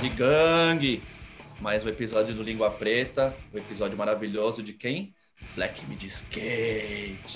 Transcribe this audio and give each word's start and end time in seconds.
Salve 0.00 0.16
gangue! 0.16 1.02
Mais 1.60 1.84
um 1.84 1.88
episódio 1.90 2.34
do 2.34 2.42
Língua 2.42 2.70
Preta, 2.70 3.36
o 3.52 3.56
um 3.56 3.58
episódio 3.58 3.98
maravilhoso 3.98 4.62
de 4.62 4.72
quem? 4.72 5.14
Black 5.54 5.84
Mid 5.84 6.02
Skate. 6.04 7.34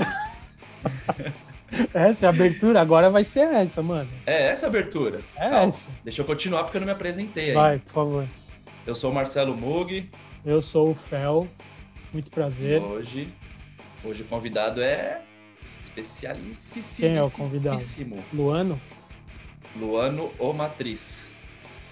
essa 1.92 2.24
é 2.24 2.26
a 2.26 2.30
abertura, 2.30 2.80
agora 2.80 3.10
vai 3.10 3.22
ser 3.22 3.52
essa, 3.52 3.82
mano. 3.82 4.08
É 4.24 4.44
essa 4.44 4.64
a 4.64 4.68
abertura. 4.70 5.20
É 5.36 5.50
Calma. 5.50 5.66
essa. 5.66 5.90
Deixa 6.02 6.22
eu 6.22 6.24
continuar 6.24 6.64
porque 6.64 6.78
eu 6.78 6.80
não 6.80 6.86
me 6.86 6.92
apresentei 6.92 7.48
aí. 7.48 7.54
Vai, 7.54 7.78
por 7.80 7.92
favor. 7.92 8.26
Eu 8.86 8.94
sou 8.94 9.10
o 9.10 9.14
Marcelo 9.14 9.54
Mug. 9.54 10.10
Eu 10.42 10.62
sou 10.62 10.88
o 10.88 10.94
Fel. 10.94 11.46
Muito 12.14 12.30
prazer. 12.30 12.80
E 12.80 12.84
hoje, 12.84 13.28
hoje 14.02 14.22
o 14.22 14.24
convidado 14.24 14.80
é 14.80 15.20
especialíssimo. 15.78 16.84
Quem 16.96 17.16
é 17.18 17.22
o 17.22 17.30
convidado? 17.30 17.78
Luano? 18.32 18.80
Luano 19.76 20.32
O 20.38 20.54
Matriz. 20.54 21.33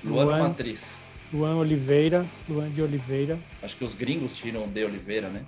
Luan, 0.05 0.39
Matriz. 0.39 1.01
Luan 1.33 1.57
Oliveira, 1.57 2.27
Luan 2.49 2.71
de 2.71 2.83
Oliveira. 2.83 3.39
Acho 3.63 3.77
que 3.77 3.85
os 3.85 3.95
gringos 3.95 4.35
tiram 4.35 4.69
de 4.69 4.85
Oliveira, 4.85 5.29
né? 5.29 5.45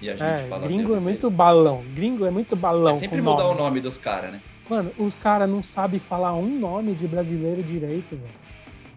E 0.00 0.08
a 0.08 0.12
gente 0.12 0.22
é, 0.22 0.46
fala 0.48 0.66
gringo 0.66 0.94
é 0.94 1.00
muito 1.00 1.30
balão. 1.30 1.82
Gringo 1.94 2.24
é 2.24 2.30
muito 2.30 2.54
balão. 2.54 2.94
É 2.94 2.98
sempre 2.98 3.20
mudar 3.20 3.44
nome. 3.44 3.54
o 3.54 3.62
nome 3.62 3.80
dos 3.80 3.98
caras, 3.98 4.32
né? 4.32 4.40
Mano, 4.68 4.90
os 4.98 5.14
caras 5.14 5.48
não 5.48 5.62
sabem 5.62 5.98
falar 5.98 6.34
um 6.34 6.58
nome 6.58 6.94
de 6.94 7.06
brasileiro 7.06 7.62
direito, 7.62 8.16
velho. 8.16 8.46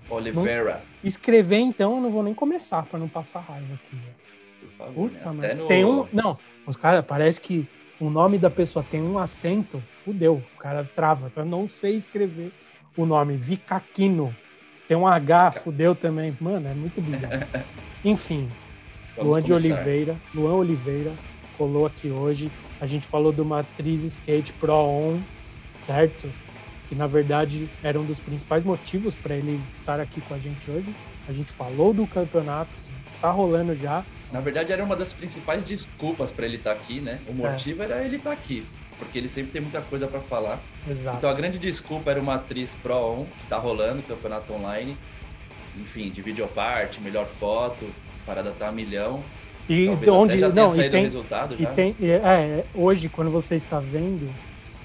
Oliveira. 0.10 0.74
Não... 0.74 0.82
Escrever, 1.04 1.60
então, 1.60 1.96
eu 1.96 2.02
não 2.02 2.12
vou 2.12 2.24
nem 2.24 2.34
começar 2.34 2.84
para 2.84 3.00
não 3.00 3.08
passar 3.08 3.40
raiva 3.42 3.74
aqui, 3.76 3.96
velho. 3.96 4.16
Por 4.62 4.72
favor, 4.72 5.10
Puta, 5.10 5.32
né? 5.34 5.54
no... 5.54 5.68
Tem 5.68 5.86
um... 5.86 6.08
Não, 6.12 6.38
os 6.66 6.76
caras, 6.76 7.06
parece 7.06 7.40
que 7.40 7.68
o 8.00 8.10
nome 8.10 8.38
da 8.38 8.50
pessoa 8.50 8.84
tem 8.90 9.02
um 9.02 9.20
acento, 9.20 9.84
fudeu. 10.00 10.42
O 10.56 10.60
cara 10.60 10.90
trava. 10.96 11.30
Eu 11.36 11.46
não 11.46 11.70
sei 11.70 11.96
escrever 11.96 12.52
o 12.98 13.06
nome. 13.06 13.36
Vicaquino. 13.36 14.36
Tem 14.90 14.98
um 14.98 15.06
H, 15.06 15.52
fudeu 15.52 15.94
também. 15.94 16.36
Mano, 16.42 16.68
é 16.68 16.74
muito 16.74 17.00
bizarro. 17.00 17.46
Enfim, 18.04 18.50
Vamos 19.16 19.36
Luan 19.36 19.44
começar. 19.44 19.60
de 19.60 19.72
Oliveira. 19.72 20.18
Luan 20.34 20.54
Oliveira 20.56 21.12
colou 21.60 21.86
aqui 21.86 22.10
hoje. 22.10 22.52
A 22.82 22.88
gente 22.88 23.06
falou 23.06 23.32
do 23.32 23.46
Matriz 23.46 24.02
Skate 24.02 24.52
Pro 24.54 24.74
On, 24.74 25.20
certo? 25.78 26.28
Que 26.88 26.96
na 26.96 27.06
verdade 27.06 27.70
era 27.84 28.00
um 28.00 28.04
dos 28.04 28.20
principais 28.20 28.64
motivos 28.64 29.16
para 29.16 29.36
ele 29.36 29.62
estar 29.72 30.00
aqui 30.00 30.22
com 30.22 30.34
a 30.34 30.40
gente 30.40 30.72
hoje. 30.72 30.92
A 31.28 31.34
gente 31.34 31.52
falou 31.52 31.94
do 31.94 32.08
campeonato 32.08 32.72
que 33.06 33.12
está 33.12 33.30
rolando 33.30 33.76
já. 33.76 34.04
Na 34.32 34.42
verdade, 34.42 34.74
era 34.74 34.84
uma 34.84 34.96
das 34.96 35.14
principais 35.14 35.64
desculpas 35.64 36.32
para 36.32 36.46
ele 36.46 36.56
estar 36.56 36.74
tá 36.74 36.82
aqui, 36.82 37.00
né? 37.00 37.20
O 37.28 37.34
motivo 37.34 37.84
é. 37.84 37.86
era 37.86 38.04
ele 38.04 38.16
estar 38.16 38.32
tá 38.32 38.36
aqui, 38.36 38.66
porque 39.00 39.18
ele 39.18 39.30
sempre 39.30 39.52
tem 39.52 39.62
muita 39.62 39.82
coisa 39.82 40.06
para 40.06 40.20
falar. 40.20 40.60
Exato. 40.88 41.18
Então 41.18 41.30
a 41.30 41.34
grande 41.34 41.58
desculpa 41.58 42.12
era 42.12 42.20
uma 42.20 42.36
atriz 42.36 42.76
Pro 42.76 42.96
On, 42.96 43.26
que 43.26 43.44
está 43.44 43.58
rolando, 43.58 44.04
campeonato 44.04 44.54
online. 44.54 44.96
Enfim, 45.78 46.12
de 46.12 46.22
videoparte, 46.22 47.02
melhor 47.02 47.26
foto, 47.26 47.90
parada 48.26 48.52
tá 48.52 48.68
a 48.68 48.72
milhão. 48.72 49.24
E 49.68 49.86
Talvez 49.86 50.10
onde 50.10 50.40
já 50.40 50.50
não, 50.50 50.76
e 50.76 50.90
tem, 50.90 51.04
resultado 51.04 51.56
já. 51.56 51.72
E 51.72 51.74
tem, 51.74 51.96
é, 52.02 52.16
é, 52.16 52.66
hoje 52.74 53.08
quando 53.08 53.32
você 53.32 53.56
está 53.56 53.80
vendo, 53.80 54.30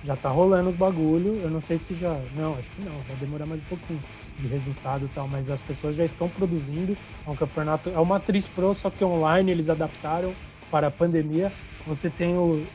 já 0.04 0.14
tá 0.14 0.28
rolando 0.28 0.70
os 0.70 0.76
bagulho. 0.76 1.40
Eu 1.42 1.50
não 1.50 1.60
sei 1.60 1.78
se 1.78 1.94
já, 1.94 2.16
não, 2.36 2.54
acho 2.54 2.70
que 2.70 2.82
não, 2.82 2.92
vai 3.08 3.16
demorar 3.16 3.46
mais 3.46 3.60
um 3.60 3.64
pouquinho 3.64 4.00
de 4.38 4.46
resultado 4.46 5.06
e 5.06 5.08
tal, 5.08 5.26
mas 5.26 5.50
as 5.50 5.62
pessoas 5.62 5.96
já 5.96 6.04
estão 6.04 6.28
produzindo. 6.28 6.96
É 7.26 7.30
um 7.30 7.34
campeonato, 7.34 7.90
é 7.90 7.98
uma 7.98 8.16
atriz 8.16 8.46
pro, 8.46 8.74
só 8.74 8.90
que 8.90 9.04
online 9.04 9.50
eles 9.50 9.70
adaptaram 9.70 10.34
para 10.70 10.88
a 10.88 10.90
pandemia. 10.90 11.50
Você 11.86 12.10
tem 12.10 12.36
o, 12.36 12.66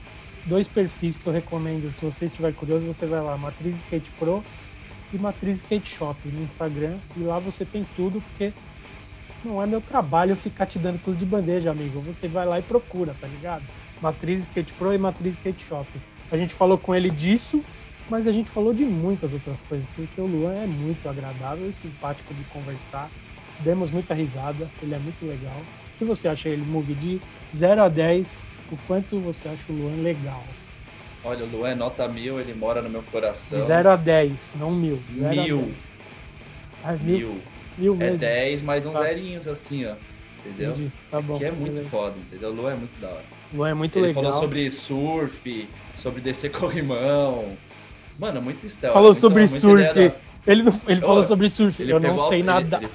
dois 0.46 0.68
perfis 0.68 1.18
que 1.18 1.28
eu 1.28 1.34
recomendo. 1.34 1.92
Se 1.94 2.04
você 2.04 2.26
estiver 2.26 2.54
curioso, 2.54 2.86
você 2.86 3.06
vai 3.06 3.22
lá, 3.22 3.38
Matriz 3.38 3.78
Skate 3.78 4.12
Pro 4.12 4.44
e 5.14 5.18
Matriz 5.18 5.58
Skate 5.58 5.90
Shop 5.90 6.28
no 6.28 6.44
Instagram. 6.44 6.98
E 7.16 7.22
lá 7.22 7.40
você 7.40 7.66
tem 7.66 7.86
tudo, 7.96 8.22
porque 8.22 8.54
não 9.44 9.62
é 9.62 9.66
meu 9.66 9.82
trabalho 9.82 10.36
ficar 10.36 10.66
te 10.66 10.78
dando 10.78 11.00
tudo 11.02 11.18
de 11.18 11.26
bandeja, 11.26 11.72
amigo. 11.72 12.02
Você 12.02 12.28
vai 12.28 12.46
lá 12.46 12.60
e 12.60 12.62
procura, 12.62 13.16
tá 13.20 13.28
ligado? 13.28 13.64
Matriz 14.02 14.42
Skate 14.42 14.74
Pro 14.74 14.94
e 14.94 14.98
Matriz 14.98 15.36
Skate 15.36 15.64
Shop. 15.64 15.88
A 16.32 16.38
gente 16.38 16.54
falou 16.54 16.78
com 16.78 16.94
ele 16.94 17.10
disso, 17.10 17.64
mas 18.10 18.28
a 18.28 18.32
gente 18.32 18.50
falou 18.50 18.74
de 18.74 18.86
muitas 18.86 19.34
outras 19.34 19.62
coisas, 19.62 19.88
porque 19.96 20.20
o 20.20 20.26
Luan 20.26 20.54
é 20.54 20.68
muito 20.68 21.08
agradável 21.08 21.70
e 21.70 21.74
simpático 21.74 22.34
de 22.34 22.44
conversar. 22.46 23.10
Demos 23.60 23.92
muita 23.92 24.14
risada, 24.14 24.70
ele 24.82 24.94
é 24.94 25.00
muito 25.00 25.26
legal. 25.26 25.56
O 25.94 25.98
que 25.98 26.06
você 26.06 26.28
acha 26.28 26.48
ele, 26.48 26.64
Mug? 26.64 26.94
De 26.96 27.22
0 27.54 27.84
a 27.84 27.90
10, 27.90 28.44
o 28.72 28.78
quanto 28.88 29.20
você 29.20 29.50
acha 29.50 29.72
o 29.72 29.76
Luan 29.76 30.02
legal? 30.02 30.44
Olha, 31.24 31.44
o 31.44 31.50
Luan 31.50 31.70
é 31.70 31.76
nota 31.76 32.08
mil, 32.08 32.40
ele 32.40 32.54
mora 32.54 32.82
no 32.82 32.90
meu 32.90 33.04
coração. 33.04 33.60
0 33.60 33.90
a 33.90 33.96
10, 33.96 34.54
não 34.56 34.72
mil. 34.72 35.00
Mil. 35.10 35.74
Ah, 36.84 36.94
mil. 36.94 37.42
mil. 37.78 37.96
mesmo. 37.96 38.16
É 38.16 38.18
10 38.18 38.62
mais 38.62 38.86
uns 38.86 38.94
tá. 38.94 39.04
zerinhos 39.04 39.48
assim, 39.48 39.86
ó. 39.86 39.96
Entendeu? 40.46 40.72
Entendi. 40.72 40.92
Tá 41.12 41.22
bom. 41.22 41.38
Que 41.38 41.46
é 41.46 41.52
muito 41.52 41.72
beleza. 41.72 41.90
foda, 41.90 42.16
entendeu? 42.18 42.50
O 42.50 42.54
Luan 42.54 42.72
é 42.72 42.76
muito 42.76 43.02
da 43.02 43.10
hora. 43.10 43.26
Luan 43.54 43.70
é 43.70 43.74
muito 43.74 44.00
ele 44.00 44.08
legal. 44.08 44.24
Ele 44.24 44.32
falou 44.32 44.42
sobre 44.42 44.72
surf, 44.72 45.70
sobre 45.96 46.22
descer 46.22 46.52
corrimão. 46.58 47.58
Mano, 48.18 48.42
muito 48.42 48.68
stealth. 48.68 48.94
Falou 48.94 49.14
sobre 49.14 49.48
surf. 49.48 50.14
Ele, 50.48 50.64
não, 50.64 50.74
ele 50.88 51.02
falou 51.02 51.24
sobre 51.24 51.50
surf. 51.50 51.82
Eu 51.88 52.00
não 52.00 52.20
sei 52.20 52.42
nada. 52.42 52.78
Ele, 52.78 52.90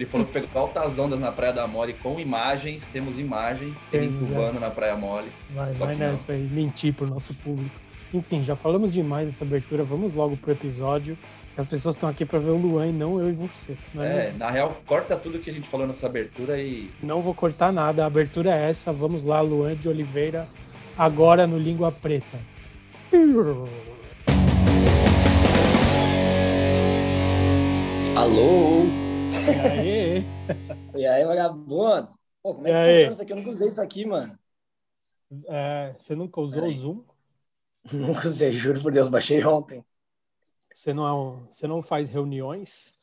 ele, 0.00 0.06
falou 0.06 0.26
que 0.26 0.32
pegou 0.32 0.62
altas 0.62 0.98
ondas 0.98 1.20
na 1.20 1.30
Praia 1.30 1.52
da 1.52 1.66
Mole 1.66 1.92
com 1.94 2.18
imagens. 2.18 2.86
Temos 2.86 3.18
imagens. 3.18 3.86
Ele 3.92 4.06
entubando 4.06 4.56
é. 4.56 4.60
na 4.60 4.70
Praia 4.70 4.96
Mole. 4.96 5.28
Vai, 5.50 5.72
vai 5.74 5.94
nessa 5.94 6.32
aí, 6.32 6.48
mentir 6.50 6.94
pro 6.94 7.06
nosso 7.06 7.34
público. 7.34 7.74
Enfim, 8.12 8.42
já 8.42 8.56
falamos 8.56 8.92
demais 8.92 9.26
dessa 9.26 9.44
abertura. 9.44 9.84
Vamos 9.84 10.14
logo 10.14 10.36
pro 10.36 10.52
episódio. 10.52 11.16
As 11.56 11.66
pessoas 11.66 11.94
estão 11.94 12.08
aqui 12.08 12.24
para 12.24 12.38
ver 12.38 12.50
o 12.50 12.56
Luan 12.56 12.86
e 12.86 12.92
não 12.92 13.20
eu 13.20 13.28
e 13.28 13.32
você. 13.32 13.76
É, 13.98 14.28
é 14.28 14.34
na 14.36 14.50
real, 14.50 14.80
corta 14.86 15.16
tudo 15.16 15.38
que 15.38 15.50
a 15.50 15.52
gente 15.52 15.68
falou 15.68 15.86
nessa 15.86 16.06
abertura 16.06 16.58
e. 16.58 16.90
Não 17.02 17.20
vou 17.20 17.34
cortar 17.34 17.70
nada. 17.70 18.02
A 18.02 18.06
abertura 18.06 18.56
é 18.56 18.70
essa. 18.70 18.92
Vamos 18.92 19.24
lá, 19.24 19.40
Luan 19.42 19.76
de 19.76 19.88
Oliveira, 19.88 20.48
agora 20.96 21.46
no 21.46 21.58
Língua 21.58 21.92
Preta. 21.92 22.38
Alô? 28.16 29.09
E 29.46 29.68
aí? 29.68 30.24
e 30.94 31.06
aí, 31.06 31.24
vagabundo? 31.24 32.08
Pô, 32.42 32.54
como 32.54 32.66
é 32.66 32.70
que 32.70 32.76
e 32.76 32.94
funciona 32.94 33.12
isso 33.12 33.22
aqui? 33.22 33.32
Eu 33.32 33.36
nunca 33.36 33.50
usei 33.50 33.68
isso 33.68 33.80
aqui, 33.80 34.06
mano. 34.06 34.38
É, 35.48 35.94
você 35.98 36.14
nunca 36.14 36.40
usou 36.40 36.64
o 36.64 36.72
Zoom? 36.72 37.04
Nunca 37.92 38.26
usei, 38.26 38.52
juro 38.52 38.82
por 38.82 38.92
Deus, 38.92 39.08
baixei 39.08 39.42
ontem. 39.42 39.82
Você 40.72 40.92
não, 40.92 41.06
é 41.06 41.14
um, 41.14 41.46
você 41.50 41.66
não 41.66 41.82
faz 41.82 42.10
reuniões? 42.10 42.94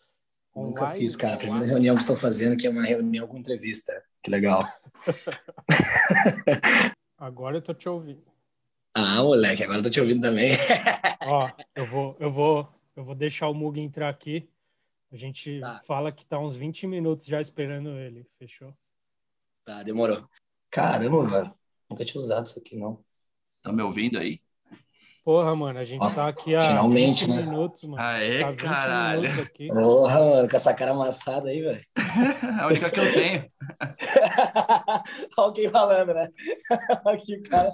Nunca 0.56 0.84
online, 0.84 1.00
fiz, 1.00 1.16
cara. 1.16 1.36
A 1.36 1.40
primeira 1.40 1.66
reunião 1.66 1.96
que 1.96 2.02
estou 2.02 2.16
fazendo 2.16 2.54
aqui 2.54 2.68
é 2.68 2.70
uma 2.70 2.84
reunião 2.84 3.28
com 3.28 3.38
entrevista. 3.38 4.04
Que 4.22 4.30
legal. 4.30 4.68
Agora 7.18 7.58
eu 7.58 7.62
tô 7.62 7.74
te 7.74 7.90
ouvindo. 7.90 8.24
Ah, 8.94 9.22
moleque, 9.24 9.64
agora 9.64 9.80
eu 9.80 9.84
tô 9.84 9.90
te 9.92 10.02
ouvindo 10.02 10.22
também. 10.22 10.52
Ó, 11.24 11.50
eu 11.76 11.86
vou, 11.86 12.16
eu 12.20 12.32
vou, 12.32 12.68
eu 12.96 13.04
vou 13.04 13.14
deixar 13.14 13.48
o 13.48 13.54
Mug 13.54 13.80
entrar 13.80 14.10
aqui. 14.10 14.50
A 15.12 15.16
gente 15.16 15.60
tá. 15.60 15.82
fala 15.86 16.12
que 16.12 16.26
tá 16.26 16.40
uns 16.40 16.56
20 16.56 16.86
minutos 16.86 17.26
já 17.26 17.40
esperando 17.40 17.90
ele, 17.92 18.28
fechou? 18.38 18.76
Tá, 19.64 19.84
demorou. 19.84 20.28
Caramba, 20.70 21.26
velho. 21.26 21.54
Nunca 21.90 22.04
tinha 22.04 22.22
usado 22.22 22.46
isso 22.46 22.60
aqui, 22.60 22.76
não. 22.76 23.04
Tá 23.62 23.72
me 23.72 23.82
ouvindo 23.82 24.18
aí? 24.18 24.42
Porra, 25.28 25.54
mano, 25.54 25.78
a 25.78 25.84
gente 25.84 26.00
Nossa, 26.00 26.22
tá 26.22 26.30
aqui 26.30 26.56
há 26.56 26.70
finalmente, 26.70 27.26
20 27.26 27.36
né? 27.36 27.42
minutos, 27.44 27.84
mano. 27.84 28.02
Aê, 28.02 28.40
tá 28.40 28.54
caralho. 28.54 29.30
Porra, 29.74 30.20
mano, 30.22 30.50
com 30.50 30.56
essa 30.56 30.74
cara 30.74 30.92
amassada 30.92 31.50
aí, 31.50 31.62
velho. 31.62 31.82
a 32.62 32.68
única 32.68 32.90
que 32.90 32.98
eu 32.98 33.14
tenho. 33.14 33.46
Alguém 35.36 35.70
falando, 35.70 36.14
né? 36.14 36.30
Aqui, 37.04 37.42
cara. 37.42 37.74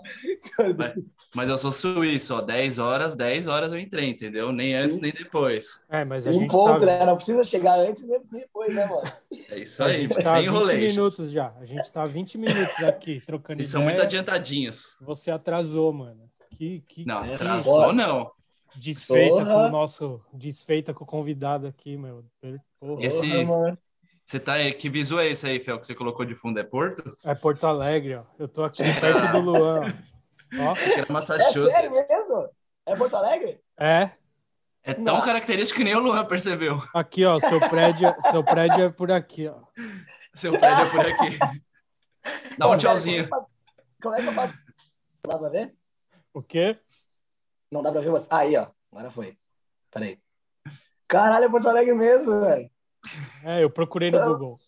Mas, 0.75 0.93
mas, 1.35 1.49
eu 1.49 1.57
sou 1.57 1.71
suíço, 1.71 2.33
ó. 2.33 2.41
10 2.41 2.79
horas, 2.79 3.15
10 3.15 3.45
horas 3.45 3.71
eu 3.71 3.77
entrei, 3.77 4.09
entendeu? 4.09 4.51
Nem 4.51 4.73
antes, 4.73 4.99
nem 4.99 5.11
depois. 5.11 5.79
É, 5.91 6.03
mas 6.03 6.25
a 6.25 6.31
um 6.31 6.33
gente 6.33 6.49
ponto, 6.49 6.79
tá... 6.79 6.85
né? 6.87 7.05
Não 7.05 7.17
precisa 7.17 7.43
chegar 7.43 7.77
antes 7.77 8.01
nem 8.01 8.19
depois, 8.31 8.73
né, 8.73 8.87
mano? 8.87 9.03
É 9.51 9.59
isso 9.59 9.83
aí, 9.83 10.07
tá 10.07 10.37
sem 10.37 10.45
enroleixo. 10.45 10.79
20 10.79 10.95
minutos 10.95 11.29
já. 11.29 11.53
A 11.61 11.65
gente 11.65 11.91
tá 11.91 12.03
20 12.03 12.35
minutos 12.35 12.83
aqui, 12.83 13.21
trocando 13.23 13.57
Vocês 13.57 13.69
ideia. 13.69 13.71
são 13.71 13.83
muito 13.83 14.01
adiantadinhos. 14.01 14.97
Você 15.01 15.29
atrasou, 15.29 15.93
mano. 15.93 16.32
Que, 16.63 16.81
que 16.87 17.05
não, 17.05 17.19
atrasou 17.19 17.91
não. 17.93 18.31
Desfeita 18.75 19.35
Porra. 19.35 19.45
com 19.45 19.65
o 19.65 19.69
nosso. 19.69 20.21
Desfeita 20.33 20.93
com 20.93 21.03
o 21.03 21.07
convidado 21.07 21.67
aqui, 21.67 21.97
meu. 21.97 22.23
Porra. 22.79 23.05
Esse. 23.05 23.27
Você 24.25 24.39
tá 24.39 24.53
aí, 24.53 24.73
que 24.73 24.89
visual 24.89 25.21
é 25.21 25.27
esse 25.27 25.45
aí, 25.45 25.59
Fel, 25.59 25.77
que 25.77 25.85
você 25.85 25.93
colocou 25.93 26.25
de 26.25 26.33
fundo? 26.33 26.57
É 26.57 26.63
Porto? 26.63 27.03
É 27.25 27.35
Porto 27.35 27.65
Alegre, 27.65 28.15
ó. 28.15 28.23
Eu 28.39 28.47
tô 28.47 28.63
aqui 28.63 28.81
perto 28.81 29.31
do 29.33 29.39
Luan. 29.41 29.81
Ó. 30.59 30.73
Isso 30.73 30.89
aqui 30.89 30.99
era 30.99 31.11
Massachusetts. 31.11 31.67
É 31.67 31.69
sério 31.69 31.91
mesmo? 31.91 32.49
É 32.85 32.95
Porto 32.95 33.15
Alegre? 33.15 33.59
É. 33.77 34.11
É 34.81 34.93
tão 34.93 35.15
Não. 35.15 35.21
característico 35.21 35.77
que 35.79 35.83
nem 35.83 35.95
o 35.95 35.99
Luan 35.99 36.25
percebeu. 36.25 36.81
Aqui, 36.93 37.25
ó, 37.25 37.39
seu 37.39 37.59
prédio, 37.59 38.13
seu 38.31 38.43
prédio 38.43 38.85
é 38.85 38.89
por 38.89 39.11
aqui, 39.11 39.47
ó. 39.47 39.55
Seu 40.33 40.57
prédio 40.57 40.85
é 40.85 40.89
por 40.89 40.99
aqui. 40.99 41.39
Dá 42.57 42.69
um 42.69 42.77
tchauzinho. 42.77 43.27
Como 44.01 44.15
é 44.15 44.21
que 44.21 44.27
eu 44.27 44.33
faço? 44.33 44.53
Dá 45.27 45.37
pra 45.37 45.49
ver? 45.49 45.73
O 46.33 46.41
quê? 46.41 46.79
Não 47.71 47.83
dá 47.83 47.91
pra 47.91 48.01
ver 48.01 48.09
você. 48.09 48.27
Aí, 48.29 48.57
ó. 48.57 48.67
Agora 48.91 49.11
foi. 49.11 49.37
Peraí. 49.91 50.19
Caralho, 51.07 51.45
é 51.45 51.49
Porto 51.49 51.69
Alegre 51.69 51.93
mesmo, 51.93 52.41
velho. 52.41 52.71
É, 53.45 53.63
eu 53.63 53.69
procurei 53.69 54.09
no 54.09 54.19
Google. 54.19 54.59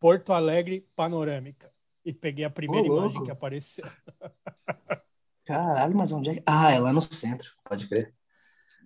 Porto 0.00 0.32
Alegre 0.32 0.88
panorâmica. 0.96 1.72
E 2.04 2.12
peguei 2.12 2.44
a 2.44 2.50
primeira 2.50 2.88
Ô, 2.88 2.98
imagem 2.98 3.22
que 3.22 3.30
apareceu. 3.30 3.84
Caralho, 5.46 5.96
mas 5.96 6.10
onde 6.10 6.30
é? 6.30 6.42
Ah, 6.44 6.72
é 6.72 6.78
lá 6.80 6.92
no 6.92 7.00
centro, 7.00 7.52
pode 7.64 7.88
crer. 7.88 8.12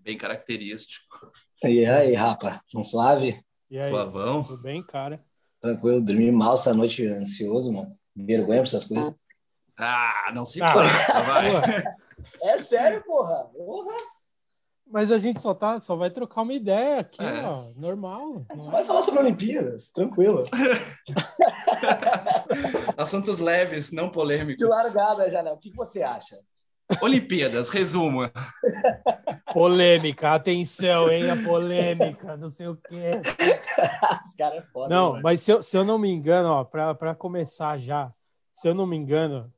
Bem 0.03 0.19
característico. 0.19 1.31
E 1.65 1.87
aí, 1.87 2.15
rapa, 2.15 2.62
um 2.75 2.82
suave? 2.82 3.43
E 3.71 3.79
aí, 3.79 3.91
Suavão. 3.91 4.44
Tudo 4.44 4.62
bem, 4.62 4.82
cara? 4.82 5.25
Tranquilo, 5.61 6.00
dormi 6.00 6.31
mal 6.31 6.55
essa 6.55 6.75
noite, 6.75 7.06
ansioso, 7.06 7.73
mano. 7.73 7.91
Vergonha 8.15 8.61
pra 8.61 8.69
essas 8.69 8.85
coisas. 8.85 9.15
Ah, 9.77 10.31
não 10.35 10.44
se 10.44 10.62
ah, 10.62 10.73
vai. 10.73 11.50
Sério, 12.69 13.03
porra. 13.05 13.45
porra. 13.57 13.95
Mas 14.89 15.11
a 15.11 15.19
gente 15.19 15.43
só, 15.43 15.53
tá, 15.53 15.81
só 15.81 15.97
vai 15.97 16.11
trocar 16.11 16.43
uma 16.43 16.55
ideia 16.55 17.01
aqui, 17.01 17.23
é. 17.23 17.45
ó. 17.45 17.65
Normal. 17.75 18.47
Gente 18.55 18.69
vai 18.69 18.85
falar 18.85 19.03
sobre 19.03 19.21
Olimpíadas, 19.21 19.91
tranquilo. 19.91 20.45
Assuntos 22.97 23.41
leves, 23.41 23.91
não 23.91 24.09
polêmicos. 24.09 24.59
De 24.59 24.65
largada, 24.65 25.29
já 25.29 25.43
não. 25.43 25.55
O 25.55 25.59
que 25.59 25.73
você 25.73 26.03
acha? 26.03 26.37
Olimpíadas, 27.03 27.69
resumo. 27.71 28.31
Polêmica, 29.53 30.35
atenção, 30.35 31.11
hein? 31.11 31.31
A 31.31 31.45
polêmica, 31.45 32.37
não 32.37 32.49
sei 32.49 32.69
o 32.69 32.77
quê. 32.77 33.21
Os 34.25 34.35
caras 34.37 34.59
é 34.59 34.63
foda. 34.73 34.95
Não, 34.95 35.21
mas 35.21 35.41
se 35.41 35.51
eu, 35.51 35.65
se 35.65 35.77
eu 35.77 35.85
não 35.85 35.99
me 35.99 36.09
engano, 36.09 36.49
ó, 36.49 36.63
para 36.63 37.15
começar 37.15 37.77
já, 37.77 38.13
se 38.53 38.69
eu 38.69 38.75
não 38.75 38.87
me 38.87 38.97
engano, 38.97 39.53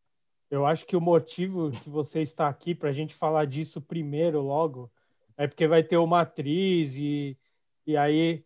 eu 0.51 0.67
acho 0.67 0.87
que 0.87 0.97
o 0.97 1.01
motivo 1.01 1.71
que 1.71 1.91
você 1.91 2.23
está 2.23 2.49
aqui 2.49 2.75
para 2.75 2.89
a 2.89 2.93
gente 2.93 3.15
falar 3.15 3.45
disso 3.45 3.81
primeiro, 3.81 4.41
logo, 4.41 4.91
é 5.37 5.47
porque 5.47 5.69
vai 5.69 5.83
ter 5.83 5.99
uma 5.99 6.23
atriz 6.23 6.97
e, 6.97 7.39
e 7.87 7.97
aí 7.97 8.45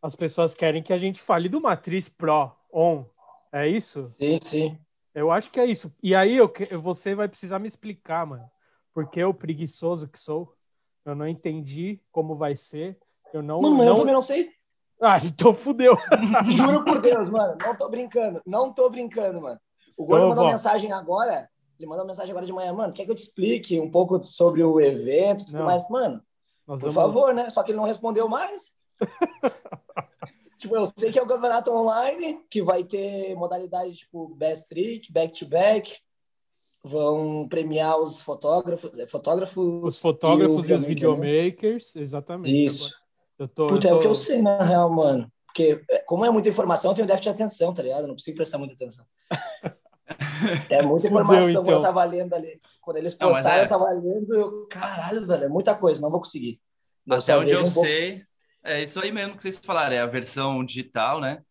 as 0.00 0.14
pessoas 0.14 0.54
querem 0.54 0.82
que 0.82 0.92
a 0.92 0.98
gente 0.98 1.20
fale 1.20 1.48
do 1.48 1.60
Matriz 1.60 2.08
Pro 2.08 2.52
On. 2.72 3.04
É 3.52 3.68
isso? 3.68 4.12
Sim, 4.18 4.38
sim. 4.42 4.78
Eu 5.14 5.30
acho 5.30 5.50
que 5.50 5.60
é 5.60 5.66
isso. 5.66 5.94
E 6.02 6.14
aí 6.14 6.36
eu, 6.36 6.52
você 6.80 7.14
vai 7.14 7.28
precisar 7.28 7.58
me 7.58 7.68
explicar, 7.68 8.26
mano. 8.26 8.50
Porque 8.94 9.20
eu, 9.20 9.34
preguiçoso 9.34 10.08
que 10.08 10.18
sou, 10.18 10.54
eu 11.04 11.14
não 11.14 11.28
entendi 11.28 12.00
como 12.10 12.34
vai 12.34 12.56
ser. 12.56 12.98
Eu 13.32 13.42
não. 13.42 13.60
Mano, 13.60 13.76
não... 13.76 13.84
eu 13.84 13.96
também 13.96 14.14
não 14.14 14.22
sei. 14.22 14.50
Ah, 15.04 15.18
então 15.18 15.52
fudeu. 15.52 15.98
Juro 16.48 16.84
por 16.84 17.00
Deus, 17.00 17.28
mano. 17.28 17.58
Não 17.60 17.74
tô 17.74 17.88
brincando. 17.88 18.40
Não 18.46 18.72
tô 18.72 18.88
brincando, 18.88 19.40
mano. 19.40 19.60
O 19.96 20.04
Gordo 20.04 20.28
mandou 20.28 20.46
mensagem 20.46 20.92
agora. 20.92 21.48
Ele 21.78 21.88
mandou 21.88 22.06
mensagem 22.06 22.30
agora 22.30 22.46
de 22.46 22.52
manhã, 22.52 22.72
mano. 22.72 22.92
Quer 22.92 23.04
que 23.04 23.10
eu 23.10 23.16
te 23.16 23.24
explique 23.24 23.80
um 23.80 23.90
pouco 23.90 24.22
sobre 24.22 24.62
o 24.62 24.80
evento 24.80 25.42
e 25.42 25.46
tudo 25.46 25.64
mais? 25.64 25.88
Mano, 25.88 26.22
Nós 26.66 26.80
por 26.80 26.90
vamos... 26.90 27.14
favor, 27.14 27.34
né? 27.34 27.50
Só 27.50 27.62
que 27.62 27.72
ele 27.72 27.78
não 27.78 27.86
respondeu 27.86 28.28
mais. 28.28 28.70
tipo, 30.58 30.76
eu 30.76 30.86
sei 30.96 31.10
que 31.10 31.18
é 31.18 31.22
o 31.22 31.26
campeonato 31.26 31.72
online, 31.72 32.40
que 32.48 32.62
vai 32.62 32.84
ter 32.84 33.34
modalidade 33.34 33.94
tipo 33.94 34.28
best 34.34 34.68
trick, 34.68 35.12
back 35.12 35.38
to 35.38 35.46
back. 35.46 35.98
Vão 36.84 37.46
premiar 37.48 37.98
os 37.98 38.20
fotógrafos, 38.20 38.98
é, 38.98 39.06
fotógrafos 39.06 39.84
os 39.84 39.98
fotógrafos 39.98 40.68
e, 40.68 40.72
e 40.72 40.74
os 40.74 40.84
videomakers, 40.84 41.94
exatamente. 41.94 42.66
Isso. 42.66 42.90
Eu 43.38 43.48
tô, 43.48 43.66
Puta, 43.68 43.88
eu 43.88 43.90
tô... 43.90 43.96
é 43.96 43.98
o 43.98 44.00
que 44.00 44.06
eu 44.06 44.14
sei, 44.14 44.42
na 44.42 44.62
real, 44.62 44.90
mano. 44.90 45.30
Porque, 45.46 45.84
é, 45.90 45.98
como 45.98 46.24
é 46.24 46.30
muita 46.30 46.48
informação, 46.48 46.90
eu 46.90 46.94
tenho 46.94 47.06
déficit 47.06 47.34
de 47.34 47.42
atenção, 47.42 47.74
tá 47.74 47.82
ligado? 47.82 48.02
Eu 48.02 48.08
não 48.08 48.14
consigo 48.14 48.36
prestar 48.36 48.58
muita 48.58 48.74
atenção. 48.74 49.04
É 50.68 50.82
muita 50.82 51.06
informação 51.08 51.40
Fudeu, 51.40 51.50
então. 51.50 51.64
que 51.64 51.70
eu 51.70 51.82
tava 51.82 52.04
lendo 52.04 52.34
ali. 52.34 52.58
Quando 52.80 52.96
eles 52.96 53.14
postaram, 53.14 53.42
não, 53.44 53.62
é... 53.62 53.64
eu 53.64 53.68
tava 53.68 53.90
lendo, 53.90 54.34
eu, 54.34 54.66
caralho, 54.66 55.26
velho, 55.26 55.44
é 55.44 55.48
muita 55.48 55.74
coisa, 55.74 56.00
não 56.00 56.10
vou 56.10 56.20
conseguir. 56.20 56.60
Até 57.10 57.36
onde 57.36 57.52
eu 57.52 57.62
um 57.62 57.66
sei, 57.66 58.22
é 58.62 58.82
isso 58.82 59.00
aí 59.00 59.10
mesmo 59.10 59.36
que 59.36 59.42
vocês 59.42 59.58
falaram, 59.58 59.96
é 59.96 60.00
a 60.00 60.06
versão 60.06 60.64
digital, 60.64 61.20
né? 61.20 61.42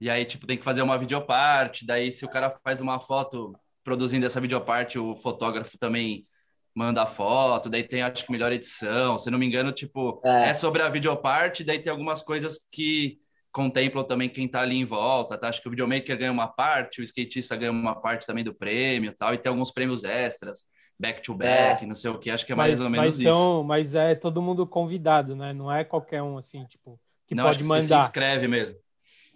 E 0.00 0.10
aí, 0.10 0.24
tipo, 0.24 0.46
tem 0.46 0.58
que 0.58 0.64
fazer 0.64 0.82
uma 0.82 0.98
videoparte, 0.98 1.86
daí 1.86 2.10
se 2.12 2.24
o 2.24 2.28
cara 2.28 2.50
faz 2.64 2.80
uma 2.80 2.98
foto 2.98 3.54
produzindo 3.84 4.26
essa 4.26 4.40
videoparte, 4.40 4.98
o 4.98 5.16
fotógrafo 5.16 5.78
também 5.78 6.26
manda 6.74 7.02
a 7.02 7.06
foto, 7.06 7.68
daí 7.68 7.82
tem, 7.82 8.02
acho 8.02 8.24
que, 8.24 8.32
melhor 8.32 8.52
edição, 8.52 9.18
se 9.18 9.30
não 9.30 9.38
me 9.38 9.46
engano, 9.46 9.72
tipo, 9.72 10.20
é, 10.24 10.50
é 10.50 10.54
sobre 10.54 10.82
a 10.82 10.88
videoparte, 10.88 11.64
daí 11.64 11.78
tem 11.78 11.90
algumas 11.90 12.22
coisas 12.22 12.64
que 12.70 13.20
contemplam 13.52 14.02
também 14.02 14.28
quem 14.28 14.48
tá 14.48 14.60
ali 14.60 14.76
em 14.76 14.84
volta, 14.84 15.36
tá? 15.36 15.48
Acho 15.48 15.60
que 15.60 15.68
o 15.68 15.70
videomaker 15.70 16.18
ganha 16.18 16.32
uma 16.32 16.48
parte, 16.48 17.00
o 17.00 17.04
skatista 17.04 17.54
ganha 17.54 17.70
uma 17.70 17.94
parte 17.94 18.26
também 18.26 18.42
do 18.42 18.54
prêmio 18.54 19.12
tal, 19.12 19.34
e 19.34 19.38
tem 19.38 19.50
alguns 19.50 19.70
prêmios 19.70 20.04
extras, 20.04 20.64
back 20.98 21.20
to 21.22 21.34
back, 21.34 21.84
é. 21.84 21.86
não 21.86 21.94
sei 21.94 22.10
o 22.10 22.18
que, 22.18 22.30
acho 22.30 22.46
que 22.46 22.52
é 22.52 22.54
mais 22.54 22.78
mas, 22.78 22.80
ou 22.80 22.90
menos 22.90 23.06
mas 23.06 23.16
são, 23.16 23.58
isso. 23.58 23.64
Mas 23.64 23.94
é 23.94 24.14
todo 24.14 24.40
mundo 24.40 24.66
convidado, 24.66 25.36
né? 25.36 25.52
Não 25.52 25.70
é 25.70 25.84
qualquer 25.84 26.22
um 26.22 26.38
assim, 26.38 26.64
tipo, 26.64 26.98
que 27.26 27.34
não, 27.34 27.44
pode 27.44 27.62
mandar. 27.62 28.00
se 28.00 28.06
inscreve 28.06 28.48
mesmo. 28.48 28.76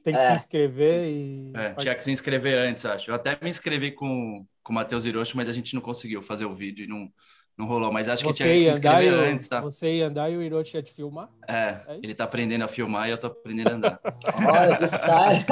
Tem 0.02 0.14
que 0.14 0.20
é. 0.20 0.28
se 0.28 0.32
inscrever 0.34 1.04
e. 1.04 1.52
É, 1.54 1.74
tinha 1.74 1.94
que 1.94 2.04
se 2.04 2.12
inscrever 2.12 2.56
antes, 2.56 2.86
acho. 2.86 3.10
Eu 3.10 3.14
até 3.16 3.36
me 3.42 3.50
inscrevi 3.50 3.90
com, 3.90 4.46
com 4.62 4.72
o 4.72 4.74
Matheus 4.74 5.04
Hiroshi, 5.04 5.36
mas 5.36 5.48
a 5.48 5.52
gente 5.52 5.74
não 5.74 5.82
conseguiu 5.82 6.22
fazer 6.22 6.46
o 6.46 6.54
vídeo 6.54 6.84
e 6.84 6.88
não, 6.88 7.10
não 7.56 7.66
rolou, 7.66 7.90
mas 7.90 8.06
acho 8.06 8.22
que 8.22 8.28
você 8.28 8.44
tinha 8.44 8.54
que 8.54 8.64
se 8.64 8.70
inscrever 8.70 9.14
antes, 9.14 9.48
tá? 9.48 9.62
Você 9.62 9.96
ia 9.96 10.08
andar 10.08 10.30
e 10.30 10.36
o 10.36 10.42
Hiroshi 10.42 10.76
ia 10.76 10.82
te 10.82 10.92
filmar? 10.92 11.30
É, 11.48 11.80
é 11.88 11.98
ele 12.02 12.14
tá 12.14 12.24
aprendendo 12.24 12.62
a 12.64 12.68
filmar 12.68 13.08
e 13.08 13.12
eu 13.12 13.18
tô 13.18 13.28
aprendendo 13.28 13.68
a 13.68 13.72
andar. 13.72 14.00
Olha, 14.46 14.76
que 14.76 14.84
style! 14.84 15.46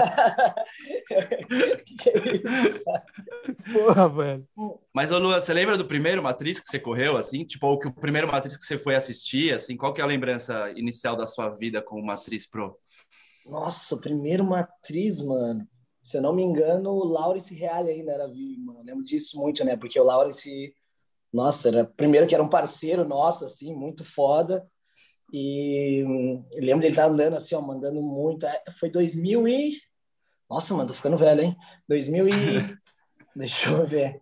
Porra, 3.72 4.08
velho. 4.10 4.46
Mas, 4.92 5.10
ô 5.10 5.18
Lua, 5.18 5.40
você 5.40 5.54
lembra 5.54 5.78
do 5.78 5.86
primeiro 5.86 6.22
Matriz 6.22 6.60
que 6.60 6.68
você 6.68 6.78
correu, 6.78 7.16
assim? 7.16 7.42
Tipo, 7.42 7.68
o, 7.68 7.78
que, 7.78 7.88
o 7.88 7.92
primeiro 7.92 8.30
Matriz 8.30 8.58
que 8.58 8.66
você 8.66 8.76
foi 8.76 8.94
assistir, 8.94 9.54
assim? 9.54 9.74
Qual 9.74 9.94
que 9.94 10.02
é 10.02 10.04
a 10.04 10.06
lembrança 10.06 10.70
inicial 10.76 11.16
da 11.16 11.26
sua 11.26 11.48
vida 11.48 11.80
com 11.80 11.98
o 11.98 12.04
Matriz 12.04 12.46
Pro? 12.46 12.78
Nossa, 13.46 13.94
o 13.94 14.00
primeiro 14.00 14.44
Matriz, 14.44 15.22
mano. 15.22 15.66
Se 16.02 16.18
eu 16.18 16.22
não 16.22 16.34
me 16.34 16.42
engano, 16.42 16.90
o 16.90 17.04
Laurence 17.04 17.54
Reale 17.54 17.88
ainda 17.90 18.12
era 18.12 18.28
vivo, 18.28 18.60
mano. 18.66 18.80
Eu 18.80 18.84
lembro 18.84 19.04
disso 19.04 19.38
muito, 19.38 19.64
né? 19.64 19.74
Porque 19.74 19.98
o 19.98 20.04
Laurence 20.04 20.74
nossa, 21.34 21.66
era 21.66 21.84
primeiro 21.84 22.28
que 22.28 22.34
era 22.34 22.44
um 22.44 22.48
parceiro 22.48 23.04
nosso, 23.04 23.44
assim, 23.44 23.75
muito 23.75 24.04
foda. 24.04 24.64
E 25.32 26.04
lembro 26.54 26.82
dele 26.82 26.90
estar 26.90 27.06
tá 27.06 27.08
andando 27.08 27.34
assim, 27.34 27.56
ó, 27.56 27.60
mandando 27.60 28.00
muito. 28.00 28.46
É, 28.46 28.62
foi 28.78 28.88
2000 28.88 29.48
e. 29.48 29.81
Nossa, 30.48 30.72
mano, 30.75 30.86
tô 30.86 30.94
ficando 30.94 31.19
velho, 31.19 31.40
hein? 31.40 31.56
2000 31.88 32.28
e. 32.28 32.32
Deixa 33.34 33.69
eu 33.69 33.84
ver. 33.84 34.20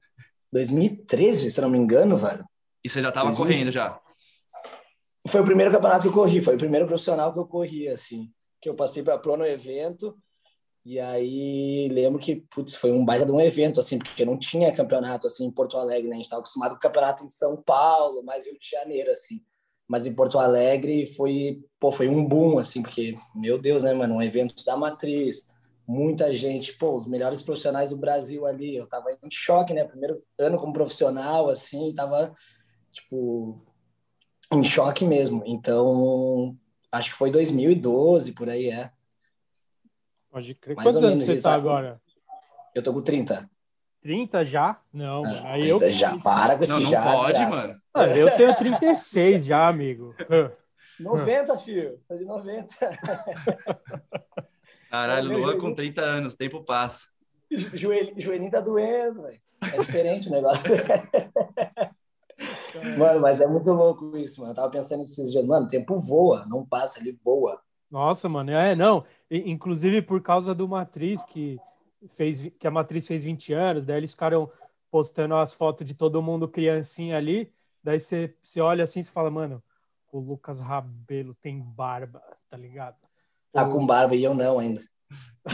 2013, 0.51 1.51
se 1.51 1.61
não 1.61 1.69
me 1.69 1.77
engano, 1.77 2.17
velho. 2.17 2.47
E 2.83 2.89
você 2.89 3.03
já 3.03 3.13
tava 3.13 3.27
2000... 3.27 3.47
correndo 3.47 3.71
já? 3.71 4.01
Foi 5.29 5.43
o 5.43 5.45
primeiro 5.45 5.71
campeonato 5.71 6.03
que 6.03 6.09
eu 6.09 6.13
corri, 6.13 6.41
foi 6.41 6.55
o 6.55 6.59
primeiro 6.59 6.87
profissional 6.87 7.31
que 7.31 7.39
eu 7.39 7.47
corri, 7.47 7.89
assim. 7.89 8.31
Que 8.59 8.71
eu 8.71 8.75
passei 8.75 9.03
para 9.03 9.19
pro 9.19 9.37
no 9.37 9.45
evento 9.45 10.17
e 10.85 10.99
aí 10.99 11.89
lembro 11.89 12.19
que, 12.19 12.37
putz, 12.37 12.75
foi 12.75 12.91
um 12.91 13.05
baita 13.05 13.25
de 13.25 13.33
um 13.33 13.41
evento, 13.41 13.79
assim, 13.79 13.99
porque 13.99 14.25
não 14.25 14.37
tinha 14.39 14.73
campeonato, 14.73 15.27
assim, 15.27 15.47
em 15.47 15.51
Porto 15.51 15.77
Alegre, 15.77 16.09
né? 16.09 16.15
A 16.15 16.17
gente 16.17 16.25
estava 16.25 16.41
acostumado 16.41 16.75
com 16.75 16.81
campeonato 16.81 17.25
em 17.25 17.29
São 17.29 17.57
Paulo, 17.57 18.23
mais 18.25 18.47
Rio 18.47 18.59
de 18.59 18.69
Janeiro, 18.69 19.11
assim. 19.13 19.41
Mas 19.87 20.07
em 20.07 20.15
Porto 20.15 20.39
Alegre 20.39 21.07
foi, 21.07 21.65
pô, 21.79 21.93
foi 21.93 22.09
um 22.09 22.25
boom, 22.25 22.59
assim, 22.59 22.83
porque, 22.83 23.15
meu 23.35 23.59
Deus, 23.59 23.85
né, 23.85 23.95
mano? 23.95 24.17
Um 24.17 24.23
evento 24.23 24.65
da 24.65 24.77
Matriz, 24.77 25.47
muita 25.87 26.35
gente, 26.35 26.73
pô, 26.73 26.95
os 26.97 27.07
melhores 27.07 27.43
profissionais 27.43 27.91
do 27.91 27.97
Brasil 27.97 28.45
ali. 28.47 28.75
Eu 28.75 28.89
tava 28.89 29.13
em 29.13 29.31
choque, 29.31 29.73
né? 29.73 29.85
Primeiro 29.85 30.23
ano 30.39 30.59
como 30.59 30.73
profissional, 30.73 31.49
assim, 31.49 31.95
tava, 31.95 32.35
tipo, 32.91 33.63
em 34.53 34.65
choque 34.65 35.05
mesmo. 35.05 35.43
Então, 35.47 36.57
acho 36.91 37.11
que 37.11 37.17
foi 37.17 37.31
2012, 37.31 38.33
por 38.33 38.49
aí, 38.49 38.69
é. 38.71 38.91
Pode 40.33 40.55
crer. 40.55 40.75
Mais 40.75 40.89
Quantos 40.89 41.05
anos 41.05 41.21
você 41.21 41.35
está 41.35 41.55
agora? 41.55 42.01
Eu 42.75 42.83
tô 42.83 42.95
com 42.95 43.03
30. 43.03 43.51
30 44.01 44.45
já? 44.47 44.81
Não, 44.91 45.23
ah, 45.27 45.53
aí 45.53 45.69
eu. 45.69 45.79
Já, 45.93 46.19
para 46.19 46.57
com 46.57 46.65
esse 46.65 46.73
não, 46.73 46.81
não 46.81 46.91
já. 46.91 47.05
Não 47.05 47.13
pode, 47.13 47.39
graça. 47.39 47.51
mano. 47.51 47.81
Ah, 47.93 48.07
eu 48.07 48.35
tenho 48.35 48.57
36 48.57 49.45
já, 49.45 49.69
amigo. 49.69 50.15
90, 50.99 51.59
filho. 51.59 52.01
Tô 52.09 52.17
de 52.17 52.25
90. 52.25 52.75
Caralho, 54.91 55.39
Lua 55.39 55.59
com 55.59 55.75
30 55.75 56.01
anos, 56.01 56.35
tempo 56.35 56.65
passa. 56.65 57.09
Joelho, 57.51 58.15
joelhinho 58.17 58.51
tá 58.51 58.61
doendo, 58.61 59.23
velho. 59.23 59.41
É 59.63 59.79
diferente 59.79 60.29
o 60.29 60.31
negócio. 60.31 60.63
mano, 62.99 63.21
mas 63.21 63.43
é 63.43 63.47
muito 63.47 63.71
louco 63.71 64.17
isso, 64.17 64.41
mano. 64.41 64.53
Eu 64.53 64.57
tava 64.57 64.71
pensando 64.71 65.03
esses 65.03 65.31
dias, 65.31 65.45
mano, 65.45 65.67
o 65.67 65.69
tempo 65.69 65.99
voa, 65.99 66.47
não 66.47 66.65
passa, 66.65 66.99
ele 66.99 67.19
voa. 67.23 67.61
Nossa, 67.93 68.27
mano, 68.27 68.51
é, 68.51 68.75
não. 68.75 69.05
Inclusive 69.31 70.01
por 70.01 70.23
causa 70.23 70.55
do 70.55 70.67
Matriz, 70.67 71.23
que, 71.25 71.61
fez, 72.09 72.51
que 72.59 72.67
a 72.67 72.71
Matriz 72.71 73.07
fez 73.07 73.23
20 73.23 73.53
anos, 73.53 73.85
daí 73.85 73.99
eles 73.99 74.13
ficaram 74.13 74.51
postando 74.91 75.35
as 75.37 75.53
fotos 75.53 75.87
de 75.87 75.95
todo 75.95 76.23
mundo 76.23 76.49
criancinha 76.49 77.19
ali, 77.19 77.53
daí 77.85 78.01
você, 78.01 78.35
você 78.41 78.63
olha 78.63 78.85
assim 78.85 79.01
e 79.01 79.05
fala, 79.05 79.31
mano, 79.31 79.63
o 80.11 80.19
Lucas 80.19 80.59
Rabelo 80.59 81.35
tem 81.35 81.61
barba, 81.61 82.23
tá 82.49 82.57
ligado? 82.57 82.97
Tá 83.53 83.69
com 83.69 83.87
barba 83.87 84.15
e 84.15 84.25
eu 84.25 84.33
não 84.33 84.59
ainda. 84.59 84.83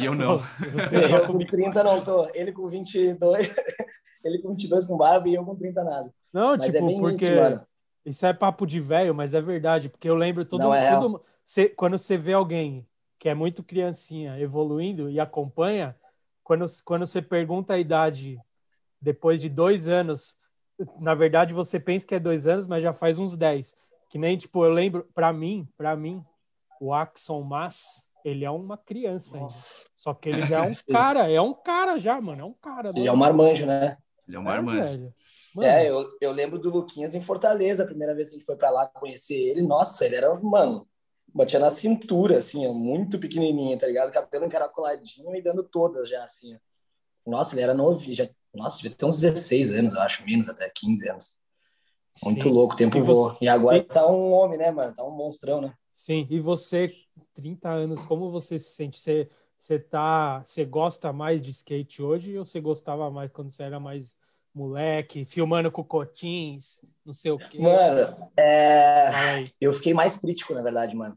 E 0.00 0.04
eu 0.04 0.14
não. 0.14 0.28
Nossa, 0.28 0.62
eu 0.94 1.26
com 1.26 1.38
30 1.38 1.82
não 1.82 2.04
tô. 2.04 2.28
Ele 2.32 2.52
com 2.52 2.68
22, 2.68 3.48
ele 4.24 4.38
com 4.38 4.50
22 4.50 4.86
com 4.86 4.96
barba 4.96 5.28
e 5.28 5.34
eu 5.34 5.44
com 5.44 5.56
30 5.56 5.82
nada. 5.82 6.14
Não, 6.32 6.56
Mas 6.56 6.72
é 6.72 6.78
tipo, 6.78 6.88
é 6.88 7.00
porque 7.00 7.24
isso, 7.24 7.66
isso, 8.06 8.26
é 8.26 8.32
papo 8.32 8.64
de 8.64 8.78
velho, 8.78 9.12
mas 9.12 9.34
é 9.34 9.40
verdade, 9.40 9.88
porque 9.88 10.08
eu 10.08 10.14
lembro 10.14 10.44
todo, 10.44 10.60
não, 10.60 10.74
é 10.74 10.96
todo 10.96 11.20
cê, 11.48 11.66
quando 11.66 11.96
você 11.96 12.18
vê 12.18 12.34
alguém 12.34 12.86
que 13.18 13.26
é 13.26 13.34
muito 13.34 13.62
criancinha 13.62 14.38
evoluindo 14.38 15.08
e 15.08 15.18
acompanha, 15.18 15.96
quando, 16.44 16.66
quando 16.84 17.06
você 17.06 17.22
pergunta 17.22 17.72
a 17.72 17.78
idade 17.78 18.38
depois 19.00 19.40
de 19.40 19.48
dois 19.48 19.88
anos, 19.88 20.36
na 21.00 21.14
verdade 21.14 21.54
você 21.54 21.80
pensa 21.80 22.06
que 22.06 22.14
é 22.14 22.20
dois 22.20 22.46
anos, 22.46 22.66
mas 22.66 22.82
já 22.82 22.92
faz 22.92 23.18
uns 23.18 23.34
dez. 23.34 23.74
Que 24.10 24.18
nem, 24.18 24.36
tipo, 24.36 24.62
eu 24.62 24.70
lembro, 24.70 25.08
para 25.14 25.32
mim, 25.32 25.66
para 25.74 25.96
mim, 25.96 26.22
o 26.78 26.92
Axon 26.92 27.42
Mas, 27.42 28.06
ele 28.22 28.44
é 28.44 28.50
uma 28.50 28.76
criança 28.76 29.38
ainda. 29.38 29.54
Só 29.96 30.12
que 30.12 30.28
ele 30.28 30.42
já 30.42 30.66
é 30.66 30.68
um 30.68 30.92
cara, 30.92 31.30
é 31.30 31.40
um 31.40 31.54
cara 31.54 31.98
já, 31.98 32.20
mano, 32.20 32.42
é 32.42 32.44
um 32.44 32.54
cara. 32.54 32.92
Ele 32.94 33.08
é 33.08 33.12
um 33.12 33.16
marmanjo, 33.16 33.64
né? 33.64 33.96
Ele 34.26 34.36
é 34.36 34.40
um 34.40 34.42
marmanjo. 34.42 35.14
É, 35.60 35.86
é, 35.86 35.90
eu, 35.90 36.06
eu 36.20 36.30
lembro 36.30 36.58
do 36.58 36.70
Luquinhas 36.70 37.14
em 37.14 37.22
Fortaleza, 37.22 37.84
a 37.84 37.86
primeira 37.86 38.14
vez 38.14 38.28
que 38.28 38.34
a 38.34 38.38
gente 38.38 38.46
foi 38.46 38.56
para 38.56 38.70
lá 38.70 38.86
conhecer 38.86 39.34
ele. 39.34 39.62
Nossa, 39.62 40.04
ele 40.04 40.16
era, 40.16 40.34
mano, 40.40 40.86
batia 41.34 41.58
na 41.58 41.70
cintura, 41.70 42.38
assim, 42.38 42.66
ó, 42.66 42.72
muito 42.72 43.18
pequenininho, 43.18 43.78
tá 43.78 43.86
ligado? 43.86 44.12
Cabelo 44.12 44.46
encaracoladinho 44.46 45.34
e 45.34 45.42
dando 45.42 45.62
todas 45.62 46.08
já, 46.08 46.24
assim. 46.24 46.54
Ó. 46.54 46.58
Nossa, 47.30 47.54
ele 47.54 47.62
era 47.62 47.74
novo, 47.74 48.00
já, 48.12 48.28
nossa, 48.54 48.76
devia 48.78 48.96
ter 48.96 49.04
uns 49.04 49.20
16 49.20 49.72
anos, 49.72 49.94
eu 49.94 50.00
acho, 50.00 50.24
menos 50.24 50.48
até 50.48 50.68
15 50.68 51.08
anos. 51.08 51.36
Muito 52.24 52.48
Sim. 52.48 52.50
louco, 52.50 52.74
o 52.74 52.76
tempo 52.76 53.00
voa. 53.02 53.36
E 53.40 53.48
agora 53.48 53.76
e... 53.76 53.82
tá 53.82 54.06
um 54.10 54.32
homem, 54.32 54.58
né, 54.58 54.70
mano? 54.70 54.94
Tá 54.94 55.04
um 55.04 55.10
monstrão, 55.10 55.60
né? 55.60 55.72
Sim, 55.92 56.26
e 56.30 56.40
você, 56.40 56.92
30 57.34 57.68
anos, 57.68 58.04
como 58.04 58.30
você 58.30 58.58
se 58.58 58.70
sente? 58.70 58.98
Você, 58.98 59.28
você, 59.56 59.78
tá, 59.78 60.42
você 60.44 60.64
gosta 60.64 61.12
mais 61.12 61.42
de 61.42 61.50
skate 61.50 62.02
hoje 62.02 62.38
ou 62.38 62.44
você 62.44 62.60
gostava 62.60 63.10
mais 63.10 63.30
quando 63.30 63.50
você 63.50 63.62
era 63.62 63.78
mais 63.78 64.16
moleque, 64.58 65.24
filmando 65.24 65.70
com 65.70 65.84
cotins, 65.84 66.84
não 67.06 67.14
sei 67.14 67.30
o 67.30 67.38
quê? 67.38 67.58
Mano, 67.58 68.30
é... 68.36 69.44
eu 69.60 69.72
fiquei 69.72 69.94
mais 69.94 70.16
crítico, 70.16 70.52
na 70.52 70.62
verdade, 70.62 70.96
mano. 70.96 71.16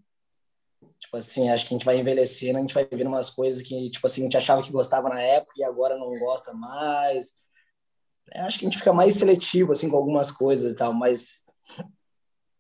Tipo 1.00 1.18
assim, 1.18 1.50
acho 1.50 1.68
que 1.68 1.74
a 1.74 1.78
gente 1.78 1.86
vai 1.86 1.98
envelhecendo, 1.98 2.60
a 2.60 2.62
gente 2.62 2.74
vai 2.74 2.86
vendo 2.86 3.08
umas 3.08 3.30
coisas 3.30 3.62
que, 3.62 3.90
tipo 3.90 4.06
assim, 4.06 4.22
a 4.22 4.24
gente 4.26 4.38
achava 4.38 4.62
que 4.62 4.72
gostava 4.72 5.10
na 5.10 5.20
época 5.20 5.54
e 5.58 5.64
agora 5.64 5.98
não 5.98 6.18
gosta 6.20 6.54
mais. 6.54 7.42
É, 8.32 8.42
acho 8.42 8.60
que 8.60 8.66
a 8.66 8.70
gente 8.70 8.78
fica 8.78 8.94
mais 8.94 9.16
seletivo, 9.16 9.72
assim, 9.72 9.90
com 9.90 9.98
algumas 9.98 10.32
coisas 10.32 10.72
e 10.72 10.76
tal, 10.76 10.94
mas 10.94 11.44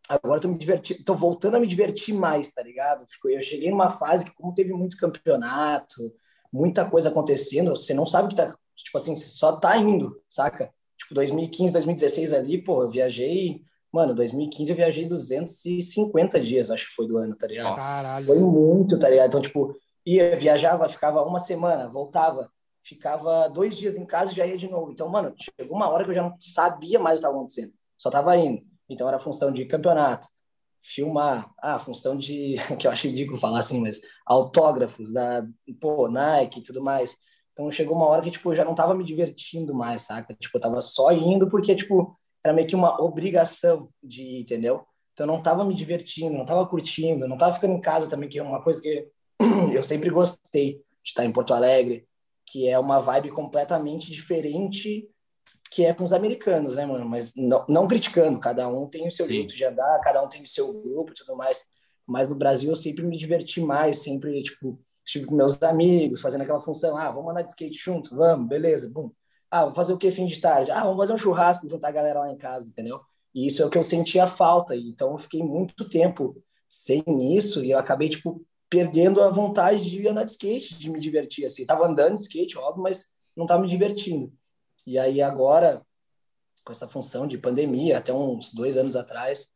agora 0.09 0.41
tô 0.41 0.47
me 0.47 0.57
divertindo, 0.57 1.03
tô 1.03 1.15
voltando 1.15 1.55
a 1.55 1.59
me 1.59 1.67
divertir 1.67 2.13
mais, 2.13 2.51
tá 2.51 2.61
ligado? 2.63 3.05
Eu 3.25 3.41
cheguei 3.41 3.69
numa 3.69 3.91
fase 3.91 4.25
que, 4.25 4.33
como 4.33 4.53
teve 4.53 4.73
muito 4.73 4.97
campeonato, 4.97 6.13
muita 6.51 6.89
coisa 6.89 7.09
acontecendo, 7.09 7.75
você 7.75 7.93
não 7.93 8.05
sabe 8.05 8.25
o 8.25 8.29
que 8.29 8.35
tá 8.35 8.57
tipo 8.83 8.97
assim, 8.97 9.15
só 9.17 9.55
tá 9.57 9.77
indo, 9.77 10.21
saca? 10.29 10.73
Tipo, 10.97 11.15
2015, 11.15 11.73
2016 11.73 12.33
ali, 12.33 12.61
pô, 12.61 12.83
eu 12.83 12.91
viajei. 12.91 13.61
Mano, 13.91 14.15
2015 14.15 14.71
eu 14.71 14.75
viajei 14.75 15.05
250 15.05 16.39
dias, 16.39 16.71
acho 16.71 16.87
que 16.87 16.95
foi 16.95 17.07
do 17.07 17.17
ano, 17.17 17.35
tá 17.35 17.47
ligado? 17.47 17.75
Caralho. 17.75 18.25
Foi 18.25 18.39
muito, 18.39 18.97
tá 18.97 19.09
ligado? 19.09 19.27
Então, 19.27 19.41
tipo, 19.41 19.75
ia, 20.05 20.37
viajava, 20.37 20.87
ficava 20.87 21.23
uma 21.23 21.39
semana, 21.39 21.89
voltava, 21.89 22.49
ficava 22.83 23.49
dois 23.49 23.75
dias 23.75 23.97
em 23.97 24.05
casa 24.05 24.31
e 24.31 24.35
já 24.35 24.45
ia 24.45 24.57
de 24.57 24.69
novo. 24.69 24.91
Então, 24.91 25.09
mano, 25.09 25.33
chegou 25.37 25.75
uma 25.75 25.89
hora 25.89 26.03
que 26.03 26.11
eu 26.11 26.15
já 26.15 26.23
não 26.23 26.35
sabia 26.39 26.99
mais 26.99 27.15
o 27.15 27.21
que 27.21 27.27
estava 27.27 27.35
acontecendo, 27.35 27.73
só 27.97 28.09
tava 28.09 28.37
indo. 28.37 28.63
Então, 28.89 29.07
era 29.07 29.19
função 29.19 29.51
de 29.51 29.65
campeonato, 29.65 30.27
filmar, 30.81 31.51
ah, 31.61 31.79
função 31.79 32.17
de, 32.17 32.55
que 32.79 32.87
eu 32.87 32.91
acho 32.91 33.07
ridículo 33.07 33.37
falar 33.37 33.59
assim, 33.59 33.79
mas 33.79 34.01
autógrafos 34.25 35.11
da, 35.11 35.45
pô, 35.79 36.07
Nike 36.07 36.59
e 36.59 36.63
tudo 36.63 36.81
mais. 36.81 37.17
Então 37.53 37.71
chegou 37.71 37.95
uma 37.95 38.07
hora 38.07 38.21
que 38.21 38.31
tipo 38.31 38.51
eu 38.51 38.55
já 38.55 38.65
não 38.65 38.75
tava 38.75 38.93
me 38.95 39.03
divertindo 39.03 39.73
mais, 39.73 40.03
saca? 40.03 40.33
Tipo, 40.33 40.57
eu 40.57 40.61
tava 40.61 40.81
só 40.81 41.11
indo 41.11 41.49
porque 41.49 41.75
tipo 41.75 42.17
era 42.43 42.53
meio 42.53 42.67
que 42.67 42.75
uma 42.75 43.01
obrigação 43.01 43.89
de 44.01 44.23
ir, 44.23 44.41
entendeu? 44.41 44.85
Então 45.13 45.25
eu 45.25 45.31
não 45.31 45.41
tava 45.41 45.63
me 45.63 45.75
divertindo, 45.75 46.37
não 46.37 46.45
tava 46.45 46.65
curtindo, 46.65 47.27
não 47.27 47.37
tava 47.37 47.53
ficando 47.53 47.73
em 47.73 47.81
casa 47.81 48.09
também, 48.09 48.29
que 48.29 48.39
é 48.39 48.43
uma 48.43 48.63
coisa 48.63 48.81
que 48.81 49.07
eu 49.73 49.83
sempre 49.83 50.09
gostei 50.09 50.75
de 51.03 51.09
estar 51.09 51.25
em 51.25 51.31
Porto 51.31 51.53
Alegre, 51.53 52.07
que 52.45 52.67
é 52.67 52.79
uma 52.79 52.99
vibe 52.99 53.29
completamente 53.31 54.11
diferente 54.11 55.07
que 55.71 55.85
é 55.85 55.93
com 55.93 56.03
os 56.03 56.11
americanos, 56.11 56.75
né, 56.75 56.85
mano? 56.85 57.07
Mas 57.07 57.33
não, 57.33 57.65
não 57.67 57.87
criticando, 57.87 58.37
cada 58.39 58.67
um 58.67 58.87
tem 58.87 59.07
o 59.07 59.11
seu 59.11 59.25
Sim. 59.25 59.35
jeito 59.35 59.55
de 59.55 59.63
andar, 59.63 60.01
cada 60.01 60.21
um 60.21 60.27
tem 60.27 60.43
o 60.43 60.47
seu 60.47 60.71
grupo 60.73 61.11
e 61.11 61.15
tudo 61.15 61.35
mais. 61.35 61.63
Mas 62.05 62.27
no 62.27 62.35
Brasil 62.35 62.69
eu 62.69 62.75
sempre 62.75 63.05
me 63.05 63.17
diverti 63.17 63.61
mais, 63.61 63.99
sempre, 63.99 64.43
tipo, 64.43 64.77
estive 65.11 65.25
com 65.25 65.35
meus 65.35 65.61
amigos, 65.61 66.21
fazendo 66.21 66.41
aquela 66.41 66.61
função, 66.61 66.95
ah, 66.95 67.11
vamos 67.11 67.31
andar 67.31 67.41
de 67.41 67.49
skate 67.49 67.77
junto, 67.77 68.15
vamos, 68.15 68.47
beleza, 68.47 68.89
bum. 68.89 69.11
Ah, 69.49 69.61
vamos 69.61 69.75
fazer 69.75 69.93
o 69.93 69.97
que 69.97 70.11
fim 70.11 70.25
de 70.25 70.39
tarde? 70.39 70.71
Ah, 70.71 70.83
vamos 70.83 70.97
fazer 70.97 71.13
um 71.13 71.17
churrasco, 71.17 71.69
juntar 71.69 71.89
a 71.89 71.91
galera 71.91 72.21
lá 72.21 72.31
em 72.31 72.37
casa, 72.37 72.67
entendeu? 72.67 73.01
E 73.35 73.47
isso 73.47 73.61
é 73.61 73.65
o 73.65 73.69
que 73.69 73.77
eu 73.77 73.83
sentia 73.83 74.25
falta, 74.25 74.75
então 74.75 75.11
eu 75.11 75.17
fiquei 75.17 75.43
muito 75.43 75.87
tempo 75.89 76.41
sem 76.69 77.03
isso 77.35 77.63
e 77.63 77.71
eu 77.71 77.77
acabei, 77.77 78.07
tipo, 78.07 78.45
perdendo 78.69 79.21
a 79.21 79.29
vontade 79.29 79.83
de 79.83 80.07
andar 80.07 80.23
de 80.23 80.31
skate, 80.31 80.77
de 80.77 80.89
me 80.89 80.99
divertir, 80.99 81.45
assim. 81.45 81.65
Tava 81.65 81.85
andando 81.85 82.15
de 82.15 82.21
skate, 82.21 82.57
óbvio, 82.57 82.83
mas 82.83 83.07
não 83.35 83.45
tava 83.45 83.61
me 83.61 83.67
divertindo. 83.67 84.31
E 84.87 84.97
aí 84.97 85.21
agora, 85.21 85.85
com 86.63 86.71
essa 86.71 86.87
função 86.87 87.27
de 87.27 87.37
pandemia, 87.37 87.97
até 87.97 88.13
uns 88.13 88.53
dois 88.53 88.77
anos 88.77 88.95
atrás, 88.95 89.49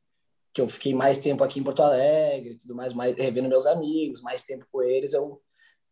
que 0.53 0.59
eu 0.59 0.67
fiquei 0.67 0.93
mais 0.93 1.19
tempo 1.19 1.43
aqui 1.43 1.59
em 1.59 1.63
Porto 1.63 1.81
Alegre, 1.81 2.57
tudo 2.57 2.75
mais, 2.75 2.93
mais 2.93 3.15
revendo 3.15 3.49
meus 3.49 3.65
amigos, 3.65 4.21
mais 4.21 4.43
tempo 4.43 4.65
com 4.71 4.81
eles, 4.81 5.13
eu 5.13 5.41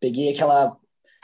peguei 0.03 0.33
aquela 0.33 0.77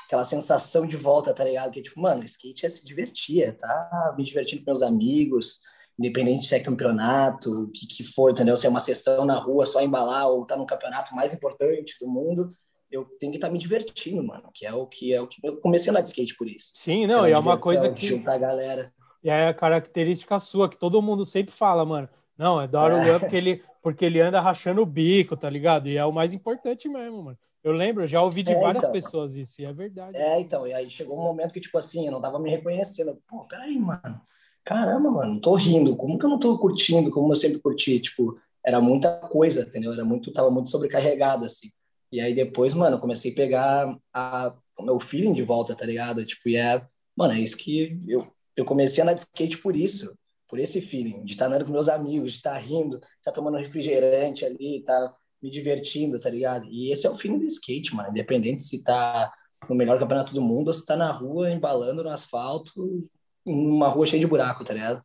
aquela 0.05 0.23
sensação 0.23 0.87
de 0.87 0.95
volta, 0.95 1.33
tá 1.33 1.43
ligado? 1.43 1.69
Que 1.69 1.83
tipo, 1.83 1.99
mano, 1.99 2.23
skate 2.23 2.65
é 2.65 2.69
se 2.69 2.83
divertir, 2.83 3.43
é 3.43 3.51
tá 3.51 4.15
me 4.17 4.23
divertindo 4.23 4.63
com 4.63 4.71
meus 4.71 4.81
amigos, 4.81 5.59
independente 5.99 6.47
se 6.47 6.55
é 6.55 6.59
campeonato, 6.59 7.65
o 7.65 7.71
que, 7.71 7.85
que 7.85 8.03
for, 8.03 8.31
entendeu? 8.31 8.57
Se 8.57 8.65
é 8.65 8.69
uma 8.69 8.79
sessão 8.79 9.23
na 9.25 9.37
rua, 9.37 9.67
só 9.67 9.81
embalar 9.81 10.27
ou 10.29 10.45
tá 10.45 10.55
no 10.55 10.65
campeonato 10.65 11.13
mais 11.13 11.31
importante 11.31 11.95
do 12.01 12.07
mundo, 12.07 12.49
eu 12.89 13.05
tenho 13.19 13.31
que 13.31 13.37
estar 13.37 13.49
tá 13.49 13.53
me 13.53 13.59
divertindo, 13.59 14.23
mano, 14.23 14.49
que 14.51 14.65
é 14.65 14.73
o 14.73 14.87
que 14.87 15.13
é 15.13 15.21
o 15.21 15.27
que 15.27 15.39
eu 15.43 15.57
comecei 15.57 15.89
a 15.89 15.91
andar 15.91 16.01
de 16.01 16.09
skate 16.09 16.35
por 16.35 16.47
isso. 16.47 16.71
Sim, 16.73 17.05
não, 17.05 17.27
e 17.27 17.31
é 17.31 17.37
uma 17.37 17.59
coisa 17.59 17.91
que 17.91 18.07
juntar 18.07 18.33
a 18.33 18.39
galera. 18.39 18.93
E 19.21 19.29
é 19.29 19.49
a 19.49 19.53
característica 19.53 20.39
sua 20.39 20.69
que 20.69 20.77
todo 20.77 21.01
mundo 21.01 21.25
sempre 21.25 21.53
fala, 21.53 21.85
mano. 21.85 22.09
Não, 22.35 22.59
é 22.61 22.65
o 22.65 23.03
Luan 23.03 23.19
porque 23.19 23.35
ele, 23.35 23.61
porque 23.81 24.05
ele 24.05 24.19
anda 24.19 24.41
rachando 24.41 24.81
o 24.81 24.85
bico, 24.85 25.37
tá 25.37 25.49
ligado? 25.49 25.87
E 25.87 25.97
é 25.97 26.05
o 26.05 26.11
mais 26.11 26.33
importante 26.33 26.89
mesmo, 26.89 27.23
mano. 27.23 27.37
Eu 27.63 27.71
lembro, 27.71 28.03
eu 28.03 28.07
já 28.07 28.21
ouvi 28.21 28.43
de 28.43 28.53
é, 28.53 28.59
várias 28.59 28.83
então, 28.83 28.93
pessoas 28.93 29.35
isso, 29.35 29.61
e 29.61 29.65
é 29.65 29.73
verdade. 29.73 30.17
É, 30.17 30.39
então, 30.39 30.67
e 30.67 30.73
aí 30.73 30.89
chegou 30.89 31.17
um 31.17 31.23
momento 31.23 31.53
que, 31.53 31.59
tipo 31.59 31.77
assim, 31.77 32.05
eu 32.05 32.11
não 32.11 32.21
tava 32.21 32.39
me 32.39 32.49
reconhecendo. 32.49 33.17
Pô, 33.27 33.45
peraí, 33.45 33.77
mano. 33.77 34.21
Caramba, 34.63 35.09
mano, 35.09 35.33
não 35.33 35.39
tô 35.39 35.55
rindo. 35.55 35.95
Como 35.95 36.17
que 36.17 36.25
eu 36.25 36.29
não 36.29 36.39
tô 36.39 36.57
curtindo 36.57 37.09
como 37.09 37.31
eu 37.31 37.35
sempre 37.35 37.59
curti? 37.59 37.99
Tipo, 37.99 38.37
era 38.65 38.79
muita 38.81 39.17
coisa, 39.17 39.61
entendeu? 39.61 39.93
Era 39.93 40.05
muito, 40.05 40.31
tava 40.31 40.51
muito 40.51 40.69
sobrecarregado, 40.69 41.45
assim. 41.45 41.71
E 42.11 42.19
aí 42.19 42.33
depois, 42.33 42.73
mano, 42.73 42.99
comecei 42.99 43.31
a 43.31 43.35
pegar 43.35 43.97
a, 44.13 44.53
o 44.77 44.83
meu 44.83 44.99
feeling 44.99 45.33
de 45.33 45.43
volta, 45.43 45.75
tá 45.75 45.85
ligado? 45.85 46.25
Tipo, 46.25 46.49
e 46.49 46.57
é, 46.57 46.81
mano, 47.15 47.33
é 47.33 47.39
isso 47.39 47.57
que 47.57 47.99
eu, 48.07 48.27
eu 48.55 48.65
comecei 48.65 49.01
a 49.01 49.03
andar 49.05 49.13
de 49.13 49.21
skate 49.21 49.57
por 49.57 49.75
isso 49.75 50.13
por 50.49 50.59
esse 50.59 50.81
feeling 50.81 51.23
de 51.23 51.33
estar 51.33 51.45
andando 51.45 51.65
com 51.65 51.71
meus 51.71 51.87
amigos, 51.87 52.31
de 52.31 52.37
estar 52.37 52.57
rindo, 52.57 52.99
de 52.99 53.05
estar 53.17 53.31
tomando 53.31 53.57
refrigerante 53.57 54.43
ali, 54.43 54.79
estar 54.79 55.13
me 55.41 55.49
divertindo, 55.49 56.19
tá 56.19 56.29
ligado? 56.29 56.65
E 56.65 56.91
esse 56.91 57.05
é 57.05 57.09
o 57.09 57.15
feeling 57.15 57.37
do 57.37 57.45
skate, 57.45 57.95
mano. 57.95 58.09
Independente 58.09 58.63
se 58.63 58.83
tá 58.83 59.31
no 59.69 59.75
melhor 59.75 59.99
campeonato 59.99 60.33
do 60.33 60.41
mundo 60.41 60.69
ou 60.69 60.73
se 60.73 60.83
tá 60.83 60.97
na 60.97 61.11
rua, 61.11 61.51
embalando 61.51 62.03
no 62.03 62.09
asfalto, 62.09 63.07
numa 63.45 63.87
rua 63.87 64.07
cheia 64.07 64.19
de 64.19 64.25
buraco, 64.25 64.63
tá 64.63 64.73
ligado? 64.73 65.03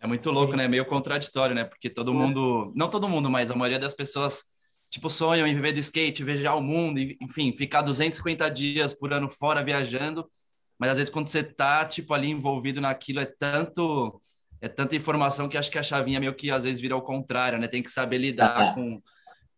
É 0.00 0.06
muito 0.06 0.30
louco, 0.32 0.50
Sim. 0.50 0.58
né? 0.58 0.68
Meio 0.68 0.84
contraditório, 0.84 1.54
né? 1.54 1.64
Porque 1.64 1.88
todo 1.88 2.10
é. 2.10 2.14
mundo, 2.14 2.72
não 2.74 2.90
todo 2.90 3.08
mundo, 3.08 3.30
mas 3.30 3.52
a 3.52 3.54
maioria 3.54 3.78
das 3.78 3.94
pessoas, 3.94 4.42
tipo, 4.90 5.08
sonham 5.08 5.46
em 5.46 5.54
viver 5.54 5.72
de 5.72 5.80
skate, 5.80 6.24
viajar 6.24 6.56
o 6.56 6.60
mundo, 6.60 6.98
enfim, 6.98 7.54
ficar 7.54 7.82
250 7.82 8.50
dias 8.50 8.92
por 8.92 9.12
ano 9.12 9.30
fora 9.30 9.62
viajando. 9.62 10.28
Mas 10.76 10.90
às 10.90 10.98
vezes 10.98 11.12
quando 11.12 11.28
você 11.28 11.44
tá, 11.44 11.84
tipo, 11.84 12.12
ali 12.12 12.28
envolvido 12.28 12.80
naquilo, 12.80 13.20
é 13.20 13.26
tanto 13.26 14.20
é 14.62 14.68
tanta 14.68 14.94
informação 14.94 15.48
que 15.48 15.58
acho 15.58 15.70
que 15.70 15.78
a 15.78 15.82
chavinha 15.82 16.20
meio 16.20 16.34
que 16.34 16.48
às 16.48 16.62
vezes 16.62 16.80
vira 16.80 16.94
ao 16.94 17.02
contrário, 17.02 17.58
né? 17.58 17.66
Tem 17.66 17.82
que 17.82 17.90
saber 17.90 18.18
lidar 18.18 18.76
com, 18.76 18.86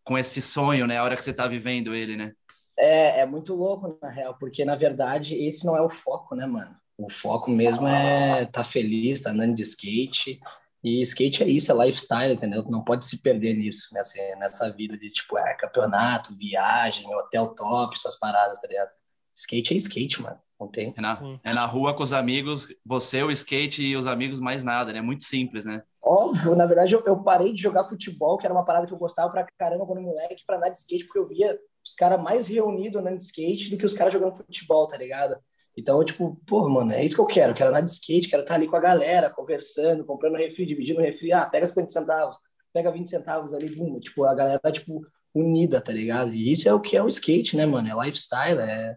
com 0.03 0.17
esse 0.17 0.41
sonho, 0.41 0.87
né? 0.87 0.97
A 0.97 1.05
hora 1.05 1.15
que 1.15 1.23
você 1.23 1.31
está 1.31 1.47
vivendo 1.47 1.95
ele, 1.95 2.17
né? 2.17 2.33
É, 2.77 3.21
é 3.21 3.27
muito 3.27 3.55
louco, 3.55 3.99
na 4.01 4.09
real, 4.09 4.35
porque 4.41 4.65
na 4.65 4.75
verdade 4.75 5.37
esse 5.37 5.67
não 5.67 5.77
é 5.77 5.83
o 5.83 5.91
foco, 5.91 6.35
né, 6.35 6.47
mano? 6.47 6.75
O 6.97 7.11
foco 7.11 7.51
mesmo 7.51 7.87
é 7.87 8.47
tá 8.47 8.65
feliz, 8.65 9.21
tá 9.21 9.31
andando 9.31 9.55
de 9.55 9.63
skate. 9.63 10.41
E 10.83 11.03
skate 11.03 11.43
é 11.43 11.49
isso, 11.49 11.71
é 11.71 11.87
lifestyle, 11.87 12.33
entendeu? 12.33 12.65
Não 12.65 12.83
pode 12.83 13.05
se 13.05 13.19
perder 13.19 13.55
nisso, 13.55 13.89
nessa, 13.93 14.19
nessa 14.39 14.71
vida 14.71 14.97
de 14.97 15.11
tipo, 15.11 15.37
é 15.37 15.55
campeonato, 15.55 16.35
viagem, 16.35 17.15
hotel 17.15 17.49
top, 17.55 17.95
essas 17.95 18.19
paradas, 18.19 18.63
tá 18.63 18.69
ligado? 18.69 18.91
Skate 19.35 19.75
é 19.75 19.77
skate, 19.77 20.23
mano. 20.23 20.39
Não 20.59 20.69
tem. 20.69 20.95
É 20.97 21.01
na, 21.01 21.19
é 21.43 21.53
na 21.53 21.67
rua 21.67 21.95
com 21.95 22.03
os 22.03 22.13
amigos, 22.13 22.69
você, 22.85 23.23
o 23.23 23.31
skate 23.31 23.83
e 23.83 23.97
os 23.97 24.07
amigos, 24.07 24.39
mais 24.41 24.63
nada, 24.63 24.93
né? 24.93 25.01
Muito 25.01 25.25
simples, 25.25 25.65
né? 25.65 25.83
Óbvio, 26.01 26.55
na 26.55 26.67
verdade, 26.67 26.95
eu, 26.95 27.03
eu, 27.05 27.23
parei 27.23 27.53
de 27.53 27.61
jogar 27.61 27.85
futebol, 27.85 28.39
que 28.39 28.47
era 28.47 28.55
uma 28.55 28.65
parada 28.65 28.87
que 28.87 28.93
eu 28.93 28.99
gostava 28.99 29.31
pra 29.33 29.47
caramba 29.59 29.87
quando 29.87 30.03
moleque, 30.03 30.45
pra 30.47 30.57
andar 30.57 30.69
de 30.69 30.79
skate, 30.79 31.05
porque 31.05 31.19
eu 31.19 31.27
via 31.27 31.59
os 31.85 31.95
caras 31.95 32.23
mais 32.23 32.47
reunidos 32.47 33.01
andando 33.01 33.19
de 33.19 33.25
skate 33.25 33.71
do 33.71 33.77
que 33.77 33.87
os 33.87 33.95
caras 33.95 34.13
jogando 34.13 34.37
futebol, 34.37 34.87
tá 34.87 34.97
ligado? 34.97 35.37
Então, 35.77 35.99
eu, 35.99 36.05
tipo, 36.05 36.41
pô, 36.47 36.69
mano, 36.69 36.93
é 36.93 37.05
isso 37.05 37.17
que 37.17 37.21
eu 37.21 37.27
quero. 37.27 37.53
Quero 37.53 37.71
andar 37.71 37.81
de 37.81 37.91
skate, 37.91 38.29
quero 38.29 38.43
estar 38.43 38.55
ali 38.55 38.69
com 38.69 38.77
a 38.77 38.81
galera, 38.81 39.29
conversando, 39.29 40.05
comprando 40.05 40.37
refri, 40.37 40.65
dividindo 40.65 41.01
refri. 41.01 41.33
Ah, 41.33 41.47
pega 41.47 41.67
50 41.67 41.91
centavos, 41.91 42.39
pega 42.73 42.93
20 42.93 43.11
centavos 43.11 43.53
ali, 43.53 43.75
bum. 43.75 43.99
Tipo, 43.99 44.25
a 44.25 44.35
galera, 44.35 44.61
tipo, 44.71 45.05
unida, 45.35 45.81
tá 45.81 45.93
ligado? 45.93 46.33
E 46.33 46.53
isso 46.53 46.69
é 46.69 46.73
o 46.73 46.81
que 46.81 46.97
é 46.97 47.03
o 47.03 47.09
skate, 47.09 47.57
né, 47.57 47.67
mano? 47.67 47.89
É 47.89 48.07
lifestyle, 48.07 48.61
é 48.61 48.97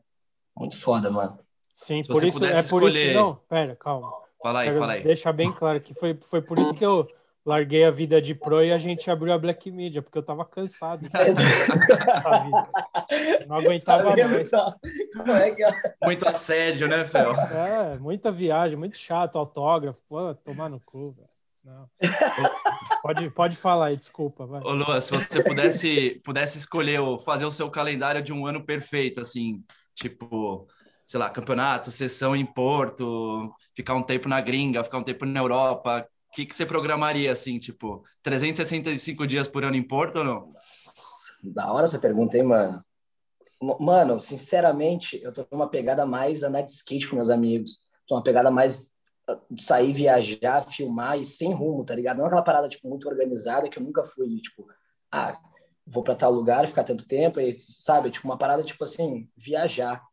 muito 0.58 0.78
foda, 0.78 1.10
mano. 1.10 1.40
Sim, 1.74 2.02
por 2.06 2.24
isso, 2.24 2.44
é 2.44 2.62
por 2.64 2.84
escolher... 2.84 3.12
isso. 3.12 3.20
Não, 3.20 3.36
pera, 3.48 3.76
calma. 3.76 4.12
Fala 4.42 4.62
aí, 4.62 4.68
Quero 4.68 4.80
fala 4.80 4.94
aí. 4.94 5.04
Deixar 5.04 5.34
bem 5.34 5.52
claro 5.52 5.80
que 5.80 5.94
foi, 5.94 6.18
foi 6.30 6.42
por 6.42 6.58
isso 6.58 6.74
que 6.74 6.84
eu 6.86 7.08
larguei 7.46 7.86
a 7.86 7.92
vida 7.92 8.22
de 8.22 8.36
pro 8.36 8.62
e 8.64 8.74
a 8.74 8.78
gente 8.78 9.10
abriu 9.10 9.34
a 9.34 9.38
Black 9.38 9.72
Media, 9.72 10.02
porque 10.02 10.18
eu 10.18 10.24
tava 10.24 10.44
cansado. 10.44 11.08
Não 13.48 13.56
aguentava 13.56 14.14
mais. 14.16 14.52
É, 14.54 14.58
é 15.62 15.96
Muito 16.04 16.28
assédio, 16.28 16.88
né, 16.88 17.06
Fel? 17.06 17.32
É, 17.32 17.98
muita 17.98 18.32
viagem, 18.32 18.78
muito 18.78 18.98
chato, 18.98 19.38
autógrafo. 19.38 20.00
Pô, 20.10 20.34
tomar 20.36 20.70
no 20.70 20.82
cu, 20.82 21.12
velho. 21.12 21.30
Não. 21.64 21.90
pode, 23.02 23.30
pode 23.30 23.56
falar 23.58 23.88
aí, 23.88 23.98
desculpa. 23.98 24.46
Vai. 24.46 24.62
Ô, 24.62 24.74
Lua, 24.74 25.02
se 25.02 25.12
você 25.12 25.44
pudesse, 25.44 26.22
pudesse 26.24 26.58
escolher 26.58 27.00
fazer 27.20 27.46
o 27.46 27.52
seu 27.52 27.70
calendário 27.70 28.22
de 28.22 28.34
um 28.34 28.46
ano 28.46 28.64
perfeito, 28.64 29.22
assim, 29.22 29.64
tipo, 29.98 30.68
sei 31.06 31.20
lá, 31.20 31.30
campeonato, 31.30 31.90
sessão 31.90 32.36
em 32.36 32.46
Porto, 32.46 33.52
ficar 33.76 33.96
um 33.96 34.04
tempo 34.04 34.30
na 34.30 34.40
gringa, 34.40 34.84
ficar 34.84 35.00
um 35.00 35.04
tempo 35.04 35.26
na 35.26 35.40
Europa, 35.40 36.08
o 36.30 36.36
que, 36.36 36.46
que 36.46 36.56
você 36.56 36.66
programaria, 36.66 37.32
assim, 37.32 37.58
tipo, 37.58 38.04
365 38.22 39.26
dias 39.26 39.48
por 39.48 39.66
ano 39.66 39.76
em 39.76 39.84
Porto 39.84 40.20
ou 40.20 40.24
não? 40.24 40.54
Da 41.44 41.72
hora 41.72 41.86
essa 41.86 42.00
pergunta, 42.00 42.38
hein, 42.38 42.44
mano? 42.44 42.84
Mano, 43.80 44.20
sinceramente, 44.20 45.20
eu 45.24 45.34
tô 45.34 45.48
numa 45.52 45.68
pegada 45.68 46.06
mais 46.06 46.44
andar 46.44 46.62
de 46.62 46.72
skate 46.72 47.08
com 47.08 47.16
meus 47.16 47.32
amigos. 47.32 47.80
Tô 48.08 48.16
uma 48.16 48.24
pegada 48.24 48.52
mais 48.52 48.94
sair, 49.60 49.94
viajar, 49.94 50.64
filmar 50.70 51.20
e 51.20 51.26
sem 51.26 51.54
rumo, 51.54 51.84
tá 51.84 51.96
ligado? 51.96 52.18
Não 52.18 52.26
é 52.26 52.28
aquela 52.28 52.44
parada, 52.44 52.70
tipo, 52.70 52.88
muito 52.88 53.10
organizada 53.10 53.68
que 53.68 53.80
eu 53.80 53.84
nunca 53.84 54.04
fui, 54.04 54.40
tipo, 54.40 54.68
ah, 55.12 55.40
vou 55.88 56.04
para 56.04 56.16
tal 56.16 56.32
lugar, 56.32 56.68
ficar 56.68 56.84
tanto 56.84 57.08
tempo, 57.08 57.40
e, 57.40 57.58
sabe? 57.60 58.12
Tipo, 58.12 58.28
uma 58.28 58.38
parada, 58.38 58.64
tipo 58.64 58.84
assim, 58.84 59.30
viajar. 59.36 60.04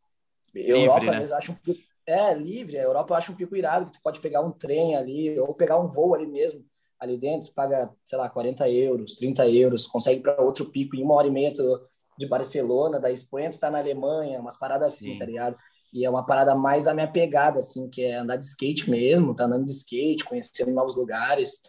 Livre, 0.53 0.71
Europa, 0.71 1.05
né? 1.05 1.11
às 1.11 1.17
vezes, 1.17 1.31
acho 1.33 1.51
um 1.51 1.55
pico... 1.55 1.79
É, 2.07 2.33
livre. 2.33 2.77
A 2.77 2.83
Europa 2.83 3.13
eu 3.13 3.17
acho 3.17 3.31
um 3.31 3.35
pico 3.35 3.55
irado, 3.55 3.87
que 3.87 3.93
tu 3.93 4.01
pode 4.01 4.19
pegar 4.19 4.41
um 4.41 4.51
trem 4.51 4.95
ali, 4.95 5.37
ou 5.39 5.53
pegar 5.53 5.79
um 5.79 5.87
voo 5.87 6.15
ali 6.15 6.27
mesmo, 6.27 6.63
ali 6.99 7.17
dentro, 7.17 7.51
paga, 7.53 7.91
sei 8.05 8.17
lá, 8.17 8.29
40 8.29 8.69
euros, 8.69 9.15
30 9.15 9.49
euros, 9.49 9.87
consegue 9.87 10.21
para 10.21 10.41
outro 10.41 10.65
pico 10.65 10.95
em 10.95 11.03
uma 11.03 11.15
hora 11.15 11.27
e 11.27 11.31
meia 11.31 11.51
de 12.17 12.27
Barcelona, 12.27 12.99
da 12.99 13.11
Espanha, 13.11 13.49
tu 13.49 13.59
tá 13.59 13.69
na 13.69 13.79
Alemanha, 13.79 14.39
umas 14.39 14.55
paradas 14.55 14.93
assim, 14.93 15.05
Sim. 15.05 15.09
assim, 15.09 15.19
tá 15.19 15.25
ligado? 15.25 15.57
E 15.91 16.05
é 16.05 16.09
uma 16.09 16.25
parada 16.25 16.53
mais 16.55 16.87
a 16.87 16.93
minha 16.93 17.07
pegada, 17.07 17.59
assim, 17.59 17.89
que 17.89 18.03
é 18.03 18.15
andar 18.15 18.37
de 18.37 18.45
skate 18.45 18.89
mesmo, 18.89 19.35
tá 19.35 19.45
andando 19.45 19.65
de 19.65 19.71
skate, 19.71 20.25
conhecendo 20.25 20.71
novos 20.71 20.95
lugares. 20.95 21.61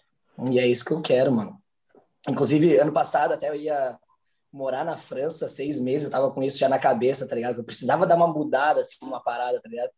E 0.50 0.58
é 0.58 0.66
isso 0.66 0.84
que 0.84 0.92
eu 0.92 1.00
quero, 1.00 1.32
mano. 1.32 1.58
Inclusive, 2.28 2.76
ano 2.78 2.92
passado 2.92 3.32
até 3.32 3.48
eu 3.48 3.54
ia 3.54 3.98
morar 4.52 4.84
na 4.84 4.96
França 4.96 5.48
seis 5.48 5.80
meses, 5.80 6.04
eu 6.04 6.10
tava 6.10 6.30
com 6.30 6.42
isso 6.42 6.58
já 6.58 6.68
na 6.68 6.78
cabeça, 6.78 7.26
tá 7.26 7.34
ligado? 7.34 7.58
Eu 7.58 7.64
precisava 7.64 8.06
dar 8.06 8.16
uma 8.16 8.26
mudada, 8.26 8.80
assim, 8.80 8.96
uma 9.02 9.22
parada, 9.22 9.60
tá 9.60 9.68
ligado? 9.68 9.90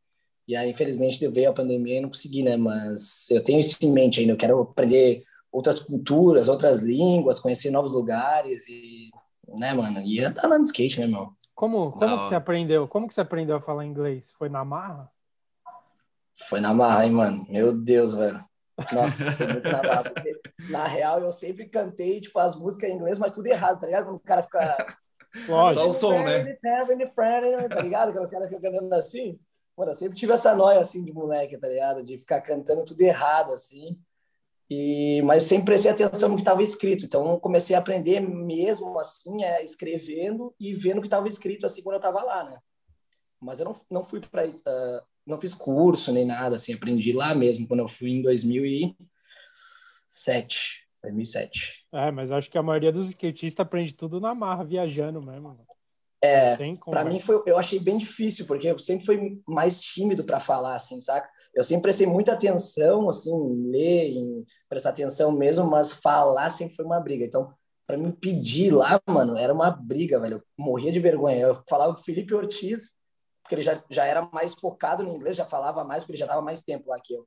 E 0.47 0.57
aí, 0.57 0.71
infelizmente, 0.71 1.27
veio 1.29 1.51
a 1.51 1.55
pandemia 1.55 1.99
e 1.99 2.01
não 2.01 2.09
consegui, 2.09 2.43
né? 2.43 2.57
Mas 2.57 3.31
eu 3.31 3.45
tenho 3.45 3.61
isso 3.61 3.77
em 3.83 3.93
mente 3.93 4.21
ainda. 4.21 4.33
Eu 4.33 4.37
quero 4.37 4.61
aprender 4.61 5.23
outras 5.53 5.79
culturas, 5.79 6.49
outras 6.49 6.81
línguas, 6.81 7.39
conhecer 7.39 7.71
novos 7.71 7.93
lugares 7.93 8.67
e, 8.69 9.11
né, 9.47 9.75
mano? 9.75 10.01
E 10.01 10.21
andar 10.25 10.47
andando 10.47 10.63
de 10.63 10.69
skate, 10.69 11.01
né, 11.01 11.07
meu? 11.07 11.33
Como, 11.55 11.93
como 11.93 12.21
que 12.21 12.27
você 12.27 12.35
aprendeu? 12.35 12.89
Como 12.89 13.09
que 13.09 13.15
você 13.15 13.21
aprendeu 13.21 13.57
a 13.57 13.61
falar 13.61 13.85
inglês? 13.85 14.33
Foi 14.39 14.49
na 14.49 14.65
marra? 14.65 15.11
Foi 16.49 16.61
na 16.61 16.73
marra, 16.73 17.05
hein, 17.05 17.13
mano? 17.13 17.47
Meu 17.49 17.77
Deus, 17.77 18.15
velho. 18.15 18.48
Nossa, 18.93 19.33
foi 19.33 19.47
muito 19.47 19.69
na 19.71 19.83
marra. 19.83 20.05
Porque, 20.05 20.41
na 20.71 20.87
real, 20.87 21.21
eu 21.21 21.33
sempre 21.33 21.69
cantei, 21.69 22.21
tipo, 22.21 22.39
as 22.39 22.55
músicas 22.55 22.91
em 22.91 22.95
inglês, 22.95 23.19
mas 23.19 23.33
tudo 23.33 23.47
errado, 23.47 23.81
tá 23.81 23.87
ligado? 23.87 24.05
Quando 24.07 24.17
o 24.17 24.21
cara 24.21 24.43
fica... 24.43 24.97
Lógico. 25.47 25.75
Só 25.75 25.87
o 25.87 25.93
som, 25.93 26.23
né? 26.25 26.45
Tá 27.69 27.83
ligado? 27.83 28.13
Quando 28.13 28.25
os 28.25 28.31
caras 28.31 28.49
ficam 28.49 28.73
cantando 28.73 28.95
assim. 28.95 29.39
Mano, 29.77 29.93
eu 29.93 29.95
sempre 29.95 30.19
tive 30.19 30.33
essa 30.33 30.55
noia, 30.55 30.81
assim, 30.81 31.05
de 31.05 31.13
moleque, 31.13 31.59
tá 31.59 31.69
ligado? 31.69 32.03
De 32.03 32.19
ficar 32.19 32.41
cantando 32.41 32.85
tudo 32.85 33.01
errado, 33.01 33.53
assim. 33.53 33.97
E, 34.71 35.23
mas 35.23 35.45
sempre 35.45 35.67
prestei 35.67 35.91
atenção 35.91 36.29
no 36.29 36.35
que 36.35 36.43
estava 36.43 36.63
escrito. 36.63 37.05
Então, 37.05 37.39
comecei 37.41 37.75
a 37.75 37.79
aprender 37.79 38.21
mesmo 38.21 38.99
assim, 38.99 39.43
é, 39.43 39.65
escrevendo 39.65 40.55
e 40.61 40.75
vendo 40.75 40.99
o 40.99 41.01
que 41.01 41.07
estava 41.07 41.29
escrito 41.29 41.65
assim 41.65 41.83
quando 41.83 41.95
eu 41.95 41.99
estava 41.99 42.23
lá, 42.23 42.45
né? 42.45 42.59
Mas 43.41 43.61
eu 43.61 43.67
não, 43.67 43.81
não 43.91 44.05
fui 44.05 44.21
para. 44.21 44.47
Uh, 44.47 44.61
ah, 44.67 45.03
não 45.29 45.41
fiz 45.41 45.55
curso 45.55 46.13
nem 46.13 46.27
nada, 46.27 46.57
assim, 46.57 46.75
aprendi 46.75 47.13
lá 47.13 47.33
mesmo, 47.35 47.69
quando 47.69 47.81
eu 47.81 47.89
fui 47.89 48.11
em 48.11 48.23
2007. 48.23 50.87
2007. 51.03 51.87
É, 51.93 52.11
mas 52.11 52.33
acho 52.33 52.51
que 52.51 52.59
a 52.59 52.63
maioria 52.63 52.91
dos 52.91 53.07
skatistas 53.09 53.65
aprende 53.65 53.95
tudo 53.95 54.21
na 54.21 54.35
marra, 54.35 54.65
viajando 54.65 55.23
mesmo. 55.23 55.57
É, 56.21 56.57
para 56.91 57.05
mim 57.05 57.21
foi, 57.21 57.41
eu 57.47 57.57
achei 57.57 57.79
bem 57.79 57.97
difícil, 57.97 58.45
porque 58.45 58.67
eu 58.67 58.77
sempre 58.81 59.07
fui 59.07 59.41
mais 59.47 59.81
tímido 59.81 60.25
para 60.25 60.41
falar, 60.41 60.75
assim, 60.75 61.01
saca? 61.01 61.31
eu 61.55 61.65
sempre 61.65 61.83
prestei 61.83 62.07
muita 62.07 62.33
atenção, 62.33 63.09
assim, 63.09 63.35
em 63.35 63.71
ler, 63.71 64.11
em 64.11 64.45
prestar 64.69 64.91
atenção 64.91 65.33
mesmo, 65.33 65.67
mas 65.67 65.93
falar 65.93 66.51
sempre 66.51 66.77
foi 66.77 66.85
uma 66.85 67.01
briga. 67.01 67.25
Então, 67.25 67.53
para 67.87 67.97
me 67.97 68.13
pedir 68.13 68.73
lá, 68.73 69.01
mano, 69.09 69.37
era 69.37 69.53
uma 69.53 69.71
briga, 69.71 70.21
velho. 70.21 70.37
Eu 70.37 70.43
morria 70.57 70.93
de 70.93 71.01
vergonha. 71.01 71.41
Eu 71.41 71.63
falava 71.69 72.01
Felipe 72.03 72.35
Ortiz, 72.35 72.91
porque 73.49 73.55
ele 73.55 73.63
já, 73.63 73.83
já 73.89 74.05
era 74.05 74.29
mais 74.31 74.55
focado 74.55 75.03
no 75.03 75.15
inglês, 75.15 75.35
já 75.35 75.47
falava 75.47 75.83
mais, 75.83 76.03
porque 76.03 76.13
ele 76.13 76.19
já 76.19 76.27
dava 76.27 76.43
mais 76.43 76.61
tempo 76.61 76.91
lá 76.91 77.01
que 77.03 77.15
eu. 77.15 77.27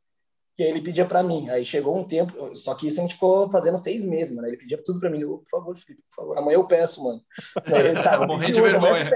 E 0.60 0.63
aí 0.63 0.69
ele 0.69 0.81
pedia 0.81 1.05
para 1.05 1.23
mim. 1.23 1.49
Aí 1.49 1.65
chegou 1.65 1.97
um 1.97 2.03
tempo, 2.03 2.55
só 2.55 2.75
que 2.75 2.86
isso 2.86 2.99
a 2.99 3.01
gente 3.01 3.15
ficou 3.15 3.49
fazendo 3.49 3.79
seis 3.79 4.05
meses, 4.05 4.36
mano. 4.36 4.47
Ele 4.47 4.57
pedia 4.57 4.81
tudo 4.84 4.99
para 4.99 5.10
mim. 5.10 5.21
Eu, 5.21 5.39
por 5.39 5.49
favor, 5.49 5.75
Felipe, 5.75 6.03
por 6.10 6.15
favor. 6.15 6.38
Amanhã 6.38 6.55
eu 6.55 6.67
peço, 6.67 7.03
mano. 7.03 7.21
Aí, 7.65 8.03
tá, 8.03 8.27
Morrendo 8.27 8.53
de 8.53 8.62
vergonha. 8.62 9.10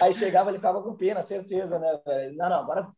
Aí 0.00 0.14
chegava, 0.14 0.50
ele 0.50 0.58
ficava 0.58 0.80
com 0.80 0.94
pena, 0.94 1.22
certeza, 1.22 1.76
né? 1.78 2.00
Não, 2.36 2.48
não, 2.48 2.60
agora 2.60 2.88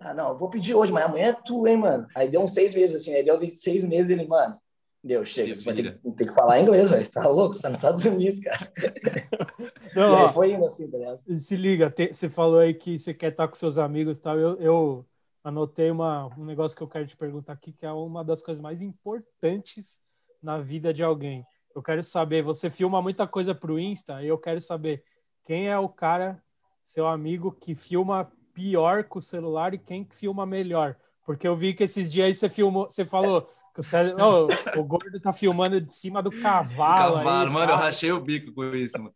ah, 0.00 0.12
não, 0.12 0.36
vou 0.36 0.50
pedir 0.50 0.74
hoje, 0.74 0.92
mas 0.92 1.04
amanhã 1.04 1.28
é 1.28 1.32
tu, 1.32 1.66
hein, 1.66 1.76
mano. 1.76 2.06
Aí 2.14 2.28
deu 2.28 2.42
uns 2.42 2.52
seis 2.52 2.74
meses, 2.74 2.96
assim, 2.96 3.14
aí 3.14 3.24
deu 3.24 3.38
seis 3.54 3.84
meses 3.84 4.10
ele, 4.10 4.26
mano, 4.26 4.58
deu, 5.02 5.24
chega, 5.24 5.54
você 5.54 5.64
vai 5.64 5.74
ter, 5.74 6.00
ter, 6.16 6.26
que 6.26 6.34
falar 6.34 6.60
inglês, 6.60 6.90
velho. 6.90 7.08
Tá 7.08 7.26
louco? 7.28 7.54
Você 7.54 7.62
tá 7.62 7.68
nos 7.68 7.78
Estados 7.78 8.04
Unidos, 8.04 8.40
cara. 8.40 8.72
Não, 9.94 10.24
ó, 10.24 10.28
foi 10.28 10.52
indo 10.52 10.64
assim, 10.64 10.88
tá 10.90 10.98
ligado? 10.98 11.20
Se 11.38 11.56
liga, 11.56 11.90
te, 11.90 12.12
você 12.12 12.28
falou 12.28 12.58
aí 12.58 12.74
que 12.74 12.98
você 12.98 13.12
quer 13.12 13.32
estar 13.32 13.48
com 13.48 13.54
seus 13.54 13.78
amigos 13.78 14.18
e 14.18 14.22
tal. 14.22 14.38
Eu, 14.38 14.56
eu 14.60 15.06
anotei 15.44 15.90
uma, 15.90 16.26
um 16.38 16.44
negócio 16.44 16.76
que 16.76 16.82
eu 16.82 16.88
quero 16.88 17.06
te 17.06 17.16
perguntar 17.16 17.52
aqui, 17.52 17.72
que 17.72 17.84
é 17.84 17.92
uma 17.92 18.24
das 18.24 18.42
coisas 18.42 18.62
mais 18.62 18.82
importantes 18.82 20.00
na 20.42 20.58
vida 20.58 20.92
de 20.92 21.02
alguém. 21.02 21.46
Eu 21.74 21.82
quero 21.82 22.02
saber, 22.02 22.42
você 22.42 22.68
filma 22.68 23.00
muita 23.00 23.26
coisa 23.26 23.54
pro 23.54 23.78
Insta, 23.78 24.22
e 24.22 24.28
eu 24.28 24.38
quero 24.38 24.60
saber 24.60 25.02
quem 25.42 25.68
é 25.68 25.78
o 25.78 25.88
cara, 25.88 26.42
seu 26.84 27.06
amigo, 27.06 27.52
que 27.52 27.74
filma 27.74 28.30
pior 28.52 29.04
com 29.04 29.18
o 29.18 29.22
celular 29.22 29.74
e 29.74 29.78
quem 29.78 30.06
filma 30.10 30.44
melhor. 30.44 30.96
Porque 31.24 31.46
eu 31.46 31.56
vi 31.56 31.72
que 31.72 31.84
esses 31.84 32.10
dias 32.10 32.26
aí 32.26 32.34
você 32.34 32.48
filmou, 32.48 32.86
você 32.86 33.04
falou 33.04 33.48
o, 33.80 33.82
César, 33.82 34.16
oh, 34.20 34.78
o 34.78 34.84
gordo 34.84 35.20
tá 35.20 35.32
filmando 35.32 35.80
de 35.80 35.92
cima 35.92 36.22
do 36.22 36.30
cavalo. 36.30 37.12
Do 37.12 37.22
cavalo, 37.22 37.46
aí, 37.46 37.52
mano, 37.52 37.72
eu 37.72 37.76
rachei 37.76 38.12
o 38.12 38.20
bico 38.20 38.52
com 38.52 38.64
isso, 38.74 38.98
mano. 38.98 39.14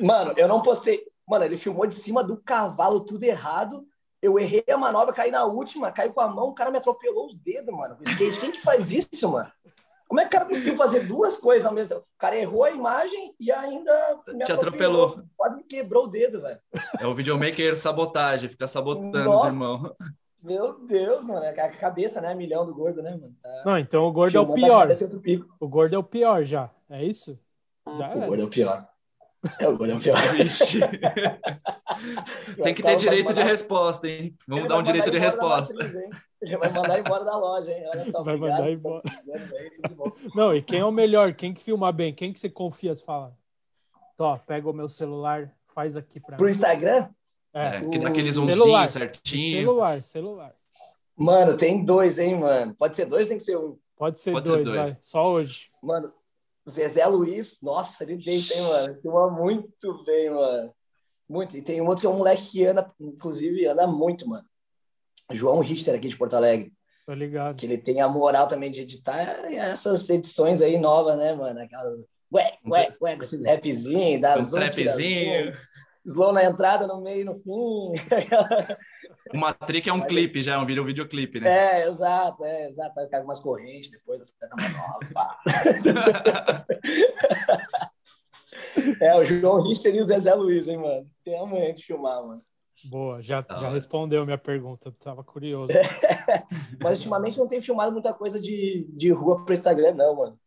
Mano, 0.00 0.34
eu 0.36 0.48
não 0.48 0.62
postei. 0.62 1.02
Mano, 1.26 1.44
ele 1.44 1.56
filmou 1.56 1.86
de 1.86 1.94
cima 1.94 2.22
do 2.22 2.36
cavalo, 2.36 3.00
tudo 3.00 3.22
errado. 3.24 3.86
Eu 4.20 4.38
errei 4.38 4.64
a 4.70 4.76
manobra, 4.76 5.14
caí 5.14 5.30
na 5.30 5.44
última, 5.44 5.92
caí 5.92 6.10
com 6.10 6.20
a 6.20 6.28
mão, 6.28 6.48
o 6.48 6.54
cara 6.54 6.70
me 6.70 6.78
atropelou 6.78 7.26
os 7.26 7.34
dedos, 7.36 7.74
mano. 7.74 7.96
Quem 8.16 8.52
que 8.52 8.62
faz 8.62 8.90
isso, 8.90 9.30
mano? 9.30 9.50
Como 10.06 10.20
é 10.20 10.24
que 10.24 10.28
o 10.28 10.32
cara 10.32 10.44
conseguiu 10.44 10.76
fazer 10.76 11.06
duas 11.06 11.36
coisas 11.36 11.66
ao 11.66 11.72
mesmo 11.72 11.88
tempo? 11.88 12.02
O 12.02 12.18
cara 12.18 12.36
errou 12.36 12.64
a 12.64 12.70
imagem 12.70 13.34
e 13.40 13.50
ainda 13.50 14.20
me 14.28 14.44
Te 14.44 14.52
atropelou. 14.52 15.20
Quase 15.36 15.56
me 15.56 15.64
quebrou 15.64 16.04
o 16.04 16.06
dedo, 16.06 16.40
velho. 16.40 16.60
É 17.00 17.06
o 17.06 17.14
videomaker 17.14 17.76
sabotagem, 17.76 18.48
fica 18.48 18.68
sabotando 18.68 19.24
Nossa. 19.24 19.46
os 19.46 19.52
irmãos. 19.52 19.92
Meu 20.44 20.78
Deus, 20.86 21.26
mano. 21.26 21.42
É 21.42 21.58
a 21.58 21.76
cabeça, 21.76 22.20
né? 22.20 22.34
Milhão 22.34 22.66
do 22.66 22.74
gordo, 22.74 23.02
né, 23.02 23.12
mano? 23.12 23.34
Tá... 23.42 23.62
Não, 23.64 23.78
então 23.78 24.04
o 24.04 24.12
gordo 24.12 24.36
é 24.36 24.40
o 24.40 24.52
pior. 24.52 24.88
O 25.58 25.66
gordo 25.66 25.96
é 25.96 25.98
o 25.98 26.04
pior 26.04 26.44
já. 26.44 26.70
É 26.88 27.02
isso? 27.02 27.40
Já 27.86 28.14
o 28.14 28.22
é. 28.22 28.26
gordo 28.26 28.42
é 28.42 28.46
o 28.46 28.50
pior. 28.50 28.86
É 29.58 29.68
o 29.68 29.76
goleiro 29.76 30.00
pior. 30.00 30.16
Tem 32.62 32.72
que 32.72 32.82
ter 32.82 32.96
direito 32.96 33.34
de 33.34 33.42
resposta, 33.42 34.08
hein? 34.08 34.34
Vamos 34.48 34.68
dar 34.68 34.78
um 34.78 34.82
direito 34.82 35.10
de 35.10 35.18
resposta. 35.18 35.74
Já 36.42 36.56
vai 36.58 36.72
mandar 36.72 36.98
embora 36.98 37.22
da 37.24 37.36
loja, 37.36 37.70
hein? 37.70 37.84
Olha 37.88 38.10
só, 38.10 38.22
vai 38.22 38.38
mandar 38.38 38.70
embora. 38.70 39.02
Não, 40.34 40.54
e 40.54 40.62
quem 40.62 40.80
é 40.80 40.84
o 40.84 40.90
melhor? 40.90 41.34
Quem 41.34 41.52
que 41.52 41.62
filma 41.62 41.92
bem? 41.92 42.14
Quem 42.14 42.32
que 42.32 42.40
você 42.40 42.48
confia? 42.48 42.94
Você 42.94 43.04
fala, 43.04 43.36
Tó, 44.16 44.38
pega 44.38 44.70
o 44.70 44.72
meu 44.72 44.88
celular, 44.88 45.52
faz 45.74 45.94
aqui 45.96 46.20
para 46.20 46.36
Pro 46.36 46.48
Instagram? 46.48 47.08
É, 47.54 47.76
é 47.76 47.88
que 47.88 47.98
dá 47.98 48.08
aquele 48.08 48.32
zoomzinho 48.32 48.88
certinho. 48.88 49.60
Celular, 49.60 50.02
celular. 50.02 50.52
Mano, 51.16 51.56
tem 51.56 51.84
dois, 51.84 52.18
hein, 52.18 52.36
mano? 52.36 52.74
Pode 52.74 52.96
ser 52.96 53.06
dois, 53.06 53.28
tem 53.28 53.38
que 53.38 53.44
ser 53.44 53.56
um. 53.56 53.78
Pode 53.96 54.18
ser, 54.18 54.32
Pode 54.32 54.46
dois, 54.46 54.66
ser 54.66 54.74
dois, 54.74 54.90
vai. 54.90 54.98
Só 55.00 55.30
hoje. 55.30 55.66
Mano, 55.80 56.12
Zezé 56.68 57.06
Luiz, 57.06 57.58
nossa, 57.62 58.02
ele 58.02 58.16
deita, 58.16 58.54
hein, 58.54 58.62
mano? 58.62 59.00
Filma 59.00 59.30
muito 59.30 60.04
bem, 60.04 60.30
mano. 60.30 60.74
Muito. 61.28 61.56
E 61.56 61.62
tem 61.62 61.80
um 61.80 61.86
outro 61.86 62.00
que 62.00 62.06
é 62.06 62.10
um 62.10 62.18
moleque 62.18 62.50
que 62.50 62.66
anda, 62.66 62.90
inclusive, 63.00 63.66
anda 63.66 63.86
muito, 63.86 64.28
mano. 64.28 64.44
João 65.30 65.60
Richter, 65.60 65.94
aqui 65.94 66.08
de 66.08 66.16
Porto 66.16 66.34
Alegre. 66.34 66.72
Tô 67.06 67.14
ligado. 67.14 67.56
Que 67.56 67.66
ele 67.66 67.78
tem 67.78 68.00
a 68.00 68.08
moral 68.08 68.48
também 68.48 68.70
de 68.70 68.80
editar 68.80 69.20
essas 69.48 70.08
edições 70.10 70.60
aí 70.60 70.76
novas, 70.78 71.16
né, 71.16 71.32
mano? 71.34 71.60
Aquela 71.60 71.96
ué, 72.32 72.58
ué, 72.66 72.94
ué, 73.00 73.16
com 73.16 73.22
esses 73.22 73.46
rapzinhos, 73.46 74.20
dá 74.20 74.36
um 74.36 74.50
trapzinho. 74.50 75.54
Slow 76.06 76.32
na 76.32 76.44
entrada, 76.44 76.86
no 76.86 77.00
meio, 77.00 77.24
no 77.24 77.34
fim. 77.34 77.92
O 79.32 79.38
Matrix 79.38 79.88
é 79.88 79.92
um 79.92 79.98
Mas, 79.98 80.08
clipe 80.08 80.42
já, 80.42 80.54
é 80.54 80.58
um 80.58 80.64
vídeo, 80.66 80.84
videoclipe, 80.84 81.40
né? 81.40 81.80
É, 81.80 81.88
exato, 81.88 82.44
é, 82.44 82.68
exato. 82.68 83.00
Ficar 83.00 83.20
com 83.20 83.24
umas 83.24 83.40
correntes 83.40 83.90
depois, 83.90 84.20
você 84.20 84.34
uma 84.52 84.68
nova. 84.68 85.36
é, 89.00 89.16
o 89.16 89.24
João 89.24 89.62
Richter 89.62 89.94
e 89.94 90.02
o 90.02 90.06
Zezé 90.06 90.34
Luiz, 90.34 90.68
hein, 90.68 90.76
mano? 90.76 91.06
Tem 91.24 91.38
amanhã 91.38 91.72
de 91.72 91.82
filmar, 91.82 92.22
mano. 92.22 92.42
Boa, 92.84 93.22
já, 93.22 93.44
ah, 93.48 93.58
já 93.58 93.70
respondeu 93.70 94.26
minha 94.26 94.36
pergunta, 94.36 94.92
tava 95.00 95.24
curioso. 95.24 95.72
Mas 96.82 96.98
ultimamente 96.98 97.38
não 97.38 97.48
tenho 97.48 97.62
filmado 97.62 97.92
muita 97.92 98.12
coisa 98.12 98.38
de, 98.38 98.86
de 98.90 99.10
rua 99.10 99.42
pro 99.42 99.54
Instagram, 99.54 99.94
não, 99.94 100.16
mano. 100.16 100.38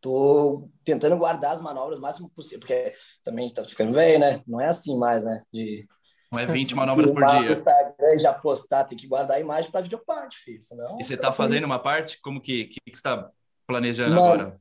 Tô 0.00 0.70
tentando 0.84 1.16
guardar 1.16 1.52
as 1.52 1.60
manobras 1.60 1.98
o 1.98 2.02
máximo 2.02 2.30
possível, 2.30 2.60
porque 2.60 2.94
também 3.22 3.52
tá 3.52 3.66
ficando 3.66 3.92
velho, 3.92 4.18
né? 4.18 4.42
Não 4.46 4.60
é 4.60 4.68
assim 4.68 4.96
mais, 4.96 5.24
né? 5.24 5.42
De 5.52 5.86
não 6.32 6.40
é 6.40 6.46
20 6.46 6.74
manobras 6.74 7.10
por 7.12 7.26
dia. 7.26 7.52
Instagram, 7.52 8.18
já 8.18 8.32
postar, 8.32 8.84
tem 8.84 8.96
que 8.96 9.06
guardar 9.06 9.36
a 9.36 9.40
imagem 9.40 9.70
para 9.70 9.80
videoparte, 9.80 10.38
filho. 10.38 10.62
Senão, 10.62 10.98
e 11.00 11.04
você 11.04 11.14
está 11.14 11.32
fazendo 11.32 11.64
uma 11.64 11.78
parte? 11.78 12.20
Como 12.20 12.40
que, 12.40 12.66
que, 12.66 12.80
que 12.80 12.90
você 12.90 12.98
está 12.98 13.30
planejando 13.66 14.14
Mano, 14.14 14.32
agora? 14.32 14.58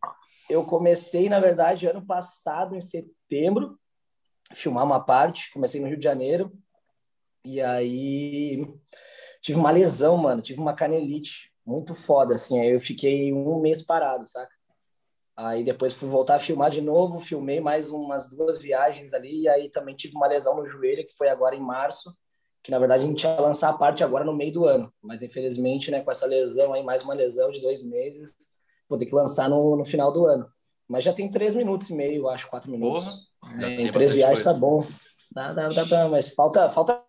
Eu 0.50 0.66
comecei, 0.66 1.30
na 1.30 1.40
verdade, 1.40 1.88
ano 1.88 2.04
passado, 2.06 2.76
em 2.76 2.82
setembro, 2.82 3.80
filmar 4.54 4.84
uma 4.84 5.00
parte. 5.00 5.52
Comecei 5.54 5.80
no 5.80 5.88
Rio 5.88 5.98
de 5.98 6.04
Janeiro. 6.04 6.52
E 7.46 7.62
aí 7.62 8.66
tive 9.42 9.60
uma 9.60 9.72
lesão, 9.72 10.18
mano. 10.18 10.42
Tive 10.42 10.60
uma 10.60 10.74
canelite 10.74 11.52
muito 11.64 11.94
foda, 11.94 12.34
assim. 12.34 12.60
Aí 12.60 12.70
eu 12.70 12.82
fiquei 12.82 13.32
um 13.32 13.62
mês 13.62 13.84
parado, 13.84 14.28
saca? 14.28 14.59
Aí 15.42 15.64
depois 15.64 15.94
fui 15.94 16.10
voltar 16.10 16.36
a 16.36 16.40
filmar 16.40 16.70
de 16.70 16.82
novo, 16.82 17.22
filmei 17.22 17.62
mais 17.62 17.92
umas 17.92 18.28
duas 18.28 18.60
viagens 18.60 19.14
ali, 19.14 19.44
e 19.44 19.48
aí 19.48 19.70
também 19.70 19.96
tive 19.96 20.18
uma 20.18 20.28
lesão 20.28 20.54
no 20.54 20.68
joelho, 20.68 21.08
que 21.08 21.16
foi 21.16 21.30
agora 21.30 21.56
em 21.56 21.62
março, 21.62 22.14
que 22.62 22.70
na 22.70 22.78
verdade 22.78 23.06
a 23.06 23.08
gente 23.08 23.24
ia 23.24 23.40
lançar 23.40 23.70
a 23.70 23.74
parte 23.74 24.04
agora 24.04 24.26
no 24.26 24.36
meio 24.36 24.52
do 24.52 24.66
ano, 24.66 24.94
mas 25.02 25.24
infelizmente, 25.24 25.90
né, 25.92 26.02
com 26.02 26.12
essa 26.12 26.26
lesão 26.26 26.74
aí, 26.74 26.84
mais 26.84 27.04
uma 27.04 27.14
lesão 27.14 27.52
de 27.52 27.62
dois 27.62 27.82
meses, 27.82 28.36
vou 28.90 29.00
ter 29.00 29.06
que 29.06 29.16
lançar 29.16 29.50
no, 29.50 29.78
no 29.78 29.86
final 29.86 30.12
do 30.12 30.26
ano. 30.26 30.46
Mas 30.86 31.06
já 31.06 31.14
tem 31.14 31.32
três 31.32 31.56
minutos 31.56 31.90
e 31.90 31.94
meio, 31.94 32.28
acho, 32.28 32.50
quatro 32.50 32.70
minutos. 32.70 33.30
Porra, 33.40 33.66
é, 33.66 33.82
em 33.84 33.92
três 33.94 34.14
viagens 34.14 34.44
coisa. 34.44 34.54
tá 34.54 34.60
bom. 34.60 34.86
Dá, 35.32 35.54
dá, 35.54 35.70
dá, 35.70 35.84
dá, 35.86 36.10
mas 36.10 36.34
falta, 36.34 36.70
falta... 36.70 37.02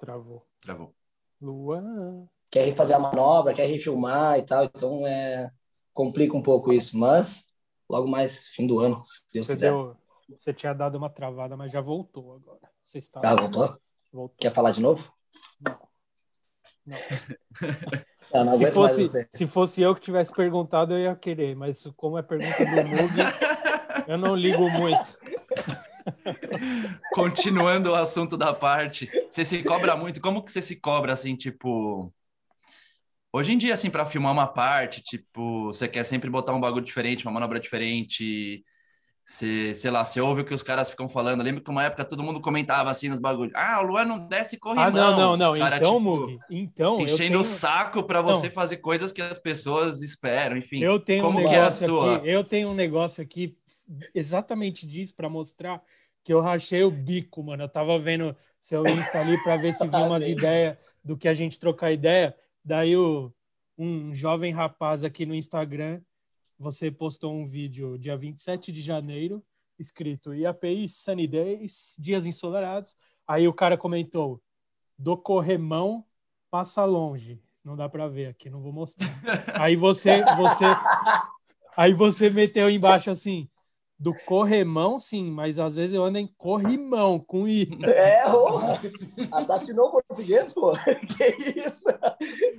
Travou. 0.00 0.44
Travou. 0.60 0.92
Luan... 1.40 2.26
Quer 2.50 2.64
refazer 2.64 2.96
a 2.96 2.98
manobra, 2.98 3.54
quer 3.54 3.66
refilmar 3.66 4.38
e 4.38 4.42
tal, 4.42 4.64
então 4.64 5.06
é... 5.06 5.48
complica 5.94 6.36
um 6.36 6.42
pouco 6.42 6.72
isso, 6.72 6.98
mas 6.98 7.46
logo 7.88 8.06
mais, 8.08 8.46
fim 8.48 8.66
do 8.66 8.78
ano, 8.80 9.02
se 9.06 9.22
Deus 9.32 9.46
você 9.46 9.52
quiser. 9.54 9.70
Deu, 9.70 9.96
você 10.28 10.52
tinha 10.52 10.74
dado 10.74 10.96
uma 10.96 11.08
travada, 11.08 11.56
mas 11.56 11.72
já 11.72 11.80
voltou 11.80 12.34
agora. 12.34 12.70
Você 12.84 12.98
está... 12.98 13.20
Ah, 13.24 13.34
voltou? 13.34 13.68
voltou? 14.12 14.36
Quer 14.38 14.52
falar 14.52 14.72
de 14.72 14.80
novo? 14.80 15.12
Não. 15.60 15.78
Não. 16.86 16.98
não, 18.32 18.44
não 18.52 18.58
se, 18.58 18.70
fosse, 18.70 19.28
se 19.32 19.46
fosse 19.46 19.82
eu 19.82 19.94
que 19.94 20.00
tivesse 20.00 20.32
perguntado, 20.34 20.94
eu 20.94 20.98
ia 20.98 21.16
querer, 21.16 21.54
mas 21.54 21.82
como 21.96 22.18
é 22.18 22.22
pergunta 22.22 22.64
do 22.64 22.88
Mug, 22.88 23.14
eu 24.08 24.18
não 24.18 24.34
ligo 24.34 24.68
muito. 24.70 25.18
Continuando 27.12 27.90
o 27.90 27.94
assunto 27.94 28.36
da 28.36 28.54
parte, 28.54 29.10
você 29.28 29.44
se 29.44 29.62
cobra 29.62 29.96
muito? 29.96 30.20
Como 30.20 30.42
que 30.42 30.50
você 30.50 30.62
se 30.62 30.76
cobra 30.76 31.12
assim, 31.12 31.36
tipo, 31.36 32.12
Hoje 33.32 33.52
em 33.52 33.58
dia, 33.58 33.74
assim, 33.74 33.90
para 33.90 34.06
filmar 34.06 34.32
uma 34.32 34.46
parte, 34.46 35.02
tipo, 35.02 35.66
você 35.66 35.86
quer 35.86 36.04
sempre 36.04 36.30
botar 36.30 36.54
um 36.54 36.60
bagulho 36.60 36.84
diferente, 36.84 37.24
uma 37.26 37.32
manobra 37.32 37.60
diferente. 37.60 38.64
Você, 39.22 39.74
sei 39.74 39.90
lá, 39.90 40.02
você 40.02 40.18
ouve 40.22 40.40
o 40.40 40.44
que 40.46 40.54
os 40.54 40.62
caras 40.62 40.88
ficam 40.88 41.06
falando. 41.06 41.42
lembro 41.42 41.62
que 41.62 41.70
uma 41.70 41.84
época 41.84 42.02
todo 42.02 42.22
mundo 42.22 42.40
comentava 42.40 42.90
assim 42.90 43.10
nos 43.10 43.18
bagulhos. 43.18 43.52
Ah, 43.54 43.82
o 43.82 43.86
Luan 43.86 44.06
não 44.06 44.26
desce 44.26 44.56
e 44.56 44.58
corre 44.58 44.80
Ah, 44.80 44.90
não, 44.90 45.14
não, 45.14 45.36
não. 45.36 45.58
Cara, 45.58 45.76
então, 45.76 45.98
tipo, 45.98 46.00
Mug, 46.00 46.38
então. 46.50 47.00
Enchendo 47.02 47.18
tenho... 47.18 47.40
o 47.40 47.44
saco 47.44 48.02
para 48.02 48.22
você 48.22 48.46
não. 48.46 48.54
fazer 48.54 48.78
coisas 48.78 49.12
que 49.12 49.20
as 49.20 49.38
pessoas 49.38 50.00
esperam, 50.00 50.56
enfim. 50.56 50.82
Eu 50.82 50.98
tenho 50.98 51.22
como 51.22 51.38
um 51.38 51.42
é 51.42 51.50
negócio 51.50 51.84
é 51.84 52.16
aqui. 52.16 52.28
Eu 52.28 52.42
tenho 52.42 52.70
um 52.70 52.74
negócio 52.74 53.22
aqui 53.22 53.54
exatamente 54.14 54.86
disso 54.86 55.14
para 55.14 55.28
mostrar 55.28 55.82
que 56.24 56.32
eu 56.32 56.40
rachei 56.40 56.82
o 56.82 56.90
bico, 56.90 57.42
mano. 57.42 57.64
Eu 57.64 57.68
tava 57.68 57.98
vendo 57.98 58.34
seu 58.58 58.82
Insta 58.86 59.20
ali 59.20 59.36
para 59.42 59.58
ver 59.58 59.74
se 59.74 59.84
viu 59.88 60.00
umas 60.00 60.26
ideias 60.26 60.78
do 61.04 61.18
que 61.18 61.28
a 61.28 61.34
gente 61.34 61.60
trocar 61.60 61.92
ideia. 61.92 62.34
Daí 62.68 62.94
o, 62.94 63.32
um 63.78 64.14
jovem 64.14 64.52
rapaz 64.52 65.02
aqui 65.02 65.24
no 65.24 65.34
Instagram, 65.34 66.02
você 66.58 66.90
postou 66.90 67.32
um 67.32 67.46
vídeo 67.46 67.96
dia 67.96 68.14
27 68.14 68.70
de 68.70 68.82
janeiro, 68.82 69.42
escrito 69.78 70.34
IAPI 70.34 70.86
Sunny 70.86 71.26
Days, 71.26 71.96
dias 71.98 72.26
ensolarados. 72.26 72.94
Aí 73.26 73.48
o 73.48 73.54
cara 73.54 73.78
comentou: 73.78 74.42
do 74.98 75.16
corremão 75.16 76.04
passa 76.50 76.84
longe. 76.84 77.42
Não 77.64 77.74
dá 77.74 77.88
para 77.88 78.06
ver 78.06 78.26
aqui, 78.26 78.50
não 78.50 78.60
vou 78.60 78.70
mostrar. 78.70 79.08
Aí 79.58 79.74
você, 79.74 80.22
você, 80.36 80.66
aí 81.74 81.94
você 81.94 82.28
meteu 82.28 82.68
embaixo 82.68 83.10
assim: 83.10 83.48
do 83.98 84.14
corremão, 84.14 84.98
sim, 84.98 85.28
mas 85.30 85.58
às 85.58 85.74
vezes 85.74 85.92
eu 85.92 86.04
ando 86.04 86.18
em 86.18 86.26
corrimão, 86.26 87.18
com 87.18 87.48
I. 87.48 87.68
É, 87.84 88.30
ô, 88.32 88.60
assassinou 89.32 89.88
o 89.88 89.90
português, 89.90 90.52
pô. 90.52 90.72
Que 91.16 91.58
isso? 91.58 91.84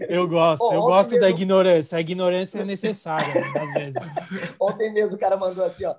Eu 0.02 0.28
gosto, 0.28 0.74
eu 0.74 0.82
gosto 0.82 1.12
mesmo... 1.12 1.22
da 1.22 1.30
ignorância. 1.30 1.98
A 1.98 2.02
ignorância 2.02 2.60
é 2.60 2.66
necessária, 2.66 3.34
né, 3.34 3.54
às 3.56 3.74
vezes. 3.74 4.14
Ontem 4.60 4.92
mesmo 4.92 5.16
o 5.16 5.20
cara 5.20 5.38
mandou 5.38 5.64
assim, 5.64 5.86
ó. 5.86 5.96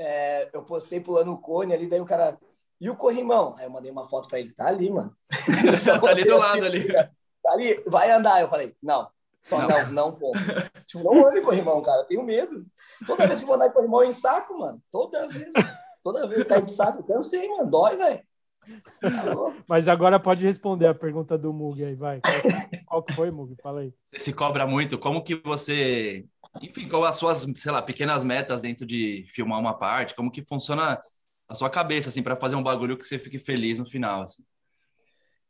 É, 0.00 0.48
eu 0.52 0.62
postei 0.62 0.98
pulando 0.98 1.32
o 1.32 1.38
cone 1.38 1.72
ali, 1.72 1.86
daí 1.86 2.00
o 2.00 2.04
cara. 2.04 2.36
E 2.80 2.90
o 2.90 2.96
corrimão? 2.96 3.54
Aí 3.58 3.66
eu 3.66 3.70
mandei 3.70 3.90
uma 3.90 4.08
foto 4.08 4.28
pra 4.28 4.40
ele. 4.40 4.50
Tá 4.52 4.66
ali, 4.66 4.90
mano. 4.90 5.14
tá 6.02 6.10
ali 6.10 6.24
do 6.24 6.36
lado 6.36 6.64
ali. 6.64 6.92
Tá 6.92 7.52
ali, 7.52 7.80
vai 7.86 8.10
andar. 8.10 8.40
Eu 8.40 8.48
falei, 8.48 8.74
não, 8.82 9.08
só 9.42 9.58
não, 9.58 9.68
não, 9.68 9.92
não 9.92 10.12
pô. 10.12 10.32
Tipo, 10.86 11.02
não 11.02 11.28
ande 11.28 11.40
corrimão, 11.40 11.82
cara. 11.82 12.04
Tenho 12.04 12.22
medo. 12.22 12.64
Toda 13.06 13.26
vez 13.26 13.40
que 13.40 13.46
vou 13.46 13.54
andar 13.54 13.68
em 13.68 13.72
corrimão, 13.72 14.02
eu 14.02 14.10
em 14.10 14.12
saco, 14.12 14.58
mano. 14.58 14.80
Toda 14.90 15.26
vez. 15.28 15.50
Toda 16.02 16.26
vez 16.26 16.42
que 16.42 16.48
cai 16.48 16.62
de 16.62 16.72
saco, 16.72 17.04
cansei, 17.04 17.48
mano. 17.48 17.70
Dói, 17.70 17.96
velho. 17.96 18.20
Tá 19.00 19.54
Mas 19.66 19.88
agora 19.88 20.20
pode 20.20 20.46
responder 20.46 20.86
a 20.86 20.94
pergunta 20.94 21.36
do 21.36 21.52
Mug 21.52 21.84
aí, 21.84 21.94
vai. 21.94 22.20
Qual, 22.20 22.34
qual 22.86 23.02
que 23.02 23.14
foi, 23.14 23.30
Mug? 23.30 23.56
Fala 23.62 23.80
aí. 23.80 23.92
Você 24.12 24.20
se 24.20 24.32
cobra 24.32 24.66
muito. 24.66 24.98
Como 24.98 25.22
que 25.22 25.34
você... 25.36 26.24
Enfim, 26.62 26.88
qual 26.88 27.04
as 27.04 27.16
suas, 27.16 27.46
sei 27.56 27.72
lá, 27.72 27.82
pequenas 27.82 28.22
metas 28.22 28.60
dentro 28.60 28.86
de 28.86 29.24
filmar 29.28 29.58
uma 29.58 29.74
parte? 29.74 30.14
Como 30.14 30.30
que 30.30 30.44
funciona 30.46 31.00
a 31.48 31.54
sua 31.54 31.70
cabeça, 31.70 32.08
assim, 32.08 32.22
para 32.22 32.36
fazer 32.36 32.56
um 32.56 32.62
bagulho 32.62 32.96
que 32.96 33.04
você 33.04 33.18
fique 33.18 33.38
feliz 33.38 33.78
no 33.78 33.86
final, 33.86 34.22
assim? 34.22 34.42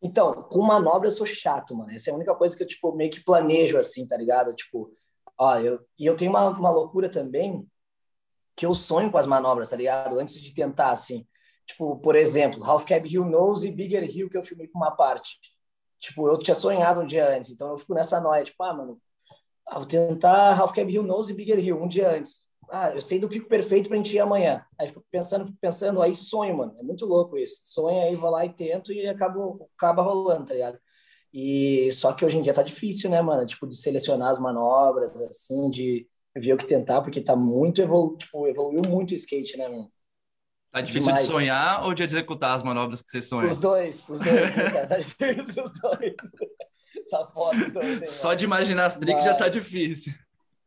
Então, 0.03 0.43
com 0.45 0.62
manobra 0.62 1.09
eu 1.09 1.12
sou 1.12 1.27
chato, 1.27 1.77
mano. 1.77 1.93
Essa 1.93 2.11
é 2.11 2.12
a 2.12 2.17
única 2.17 2.35
coisa 2.35 2.57
que 2.57 2.62
eu, 2.62 2.67
tipo, 2.67 2.93
meio 2.93 3.11
que 3.11 3.25
planejo, 3.25 3.79
assim, 3.79 4.07
tá 4.07 4.17
ligado? 4.17 4.55
Tipo, 4.55 4.93
ó, 5.38 5.59
eu, 5.59 5.81
e 5.99 6.07
eu 6.07 6.17
tenho 6.17 6.31
uma, 6.31 6.49
uma 6.49 6.71
loucura 6.71 7.09
também 7.09 7.67
que 8.57 8.67
eu 8.67 8.75
sonho 8.75 9.11
com 9.11 9.19
as 9.19 9.27
manobras, 9.27 9.71
tá 9.71 9.77
ligado? 9.77 10.19
Antes 10.19 10.41
de 10.41 10.53
tentar, 10.53 10.91
assim. 10.91 11.27
Tipo, 11.67 11.97
por 11.99 12.17
exemplo, 12.17 12.65
Half 12.65 12.85
Cab 12.85 13.09
Hill 13.09 13.25
Nose 13.25 13.69
e 13.69 13.73
Bigger 13.73 14.05
Hill, 14.05 14.29
que 14.29 14.37
eu 14.37 14.45
filmei 14.45 14.67
com 14.69 14.79
uma 14.79 14.91
parte. 14.91 15.38
Tipo, 16.01 16.29
eu 16.29 16.38
tinha 16.38 16.55
sonhado 16.55 17.01
um 17.01 17.07
dia 17.07 17.29
antes, 17.37 17.53
então 17.53 17.71
eu 17.71 17.79
fico 17.79 17.95
nessa 17.95 18.21
noia, 18.21 18.45
tipo, 18.45 18.62
ah, 18.65 18.75
mano, 18.75 19.01
vou 19.73 19.87
tentar 19.87 20.59
Half 20.59 20.75
Cab 20.75 20.93
Hill 20.93 21.05
Nose 21.05 21.33
e 21.33 21.37
Bigger 21.37 21.59
Hill 21.59 21.81
um 21.81 21.87
dia 21.88 22.11
antes 22.11 22.45
ah, 22.74 22.90
eu 22.94 23.02
sei 23.02 23.18
do 23.18 23.28
pico 23.28 23.46
perfeito 23.50 23.88
pra 23.88 23.98
gente 23.98 24.14
ir 24.14 24.18
amanhã. 24.18 24.64
Aí 24.80 24.88
fico 24.88 25.04
pensando, 25.11 25.52
pensando, 25.61 26.00
aí 26.00 26.16
sonho, 26.16 26.56
mano. 26.56 26.74
É 26.78 26.82
muito 26.82 27.04
louco 27.04 27.37
isso. 27.37 27.61
Sonho, 27.64 28.00
aí 28.02 28.16
vou 28.16 28.30
lá 28.30 28.46
e 28.46 28.48
tento 28.48 28.90
e 28.90 29.06
acabo, 29.06 29.68
acaba 29.76 30.00
rolando, 30.02 30.46
tá 30.46 30.54
ligado? 30.54 30.78
E 31.35 31.92
só 31.92 32.14
que 32.14 32.24
hoje 32.24 32.38
em 32.38 32.42
dia 32.42 32.54
tá 32.54 32.62
difícil, 32.62 33.11
né, 33.11 33.20
mano? 33.20 33.46
Tipo, 33.46 33.66
de 33.66 33.76
selecionar 33.76 34.30
as 34.30 34.38
manobras, 34.38 35.14
assim, 35.20 35.70
de 35.70 36.08
ver 36.35 36.54
o 36.54 36.56
que 36.56 36.66
tentar, 36.66 37.02
porque 37.02 37.20
tá 37.20 37.37
muito 37.37 37.82
evolu 37.82 38.16
tipo, 38.16 38.48
evoluiu 38.48 38.80
muito 38.88 39.11
o 39.11 39.14
skate, 39.14 39.58
né, 39.58 39.68
mano? 39.68 39.92
Tá 40.70 40.80
difícil 40.80 41.08
Demais, 41.08 41.26
de 41.26 41.30
sonhar 41.30 41.80
né? 41.80 41.87
ou 41.87 41.92
de 41.92 42.02
executar 42.02 42.56
as 42.56 42.62
manobras 42.62 43.02
que 43.02 43.11
você 43.11 43.20
sonha? 43.20 43.50
Os 43.50 43.58
dois, 43.58 44.08
os 44.08 44.18
dois, 44.18 44.56
né, 44.56 44.87
Tá 44.88 44.96
difícil, 44.96 45.64
os 45.64 45.78
dois. 45.78 46.14
tá 47.11 47.30
foda. 47.35 47.68
Dois, 47.68 48.11
Só 48.11 48.32
de 48.32 48.46
imaginar 48.46 48.87
as 48.87 48.96
tricks 48.96 49.16
Mas... 49.16 49.24
já 49.26 49.35
tá 49.35 49.48
difícil. 49.50 50.14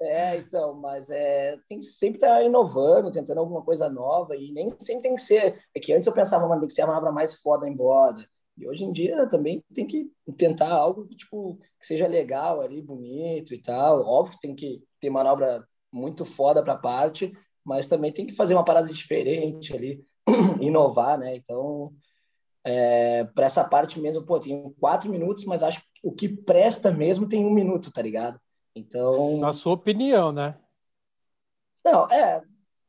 É, 0.01 0.37
então, 0.37 0.73
mas 0.73 1.09
é, 1.09 1.57
tem 1.69 1.79
que 1.79 1.85
sempre 1.85 2.17
estar 2.17 2.35
tá 2.35 2.43
inovando, 2.43 3.11
tentando 3.11 3.39
alguma 3.39 3.61
coisa 3.63 3.89
nova, 3.89 4.35
e 4.35 4.51
nem 4.51 4.69
sempre 4.79 5.03
tem 5.03 5.15
que 5.15 5.21
ser. 5.21 5.63
É 5.73 5.79
que 5.79 5.93
antes 5.93 6.05
eu 6.05 6.13
pensava, 6.13 6.47
mano, 6.47 6.61
tem 6.61 6.67
que 6.67 6.73
ser 6.73 6.81
a 6.81 6.87
manobra 6.87 7.11
mais 7.11 7.35
foda 7.35 7.67
em. 7.67 7.75
E 8.57 8.67
hoje 8.67 8.83
em 8.85 8.91
dia 8.91 9.27
também 9.27 9.63
tem 9.73 9.85
que 9.85 10.09
tentar 10.37 10.71
algo 10.71 11.07
tipo, 11.07 11.57
que 11.79 11.87
seja 11.87 12.07
legal 12.07 12.61
ali, 12.61 12.81
bonito 12.81 13.53
e 13.53 13.61
tal. 13.61 14.01
Óbvio 14.01 14.35
que 14.35 14.47
tem 14.47 14.55
que 14.55 14.83
ter 14.99 15.09
manobra 15.09 15.65
muito 15.91 16.25
foda 16.25 16.63
para 16.63 16.75
parte, 16.75 17.31
mas 17.63 17.87
também 17.87 18.11
tem 18.11 18.25
que 18.25 18.35
fazer 18.35 18.53
uma 18.53 18.65
parada 18.65 18.87
diferente 18.87 19.75
ali, 19.75 20.05
inovar, 20.61 21.17
né? 21.17 21.35
Então, 21.35 21.93
é, 22.65 23.23
para 23.25 23.45
essa 23.45 23.63
parte 23.63 23.99
mesmo, 23.99 24.25
pô, 24.25 24.39
tem 24.39 24.73
quatro 24.79 25.09
minutos, 25.09 25.45
mas 25.45 25.63
acho 25.63 25.79
que 25.79 25.85
o 26.03 26.11
que 26.11 26.29
presta 26.29 26.91
mesmo 26.91 27.27
tem 27.27 27.45
um 27.45 27.53
minuto, 27.53 27.91
tá 27.91 28.01
ligado? 28.01 28.39
Então. 28.75 29.37
Na 29.37 29.53
sua 29.53 29.73
opinião, 29.73 30.31
né? 30.31 30.55
Não, 31.83 32.09
é. 32.09 32.43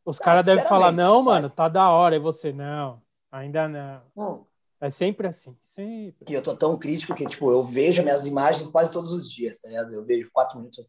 Os 0.05 0.19
caras 0.19 0.45
devem 0.45 0.65
falar, 0.65 0.93
não, 0.93 1.23
mano, 1.23 1.51
tá 1.51 1.69
da 1.69 1.91
hora. 1.91 2.17
E 2.17 2.19
você, 2.19 2.53
não, 2.53 3.03
ainda 3.31 3.69
não. 3.69 4.03
Não. 4.17 4.47
É 4.81 4.91
sempre 4.91 5.27
assim, 5.27 5.57
sempre. 5.61 6.31
E 6.31 6.35
eu 6.35 6.43
tô 6.43 6.55
tão 6.55 6.79
crítico 6.79 7.15
que, 7.15 7.27
tipo, 7.27 7.51
eu 7.51 7.65
vejo 7.65 8.03
minhas 8.03 8.27
imagens 8.27 8.69
quase 8.69 8.93
todos 8.93 9.11
os 9.11 9.31
dias, 9.31 9.59
tá 9.59 9.69
ligado? 9.69 9.93
Eu 9.93 10.05
vejo 10.05 10.31
quatro 10.33 10.59
minutos. 10.59 10.87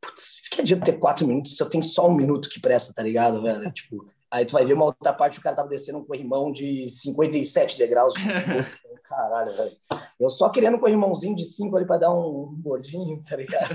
Putz, 0.00 0.42
que 0.50 0.60
adianta 0.60 0.84
ter 0.84 0.98
quatro 0.98 1.26
minutos 1.26 1.56
se 1.56 1.62
eu 1.62 1.70
tenho 1.70 1.84
só 1.84 2.08
um 2.08 2.14
minuto 2.14 2.48
que 2.50 2.60
presta, 2.60 2.92
tá 2.92 3.02
ligado, 3.02 3.42
velho? 3.42 3.72
tipo, 3.72 4.10
aí 4.32 4.44
tu 4.46 4.52
vai 4.52 4.64
ver 4.64 4.72
uma 4.72 4.86
outra 4.86 5.12
parte, 5.12 5.38
o 5.38 5.42
cara 5.42 5.54
tava 5.54 5.68
descendo 5.68 5.98
um 5.98 6.04
corrimão 6.04 6.50
de 6.50 6.88
57 6.88 7.78
degraus. 7.78 8.14
Caralho, 9.04 9.52
velho. 9.52 9.76
Eu 10.18 10.30
só 10.30 10.48
querendo 10.48 10.76
um 10.76 10.80
corrimãozinho 10.80 11.36
de 11.36 11.44
cinco 11.44 11.76
ali 11.76 11.86
pra 11.86 11.98
dar 11.98 12.14
um 12.14 12.58
gordinho, 12.62 13.22
tá 13.22 13.36
ligado? 13.36 13.68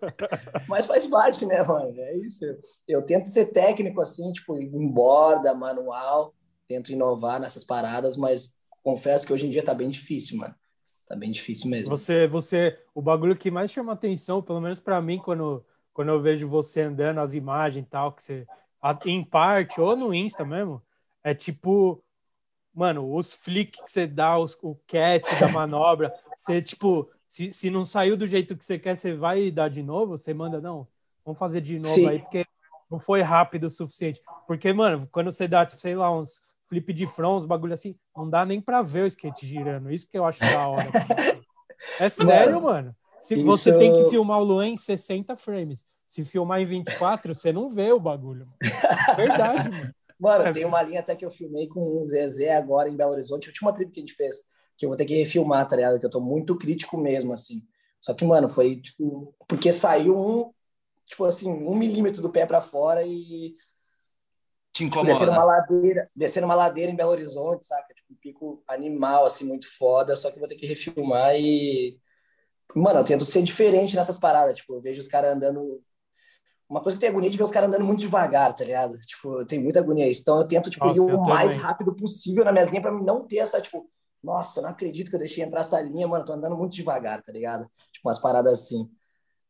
Mas 0.66 0.86
faz 0.86 1.06
parte, 1.06 1.44
né, 1.44 1.62
mano? 1.62 1.92
É 1.96 2.16
isso. 2.16 2.44
Eu 2.88 3.02
tento 3.02 3.28
ser 3.28 3.46
técnico, 3.46 4.00
assim, 4.00 4.32
tipo, 4.32 4.56
em 4.56 4.88
borda, 4.88 5.52
manual 5.52 6.32
tento 6.68 6.92
inovar 6.92 7.40
nessas 7.40 7.64
paradas, 7.64 8.16
mas 8.16 8.54
confesso 8.82 9.26
que 9.26 9.32
hoje 9.32 9.46
em 9.46 9.50
dia 9.50 9.64
tá 9.64 9.74
bem 9.74 9.90
difícil, 9.90 10.38
mano. 10.38 10.54
Tá 11.06 11.14
bem 11.14 11.30
difícil 11.30 11.70
mesmo. 11.70 11.90
Você, 11.90 12.26
você, 12.26 12.78
o 12.94 13.02
bagulho 13.02 13.36
que 13.36 13.50
mais 13.50 13.70
chama 13.70 13.92
atenção, 13.92 14.42
pelo 14.42 14.60
menos 14.60 14.80
para 14.80 15.00
mim, 15.02 15.18
quando, 15.18 15.64
quando 15.92 16.08
eu 16.08 16.20
vejo 16.20 16.48
você 16.48 16.82
andando 16.82 17.20
as 17.20 17.34
imagens 17.34 17.84
e 17.84 17.88
tal, 17.88 18.12
que 18.12 18.22
você, 18.22 18.46
em 19.06 19.24
parte, 19.24 19.80
ou 19.80 19.96
no 19.96 20.12
Insta 20.12 20.44
mesmo, 20.44 20.82
é 21.22 21.34
tipo, 21.34 22.02
mano, 22.72 23.14
os 23.14 23.32
flicks 23.32 23.80
que 23.80 23.90
você 23.90 24.06
dá, 24.06 24.36
os, 24.38 24.58
o 24.62 24.74
catch 24.86 25.38
da 25.40 25.48
manobra, 25.52 26.12
você, 26.36 26.60
tipo, 26.60 27.10
se, 27.28 27.52
se 27.52 27.70
não 27.70 27.84
saiu 27.84 28.16
do 28.16 28.26
jeito 28.26 28.56
que 28.56 28.64
você 28.64 28.78
quer, 28.78 28.96
você 28.96 29.14
vai 29.14 29.50
dar 29.50 29.68
de 29.68 29.82
novo, 29.82 30.18
você 30.18 30.34
manda, 30.34 30.60
não, 30.60 30.86
vamos 31.24 31.38
fazer 31.38 31.60
de 31.60 31.78
novo 31.78 31.94
Sim. 31.94 32.08
aí, 32.08 32.18
porque 32.18 32.46
não 32.90 33.00
foi 33.00 33.22
rápido 33.22 33.64
o 33.64 33.70
suficiente. 33.70 34.20
Porque, 34.46 34.72
mano, 34.72 35.08
quando 35.10 35.32
você 35.32 35.48
dá, 35.48 35.64
tipo, 35.64 35.80
sei 35.80 35.96
lá, 35.96 36.14
uns 36.14 36.40
flip 36.66 36.92
de 36.92 37.06
front, 37.06 37.40
uns 37.40 37.46
bagulho 37.46 37.74
assim, 37.74 37.96
não 38.16 38.28
dá 38.28 38.44
nem 38.44 38.60
pra 38.60 38.82
ver 38.82 39.04
o 39.04 39.06
skate 39.06 39.46
girando. 39.46 39.90
Isso 39.90 40.08
que 40.08 40.18
eu 40.18 40.24
acho 40.24 40.40
da 40.40 40.68
hora. 40.68 40.90
é 41.98 42.08
sério, 42.08 42.54
mano. 42.54 42.66
mano. 42.66 42.96
Se 43.20 43.34
isso... 43.34 43.44
você 43.44 43.76
tem 43.76 43.92
que 43.92 44.10
filmar 44.10 44.38
o 44.38 44.44
Luan 44.44 44.68
em 44.68 44.76
60 44.76 45.36
frames, 45.36 45.84
se 46.14 46.24
filmar 46.24 46.60
em 46.60 46.64
24, 46.64 47.34
você 47.34 47.52
não 47.52 47.68
vê 47.68 47.92
o 47.92 47.98
bagulho. 47.98 48.46
Mano. 48.46 49.16
Verdade, 49.16 49.70
mano. 49.70 49.94
Mano, 50.16 50.44
é. 50.44 50.52
tem 50.52 50.64
uma 50.64 50.80
linha 50.80 51.00
até 51.00 51.16
que 51.16 51.24
eu 51.24 51.30
filmei 51.30 51.66
com 51.66 52.00
o 52.00 52.06
Zezé 52.06 52.54
agora 52.54 52.88
em 52.88 52.96
Belo 52.96 53.10
Horizonte, 53.10 53.48
a 53.48 53.50
última 53.50 53.74
trip 53.74 53.90
que 53.90 53.98
a 53.98 54.02
gente 54.02 54.14
fez, 54.14 54.36
que 54.76 54.86
eu 54.86 54.88
vou 54.88 54.96
ter 54.96 55.04
que 55.04 55.16
refilmar, 55.16 55.66
tá 55.66 55.74
ligado? 55.74 55.98
Que 55.98 56.06
eu 56.06 56.10
tô 56.10 56.20
muito 56.20 56.56
crítico 56.56 56.96
mesmo, 56.96 57.32
assim. 57.32 57.66
Só 58.00 58.14
que, 58.14 58.24
mano, 58.24 58.48
foi, 58.48 58.80
tipo, 58.80 59.34
porque 59.48 59.72
saiu 59.72 60.16
um, 60.16 60.52
tipo 61.04 61.24
assim, 61.24 61.50
um 61.50 61.74
milímetro 61.74 62.22
do 62.22 62.30
pé 62.30 62.46
para 62.46 62.60
fora 62.60 63.02
e 63.04 63.56
te 64.72 64.84
incomoda. 64.84 65.12
Descendo 65.12 65.32
uma 65.32 65.44
ladeira, 65.44 66.10
descendo 66.14 66.46
uma 66.46 66.54
ladeira 66.54 66.92
em 66.92 66.96
Belo 66.96 67.10
Horizonte, 67.10 67.66
saca? 67.66 67.92
Tipo, 67.92 68.12
um 68.12 68.16
pico 68.16 68.62
animal, 68.68 69.26
assim, 69.26 69.44
muito 69.44 69.66
foda, 69.76 70.14
só 70.14 70.30
que 70.30 70.38
vou 70.38 70.48
ter 70.48 70.54
que 70.54 70.66
refilmar 70.66 71.34
e. 71.34 71.98
Mano, 72.74 73.00
eu 73.00 73.04
tento 73.04 73.24
ser 73.24 73.42
diferente 73.42 73.96
nessas 73.96 74.16
paradas. 74.16 74.56
Tipo, 74.56 74.74
eu 74.76 74.80
vejo 74.80 75.00
os 75.00 75.08
caras 75.08 75.34
andando. 75.34 75.82
Uma 76.68 76.82
coisa 76.82 76.96
que 76.96 77.00
tem 77.00 77.10
agonia 77.10 77.30
de 77.30 77.36
ver 77.36 77.44
os 77.44 77.50
caras 77.50 77.68
andando 77.68 77.84
muito 77.84 78.00
devagar, 78.00 78.54
tá 78.54 78.64
ligado? 78.64 78.98
Tipo, 79.00 79.44
tem 79.44 79.60
muita 79.62 79.80
agonia 79.80 80.08
isso. 80.08 80.22
Então 80.22 80.38
eu 80.38 80.48
tento, 80.48 80.70
tipo, 80.70 80.86
Nossa, 80.86 81.00
ir 81.00 81.14
o 81.14 81.22
mais 81.26 81.50
também. 81.50 81.62
rápido 81.62 81.94
possível 81.94 82.44
na 82.44 82.52
minha 82.52 82.64
linha 82.64 82.80
pra 82.80 82.90
não 82.90 83.26
ter 83.26 83.38
essa, 83.38 83.60
tipo, 83.60 83.88
nossa, 84.22 84.62
não 84.62 84.70
acredito 84.70 85.10
que 85.10 85.16
eu 85.16 85.20
deixei 85.20 85.44
entrar 85.44 85.60
essa 85.60 85.80
linha, 85.80 86.08
mano, 86.08 86.24
tô 86.24 86.32
andando 86.32 86.56
muito 86.56 86.74
devagar, 86.74 87.22
tá 87.22 87.30
ligado? 87.30 87.70
Tipo, 87.92 88.08
umas 88.08 88.18
paradas 88.18 88.60
assim. 88.60 88.88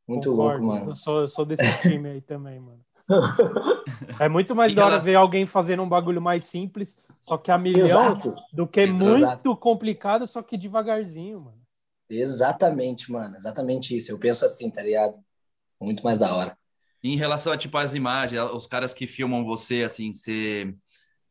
Muito 0.06 0.30
Concordo. 0.30 0.66
louco, 0.66 0.80
mano. 0.80 0.90
Eu 0.90 0.94
sou, 0.96 1.20
eu 1.20 1.28
sou 1.28 1.44
desse 1.44 1.62
time 1.80 2.08
aí 2.10 2.20
também, 2.20 2.60
mano. 2.60 2.84
É 4.18 4.28
muito 4.28 4.54
mais 4.54 4.74
da 4.74 4.86
hora 4.86 4.98
ver 4.98 5.14
alguém 5.14 5.44
fazendo 5.44 5.82
um 5.82 5.88
bagulho 5.88 6.20
mais 6.22 6.44
simples, 6.44 7.04
só 7.20 7.36
que 7.36 7.50
a 7.50 7.58
milhão, 7.58 7.86
Exato. 7.86 8.34
do 8.52 8.66
que 8.66 8.80
Exato. 8.80 9.04
muito 9.04 9.56
complicado, 9.56 10.26
só 10.26 10.42
que 10.42 10.56
devagarzinho, 10.56 11.40
mano. 11.40 11.60
Exatamente, 12.08 13.10
mano. 13.10 13.36
Exatamente 13.36 13.96
isso. 13.96 14.12
Eu 14.12 14.18
penso 14.18 14.44
assim, 14.44 14.70
tá 14.70 14.82
ligado? 14.82 15.16
Muito 15.80 16.02
mais 16.04 16.18
da 16.18 16.34
hora. 16.34 16.56
Em 17.04 17.16
relação 17.16 17.52
a, 17.52 17.56
tipo, 17.58 17.76
as 17.76 17.94
imagens, 17.94 18.42
os 18.52 18.66
caras 18.66 18.94
que 18.94 19.06
filmam 19.06 19.44
você, 19.44 19.82
assim, 19.82 20.10
você, 20.10 20.74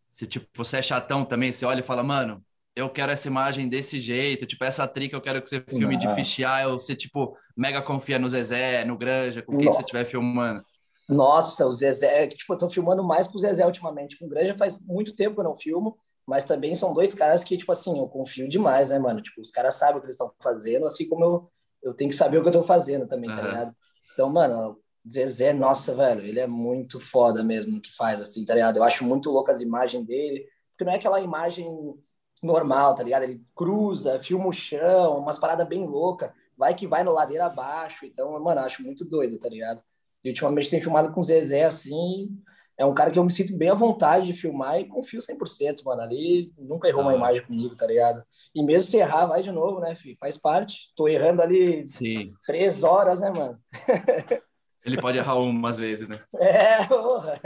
você, 0.07 0.27
tipo, 0.27 0.47
você 0.55 0.77
é 0.77 0.81
chatão 0.83 1.25
também, 1.25 1.51
você 1.51 1.65
olha 1.65 1.79
e 1.79 1.83
fala, 1.83 2.03
mano, 2.03 2.45
eu 2.75 2.87
quero 2.89 3.11
essa 3.11 3.27
imagem 3.27 3.67
desse 3.67 3.99
jeito, 3.99 4.45
tipo, 4.45 4.63
essa 4.63 4.87
trick 4.87 5.11
eu 5.11 5.21
quero 5.21 5.41
que 5.41 5.49
você 5.49 5.61
filme 5.61 5.95
Não. 5.95 5.99
de 5.99 6.13
fichear, 6.13 6.69
você, 6.69 6.95
tipo, 6.95 7.35
mega 7.57 7.81
confia 7.81 8.19
no 8.19 8.29
Zezé, 8.29 8.85
no 8.85 8.95
Granja, 8.95 9.41
com 9.41 9.57
quem 9.57 9.65
Não. 9.65 9.73
você 9.73 9.81
estiver 9.81 10.05
filmando. 10.05 10.63
Nossa, 11.09 11.65
o 11.65 11.73
Zezé, 11.73 12.27
tipo, 12.27 12.53
eu 12.53 12.57
tô 12.57 12.69
filmando 12.69 13.03
mais 13.03 13.27
com 13.27 13.37
o 13.37 13.39
Zezé 13.39 13.65
ultimamente. 13.65 14.17
Com 14.17 14.25
o 14.25 14.29
Granja 14.29 14.55
faz 14.55 14.79
muito 14.79 15.15
tempo 15.15 15.35
que 15.35 15.41
eu 15.41 15.43
não 15.43 15.57
filmo, 15.57 15.97
mas 16.25 16.45
também 16.45 16.75
são 16.75 16.93
dois 16.93 17.15
caras 17.15 17.43
que, 17.43 17.57
tipo 17.57 17.71
assim, 17.71 17.97
eu 17.97 18.07
confio 18.07 18.47
demais, 18.47 18.89
né, 18.89 18.99
mano? 18.99 19.21
Tipo, 19.21 19.41
os 19.41 19.51
caras 19.51 19.75
sabem 19.75 19.97
o 19.97 19.99
que 19.99 20.05
eles 20.05 20.15
estão 20.15 20.31
fazendo, 20.41 20.87
assim 20.87 21.07
como 21.09 21.23
eu, 21.23 21.51
eu 21.83 21.93
tenho 21.93 22.09
que 22.09 22.15
saber 22.15 22.37
o 22.37 22.41
que 22.43 22.47
eu 22.47 22.53
tô 22.53 22.63
fazendo 22.63 23.07
também, 23.07 23.29
uhum. 23.29 23.35
tá 23.35 23.41
ligado? 23.41 23.75
Então, 24.13 24.29
mano, 24.29 24.77
Zezé, 25.11 25.51
nossa, 25.51 25.95
velho, 25.95 26.21
ele 26.21 26.39
é 26.39 26.47
muito 26.47 26.99
foda 26.99 27.43
mesmo 27.43 27.81
que 27.81 27.93
faz, 27.95 28.21
assim, 28.21 28.45
tá 28.45 28.53
ligado? 28.53 28.77
Eu 28.77 28.83
acho 28.83 29.03
muito 29.03 29.29
louco 29.29 29.51
as 29.51 29.61
imagens 29.61 30.05
dele, 30.05 30.45
porque 30.71 30.85
não 30.85 30.93
é 30.93 30.95
aquela 30.95 31.19
imagem 31.19 31.67
normal, 32.41 32.95
tá 32.95 33.03
ligado? 33.03 33.23
Ele 33.23 33.41
cruza, 33.55 34.19
filma 34.19 34.47
o 34.47 34.53
chão, 34.53 35.17
umas 35.17 35.39
paradas 35.39 35.67
bem 35.67 35.85
loucas, 35.85 36.31
vai 36.57 36.73
que 36.73 36.87
vai 36.87 37.03
no 37.03 37.11
ladeira 37.11 37.45
abaixo, 37.45 38.05
então, 38.05 38.39
mano, 38.41 38.61
acho 38.61 38.81
muito 38.83 39.03
doido, 39.03 39.37
tá 39.39 39.49
ligado? 39.49 39.81
E 40.23 40.29
ultimamente 40.29 40.69
tem 40.69 40.81
filmado 40.81 41.11
com 41.11 41.19
o 41.19 41.23
Zezé, 41.23 41.65
assim. 41.65 42.29
É 42.77 42.85
um 42.85 42.93
cara 42.93 43.11
que 43.11 43.19
eu 43.19 43.23
me 43.23 43.31
sinto 43.31 43.55
bem 43.55 43.69
à 43.69 43.73
vontade 43.73 44.25
de 44.25 44.33
filmar 44.33 44.79
e 44.79 44.87
confio 44.87 45.21
100%, 45.21 45.83
mano. 45.83 46.01
Ali 46.01 46.51
nunca 46.57 46.87
errou 46.87 47.01
ah. 47.01 47.07
uma 47.07 47.15
imagem 47.15 47.45
comigo, 47.45 47.75
tá 47.75 47.85
ligado? 47.85 48.23
E 48.55 48.63
mesmo 48.63 48.89
se 48.89 48.97
errar, 48.97 49.25
vai 49.27 49.43
de 49.43 49.51
novo, 49.51 49.79
né, 49.79 49.95
filho? 49.95 50.17
Faz 50.17 50.37
parte. 50.37 50.91
Tô 50.95 51.07
errando 51.07 51.41
ali 51.41 51.85
Sim. 51.85 52.33
três 52.45 52.83
horas, 52.83 53.19
né, 53.19 53.29
mano? 53.29 53.59
Ele 54.83 54.99
pode 54.99 55.17
errar 55.17 55.35
umas 55.35 55.77
vezes, 55.77 56.07
né? 56.07 56.19
É, 56.39 56.85
porra. 56.85 57.39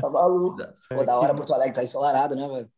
tá 0.00 0.10
maluco. 0.10 0.58
Pô, 0.88 1.04
da 1.04 1.18
hora 1.18 1.34
Porto 1.34 1.52
Alegre 1.52 1.74
tá 1.74 1.84
ensolarado, 1.84 2.36
né, 2.36 2.46
velho? 2.48 2.70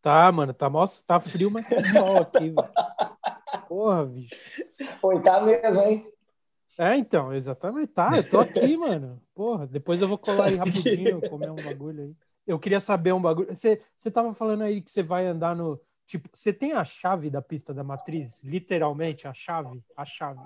Tá, 0.00 0.30
mano, 0.30 0.52
tá, 0.52 0.68
mó, 0.68 0.84
tá 1.06 1.18
frio, 1.18 1.50
mas 1.50 1.66
tá 1.66 1.82
sol 1.82 2.18
aqui, 2.20 2.50
velho. 2.50 2.68
Porra, 3.68 4.04
bicho. 4.04 4.36
Foi, 5.00 5.20
tá 5.22 5.40
mesmo, 5.40 5.80
hein? 5.80 6.06
É, 6.78 6.96
então, 6.96 7.32
exatamente. 7.32 7.88
Tá, 7.88 8.16
eu 8.16 8.28
tô 8.28 8.40
aqui, 8.40 8.76
mano. 8.76 9.20
Porra, 9.34 9.66
depois 9.66 10.02
eu 10.02 10.08
vou 10.08 10.18
colar 10.18 10.46
aí 10.46 10.56
rapidinho, 10.56 11.22
comer 11.28 11.50
um 11.50 11.56
bagulho 11.56 12.02
aí. 12.04 12.16
Eu 12.46 12.58
queria 12.58 12.80
saber 12.80 13.12
um 13.12 13.22
bagulho. 13.22 13.54
Você, 13.54 13.80
você 13.96 14.10
tava 14.10 14.32
falando 14.32 14.62
aí 14.62 14.82
que 14.82 14.90
você 14.90 15.02
vai 15.02 15.26
andar 15.26 15.56
no. 15.56 15.80
Tipo, 16.06 16.28
você 16.32 16.52
tem 16.52 16.72
a 16.72 16.84
chave 16.84 17.30
da 17.30 17.40
pista 17.40 17.72
da 17.72 17.82
matriz? 17.82 18.42
Literalmente, 18.42 19.26
a 19.26 19.32
chave? 19.32 19.82
A 19.96 20.04
chave. 20.04 20.40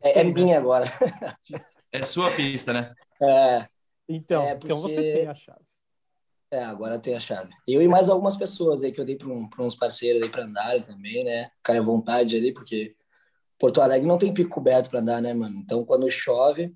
É, 0.00 0.20
é 0.20 0.24
minha 0.24 0.58
agora. 0.58 0.86
É 1.90 2.02
sua 2.02 2.30
pista, 2.30 2.70
né? 2.70 2.94
É. 3.22 3.66
Então, 4.06 4.42
é 4.42 4.54
porque... 4.54 4.66
então 4.66 4.78
você 4.78 5.00
tem 5.10 5.26
a 5.26 5.34
chave. 5.34 5.60
É, 6.50 6.62
agora 6.64 6.98
tem 6.98 7.14
a 7.14 7.20
chave. 7.20 7.50
Eu 7.66 7.82
e 7.82 7.88
mais 7.88 8.08
algumas 8.08 8.36
pessoas 8.36 8.82
aí 8.82 8.92
que 8.92 9.00
eu 9.00 9.04
dei 9.04 9.16
para 9.16 9.28
um, 9.28 9.48
uns 9.60 9.74
parceiros 9.74 10.22
aí 10.22 10.28
para 10.28 10.44
andarem 10.44 10.82
também, 10.82 11.24
né? 11.24 11.50
À 11.62 11.80
vontade 11.80 12.36
ali, 12.36 12.52
porque 12.52 12.94
Porto 13.58 13.80
Alegre 13.82 14.06
não 14.06 14.16
tem 14.18 14.32
pico 14.32 14.50
coberto 14.50 14.88
para 14.88 15.00
andar, 15.00 15.20
né, 15.20 15.34
mano? 15.34 15.56
Então, 15.58 15.84
quando 15.84 16.10
chove, 16.10 16.74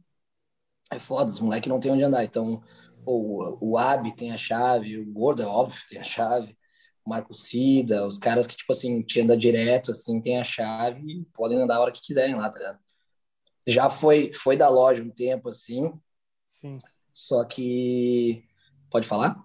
é 0.91 0.99
foda, 0.99 1.31
os 1.31 1.41
moleques 1.41 1.69
não 1.69 1.81
tem 1.81 1.93
onde 1.93 2.03
andar. 2.03 2.25
Então, 2.25 2.63
o, 3.07 3.73
o 3.73 3.79
Ab 3.79 4.15
tem 4.15 4.33
a 4.33 4.39
chave, 4.39 4.99
o 4.99 5.11
Gordo, 5.11 5.43
é 5.43 5.47
óbvio, 5.47 5.81
tem 5.89 5.99
a 5.99 6.05
chave, 6.05 6.57
o 7.05 7.11
Marco 7.11 7.35
Cida, 7.35 8.07
os 8.07 8.19
caras 8.19 8.47
que, 8.47 8.57
tipo 8.57 8.73
assim, 8.73 9.03
te 9.03 9.21
anda 9.21 9.37
direto, 9.37 9.91
assim, 9.91 10.21
tem 10.21 10.39
a 10.39 10.45
chave 10.45 11.01
e 11.01 11.25
podem 11.33 11.61
andar 11.63 11.77
a 11.77 11.81
hora 11.81 11.93
que 11.93 12.03
quiserem 12.03 12.35
lá, 12.35 12.51
tá 12.51 12.59
ligado? 12.59 12.79
Já 13.67 13.89
foi, 13.89 14.33
foi 14.33 14.57
da 14.57 14.69
loja 14.69 15.03
um 15.03 15.11
tempo, 15.11 15.49
assim. 15.49 15.93
Sim. 16.47 16.79
Só 17.13 17.45
que... 17.45 18.45
Pode 18.91 19.07
falar? 19.07 19.43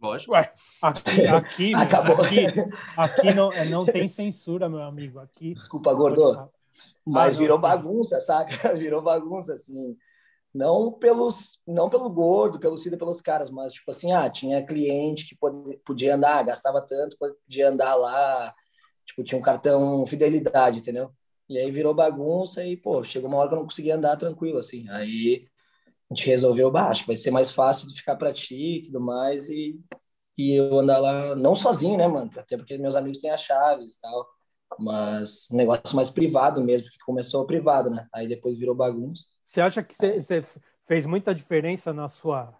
Lógico. 0.00 0.32
Ué, 0.32 0.52
aqui, 0.82 1.22
aqui, 1.26 1.74
Acabou. 1.74 2.22
aqui, 2.22 2.46
aqui 2.96 3.34
não, 3.34 3.52
é, 3.52 3.68
não 3.68 3.84
tem 3.84 4.08
censura, 4.08 4.68
meu 4.68 4.82
amigo. 4.82 5.18
Aqui. 5.18 5.54
Desculpa, 5.54 5.92
Gordo. 5.94 6.50
Mas 7.04 7.36
ah, 7.36 7.38
virou 7.38 7.58
bagunça, 7.58 8.20
saca? 8.20 8.74
Virou 8.74 9.00
bagunça, 9.00 9.54
assim. 9.54 9.96
Não 10.52 10.90
pelos, 10.90 11.60
não 11.66 11.88
pelo 11.90 12.08
gordo, 12.08 12.58
pelo 12.58 12.78
Cida, 12.78 12.96
pelos 12.96 13.20
caras, 13.20 13.50
mas 13.50 13.74
tipo 13.74 13.90
assim, 13.90 14.12
ah, 14.12 14.28
tinha 14.30 14.64
cliente 14.64 15.26
que 15.26 15.36
podia 15.84 16.14
andar, 16.14 16.42
gastava 16.44 16.80
tanto, 16.80 17.16
podia 17.18 17.68
andar 17.68 17.94
lá, 17.94 18.54
tipo, 19.04 19.22
tinha 19.22 19.38
um 19.38 19.42
cartão 19.42 20.06
fidelidade, 20.06 20.78
entendeu? 20.78 21.12
E 21.48 21.58
aí 21.58 21.70
virou 21.70 21.94
bagunça 21.94 22.64
e, 22.64 22.76
pô, 22.76 23.04
chegou 23.04 23.28
uma 23.28 23.38
hora 23.38 23.48
que 23.48 23.54
eu 23.54 23.58
não 23.58 23.66
conseguia 23.66 23.96
andar 23.96 24.16
tranquilo, 24.16 24.58
assim. 24.58 24.88
Aí 24.88 25.48
a 26.10 26.14
gente 26.14 26.26
resolveu, 26.26 26.72
que 26.72 27.06
vai 27.06 27.16
ser 27.16 27.30
mais 27.30 27.50
fácil 27.50 27.88
de 27.88 27.94
ficar 27.94 28.16
para 28.16 28.32
ti 28.32 28.78
e 28.78 28.82
tudo 28.82 29.00
mais, 29.00 29.48
e, 29.48 29.80
e 30.36 30.54
eu 30.54 30.78
andar 30.78 30.98
lá, 30.98 31.34
não 31.36 31.54
sozinho, 31.56 31.96
né, 31.96 32.06
mano? 32.06 32.30
Até 32.36 32.56
porque 32.56 32.78
meus 32.78 32.94
amigos 32.94 33.18
têm 33.20 33.30
as 33.30 33.42
chaves 33.42 33.94
e 33.94 34.00
tal, 34.00 34.26
mas 34.78 35.48
um 35.50 35.56
negócio 35.56 35.94
mais 35.94 36.10
privado 36.10 36.62
mesmo, 36.62 36.88
que 36.88 36.98
começou 36.98 37.46
privado, 37.46 37.90
né? 37.90 38.06
Aí 38.12 38.28
depois 38.28 38.58
virou 38.58 38.74
bagunça. 38.74 39.24
Você 39.44 39.60
acha 39.60 39.82
que 39.82 39.94
você 39.94 40.44
fez 40.84 41.06
muita 41.06 41.34
diferença 41.34 41.92
na 41.92 42.08
sua 42.08 42.56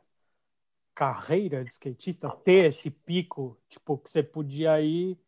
carreira 0.95 1.63
de 1.63 1.73
skatista 1.73 2.31
ter 2.43 2.71
esse 2.71 2.91
pico, 2.91 3.61
tipo, 3.69 3.99
que 3.99 4.11
você 4.11 4.23
podia 4.23 4.81
ir 4.81 5.19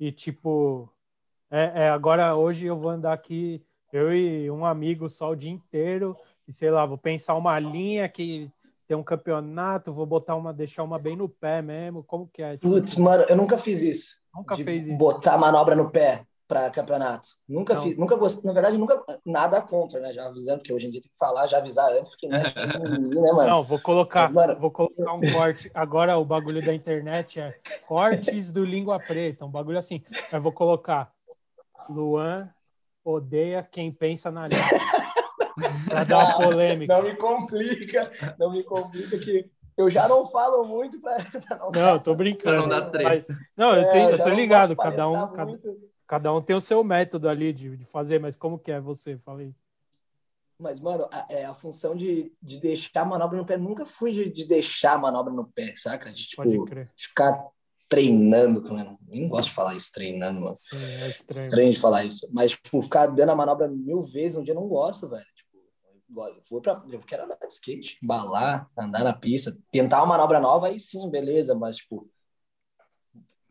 e, 0.00 0.10
tipo, 0.10 0.90
é, 1.54 1.84
é, 1.84 1.88
agora 1.88 2.34
hoje 2.34 2.66
eu 2.66 2.76
vou 2.76 2.90
andar 2.90 3.12
aqui, 3.12 3.62
eu 3.92 4.12
e 4.12 4.50
um 4.50 4.66
amigo 4.66 5.08
só 5.08 5.30
o 5.30 5.36
dia 5.36 5.52
inteiro, 5.52 6.16
e 6.48 6.52
sei 6.52 6.68
lá, 6.68 6.84
vou 6.84 6.98
pensar 6.98 7.36
uma 7.36 7.56
linha 7.60 8.08
que 8.08 8.50
tem 8.88 8.96
um 8.96 9.04
campeonato, 9.04 9.92
vou 9.92 10.04
botar 10.04 10.34
uma, 10.34 10.52
deixar 10.52 10.82
uma 10.82 10.98
bem 10.98 11.14
no 11.14 11.28
pé 11.28 11.62
mesmo, 11.62 12.02
como 12.02 12.26
que 12.26 12.42
é? 12.42 12.54
Tipo, 12.56 12.70
Putz, 12.70 12.88
assim, 12.88 13.02
mano, 13.02 13.24
eu 13.28 13.36
nunca 13.36 13.56
fiz 13.56 13.80
isso. 13.82 14.16
Nunca 14.34 14.56
fez 14.56 14.88
isso. 14.88 14.96
Botar 14.98 15.38
manobra 15.38 15.76
no 15.76 15.90
pé 15.90 16.26
para 16.48 16.68
campeonato. 16.70 17.28
Nunca 17.48 17.74
não. 17.74 17.82
fiz, 17.84 17.96
nunca 17.96 18.16
gostei, 18.16 18.44
na 18.44 18.52
verdade, 18.52 18.76
nunca 18.76 19.00
nada 19.24 19.62
contra, 19.62 20.00
né? 20.00 20.12
Já 20.12 20.26
avisando, 20.26 20.58
porque 20.58 20.72
hoje 20.72 20.88
em 20.88 20.90
dia 20.90 21.02
tem 21.02 21.10
que 21.10 21.16
falar, 21.16 21.46
já 21.46 21.58
avisar 21.58 21.88
antes, 21.92 22.10
porque 22.10 22.26
não 22.26 22.36
é 22.36 22.42
né, 22.42 23.32
mano? 23.32 23.48
Não, 23.48 23.62
vou 23.62 23.78
colocar, 23.78 24.24
Mas, 24.30 24.48
mano... 24.48 24.60
vou 24.60 24.72
colocar 24.72 25.12
um 25.12 25.20
corte. 25.32 25.70
Agora 25.72 26.18
o 26.18 26.24
bagulho 26.24 26.64
da 26.66 26.74
internet 26.74 27.38
é 27.40 27.56
cortes 27.86 28.50
do 28.50 28.64
língua 28.64 28.98
preta, 28.98 29.46
um 29.46 29.50
bagulho 29.50 29.78
assim. 29.78 30.02
Eu 30.32 30.42
vou 30.42 30.52
colocar 30.52 31.14
Luan 31.88 32.52
odeia 33.04 33.62
quem 33.62 33.92
pensa 33.92 34.30
na 34.30 34.48
língua. 34.48 34.64
pra 35.88 36.04
dar 36.04 36.24
uma 36.24 36.36
polêmica. 36.38 36.94
Não 36.94 37.02
me 37.02 37.16
complica, 37.16 38.10
não 38.38 38.50
me 38.50 38.62
complica 38.62 39.18
que 39.18 39.50
eu 39.76 39.90
já 39.90 40.08
não 40.08 40.28
falo 40.28 40.64
muito 40.64 41.00
para 41.00 41.26
não. 41.50 41.70
Não, 41.70 41.98
tô 41.98 42.14
brincando. 42.14 42.66
Não 42.66 42.90
treta. 42.90 43.34
Não, 43.56 43.74
eu, 43.74 43.90
tenho, 43.90 44.10
é, 44.10 44.12
eu 44.12 44.22
tô 44.22 44.28
ligado, 44.30 44.76
cada 44.76 45.08
um, 45.08 45.32
cada, 45.32 45.60
cada, 46.06 46.32
um 46.32 46.40
tem 46.40 46.56
o 46.56 46.60
seu 46.60 46.82
método 46.84 47.28
ali 47.28 47.52
de, 47.52 47.76
de 47.76 47.84
fazer, 47.84 48.20
mas 48.20 48.36
como 48.36 48.58
que 48.58 48.70
é 48.70 48.80
você? 48.80 49.18
Falei. 49.18 49.54
Mas, 50.58 50.78
mano, 50.78 51.08
a, 51.10 51.26
é, 51.28 51.44
a 51.44 51.54
função 51.54 51.96
de, 51.96 52.32
de 52.40 52.60
deixar 52.60 53.02
a 53.02 53.04
manobra 53.04 53.36
no 53.36 53.44
pé, 53.44 53.56
nunca 53.56 53.84
fui 53.84 54.12
de, 54.12 54.30
de 54.30 54.44
deixar 54.46 54.94
a 54.94 54.98
manobra 54.98 55.32
no 55.32 55.46
pé, 55.48 55.74
saca? 55.76 56.12
De, 56.12 56.28
tipo, 56.28 56.42
Pode 56.42 56.64
crer. 56.64 56.92
ficar 56.96 57.48
treinando, 57.88 58.62
né? 58.72 58.96
nem 59.06 59.28
gosto 59.28 59.48
de 59.48 59.54
falar 59.54 59.74
isso, 59.74 59.92
treinando, 59.92 60.40
mano. 60.40 60.56
Sim, 60.56 60.76
é 60.76 61.08
estranho. 61.08 61.48
Estranho 61.48 61.72
de 61.72 61.80
falar 61.80 62.04
isso. 62.04 62.28
Mas, 62.32 62.52
tipo, 62.52 62.82
ficar 62.82 63.06
dando 63.06 63.30
a 63.30 63.36
manobra 63.36 63.68
mil 63.68 64.02
vezes 64.04 64.36
um 64.36 64.42
dia 64.42 64.52
eu 64.52 64.60
não 64.60 64.68
gosto, 64.68 65.08
velho 65.08 65.24
vou 66.48 66.60
pra, 66.60 66.82
eu 66.90 67.00
quero 67.00 67.24
andar 67.24 67.36
de 67.36 67.54
skate, 67.54 67.98
balar, 68.02 68.70
andar 68.78 69.02
na 69.04 69.12
pista, 69.12 69.56
tentar 69.70 69.98
uma 69.98 70.16
manobra 70.16 70.40
nova, 70.40 70.68
aí 70.68 70.78
sim, 70.78 71.10
beleza, 71.10 71.54
mas 71.54 71.76
tipo, 71.78 72.08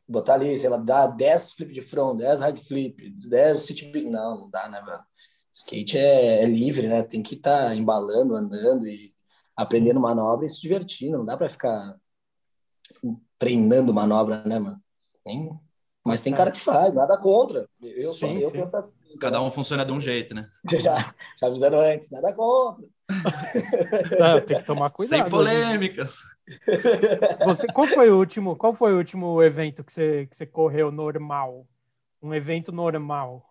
botar 0.07 0.35
ali, 0.35 0.57
sei 0.57 0.69
lá, 0.69 0.77
dar 0.77 1.07
10 1.07 1.53
flip 1.53 1.73
de 1.73 1.81
front, 1.81 2.17
10 2.17 2.41
hard 2.41 2.59
flip, 2.63 3.09
10 3.29 3.61
sit 3.61 3.91
não, 4.05 4.41
não 4.41 4.49
dá, 4.49 4.69
né, 4.69 4.81
mano? 4.81 5.03
Skate 5.51 5.97
é, 5.97 6.43
é 6.43 6.45
livre, 6.45 6.87
né? 6.87 7.03
Tem 7.03 7.21
que 7.21 7.35
estar 7.35 7.67
tá 7.67 7.75
embalando, 7.75 8.35
andando 8.35 8.87
e 8.87 9.13
aprendendo 9.55 9.97
sim. 9.97 10.01
manobra 10.01 10.47
e 10.47 10.53
se 10.53 10.59
divertindo, 10.59 11.17
não 11.17 11.25
dá 11.25 11.37
para 11.37 11.49
ficar 11.49 11.95
treinando 13.43 13.93
manobra, 13.93 14.43
né, 14.45 14.59
mano? 14.59 14.81
Nem... 15.25 15.49
Mas 16.05 16.21
tem 16.21 16.33
cara 16.33 16.51
que 16.51 16.59
faz, 16.59 16.93
nada 16.93 17.17
contra. 17.17 17.67
Eu, 17.81 18.11
sim, 18.11 18.37
eu, 18.39 18.49
sim. 18.49 18.57
eu 18.57 18.69
Cada 19.19 19.41
um 19.41 19.49
funciona 19.49 19.85
de 19.85 19.91
um 19.91 20.01
jeito, 20.01 20.33
né? 20.33 20.45
Já, 20.79 21.13
já 21.39 21.47
avisando 21.47 21.77
antes, 21.77 22.09
nada 22.11 22.33
contra. 22.33 22.85
Não, 24.19 24.41
tem 24.41 24.57
que 24.57 24.65
tomar 24.65 24.89
cuidado. 24.89 25.21
Sem 25.21 25.29
polêmicas. 25.29 26.19
Você, 27.45 27.67
qual 27.67 27.87
foi 27.87 28.09
o 28.09 28.17
último? 28.17 28.55
Qual 28.55 28.73
foi 28.73 28.93
o 28.93 28.97
último 28.97 29.41
evento 29.41 29.83
que 29.83 29.93
você, 29.93 30.25
que 30.25 30.35
você 30.35 30.45
correu 30.45 30.91
normal? 30.91 31.65
Um 32.21 32.33
evento 32.33 32.71
normal? 32.71 33.45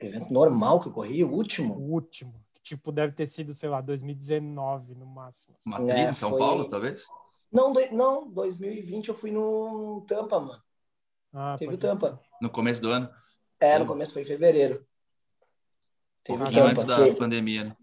Evento 0.00 0.32
normal 0.32 0.80
que 0.80 0.88
eu 0.88 0.92
corri, 0.92 1.22
o 1.22 1.30
último? 1.30 1.74
O 1.74 1.92
último. 1.92 2.34
Tipo, 2.62 2.90
deve 2.90 3.12
ter 3.12 3.26
sido, 3.26 3.52
sei 3.52 3.68
lá, 3.68 3.80
2019 3.80 4.94
no 4.94 5.06
máximo. 5.06 5.56
Matriz 5.66 5.90
é, 5.90 6.10
em 6.10 6.14
São 6.14 6.30
foi... 6.30 6.38
Paulo, 6.38 6.68
talvez? 6.68 7.04
Não, 7.52 7.72
do... 7.72 7.80
não, 7.92 8.30
2020 8.30 9.08
eu 9.08 9.14
fui 9.14 9.30
no 9.30 10.04
Tampa, 10.06 10.38
mano. 10.38 10.62
Ah, 11.32 11.56
Teve 11.58 11.74
o 11.74 11.78
Tampa. 11.78 12.20
No 12.40 12.50
começo 12.50 12.80
do 12.82 12.90
ano? 12.90 13.08
É, 13.58 13.78
no 13.78 13.86
começo 13.86 14.12
foi 14.12 14.22
em 14.22 14.26
fevereiro. 14.26 14.86
um 16.28 16.38
pouquinho 16.38 16.66
antes 16.66 16.84
da 16.84 17.04
que... 17.04 17.14
pandemia, 17.14 17.64
né? 17.64 17.76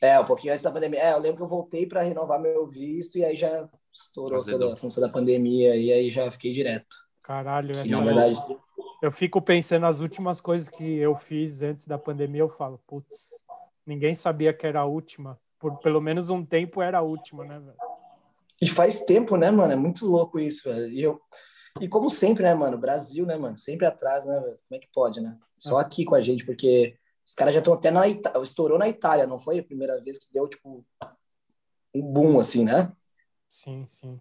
É, 0.00 0.18
um 0.18 0.24
pouquinho 0.24 0.52
antes 0.52 0.62
da 0.62 0.70
pandemia. 0.70 1.00
É, 1.00 1.12
eu 1.12 1.18
lembro 1.18 1.38
que 1.38 1.42
eu 1.42 1.48
voltei 1.48 1.86
para 1.86 2.02
renovar 2.02 2.40
meu 2.40 2.66
visto 2.66 3.18
e 3.18 3.24
aí 3.24 3.36
já 3.36 3.68
estourou 3.92 4.44
toda 4.44 4.72
a 4.72 4.76
função 4.76 5.02
da 5.02 5.08
pandemia 5.08 5.76
e 5.76 5.92
aí 5.92 6.10
já 6.10 6.30
fiquei 6.30 6.52
direto. 6.52 6.96
Caralho, 7.22 7.72
essa 7.72 7.86
Sim, 7.86 8.02
verdade. 8.02 8.36
Eu 9.02 9.12
fico 9.12 9.40
pensando 9.42 9.82
nas 9.82 10.00
últimas 10.00 10.40
coisas 10.40 10.68
que 10.68 10.84
eu 10.98 11.14
fiz 11.14 11.62
antes 11.62 11.86
da 11.86 11.98
pandemia, 11.98 12.40
eu 12.40 12.48
falo, 12.48 12.80
putz, 12.86 13.30
ninguém 13.86 14.14
sabia 14.14 14.52
que 14.52 14.66
era 14.66 14.80
a 14.80 14.84
última. 14.84 15.38
Por 15.58 15.78
pelo 15.78 16.00
menos 16.00 16.30
um 16.30 16.44
tempo 16.44 16.80
era 16.80 16.98
a 16.98 17.02
última, 17.02 17.44
né, 17.44 17.58
velho? 17.58 17.76
E 18.60 18.68
faz 18.68 19.02
tempo, 19.02 19.36
né, 19.36 19.50
mano? 19.50 19.72
É 19.72 19.76
muito 19.76 20.06
louco 20.06 20.38
isso, 20.38 20.68
velho. 20.68 20.88
E 20.88 21.02
eu, 21.02 21.20
e 21.80 21.88
como 21.88 22.10
sempre, 22.10 22.42
né, 22.42 22.54
mano? 22.54 22.78
Brasil, 22.78 23.24
né, 23.24 23.36
mano? 23.36 23.56
Sempre 23.56 23.86
atrás, 23.86 24.24
né? 24.26 24.40
Como 24.40 24.58
é 24.72 24.78
que 24.78 24.88
pode, 24.92 25.20
né? 25.20 25.36
Só 25.56 25.78
é. 25.78 25.82
aqui 25.82 26.04
com 26.04 26.14
a 26.14 26.20
gente, 26.20 26.44
porque 26.44 26.96
os 27.26 27.34
caras 27.34 27.54
já 27.54 27.60
estão 27.60 27.74
até 27.74 27.90
na 27.90 28.08
Itália. 28.08 28.42
Estourou 28.42 28.78
na 28.78 28.88
Itália, 28.88 29.26
não 29.26 29.38
foi 29.38 29.58
a 29.60 29.64
primeira 29.64 30.00
vez 30.00 30.18
que 30.18 30.32
deu, 30.32 30.48
tipo, 30.48 30.84
um 31.94 32.02
boom, 32.02 32.40
assim, 32.40 32.64
né? 32.64 32.92
Sim, 33.48 33.86
sim. 33.86 34.20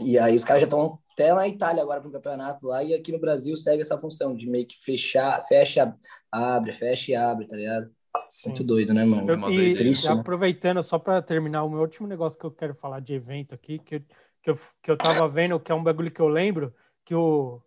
E 0.00 0.18
aí 0.18 0.34
os 0.34 0.44
caras 0.44 0.62
já 0.62 0.66
estão 0.66 0.98
até 1.12 1.32
na 1.32 1.46
Itália 1.46 1.82
agora 1.82 2.00
para 2.00 2.08
o 2.08 2.12
campeonato 2.12 2.66
lá, 2.66 2.82
e 2.82 2.94
aqui 2.94 3.12
no 3.12 3.20
Brasil 3.20 3.56
segue 3.56 3.82
essa 3.82 3.98
função 3.98 4.34
de 4.34 4.48
meio 4.48 4.66
que 4.66 4.76
fechar, 4.82 5.44
fecha, 5.46 5.96
abre, 6.30 6.72
fecha 6.72 7.12
e 7.12 7.14
abre, 7.14 7.46
tá 7.46 7.56
ligado? 7.56 7.94
Sim. 8.28 8.50
Muito 8.50 8.64
doido, 8.64 8.94
né, 8.94 9.04
mano? 9.04 9.28
Eu, 9.28 9.50
e, 9.50 9.74
Triste, 9.74 10.06
né? 10.06 10.12
aproveitando, 10.12 10.82
só 10.82 10.98
para 10.98 11.22
terminar, 11.22 11.64
o 11.64 11.70
meu 11.70 11.80
último 11.80 12.06
negócio 12.06 12.38
que 12.38 12.44
eu 12.44 12.50
quero 12.50 12.74
falar 12.74 13.00
de 13.00 13.14
evento 13.14 13.54
aqui, 13.54 13.78
que, 13.78 14.00
que, 14.42 14.50
eu, 14.50 14.54
que 14.82 14.90
eu 14.90 14.96
tava 14.96 15.28
vendo, 15.28 15.58
que 15.60 15.72
é 15.72 15.74
um 15.74 15.82
bagulho 15.82 16.10
que 16.10 16.20
eu 16.20 16.28
lembro, 16.28 16.74
que 17.04 17.14
o, 17.14 17.60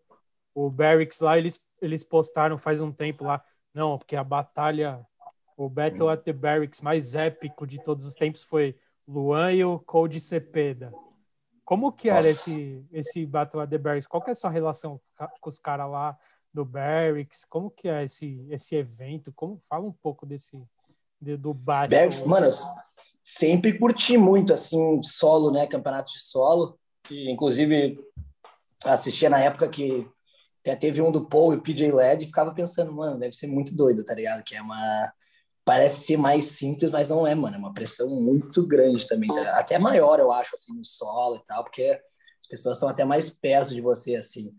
o 0.54 0.70
Barracks 0.70 1.20
lá, 1.20 1.38
eles, 1.38 1.66
eles 1.82 2.04
postaram 2.04 2.58
faz 2.58 2.82
um 2.82 2.92
tempo 2.92 3.24
lá, 3.24 3.44
não, 3.74 3.98
porque 3.98 4.16
a 4.16 4.24
batalha, 4.24 5.06
o 5.56 5.70
Battle 5.70 6.10
at 6.10 6.24
the 6.24 6.34
Barracks 6.34 6.82
mais 6.82 7.14
épico 7.14 7.68
de 7.68 7.84
todos 7.84 8.06
os 8.06 8.16
tempos 8.16 8.44
foi 8.44 8.76
Luan 9.08 9.54
e 9.54 9.64
o 9.64 9.80
Code 9.80 10.20
Cepeda. 10.20 10.92
Como 11.64 11.92
que 11.92 12.10
era 12.10 12.28
esse, 12.28 12.86
esse 12.92 13.26
Battle 13.26 13.62
at 13.62 13.70
the 13.70 13.78
Barracks? 13.78 14.08
Qual 14.08 14.22
que 14.22 14.30
é 14.30 14.34
a 14.34 14.36
sua 14.36 14.50
relação 14.50 15.02
com 15.42 15.50
os 15.50 15.60
caras 15.60 15.90
lá 15.90 16.18
do 16.58 16.66
Barracks? 16.66 17.46
Como 17.46 17.70
que 17.70 17.88
é 17.88 18.04
esse, 18.04 18.44
esse 18.50 18.76
evento? 18.76 19.32
Como 19.36 19.62
Fala 19.70 19.86
um 19.86 19.92
pouco 19.92 20.26
desse 20.26 20.60
de, 21.22 21.38
do 21.38 21.54
Battle. 21.54 21.90
Barracks, 21.90 22.26
mano, 22.26 22.48
sempre 23.24 23.78
curti 23.78 24.18
muito, 24.18 24.54
assim, 24.54 25.02
solo, 25.04 25.52
né, 25.52 25.68
campeonato 25.68 26.12
de 26.12 26.20
solo. 26.20 26.80
E, 27.12 27.32
inclusive, 27.32 28.00
assistia 28.84 29.30
na 29.30 29.40
época 29.40 29.70
que 29.70 30.08
até 30.62 30.76
teve 30.76 31.02
um 31.02 31.12
do 31.12 31.26
Paul 31.26 31.54
e 31.54 31.62
PJ 31.62 31.92
Led 31.92 32.24
e 32.24 32.28
ficava 32.28 32.54
pensando, 32.54 32.92
mano, 32.92 33.20
deve 33.20 33.36
ser 33.36 33.48
muito 33.48 33.76
doido, 33.76 34.04
tá 34.04 34.16
ligado? 34.16 34.44
Que 34.44 34.56
é 34.56 34.62
uma. 34.62 35.14
Parece 35.64 36.06
ser 36.06 36.18
mais 36.18 36.46
simples, 36.46 36.90
mas 36.90 37.10
não 37.10 37.28
é, 37.28 37.36
mano. 37.36 37.56
É 37.56 37.60
uma 37.60 37.74
pressão 37.74 38.10
muito 38.10 38.66
grande 38.66 39.08
também. 39.08 39.28
Tá? 39.28 39.60
Até 39.60 39.78
maior, 39.78 40.20
eu 40.20 40.32
acho, 40.32 40.56
assim, 40.56 40.74
no 40.74 40.86
solo 40.86 41.36
e 41.36 41.44
tal, 41.46 41.64
porque 41.64 42.00
as 42.40 42.48
pessoas 42.48 42.78
estão 42.78 42.90
até 42.90 43.04
mais 43.04 43.30
perto 43.30 43.74
de 43.74 43.82
você, 43.82 44.16
assim. 44.16 44.54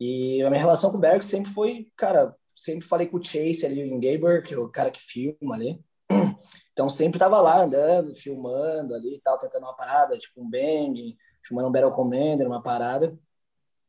E 0.00 0.42
a 0.42 0.50
minha 0.50 0.60
relação 0.60 0.90
com 0.90 0.96
o 0.96 1.00
Berg 1.00 1.24
sempre 1.24 1.52
foi, 1.52 1.88
cara, 1.96 2.34
sempre 2.54 2.86
falei 2.86 3.06
com 3.06 3.16
o 3.16 3.24
Chase 3.24 3.64
ali 3.64 3.80
em 3.80 4.00
Gaber, 4.00 4.42
que 4.42 4.54
é 4.54 4.58
o 4.58 4.68
cara 4.68 4.90
que 4.90 5.00
filma 5.00 5.54
ali. 5.54 5.80
Então 6.72 6.90
sempre 6.90 7.20
tava 7.20 7.40
lá 7.40 7.62
andando, 7.62 8.16
filmando 8.16 8.96
ali 8.96 9.14
e 9.14 9.20
tal, 9.20 9.38
tentando 9.38 9.62
uma 9.62 9.76
parada, 9.76 10.18
tipo 10.18 10.42
um 10.42 10.50
bang, 10.50 11.16
filmando 11.46 11.68
um 11.68 11.72
Battle 11.72 11.92
Commander, 11.92 12.48
uma 12.48 12.60
parada. 12.60 13.16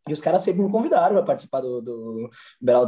E 0.07 0.13
os 0.13 0.21
caras 0.21 0.43
sempre 0.43 0.61
me 0.61 0.71
convidaram 0.71 1.15
para 1.15 1.25
participar 1.25 1.61
do, 1.61 1.81
do 1.81 2.29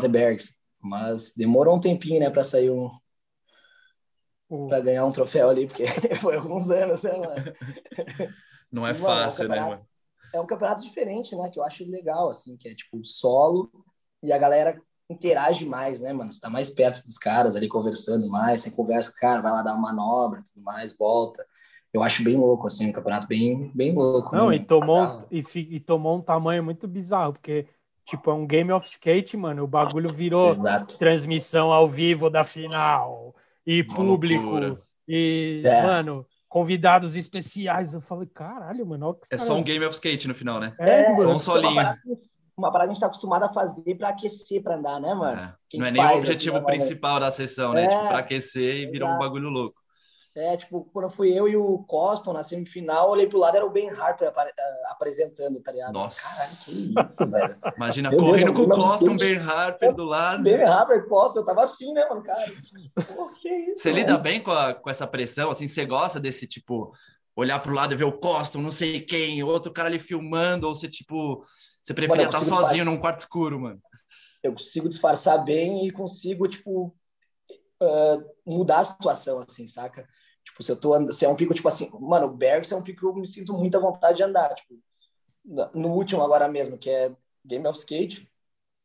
Bergs, 0.07 0.55
mas 0.79 1.33
demorou 1.33 1.75
um 1.75 1.79
tempinho, 1.79 2.19
né, 2.19 2.29
para 2.29 2.43
sair 2.43 2.69
um. 2.69 2.91
Uh. 4.47 4.67
para 4.67 4.81
ganhar 4.81 5.03
um 5.03 5.11
troféu 5.11 5.49
ali, 5.49 5.65
porque 5.65 5.85
foi 6.21 6.35
alguns 6.35 6.69
anos, 6.69 7.01
né, 7.01 7.17
mano? 7.17 7.53
Não 8.71 8.85
é 8.85 8.93
fácil, 8.93 9.49
né, 9.49 9.59
mano? 9.59 9.87
É 10.33 10.39
um 10.39 10.45
campeonato 10.45 10.81
diferente, 10.81 11.35
né, 11.35 11.49
que 11.49 11.59
eu 11.59 11.63
acho 11.63 11.89
legal, 11.89 12.29
assim, 12.29 12.57
que 12.57 12.69
é 12.69 12.75
tipo 12.75 13.03
solo 13.05 13.71
e 14.21 14.31
a 14.31 14.37
galera 14.37 14.81
interage 15.09 15.65
mais, 15.65 16.01
né, 16.01 16.11
mano? 16.11 16.31
Você 16.33 16.39
tá 16.39 16.49
mais 16.49 16.69
perto 16.69 17.03
dos 17.03 17.17
caras 17.17 17.55
ali, 17.55 17.67
conversando 17.67 18.27
mais, 18.29 18.61
você 18.61 18.71
conversa 18.71 19.09
com 19.09 19.17
o 19.17 19.19
cara, 19.19 19.41
vai 19.41 19.51
lá 19.51 19.61
dar 19.61 19.73
uma 19.73 19.93
manobra 19.93 20.43
tudo 20.43 20.63
mais, 20.63 20.97
volta 20.97 21.45
eu 21.93 22.03
acho 22.03 22.23
bem 22.23 22.37
louco, 22.37 22.67
assim, 22.67 22.89
um 22.89 22.91
campeonato 22.91 23.27
bem, 23.27 23.71
bem 23.73 23.93
louco. 23.93 24.35
Não, 24.35 24.49
né? 24.49 24.57
e, 24.57 24.59
tomou, 24.59 25.19
e, 25.31 25.43
e, 25.55 25.79
tomou 25.79 26.17
um 26.17 26.21
tamanho 26.21 26.63
muito 26.63 26.87
bizarro, 26.87 27.33
porque, 27.33 27.65
tipo, 28.05 28.29
é 28.29 28.33
um 28.33 28.45
game 28.45 28.71
of 28.71 28.87
skate, 28.87 29.35
mano, 29.37 29.63
o 29.63 29.67
bagulho 29.67 30.13
virou 30.13 30.53
Exato. 30.53 30.97
transmissão 30.97 31.71
ao 31.71 31.87
vivo 31.87 32.29
da 32.29 32.43
final, 32.43 33.35
e 33.65 33.81
Uma 33.81 33.95
público, 33.95 34.43
loucura. 34.43 34.79
e, 35.07 35.63
é. 35.65 35.83
mano, 35.83 36.25
convidados 36.57 37.15
especiais. 37.15 37.93
Eu 37.93 38.01
falei, 38.01 38.27
caralho, 38.33 38.85
mano. 38.85 39.19
É 39.31 39.37
só 39.37 39.55
um 39.55 39.63
game 39.63 39.85
of 39.85 39.93
skate 39.93 40.27
no 40.27 40.33
final, 40.33 40.59
né? 40.59 40.73
É, 40.79 41.15
só 41.15 41.29
um 41.29 41.37
solinho. 41.37 41.95
Uma 42.57 42.71
parada, 42.71 42.87
que 42.87 42.91
a 42.91 42.93
gente 42.95 42.99
tá 43.01 43.05
acostumado 43.05 43.43
a 43.43 43.53
fazer 43.53 43.93
para 43.93 44.09
aquecer, 44.09 44.63
para 44.63 44.75
andar, 44.75 44.99
né, 44.99 45.13
mano? 45.13 45.39
É. 45.39 45.77
Não 45.77 45.85
é 45.85 45.91
nem 45.91 46.03
o 46.03 46.17
objetivo 46.17 46.57
assim, 46.57 46.65
né, 46.65 46.71
principal 46.71 47.19
da 47.19 47.31
sessão, 47.31 47.71
né? 47.73 47.85
É, 47.85 47.87
tipo, 47.87 48.07
pra 48.07 48.17
aquecer 48.17 48.77
e 48.77 48.87
virou 48.87 49.07
um 49.07 49.19
bagulho 49.19 49.49
louco. 49.49 49.79
É, 50.37 50.55
tipo, 50.55 50.87
quando 50.93 51.09
fui 51.09 51.33
eu 51.33 51.47
e 51.47 51.57
o 51.57 51.79
Coston 51.79 52.31
na 52.31 52.43
semifinal, 52.43 53.09
olhei 53.09 53.25
pro 53.25 53.39
lado, 53.39 53.57
era 53.57 53.65
o 53.65 53.71
Ben 53.71 53.89
Harper 53.89 54.31
eh, 54.37 54.53
apresentando, 54.91 55.59
tá 55.63 55.71
ligado? 55.71 55.93
Nossa. 55.93 56.21
Caralho, 56.21 56.55
que 56.63 56.71
isso, 56.71 57.31
velho. 57.31 57.57
Imagina, 57.75 58.11
Meu 58.11 58.19
correndo 58.19 58.53
Deus, 58.53 58.67
com 58.67 58.71
o 58.71 58.75
Coston, 58.75 59.17
Ben 59.17 59.37
Harper 59.37 59.95
do 59.95 60.03
lado. 60.03 60.43
Ben 60.43 60.61
Harper, 60.61 61.07
Coston, 61.07 61.39
eu 61.39 61.45
tava 61.45 61.63
assim, 61.63 61.91
né, 61.91 62.05
mano, 62.07 62.21
cara? 62.21 62.51
Pô, 63.15 63.27
que 63.29 63.49
isso, 63.49 63.81
Você 63.81 63.89
mano? 63.89 63.99
lida 63.99 64.17
bem 64.19 64.39
com, 64.39 64.51
a, 64.51 64.75
com 64.75 64.91
essa 64.91 65.07
pressão, 65.07 65.49
assim, 65.49 65.67
você 65.67 65.83
gosta 65.87 66.19
desse, 66.19 66.45
tipo, 66.45 66.93
olhar 67.35 67.57
pro 67.59 67.73
lado 67.73 67.95
e 67.95 67.97
ver 67.97 68.05
o 68.05 68.19
Coston, 68.19 68.59
não 68.59 68.69
sei 68.69 69.01
quem, 69.01 69.41
outro 69.41 69.73
cara 69.73 69.87
ali 69.87 69.97
filmando, 69.97 70.67
ou 70.67 70.75
você, 70.75 70.87
tipo, 70.87 71.43
você 71.81 71.95
preferia 71.95 72.25
estar 72.25 72.43
sozinho 72.43 72.85
num 72.85 72.99
quarto 72.99 73.21
escuro, 73.21 73.59
mano? 73.59 73.81
Eu 74.43 74.53
consigo 74.53 74.87
disfarçar 74.87 75.43
bem 75.43 75.87
e 75.87 75.91
consigo, 75.91 76.47
tipo, 76.47 76.95
uh, 77.81 78.23
mudar 78.45 78.81
a 78.81 78.85
situação, 78.85 79.39
assim, 79.39 79.67
saca? 79.67 80.07
Tipo, 80.47 80.63
se 80.63 80.71
eu 80.71 80.77
tô 80.77 80.93
andando, 80.93 81.13
se 81.13 81.25
é 81.25 81.29
um 81.29 81.35
pico, 81.35 81.53
tipo 81.53 81.67
assim, 81.67 81.89
mano, 81.99 82.27
o 82.27 82.33
Bergs 82.33 82.73
é 82.73 82.77
um 82.77 82.81
pico 82.81 83.01
que 83.01 83.05
eu 83.05 83.13
me 83.13 83.27
sinto 83.27 83.53
muita 83.53 83.79
vontade 83.79 84.17
de 84.17 84.23
andar, 84.23 84.55
tipo, 84.55 84.75
no 85.73 85.89
último 85.89 86.23
agora 86.23 86.47
mesmo, 86.47 86.77
que 86.77 86.89
é 86.89 87.13
Game 87.45 87.67
of 87.67 87.77
Skate, 87.77 88.29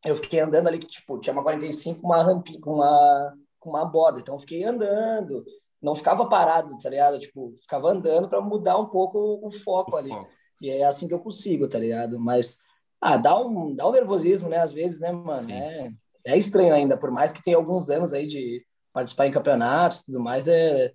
eu 0.05 0.17
fiquei 0.17 0.41
andando 0.41 0.67
ali, 0.67 0.79
que, 0.79 0.89
tipo, 0.89 1.21
tinha 1.21 1.33
uma 1.33 1.43
45 1.43 2.01
com 2.01 2.09
uma 2.09 2.23
rampinha, 2.23 2.61
com 2.61 2.75
uma, 2.75 3.35
com 3.61 3.71
uma 3.71 3.85
borda, 3.85 4.19
então 4.19 4.35
eu 4.35 4.41
fiquei 4.41 4.65
andando, 4.65 5.45
não 5.81 5.95
ficava 5.95 6.29
parado, 6.29 6.77
tá 6.79 6.91
ligado? 6.91 7.21
Tipo, 7.21 7.57
ficava 7.61 7.91
andando 7.91 8.29
para 8.29 8.41
mudar 8.41 8.77
um 8.77 8.87
pouco 8.87 9.41
o, 9.41 9.51
foco 9.53 9.93
o 9.93 9.97
ali. 9.97 10.11
Foco. 10.11 10.29
E 10.61 10.69
é 10.69 10.85
assim 10.85 11.07
que 11.07 11.15
eu 11.15 11.21
consigo, 11.21 11.69
tá 11.69 11.79
ligado? 11.79 12.19
Mas, 12.19 12.59
ah, 13.01 13.17
dá 13.17 13.39
um, 13.39 13.73
dá 13.73 13.89
um 13.89 13.93
nervosismo, 13.93 14.49
né, 14.49 14.59
às 14.59 14.73
vezes, 14.73 14.99
né, 14.99 15.13
mano? 15.13 15.49
É, 15.49 15.93
é 16.25 16.37
estranho 16.37 16.75
ainda, 16.75 16.97
por 16.97 17.13
mais 17.13 17.33
que 17.33 17.43
tenha 17.43 17.57
alguns 17.57 17.89
anos 17.89 18.13
aí 18.13 18.27
de 18.27 18.65
participar 18.93 19.29
em 19.29 19.33
campeonatos 19.33 20.01
e 20.01 20.07
tudo 20.07 20.19
mais, 20.19 20.49
é, 20.49 20.93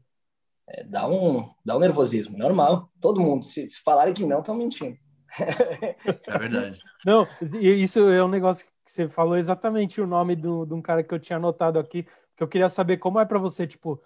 é, 0.69 0.83
dá, 0.83 1.07
um, 1.07 1.49
dá 1.63 1.77
um 1.77 1.79
nervosismo, 1.79 2.37
normal. 2.37 2.91
Todo 2.99 3.21
mundo, 3.21 3.45
se, 3.45 3.69
se 3.69 3.81
falarem 3.81 4.13
que 4.13 4.25
não, 4.25 4.39
estão 4.39 4.55
mentindo. 4.55 4.97
É 6.27 6.37
verdade. 6.37 6.79
Não, 7.05 7.27
isso 7.61 8.09
é 8.09 8.23
um 8.23 8.29
negócio 8.29 8.65
que 8.65 8.91
você 8.91 9.07
falou 9.07 9.37
exatamente 9.37 10.01
o 10.01 10.07
nome 10.07 10.35
do, 10.35 10.65
de 10.65 10.73
um 10.73 10.81
cara 10.81 11.03
que 11.03 11.13
eu 11.13 11.19
tinha 11.19 11.37
anotado 11.37 11.77
aqui, 11.77 12.07
que 12.35 12.43
eu 12.43 12.47
queria 12.47 12.69
saber 12.69 12.97
como 12.97 13.19
é 13.19 13.25
para 13.25 13.37
você, 13.37 13.67
tipo, 13.67 14.01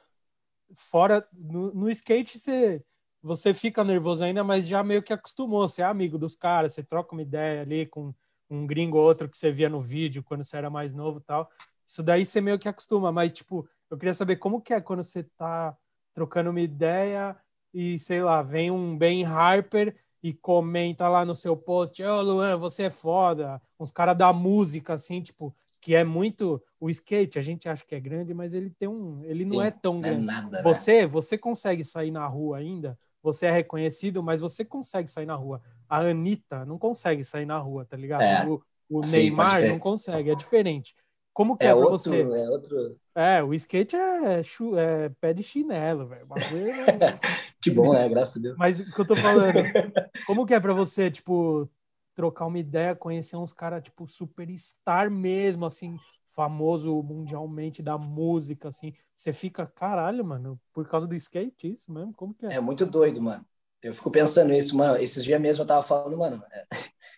fora 0.75 1.25
no, 1.31 1.73
no, 1.73 1.89
skate 1.89 2.37
você 2.37 2.83
você 3.23 3.53
fica 3.53 3.83
nervoso 3.83 4.23
ainda, 4.23 4.43
mas 4.43 4.67
já 4.67 4.83
meio 4.83 5.03
que 5.03 5.13
acostumou, 5.13 5.67
você 5.67 5.83
é 5.83 5.85
amigo 5.85 6.17
dos 6.17 6.35
caras, 6.35 6.73
você 6.73 6.83
troca 6.83 7.13
uma 7.13 7.21
ideia 7.21 7.61
ali 7.61 7.85
com 7.85 8.13
um 8.49 8.65
gringo 8.65 8.97
ou 8.97 9.03
outro 9.03 9.29
que 9.29 9.37
você 9.37 9.51
via 9.51 9.69
no 9.69 9.79
vídeo 9.79 10.23
quando 10.23 10.43
você 10.43 10.57
era 10.57 10.71
mais 10.71 10.91
novo, 10.91 11.21
tal. 11.21 11.47
Isso 11.87 12.01
daí 12.01 12.25
você 12.25 12.41
meio 12.41 12.57
que 12.57 12.67
acostuma, 12.67 13.11
mas 13.11 13.31
tipo, 13.31 13.69
eu 13.91 13.97
queria 13.97 14.13
saber 14.13 14.37
como 14.37 14.59
que 14.59 14.73
é 14.73 14.81
quando 14.81 15.03
você 15.03 15.23
tá 15.23 15.77
trocando 16.13 16.49
uma 16.49 16.61
ideia 16.61 17.35
e, 17.73 17.97
sei 17.99 18.21
lá, 18.21 18.41
vem 18.41 18.69
um 18.71 18.97
Ben 18.97 19.25
Harper 19.25 19.95
e 20.23 20.33
comenta 20.33 21.07
lá 21.07 21.25
no 21.25 21.33
seu 21.33 21.57
post, 21.57 22.01
ô 22.03 22.19
oh, 22.19 22.21
Luan, 22.21 22.57
você 22.57 22.83
é 22.83 22.89
foda. 22.89 23.61
Uns 23.79 23.91
caras 23.91 24.15
da 24.15 24.31
música, 24.31 24.93
assim, 24.93 25.21
tipo, 25.21 25.55
que 25.79 25.95
é 25.95 26.03
muito 26.03 26.61
o 26.79 26.89
skate, 26.89 27.39
a 27.39 27.41
gente 27.41 27.67
acha 27.67 27.83
que 27.83 27.95
é 27.95 27.99
grande, 27.99 28.33
mas 28.33 28.53
ele 28.53 28.69
tem 28.69 28.87
um, 28.87 29.23
ele 29.23 29.43
não 29.43 29.59
Sim, 29.59 29.65
é 29.65 29.71
tão 29.71 29.93
não 29.95 30.01
grande. 30.01 30.21
É 30.21 30.25
nada, 30.25 30.57
né? 30.57 30.63
você, 30.63 31.01
né? 31.01 31.07
você 31.07 31.37
consegue 31.37 31.83
sair 31.83 32.11
na 32.11 32.25
rua 32.27 32.57
ainda, 32.57 32.97
você 33.21 33.47
é 33.47 33.51
reconhecido, 33.51 34.21
mas 34.21 34.41
você 34.41 34.63
consegue 34.63 35.09
sair 35.09 35.25
na 35.25 35.35
rua. 35.35 35.61
A 35.89 35.99
Anitta 35.99 36.65
não 36.65 36.77
consegue 36.77 37.23
sair 37.23 37.45
na 37.45 37.57
rua, 37.57 37.83
tá 37.83 37.97
ligado? 37.97 38.21
É. 38.21 38.47
O, 38.47 38.61
o 38.91 39.03
Sim, 39.03 39.11
Neymar 39.11 39.65
não 39.67 39.79
consegue, 39.79 40.29
é 40.29 40.35
diferente. 40.35 40.95
Como 41.33 41.57
que 41.57 41.65
é, 41.65 41.69
é 41.69 41.71
pra 41.71 41.79
outro, 41.79 41.97
você? 41.97 42.21
É, 42.21 42.49
outro... 42.49 42.99
é, 43.15 43.43
o 43.43 43.53
skate 43.53 43.95
é, 43.95 44.43
chu... 44.43 44.77
é 44.77 45.09
pé 45.09 45.33
de 45.33 45.43
chinelo, 45.43 46.07
velho. 46.07 46.27
É... 46.35 47.19
que 47.61 47.71
bom, 47.71 47.93
é, 47.95 48.07
graças 48.09 48.37
a 48.37 48.39
Deus. 48.39 48.57
Mas 48.57 48.79
o 48.81 48.91
que 48.91 48.99
eu 48.99 49.07
tô 49.07 49.15
falando, 49.15 49.53
como 50.27 50.45
que 50.45 50.53
é 50.53 50.59
pra 50.59 50.73
você, 50.73 51.09
tipo, 51.09 51.69
trocar 52.13 52.45
uma 52.45 52.59
ideia, 52.59 52.95
conhecer 52.95 53.37
uns 53.37 53.53
caras, 53.53 53.83
tipo, 53.83 54.07
superstar 54.07 55.09
mesmo, 55.09 55.65
assim, 55.65 55.97
famoso 56.27 57.01
mundialmente 57.01 57.81
da 57.81 57.97
música, 57.97 58.69
assim. 58.69 58.93
Você 59.15 59.31
fica, 59.31 59.65
caralho, 59.65 60.25
mano, 60.25 60.59
por 60.73 60.87
causa 60.87 61.07
do 61.07 61.15
skate, 61.15 61.71
isso 61.71 61.91
mesmo? 61.91 62.13
Como 62.13 62.33
que 62.33 62.45
é? 62.45 62.55
É 62.55 62.59
muito 62.59 62.85
doido, 62.85 63.21
mano. 63.21 63.45
Eu 63.81 63.93
fico 63.93 64.11
pensando 64.11 64.49
nisso, 64.49 64.75
mano. 64.77 64.97
Esses 64.97 65.23
dias 65.23 65.41
mesmo 65.41 65.63
eu 65.63 65.67
tava 65.67 65.81
falando, 65.81 66.17
mano, 66.17 66.43
é, 66.51 66.67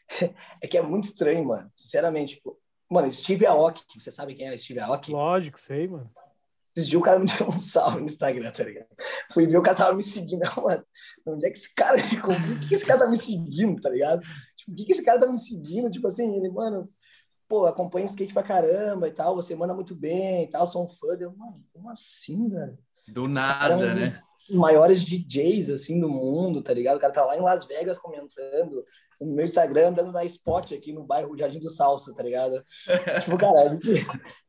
é 0.61 0.67
que 0.67 0.77
é 0.77 0.81
muito 0.81 1.05
estranho, 1.05 1.45
mano. 1.45 1.69
Sinceramente, 1.75 2.35
tipo, 2.35 2.57
Mano, 2.93 3.11
Steve 3.11 3.43
Aoki, 3.47 3.99
você 3.99 4.11
sabe 4.11 4.35
quem 4.35 4.47
é 4.47 4.55
Steve 4.55 4.79
Aoki? 4.79 5.11
Lógico, 5.11 5.59
sei, 5.59 5.87
mano. 5.87 6.11
Esses 6.75 6.87
dias 6.87 7.01
o 7.01 7.03
cara 7.03 7.17
me 7.17 7.25
deu 7.25 7.47
um 7.47 7.57
salve 7.57 8.01
no 8.01 8.05
Instagram, 8.05 8.51
tá 8.51 8.63
ligado? 8.63 8.87
Fui 9.31 9.47
ver 9.47 9.57
o 9.57 9.63
cara 9.63 9.75
tava 9.75 9.93
me 9.93 10.03
seguindo. 10.03 10.41
Não, 10.41 10.63
mano, 10.63 10.85
onde 11.25 11.47
é 11.47 11.49
que 11.49 11.57
esse 11.57 11.73
cara 11.73 11.97
ficou? 11.97 12.35
Por 12.35 12.59
que 12.67 12.75
esse 12.75 12.85
cara 12.85 12.99
tá 12.99 13.09
me 13.09 13.17
seguindo, 13.17 13.81
tá 13.81 13.89
ligado? 13.89 14.21
Tipo, 14.55 14.75
por 14.75 14.85
que 14.85 14.91
esse 14.91 15.03
cara 15.03 15.19
tá 15.19 15.25
me 15.25 15.39
seguindo? 15.39 15.89
Tipo 15.89 16.07
assim, 16.07 16.35
ele, 16.35 16.49
mano, 16.51 16.87
pô, 17.47 17.65
acompanha 17.65 18.05
skate 18.05 18.31
pra 18.31 18.43
caramba 18.43 19.07
e 19.07 19.11
tal, 19.11 19.35
você 19.35 19.55
manda 19.55 19.73
muito 19.73 19.95
bem 19.95 20.43
e 20.43 20.47
tal, 20.47 20.67
sou 20.67 20.83
um 20.83 20.87
fã. 20.87 21.17
Eu, 21.19 21.35
mano, 21.35 21.63
como 21.73 21.89
assim, 21.89 22.47
velho? 22.47 22.77
Do 23.07 23.27
nada, 23.27 23.75
um 23.75 23.95
né? 23.95 24.21
Os 24.47 24.55
maiores 24.55 25.03
DJs, 25.03 25.69
assim, 25.69 25.99
do 25.99 26.09
mundo, 26.09 26.61
tá 26.61 26.73
ligado? 26.73 26.97
O 26.97 26.99
cara 26.99 27.13
tá 27.13 27.25
lá 27.25 27.35
em 27.35 27.41
Las 27.41 27.65
Vegas 27.65 27.97
comentando, 27.97 28.85
no 29.25 29.33
meu 29.33 29.45
Instagram 29.45 29.89
andando 29.89 30.11
na 30.11 30.25
spot 30.25 30.73
aqui 30.73 30.91
no 30.91 31.03
bairro 31.03 31.37
Jardim 31.37 31.59
do 31.59 31.69
Salsa, 31.69 32.13
tá 32.13 32.23
ligado? 32.23 32.63
tipo, 33.23 33.37
cara, 33.37 33.73
o 33.73 33.79
que, 33.79 34.05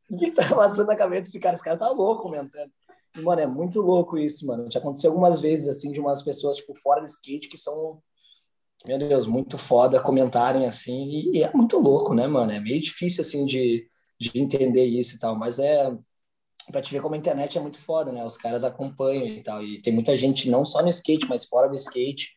o 0.09 0.17
que 0.17 0.31
tá 0.31 0.55
passando 0.55 0.87
na 0.87 0.95
cabeça 0.95 1.23
desse 1.23 1.39
cara? 1.39 1.55
Esse 1.55 1.63
cara 1.63 1.77
tá 1.77 1.89
louco 1.89 2.23
comentando. 2.23 2.71
E, 3.17 3.21
mano, 3.21 3.41
é 3.41 3.47
muito 3.47 3.81
louco 3.81 4.17
isso, 4.17 4.45
mano. 4.45 4.69
Já 4.71 4.79
aconteceu 4.79 5.11
algumas 5.11 5.39
vezes, 5.39 5.67
assim, 5.67 5.91
de 5.91 5.99
umas 5.99 6.21
pessoas, 6.21 6.57
tipo, 6.57 6.75
fora 6.75 7.01
do 7.01 7.07
skate 7.07 7.47
que 7.47 7.57
são, 7.57 8.01
meu 8.85 8.99
Deus, 8.99 9.25
muito 9.25 9.57
foda 9.57 10.01
comentarem, 10.01 10.65
assim, 10.65 11.03
e, 11.03 11.37
e 11.37 11.43
é 11.43 11.51
muito 11.53 11.79
louco, 11.79 12.13
né, 12.13 12.27
mano? 12.27 12.51
É 12.51 12.59
meio 12.59 12.81
difícil, 12.81 13.21
assim, 13.21 13.45
de, 13.45 13.87
de 14.19 14.31
entender 14.35 14.85
isso 14.85 15.15
e 15.15 15.19
tal, 15.19 15.37
mas 15.37 15.59
é 15.59 15.95
pra 16.71 16.81
te 16.81 16.91
ver 16.91 17.01
como 17.01 17.15
a 17.15 17.17
internet 17.17 17.57
é 17.57 17.61
muito 17.61 17.79
foda, 17.79 18.11
né? 18.11 18.25
Os 18.25 18.37
caras 18.37 18.63
acompanham 18.63 19.25
e 19.25 19.43
tal, 19.43 19.63
e 19.63 19.81
tem 19.81 19.93
muita 19.93 20.17
gente, 20.17 20.49
não 20.49 20.65
só 20.65 20.81
no 20.81 20.89
skate, 20.89 21.27
mas 21.27 21.45
fora 21.45 21.67
do 21.67 21.75
skate, 21.75 22.34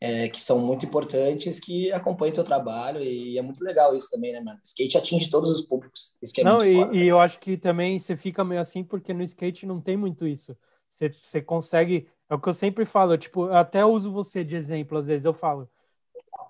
é, 0.00 0.28
que 0.28 0.40
são 0.40 0.58
muito 0.58 0.86
importantes, 0.86 1.58
que 1.58 1.90
acompanham 1.92 2.30
o 2.30 2.34
teu 2.34 2.44
trabalho 2.44 3.02
e 3.02 3.36
é 3.36 3.42
muito 3.42 3.64
legal 3.64 3.96
isso 3.96 4.10
também, 4.10 4.32
né, 4.32 4.40
mano? 4.40 4.60
Skate 4.62 4.96
atinge 4.96 5.28
todos 5.28 5.50
os 5.50 5.62
públicos. 5.62 6.16
Isso 6.22 6.32
que 6.32 6.40
é 6.40 6.44
não, 6.44 6.64
e, 6.64 6.74
foda, 6.74 6.96
e 6.96 7.06
eu 7.06 7.18
acho 7.18 7.38
que 7.40 7.56
também 7.56 7.98
você 7.98 8.16
fica 8.16 8.44
meio 8.44 8.60
assim 8.60 8.84
porque 8.84 9.12
no 9.12 9.22
skate 9.22 9.66
não 9.66 9.80
tem 9.80 9.96
muito 9.96 10.26
isso. 10.26 10.56
Você, 10.90 11.10
você 11.10 11.42
consegue, 11.42 12.08
é 12.30 12.34
o 12.34 12.40
que 12.40 12.48
eu 12.48 12.54
sempre 12.54 12.84
falo, 12.84 13.14
eu, 13.14 13.18
tipo, 13.18 13.46
eu 13.46 13.56
até 13.56 13.84
uso 13.84 14.12
você 14.12 14.44
de 14.44 14.54
exemplo 14.54 14.98
às 14.98 15.08
vezes, 15.08 15.24
eu 15.24 15.34
falo, 15.34 15.68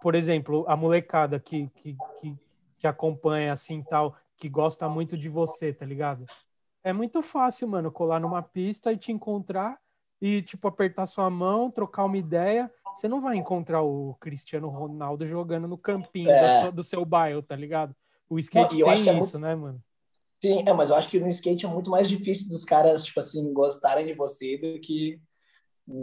por 0.02 0.14
exemplo, 0.14 0.64
a 0.68 0.76
molecada 0.76 1.40
que, 1.40 1.68
que, 1.74 1.96
que, 2.20 2.36
que 2.78 2.86
acompanha 2.86 3.52
assim 3.52 3.82
tal, 3.82 4.14
que 4.36 4.48
gosta 4.48 4.88
muito 4.88 5.16
de 5.16 5.28
você, 5.28 5.72
tá 5.72 5.86
ligado? 5.86 6.24
É 6.84 6.92
muito 6.92 7.22
fácil, 7.22 7.66
mano, 7.66 7.90
colar 7.90 8.20
numa 8.20 8.42
pista 8.42 8.92
e 8.92 8.96
te 8.96 9.10
encontrar 9.10 9.78
e, 10.20 10.42
tipo, 10.42 10.66
apertar 10.66 11.06
sua 11.06 11.30
mão, 11.30 11.70
trocar 11.70 12.04
uma 12.04 12.16
ideia. 12.16 12.70
Você 12.94 13.06
não 13.08 13.20
vai 13.20 13.36
encontrar 13.36 13.82
o 13.82 14.16
Cristiano 14.20 14.68
Ronaldo 14.68 15.26
jogando 15.26 15.68
no 15.68 15.78
campinho 15.78 16.30
é. 16.30 16.62
sua, 16.62 16.72
do 16.72 16.82
seu 16.82 17.04
bairro, 17.04 17.42
tá 17.42 17.54
ligado? 17.54 17.94
O 18.28 18.38
skate 18.38 18.78
não, 18.78 18.86
tem 18.86 19.08
é 19.08 19.18
isso, 19.18 19.38
muito... 19.38 19.38
né, 19.38 19.54
mano? 19.54 19.82
Sim, 20.40 20.62
é, 20.66 20.72
mas 20.72 20.90
eu 20.90 20.96
acho 20.96 21.08
que 21.08 21.18
no 21.18 21.28
skate 21.28 21.66
é 21.66 21.68
muito 21.68 21.90
mais 21.90 22.08
difícil 22.08 22.48
dos 22.48 22.64
caras, 22.64 23.04
tipo 23.04 23.18
assim, 23.18 23.52
gostarem 23.52 24.06
de 24.06 24.14
você 24.14 24.56
do 24.56 24.80
que 24.80 25.20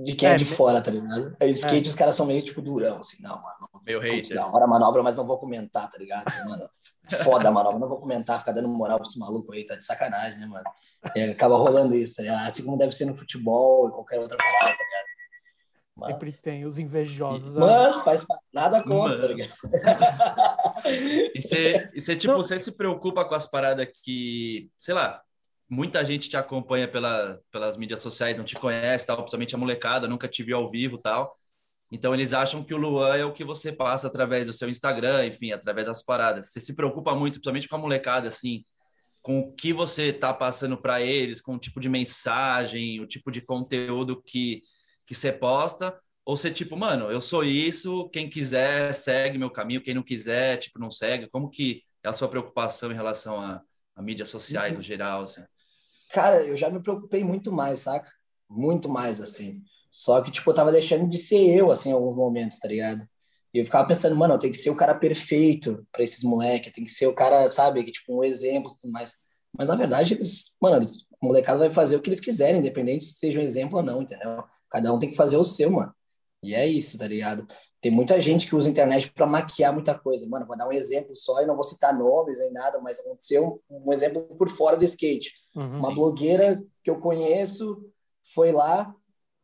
de 0.03 0.15
quem 0.15 0.29
é, 0.29 0.31
é 0.33 0.35
de 0.35 0.45
fora, 0.45 0.81
tá 0.81 0.89
ligado? 0.89 1.37
O 1.39 1.45
skate, 1.45 1.87
é. 1.87 1.91
os 1.91 1.95
caras 1.95 2.15
são 2.15 2.25
meio, 2.25 2.41
tipo, 2.41 2.59
durão, 2.59 3.01
assim, 3.01 3.21
não, 3.21 3.35
mano. 3.35 3.69
Meu 3.85 3.99
hater. 3.99 4.35
Da 4.35 4.47
hora 4.47 4.65
a 4.65 4.67
manobra, 4.67 5.03
mas 5.03 5.15
não 5.15 5.27
vou 5.27 5.37
comentar, 5.37 5.89
tá 5.91 5.97
ligado? 5.99 6.25
Mano, 6.49 6.67
foda 7.23 7.49
a 7.49 7.51
manobra, 7.51 7.77
não 7.77 7.87
vou 7.87 7.99
comentar, 7.99 8.39
ficar 8.39 8.51
dando 8.51 8.67
moral 8.67 8.97
pra 8.97 9.07
esse 9.07 9.19
maluco 9.19 9.53
aí, 9.53 9.63
tá 9.63 9.75
de 9.75 9.85
sacanagem, 9.85 10.39
né, 10.39 10.47
mano? 10.47 10.65
E 11.15 11.21
acaba 11.21 11.55
rolando 11.55 11.95
isso, 11.95 12.15
tá 12.15 12.47
assim 12.47 12.65
como 12.65 12.77
deve 12.77 12.93
ser 12.93 13.05
no 13.05 13.15
futebol 13.15 13.89
e 13.89 13.91
qualquer 13.91 14.19
outra 14.19 14.37
parada, 14.37 14.75
tá 14.75 14.83
ligado? 14.83 15.15
Mas... 15.95 16.11
Sempre 16.11 16.31
tem 16.33 16.65
os 16.65 16.79
invejosos. 16.79 17.55
Mas 17.55 18.01
faz 18.01 18.25
nada 18.51 18.83
contra, 18.83 19.21
tá 19.21 19.27
ligado? 19.27 19.51
e 21.33 21.41
você, 22.01 22.15
tipo, 22.15 22.33
você 22.33 22.59
se 22.59 22.71
preocupa 22.71 23.23
com 23.23 23.35
as 23.35 23.45
paradas 23.45 23.87
que, 24.03 24.69
sei 24.77 24.93
lá, 24.93 25.21
muita 25.69 26.03
gente 26.05 26.29
te 26.29 26.37
acompanha 26.37 26.87
pela, 26.87 27.39
pelas 27.51 27.77
mídias 27.77 27.99
sociais, 27.99 28.37
não 28.37 28.45
te 28.45 28.55
conhece, 28.55 29.05
tal, 29.07 29.17
principalmente 29.17 29.55
a 29.55 29.57
molecada, 29.57 30.07
nunca 30.07 30.27
te 30.27 30.43
viu 30.43 30.57
ao 30.57 30.69
vivo, 30.69 30.97
tal. 30.97 31.35
Então 31.91 32.13
eles 32.13 32.33
acham 32.33 32.63
que 32.63 32.73
o 32.73 32.77
Luan 32.77 33.15
é 33.15 33.25
o 33.25 33.33
que 33.33 33.43
você 33.43 33.71
passa 33.71 34.07
através 34.07 34.47
do 34.47 34.53
seu 34.53 34.69
Instagram, 34.69 35.25
enfim, 35.27 35.51
através 35.51 35.87
das 35.87 36.03
paradas. 36.03 36.51
Você 36.51 36.59
se 36.59 36.75
preocupa 36.75 37.15
muito, 37.15 37.35
principalmente 37.35 37.67
com 37.69 37.75
a 37.75 37.79
molecada, 37.79 38.27
assim, 38.27 38.65
com 39.21 39.39
o 39.39 39.53
que 39.53 39.73
você 39.73 40.13
tá 40.13 40.33
passando 40.33 40.77
para 40.77 41.01
eles, 41.01 41.41
com 41.41 41.55
o 41.55 41.59
tipo 41.59 41.79
de 41.79 41.89
mensagem, 41.89 42.99
o 43.01 43.07
tipo 43.07 43.31
de 43.31 43.41
conteúdo 43.41 44.21
que 44.23 44.61
que 45.05 45.13
você 45.13 45.31
posta, 45.31 45.95
ou 46.25 46.35
você 46.35 46.51
tipo, 46.51 46.75
mano, 46.75 47.11
eu 47.11 47.21
sou 47.21 47.43
isso, 47.43 48.09
quem 48.09 48.29
quiser 48.29 48.93
segue 48.93 49.37
meu 49.37 49.51
caminho, 49.51 49.81
quem 49.81 49.93
não 49.93 50.01
quiser, 50.03 50.57
tipo, 50.57 50.79
não 50.79 50.89
segue. 50.89 51.29
Como 51.29 51.49
que 51.49 51.83
é 52.03 52.09
a 52.09 52.13
sua 52.13 52.27
preocupação 52.27 52.91
em 52.91 52.95
relação 52.95 53.39
a, 53.39 53.61
a 53.95 54.01
mídias 54.01 54.29
sociais 54.29 54.75
no 54.75 54.81
geral, 54.81 55.23
assim? 55.23 55.43
Cara, 56.11 56.43
eu 56.45 56.55
já 56.55 56.69
me 56.69 56.81
preocupei 56.81 57.23
muito 57.23 57.51
mais, 57.51 57.81
saca? 57.81 58.09
Muito 58.49 58.87
mais, 58.89 59.19
assim. 59.21 59.61
Só 59.91 60.21
que, 60.21 60.31
tipo, 60.31 60.49
eu 60.49 60.53
tava 60.55 60.71
deixando 60.71 61.09
de 61.09 61.17
ser 61.17 61.39
eu, 61.39 61.71
assim, 61.71 61.89
em 61.89 61.93
alguns 61.93 62.15
momentos, 62.15 62.59
tá 62.59 62.67
ligado? 62.67 63.07
E 63.53 63.59
eu 63.59 63.65
ficava 63.65 63.87
pensando, 63.87 64.15
mano, 64.15 64.33
eu 64.33 64.39
tenho 64.39 64.53
que 64.53 64.59
ser 64.59 64.69
o 64.69 64.75
cara 64.75 64.93
perfeito 64.93 65.85
para 65.91 66.03
esses 66.03 66.23
moleques, 66.23 66.73
tem 66.73 66.83
que 66.83 66.91
ser 66.91 67.07
o 67.07 67.15
cara, 67.15 67.49
sabe, 67.49 67.83
que, 67.83 67.91
tipo, 67.91 68.17
um 68.19 68.23
exemplo 68.23 68.71
e 68.71 68.81
tudo 68.81 68.91
mais. 68.91 69.15
Mas, 69.57 69.69
na 69.69 69.75
verdade, 69.75 70.13
eles, 70.13 70.55
mano, 70.61 70.77
eles, 70.77 71.03
o 71.21 71.27
molecado 71.27 71.59
vai 71.59 71.69
fazer 71.69 71.95
o 71.95 72.01
que 72.01 72.09
eles 72.09 72.19
quiserem, 72.19 72.59
independente 72.59 73.05
se 73.05 73.13
seja 73.13 73.39
um 73.39 73.43
exemplo 73.43 73.77
ou 73.77 73.83
não, 73.83 74.01
entendeu? 74.01 74.43
Cada 74.69 74.93
um 74.93 74.99
tem 74.99 75.09
que 75.09 75.15
fazer 75.15 75.37
o 75.37 75.45
seu, 75.45 75.71
mano. 75.71 75.93
E 76.43 76.53
é 76.53 76.67
isso, 76.67 76.97
tá 76.97 77.07
ligado? 77.07 77.47
Tem 77.85 77.91
muita 77.91 78.19
gente 78.19 78.47
que 78.47 78.55
usa 78.55 78.67
a 78.67 78.71
internet 78.71 79.11
para 79.11 79.27
maquiar 79.27 79.71
muita 79.71 79.93
coisa. 79.93 80.27
Mano, 80.27 80.47
vou 80.47 80.57
dar 80.57 80.67
um 80.67 80.71
exemplo 80.71 81.13
só 81.13 81.43
e 81.43 81.45
não 81.45 81.53
vou 81.53 81.63
citar 81.63 81.95
nomes 81.95 82.39
nem 82.39 82.51
nada, 82.51 82.81
mas 82.81 82.99
aconteceu 82.99 83.61
um, 83.69 83.93
exemplo 83.93 84.23
por 84.23 84.49
fora 84.49 84.75
do 84.75 84.83
skate. 84.83 85.31
Uhum, 85.55 85.77
uma 85.77 85.89
sim. 85.89 85.93
blogueira 85.93 86.63
que 86.83 86.89
eu 86.89 86.99
conheço 86.99 87.87
foi 88.33 88.51
lá, 88.51 88.91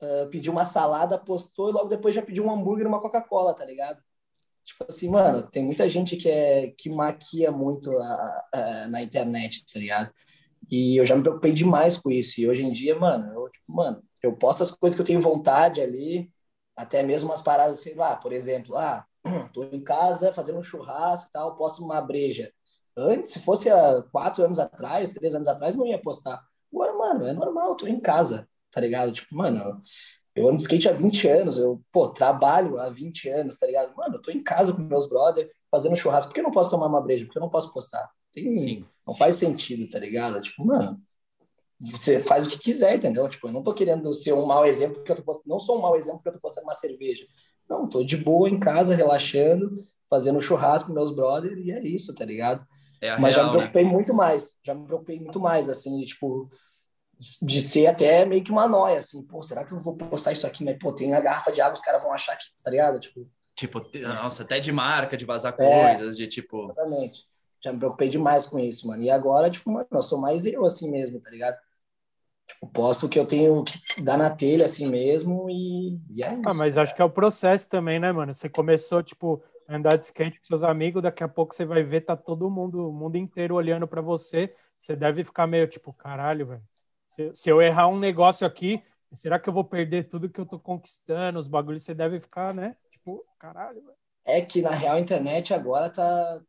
uh, 0.02 0.28
pediu 0.32 0.52
uma 0.52 0.66
salada, 0.66 1.20
postou 1.20 1.70
e 1.70 1.72
logo 1.72 1.88
depois 1.88 2.16
já 2.16 2.24
pediu 2.24 2.44
um 2.44 2.52
hambúrguer 2.52 2.86
e 2.86 2.88
uma 2.88 3.00
Coca-Cola, 3.00 3.54
tá 3.54 3.64
ligado? 3.64 4.00
Tipo 4.66 4.88
assim, 4.90 5.08
mano, 5.08 5.44
tem 5.44 5.64
muita 5.64 5.88
gente 5.88 6.18
que, 6.18 6.28
é, 6.28 6.74
que 6.76 6.90
maquia 6.90 7.52
muito 7.52 7.96
a, 7.96 8.48
a, 8.52 8.88
na 8.88 9.04
internet, 9.04 9.68
tá 9.72 9.80
ligado? 9.80 10.12
E 10.68 11.00
eu 11.00 11.06
já 11.06 11.16
me 11.16 11.22
preocupei 11.22 11.54
demais 11.54 11.96
com 11.96 12.10
isso. 12.10 12.42
E 12.42 12.50
hoje 12.50 12.64
em 12.64 12.74
dia, 12.74 12.98
mano, 12.98 13.32
eu, 13.36 13.52
tipo, 13.52 13.72
mano, 13.72 14.02
eu 14.24 14.36
posto 14.36 14.64
as 14.64 14.72
coisas 14.72 14.96
que 14.96 15.02
eu 15.04 15.06
tenho 15.06 15.22
vontade 15.22 15.80
ali, 15.80 16.28
até 16.76 17.04
mesmo 17.04 17.32
as 17.32 17.42
paradas, 17.42 17.80
sei 17.80 17.96
lá, 17.96 18.16
por 18.16 18.34
exemplo, 18.34 18.78
ah, 18.78 19.06
tô 19.54 19.64
em 19.64 19.84
casa 19.84 20.34
fazendo 20.34 20.60
um 20.60 20.64
churrasco 20.64 21.30
e 21.30 21.32
tal, 21.32 21.56
posto 21.56 21.84
uma 21.84 22.02
breja. 22.02 22.52
Antes, 22.98 23.32
se 23.32 23.40
fosse 23.42 23.70
há 23.70 24.04
quatro 24.12 24.44
anos 24.44 24.60
atrás, 24.60 25.12
três 25.12 25.34
anos 25.34 25.48
atrás, 25.48 25.76
não 25.76 25.86
ia 25.86 26.02
postar. 26.02 26.42
Agora, 26.74 26.94
mano, 26.94 27.28
é 27.28 27.34
normal, 27.34 27.76
tô 27.76 27.88
em 27.88 28.00
casa, 28.00 28.48
tá 28.72 28.82
ligado? 28.82 29.12
Tipo, 29.14 29.36
mano, 29.36 29.82
eu 30.36 30.48
ando 30.48 30.58
de 30.58 30.64
skate 30.64 30.90
há 30.90 30.94
20 30.94 31.28
anos, 31.28 31.58
eu, 31.58 31.82
pô, 31.92 32.10
trabalho 32.10 32.80
há 32.80 32.90
20 32.90 33.30
anos, 33.30 33.58
tá 33.58 33.68
ligado? 33.68 33.96
Mano, 33.96 34.16
eu 34.16 34.22
tô 34.22 34.32
em 34.32 34.44
casa 34.44 34.74
com 34.74 34.82
meus 34.82 35.08
brothers, 35.08 35.50
fazendo 35.70 35.96
churrasco. 35.96 36.30
Por 36.30 36.36
que 36.36 36.40
eu 36.40 36.46
não 36.46 36.52
posso 36.52 36.70
tomar 36.70 36.88
uma 36.88 37.02
breja? 37.02 37.26
Porque 37.26 37.38
eu 37.38 37.42
não 37.42 37.50
posso 37.50 37.72
postar. 37.74 38.10
Tem, 38.32 38.56
Sim. 38.56 38.86
Não 39.06 39.16
faz 39.16 39.36
sentido, 39.36 39.90
tá 39.90 40.00
ligado? 40.00 40.40
Tipo, 40.42 40.66
mano, 40.66 41.02
você 41.82 42.22
faz 42.24 42.46
o 42.46 42.50
que 42.50 42.60
quiser, 42.60 42.96
entendeu? 42.96 43.28
Tipo, 43.28 43.48
eu 43.48 43.52
não 43.52 43.64
tô 43.64 43.74
querendo 43.74 44.14
ser 44.14 44.34
um 44.34 44.46
mau 44.46 44.66
exemplo 44.66 44.98
porque 44.98 45.12
eu 45.12 45.16
tô 45.16 45.24
postando, 45.24 45.50
não 45.50 45.60
sou 45.60 45.78
um 45.78 45.82
mau 45.82 45.96
exemplo 45.96 46.20
porque 46.20 46.30
eu 46.30 46.34
tô 46.34 46.40
postando 46.40 46.68
uma 46.68 46.74
cerveja. 46.74 47.26
Não, 47.68 47.88
tô 47.88 48.04
de 48.04 48.18
boa 48.18 48.50
em 48.50 48.60
casa, 48.60 48.94
relaxando, 48.94 49.72
fazendo 50.10 50.42
churrasco 50.42 50.90
com 50.90 50.94
meus 50.94 51.10
brothers 51.10 51.58
e 51.58 51.72
é 51.72 51.82
isso, 51.82 52.14
tá 52.14 52.24
ligado? 52.24 52.66
É 53.02 53.18
Mas 53.18 53.34
real, 53.34 53.34
já 53.34 53.44
me 53.44 53.48
né? 53.48 53.58
preocupei 53.58 53.84
né? 53.84 53.92
muito 53.92 54.14
mais, 54.14 54.56
já 54.64 54.76
me 54.76 54.86
preocupei 54.86 55.20
muito 55.20 55.40
mais, 55.40 55.70
assim, 55.70 56.04
tipo, 56.06 56.50
de 57.42 57.62
ser 57.62 57.88
até 57.88 58.26
meio 58.26 58.44
que 58.44 58.52
uma 58.52 58.68
noia, 58.68 59.00
assim, 59.00 59.24
pô, 59.24 59.42
será 59.42 59.64
que 59.64 59.72
eu 59.72 59.80
vou 59.80 59.96
postar 59.96 60.34
isso 60.34 60.46
aqui? 60.46 60.64
Mas, 60.64 60.78
pô, 60.78 60.94
tem 60.94 61.14
a 61.14 61.22
garrafa 61.22 61.52
de 61.52 61.62
água, 61.62 61.74
os 61.74 61.82
caras 61.82 62.04
vão 62.04 62.14
achar 62.14 62.36
que, 62.36 62.46
tá 62.64 62.70
ligado? 62.70 63.00
Tipo, 63.00 63.28
tipo, 63.56 63.82
nossa, 64.02 64.44
até 64.44 64.60
de 64.60 64.72
marca, 64.72 65.18
de 65.18 65.26
vazar 65.26 65.56
é, 65.58 65.96
coisas, 65.96 66.16
de 66.16 66.28
tipo. 66.28 66.66
Exatamente. 66.66 67.26
Já 67.64 67.72
me 67.72 67.80
preocupei 67.80 68.10
demais 68.10 68.46
com 68.46 68.60
isso, 68.60 68.88
mano. 68.88 69.04
E 69.04 69.10
agora, 69.10 69.50
tipo, 69.50 69.72
mano, 69.72 69.88
eu 69.92 70.04
sou 70.04 70.20
mais 70.20 70.46
eu 70.46 70.66
assim 70.66 70.90
mesmo, 70.90 71.20
tá 71.20 71.30
ligado? 71.30 71.58
Tipo, 72.54 72.68
posto 72.68 73.06
o 73.06 73.10
que 73.10 73.20
eu 73.20 73.26
tenho 73.26 73.64
que 73.64 74.02
dar 74.04 74.18
na 74.18 74.30
telha 74.30 74.66
assim 74.66 74.90
mesmo 74.90 75.50
e, 75.50 76.00
e 76.10 76.24
é 76.24 76.28
ah, 76.28 76.34
isso. 76.34 76.50
Ah, 76.50 76.54
mas 76.54 76.78
acho 76.78 76.96
que 76.96 77.02
é 77.02 77.06
o 77.06 77.10
processo 77.10 77.68
também, 77.68 78.00
né, 78.00 78.12
mano? 78.12 78.34
Você 78.34 78.50
começou, 78.50 79.02
tipo, 79.02 79.44
a 79.68 79.76
andar 79.76 79.98
de 79.98 80.06
skate 80.06 80.40
com 80.40 80.46
seus 80.46 80.64
amigos, 80.64 81.02
daqui 81.02 81.24
a 81.24 81.28
pouco 81.28 81.56
você 81.56 81.66
vai 81.66 81.84
ver, 81.84 82.02
tá 82.02 82.16
todo 82.16 82.50
mundo, 82.50 82.90
o 82.90 82.94
mundo 82.94 83.18
inteiro 83.18 83.56
olhando 83.56 83.88
para 83.88 84.02
você. 84.02 84.54
Você 84.78 84.96
deve 84.96 85.24
ficar 85.24 85.48
meio 85.48 85.68
tipo, 85.68 85.94
caralho, 85.94 86.48
velho 86.48 86.72
se, 87.12 87.30
se 87.34 87.50
eu 87.50 87.62
errar 87.62 87.90
um 87.90 88.00
negócio 88.00 88.48
aqui, 88.48 88.82
será 89.14 89.38
que 89.38 89.50
eu 89.50 89.54
vou 89.54 89.66
perder 89.66 90.06
tudo 90.08 90.30
que 90.30 90.40
eu 90.40 90.46
tô 90.46 90.58
conquistando? 90.58 91.38
Os 91.38 91.48
bagulhos 91.48 91.84
você 91.84 91.94
deve 91.94 92.22
ficar, 92.22 92.54
né? 92.54 92.78
Tipo, 92.90 93.26
caralho, 93.38 93.82
velho. 93.82 93.98
É 94.24 94.40
que 94.40 94.62
na 94.62 94.70
real 94.70 94.96
a 94.96 95.00
internet 95.00 95.54
agora 95.54 95.90
tá. 95.90 96.42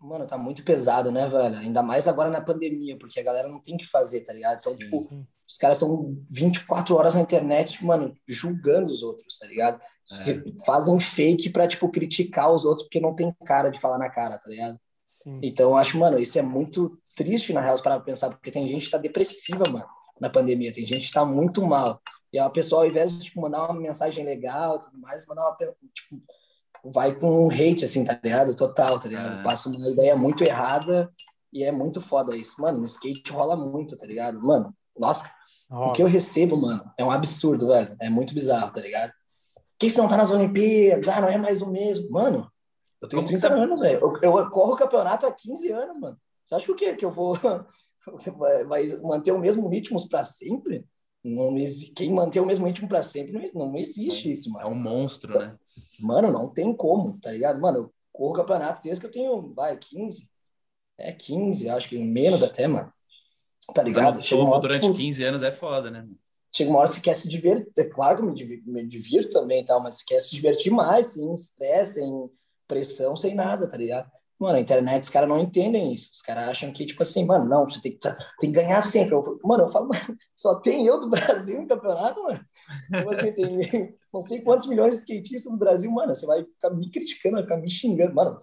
Mano, 0.00 0.26
tá 0.26 0.38
muito 0.38 0.64
pesado, 0.64 1.12
né, 1.12 1.28
velho? 1.28 1.58
Ainda 1.58 1.82
mais 1.82 2.08
agora 2.08 2.30
na 2.30 2.40
pandemia, 2.40 2.96
porque 2.98 3.20
a 3.20 3.22
galera 3.22 3.48
não 3.48 3.60
tem 3.60 3.74
o 3.74 3.78
que 3.78 3.86
fazer, 3.86 4.22
tá 4.22 4.32
ligado? 4.32 4.58
Então, 4.58 4.72
sim, 4.72 4.78
tipo, 4.78 4.96
sim. 5.08 5.26
os 5.46 5.56
caras 5.58 5.76
estão 5.76 6.16
24 6.30 6.94
horas 6.96 7.14
na 7.14 7.20
internet, 7.20 7.84
mano, 7.84 8.16
julgando 8.26 8.90
os 8.90 9.02
outros, 9.02 9.38
tá 9.38 9.46
ligado? 9.46 9.80
É. 9.80 10.64
Fazem 10.64 10.98
fake 10.98 11.50
pra, 11.50 11.68
tipo, 11.68 11.88
criticar 11.90 12.50
os 12.50 12.64
outros 12.64 12.84
porque 12.86 13.00
não 13.00 13.14
tem 13.14 13.32
cara 13.44 13.70
de 13.70 13.78
falar 13.78 13.98
na 13.98 14.08
cara, 14.08 14.38
tá 14.38 14.48
ligado? 14.48 14.80
Sim. 15.06 15.38
Então, 15.42 15.70
eu 15.70 15.76
acho, 15.76 15.98
mano, 15.98 16.18
isso 16.18 16.38
é 16.38 16.42
muito 16.42 16.98
triste, 17.14 17.52
na 17.52 17.60
real, 17.60 17.80
para 17.82 18.00
pensar, 18.00 18.30
porque 18.30 18.50
tem 18.50 18.66
gente 18.66 18.86
que 18.86 18.90
tá 18.90 18.98
depressiva, 18.98 19.64
mano 19.70 19.86
na 20.20 20.28
pandemia. 20.28 20.72
Tem 20.72 20.84
gente 20.84 21.00
que 21.00 21.06
está 21.06 21.24
muito 21.24 21.66
mal. 21.66 22.00
E 22.32 22.38
a 22.38 22.48
pessoa, 22.50 22.82
ao 22.82 22.88
invés 22.88 23.12
de 23.12 23.24
tipo, 23.24 23.40
mandar 23.40 23.64
uma 23.64 23.80
mensagem 23.80 24.24
legal 24.24 24.76
e 24.76 24.80
tudo 24.80 24.98
mais, 24.98 25.26
mandar 25.26 25.48
uma. 25.48 25.56
Tipo, 25.56 26.22
vai 26.84 27.14
com 27.14 27.46
um 27.46 27.50
hate, 27.50 27.84
assim, 27.84 28.04
tá 28.04 28.18
ligado? 28.22 28.54
Total, 28.54 28.98
tá 28.98 29.08
ligado? 29.08 29.40
É. 29.40 29.42
Passa 29.42 29.68
uma 29.68 29.88
ideia 29.88 30.16
muito 30.16 30.42
errada 30.42 31.10
e 31.52 31.64
é 31.64 31.72
muito 31.72 32.00
foda 32.00 32.36
isso. 32.36 32.60
Mano, 32.60 32.78
no 32.78 32.86
skate 32.86 33.30
rola 33.32 33.56
muito, 33.56 33.96
tá 33.96 34.06
ligado? 34.06 34.40
Mano, 34.40 34.74
nossa, 34.96 35.30
oh. 35.70 35.88
o 35.88 35.92
que 35.92 36.02
eu 36.02 36.06
recebo, 36.06 36.56
mano, 36.56 36.90
é 36.96 37.04
um 37.04 37.10
absurdo, 37.10 37.68
velho. 37.68 37.96
É 38.00 38.08
muito 38.08 38.34
bizarro, 38.34 38.72
tá 38.72 38.80
ligado? 38.80 39.10
Por 39.10 39.86
que 39.86 39.90
você 39.90 40.00
não 40.00 40.08
tá 40.08 40.16
nas 40.16 40.30
Olimpíadas? 40.30 41.08
Ah, 41.08 41.20
não 41.20 41.28
é 41.28 41.38
mais 41.38 41.62
o 41.62 41.70
mesmo. 41.70 42.10
Mano, 42.10 42.50
eu 43.00 43.08
tenho 43.08 43.22
Como 43.22 43.28
30 43.28 43.48
você... 43.48 43.54
anos, 43.54 43.80
velho. 43.80 44.00
Eu, 44.22 44.38
eu 44.38 44.50
corro 44.50 44.74
o 44.74 44.76
campeonato 44.76 45.26
há 45.26 45.32
15 45.32 45.72
anos, 45.72 45.98
mano. 45.98 46.18
Você 46.44 46.54
acha 46.54 46.66
que 46.66 46.72
o 46.72 46.76
quê? 46.76 46.94
Que 46.94 47.04
eu 47.04 47.10
vou 47.10 47.36
vai 48.68 48.86
manter 49.02 49.32
o 49.32 49.38
mesmo 49.38 49.68
ritmo 49.68 49.96
para 50.08 50.24
sempre? 50.24 50.84
Não, 51.22 51.54
quem 51.94 52.12
manter 52.12 52.40
o 52.40 52.46
mesmo 52.46 52.66
ritmo 52.66 52.88
para 52.88 53.02
sempre 53.02 53.50
não, 53.54 53.66
não 53.66 53.76
existe 53.76 54.30
isso, 54.30 54.50
mano. 54.50 54.66
É 54.66 54.70
um 54.70 54.74
monstro, 54.74 55.38
né? 55.38 55.56
Mano, 55.98 56.32
não 56.32 56.48
tem 56.48 56.74
como, 56.74 57.18
tá 57.20 57.30
ligado? 57.30 57.60
Mano, 57.60 57.78
eu 57.78 57.94
corro 58.10 58.32
campeonato 58.32 58.82
desde 58.82 59.00
que 59.00 59.06
eu 59.06 59.12
tenho, 59.12 59.52
vai, 59.54 59.76
15. 59.76 60.28
É 60.96 61.12
15, 61.12 61.68
acho 61.68 61.88
que 61.88 61.98
menos 61.98 62.42
até, 62.42 62.66
mano. 62.66 62.92
Tá 63.74 63.82
ligado? 63.82 64.22
Chega 64.22 64.42
hora, 64.42 64.60
durante 64.60 64.82
tipo, 64.82 64.94
15 64.94 65.24
anos 65.24 65.42
é 65.42 65.52
foda, 65.52 65.90
né? 65.90 66.08
Chega 66.54 66.70
uma 66.70 66.80
hora 66.80 66.88
que 66.88 66.94
você 66.94 67.00
quer 67.00 67.14
se 67.14 67.28
divertir. 67.28 67.70
É 67.76 67.84
claro 67.84 68.16
que 68.16 68.22
eu 68.22 68.26
me 68.26 68.34
divirto, 68.34 68.70
me 68.70 68.86
divirto 68.86 69.30
também 69.30 69.62
e 69.62 69.64
tal, 69.64 69.82
mas 69.82 69.96
você 69.96 70.04
quer 70.06 70.20
se 70.20 70.30
divertir 70.30 70.72
mais, 70.72 71.08
sem 71.08 71.32
estresse, 71.34 71.94
sem 71.94 72.30
pressão, 72.66 73.16
sem 73.16 73.34
nada, 73.34 73.68
tá 73.68 73.76
ligado? 73.76 74.10
Mano, 74.40 74.56
a 74.56 74.60
internet, 74.60 75.04
os 75.04 75.10
caras 75.10 75.28
não 75.28 75.38
entendem 75.38 75.92
isso. 75.92 76.10
Os 76.14 76.22
caras 76.22 76.48
acham 76.48 76.72
que, 76.72 76.86
tipo 76.86 77.02
assim, 77.02 77.26
mano, 77.26 77.44
não, 77.44 77.68
você 77.68 77.78
tem 77.78 77.92
que, 77.92 77.98
tá, 77.98 78.16
tem 78.38 78.50
que 78.50 78.58
ganhar 78.58 78.80
sempre. 78.80 79.14
Eu, 79.14 79.38
mano, 79.44 79.64
eu 79.64 79.68
falo, 79.68 79.88
mano, 79.88 80.16
só 80.34 80.58
tem 80.60 80.86
eu 80.86 80.98
do 80.98 81.10
Brasil 81.10 81.60
em 81.60 81.66
campeonato, 81.66 82.22
mano. 82.22 82.40
Tipo 82.90 83.10
assim, 83.10 83.32
tem 83.32 83.94
não 84.10 84.22
sei 84.22 84.40
quantos 84.40 84.66
milhões 84.66 84.94
de 84.94 85.00
skatistas 85.00 85.52
no 85.52 85.58
Brasil, 85.58 85.90
mano. 85.90 86.14
Você 86.14 86.24
vai 86.24 86.42
ficar 86.42 86.70
me 86.70 86.90
criticando, 86.90 87.34
vai 87.34 87.42
ficar 87.42 87.58
me 87.58 87.70
xingando. 87.70 88.14
Mano, 88.14 88.40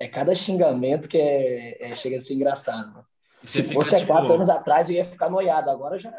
é 0.00 0.08
cada 0.08 0.34
xingamento 0.34 1.10
que 1.10 1.18
é, 1.18 1.90
é 1.90 1.92
chega 1.92 2.16
a 2.16 2.20
ser 2.20 2.34
engraçado, 2.34 2.94
mano. 2.94 3.06
Se 3.44 3.62
fica, 3.62 3.74
fosse 3.74 3.94
há 3.96 4.06
quatro 4.06 4.24
tipo, 4.24 4.34
anos 4.36 4.48
atrás, 4.48 4.88
eu 4.88 4.96
ia 4.96 5.04
ficar 5.04 5.28
noiado. 5.28 5.68
Agora 5.68 5.98
já. 5.98 6.10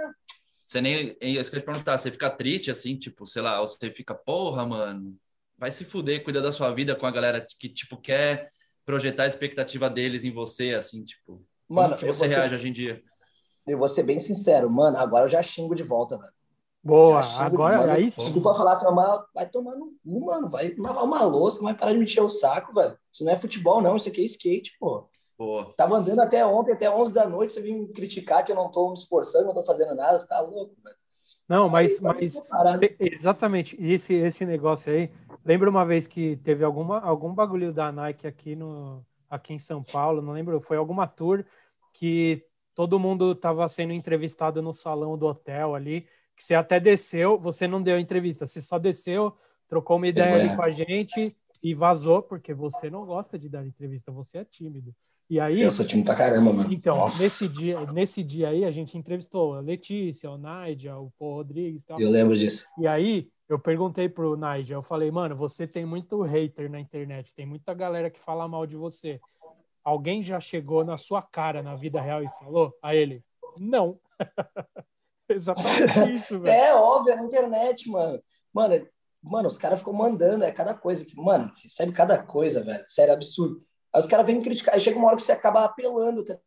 Você 0.64 0.80
nem. 0.80 1.18
É 1.20 1.28
isso 1.28 1.50
que 1.50 1.56
eu 1.56 1.60
ia 1.60 1.64
te 1.64 1.66
perguntar. 1.66 1.98
Você 1.98 2.12
fica 2.12 2.30
triste 2.30 2.70
assim, 2.70 2.96
tipo, 2.96 3.26
sei 3.26 3.42
lá, 3.42 3.60
ou 3.60 3.66
você 3.66 3.90
fica, 3.90 4.14
porra, 4.14 4.68
mano, 4.68 5.18
vai 5.58 5.72
se 5.72 5.84
fuder, 5.84 6.24
cuida 6.24 6.44
da 6.44 6.52
sua 6.52 6.72
vida 6.72 6.96
com 6.96 7.08
a 7.08 7.12
galera 7.12 7.44
que, 7.58 7.68
tipo, 7.68 7.98
quer 7.98 8.52
projetar 8.86 9.24
a 9.24 9.28
expectativa 9.28 9.90
deles 9.90 10.24
em 10.24 10.32
você, 10.32 10.74
assim, 10.74 11.04
tipo, 11.04 11.44
mano, 11.68 11.98
como 11.98 12.00
que 12.00 12.06
você 12.06 12.28
reage 12.28 12.50
ser, 12.50 12.56
hoje 12.56 12.70
em 12.70 12.74
dia? 12.74 13.04
Eu 13.68 13.78
vou 13.78 13.88
ser 13.88 14.04
bem 14.04 14.20
sincero, 14.20 14.70
mano, 14.70 14.98
agora 14.98 15.26
eu 15.26 15.30
já 15.30 15.42
xingo 15.42 15.76
de 15.76 15.84
volta, 15.84 16.18
velho. 16.18 16.32
Boa, 16.84 17.20
agora 17.42 17.80
mano, 17.80 17.94
aí 17.94 18.12
sim. 18.12 18.26
Desculpa 18.26 18.54
falar 18.54 18.78
que 18.78 18.86
vai 19.34 19.50
tomar 19.50 19.76
no 19.76 19.96
cu, 20.04 20.26
mano, 20.26 20.48
vai 20.48 20.74
lavar 20.78 21.04
uma 21.04 21.24
louça, 21.24 21.58
não 21.58 21.66
vai 21.66 21.74
parar 21.74 21.94
de 21.94 21.98
me 21.98 22.06
encher 22.06 22.22
o 22.22 22.30
saco, 22.30 22.74
velho. 22.76 22.96
Isso 23.12 23.26
não 23.26 23.32
é 23.32 23.36
futebol, 23.36 23.82
não, 23.82 23.98
isso 23.98 24.08
aqui 24.08 24.22
é 24.22 24.26
skate, 24.26 24.78
pô. 24.80 25.10
Boa. 25.36 25.74
Tava 25.76 25.98
andando 25.98 26.22
até 26.22 26.46
ontem, 26.46 26.74
até 26.74 26.90
11 26.90 27.12
da 27.12 27.28
noite, 27.28 27.54
você 27.54 27.62
vem 27.62 27.82
me 27.82 27.88
criticar 27.92 28.46
que 28.46 28.52
eu 28.52 28.56
não 28.56 28.70
tô 28.70 28.90
me 28.90 28.94
esforçando, 28.94 29.48
não 29.48 29.54
tô 29.54 29.64
fazendo 29.64 29.96
nada, 29.96 30.20
você 30.20 30.28
tá 30.28 30.40
louco, 30.40 30.76
velho. 30.84 30.96
Não, 31.48 31.70
mas, 31.70 32.00
mas 32.00 32.42
exatamente, 33.00 33.78
esse, 33.80 34.16
esse 34.16 34.46
negócio 34.46 34.92
aí, 34.92 35.12
Lembro 35.46 35.70
uma 35.70 35.86
vez 35.86 36.08
que 36.08 36.38
teve 36.38 36.64
alguma, 36.64 37.00
algum 37.00 37.32
bagulho 37.32 37.72
da 37.72 37.92
Nike 37.92 38.26
aqui, 38.26 38.56
no, 38.56 39.06
aqui 39.30 39.54
em 39.54 39.60
São 39.60 39.84
Paulo, 39.84 40.22
não 40.22 40.34
lembro, 40.34 40.60
foi 40.60 40.76
alguma 40.76 41.08
tour 41.08 41.46
que 41.94 42.44
todo 42.74 43.00
mundo 43.00 43.32
estava 43.32 43.68
sendo 43.68 43.94
entrevistado 43.94 44.62
no 44.62 44.74
salão 44.74 45.18
do 45.18 45.28
hotel 45.28 45.76
ali, 45.76 46.02
que 46.36 46.44
você 46.44 46.56
até 46.56 46.80
desceu, 46.80 47.40
você 47.40 47.68
não 47.68 47.82
deu 47.82 48.00
entrevista, 48.00 48.46
você 48.46 48.60
só 48.60 48.80
desceu, 48.80 49.34
trocou 49.68 49.98
uma 49.98 50.08
ideia 50.08 50.36
é. 50.36 50.42
ali 50.42 50.56
com 50.56 50.62
a 50.64 50.72
gente 50.72 51.36
e 51.64 51.74
vazou, 51.74 52.22
porque 52.22 52.54
você 52.54 52.90
não 52.90 53.06
gosta 53.06 53.38
de 53.40 53.48
dar 53.48 53.66
entrevista, 53.66 54.12
você 54.12 54.40
é 54.40 54.46
tímido. 54.46 54.94
E 55.30 55.40
aí. 55.40 55.62
Eu 55.62 55.72
sou 55.72 55.86
tímido 55.86 56.06
pra 56.06 56.16
caramba, 56.16 56.54
mano. 56.54 56.72
Então, 56.72 57.04
nesse 57.20 57.48
dia, 57.48 57.80
nesse 57.92 58.24
dia 58.24 58.50
aí, 58.50 58.64
a 58.64 58.72
gente 58.72 58.98
entrevistou 58.98 59.56
a 59.56 59.60
Letícia, 59.60 60.30
o 60.30 60.38
Nádia, 60.38 60.98
o 60.98 61.12
Paul 61.18 61.36
Rodrigues 61.36 61.84
e 61.84 61.86
tal. 61.88 62.00
Eu 62.00 62.12
lembro 62.12 62.38
disso. 62.38 62.66
E 62.78 62.86
aí, 62.86 63.30
eu 63.48 63.60
perguntei 63.60 64.10
pro 64.10 64.36
Nigel, 64.36 64.80
eu 64.80 64.84
falei, 64.84 65.12
mano, 65.12 65.36
você 65.36 65.68
tem 65.68 65.86
muito 65.86 66.22
hater 66.22 66.70
na 66.70 66.80
internet, 66.80 67.36
tem 67.36 67.46
muita 67.46 67.74
galera 67.74 68.10
que 68.10 68.20
fala 68.20 68.48
mal 68.48 68.66
de 68.66 68.76
você. 68.76 69.20
Alguém 69.84 70.24
já 70.24 70.40
chegou 70.40 70.84
na 70.84 70.98
sua 70.98 71.22
cara 71.22 71.62
na 71.62 71.76
vida 71.76 72.02
real 72.02 72.24
e 72.24 72.30
falou? 72.40 72.76
A 72.82 72.96
ele, 72.96 73.24
não. 73.58 74.00
Exatamente 75.30 76.14
isso, 76.16 76.40
velho. 76.40 76.56
É 76.56 76.74
óbvio, 76.74 77.14
é 77.14 77.16
na 77.16 77.24
internet, 77.24 77.90
mano. 77.90 78.22
Mano, 78.54 78.88
mano, 79.22 79.48
os 79.48 79.58
caras 79.58 79.80
ficam 79.80 79.94
mandando, 79.94 80.44
é 80.44 80.52
cada 80.52 80.74
coisa 80.74 81.06
que, 81.06 81.16
mano, 81.16 81.52
recebe 81.62 81.92
cada 81.92 82.22
coisa, 82.22 82.64
velho. 82.64 82.84
Sério, 82.88 83.14
absurdo. 83.14 83.64
Aí 83.94 84.02
os 84.02 84.08
caras 84.08 84.26
vêm 84.26 84.42
criticar, 84.42 84.74
aí 84.74 84.82
chega 84.82 84.98
uma 84.98 85.08
hora 85.08 85.16
que 85.16 85.24
você 85.24 85.32
acaba 85.32 85.64
apelando. 85.64 86.24
Tá? 86.24 86.38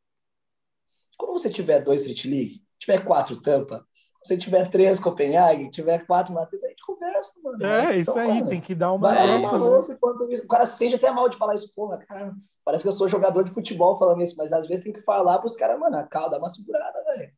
Quando 1.17 1.33
você 1.33 1.51
tiver 1.51 1.81
dois 1.81 2.03
Street 2.03 2.25
League, 2.25 2.63
tiver 2.79 3.05
quatro 3.05 3.41
tampa, 3.41 3.87
se 4.23 4.37
tiver 4.37 4.69
três 4.69 4.99
Copenhague, 4.99 5.71
tiver 5.71 6.05
quatro 6.07 6.35
Matheus, 6.35 6.65
a 6.65 6.69
gente 6.69 6.85
conversa, 6.85 7.33
mano. 7.43 7.65
É, 7.65 7.83
então, 7.83 7.95
isso 7.95 8.19
aí, 8.19 8.29
mano, 8.29 8.49
tem 8.49 8.61
que 8.61 8.75
dar 8.75 8.93
uma. 8.93 9.09
Vai, 9.09 9.43
essa, 9.43 9.59
né? 9.59 9.99
O 10.45 10.49
cara 10.49 10.67
se 10.67 10.77
sente 10.77 10.97
até 10.97 11.11
mal 11.11 11.29
de 11.29 11.37
falar 11.37 11.55
isso, 11.55 11.73
porra, 11.75 11.99
cara. 11.99 12.35
Parece 12.65 12.83
que 12.83 12.89
eu 12.89 12.93
sou 12.93 13.09
jogador 13.09 13.45
de 13.45 13.53
futebol 13.53 13.99
falando 13.99 14.23
isso, 14.23 14.35
mas 14.37 14.53
às 14.53 14.67
vezes 14.67 14.85
tem 14.85 14.93
que 14.93 15.01
falar 15.01 15.39
pros 15.39 15.57
caras, 15.57 15.79
mano, 15.79 15.97
a 15.97 16.03
calma, 16.03 16.31
dá 16.31 16.39
uma 16.39 16.51
segurada, 16.51 17.03
velho. 17.05 17.33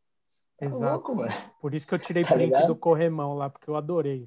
Tá 0.59 0.67
Exato. 0.67 0.93
Louco, 0.93 1.17
mano. 1.17 1.33
Por 1.61 1.75
isso 1.75 1.87
que 1.87 1.95
eu 1.95 1.99
tirei 1.99 2.23
tá 2.25 2.35
print 2.35 2.47
ligado? 2.47 2.67
do 2.67 2.77
corremão 2.77 3.35
lá, 3.35 3.49
porque 3.49 3.71
eu 3.71 3.77
adorei. 3.77 4.25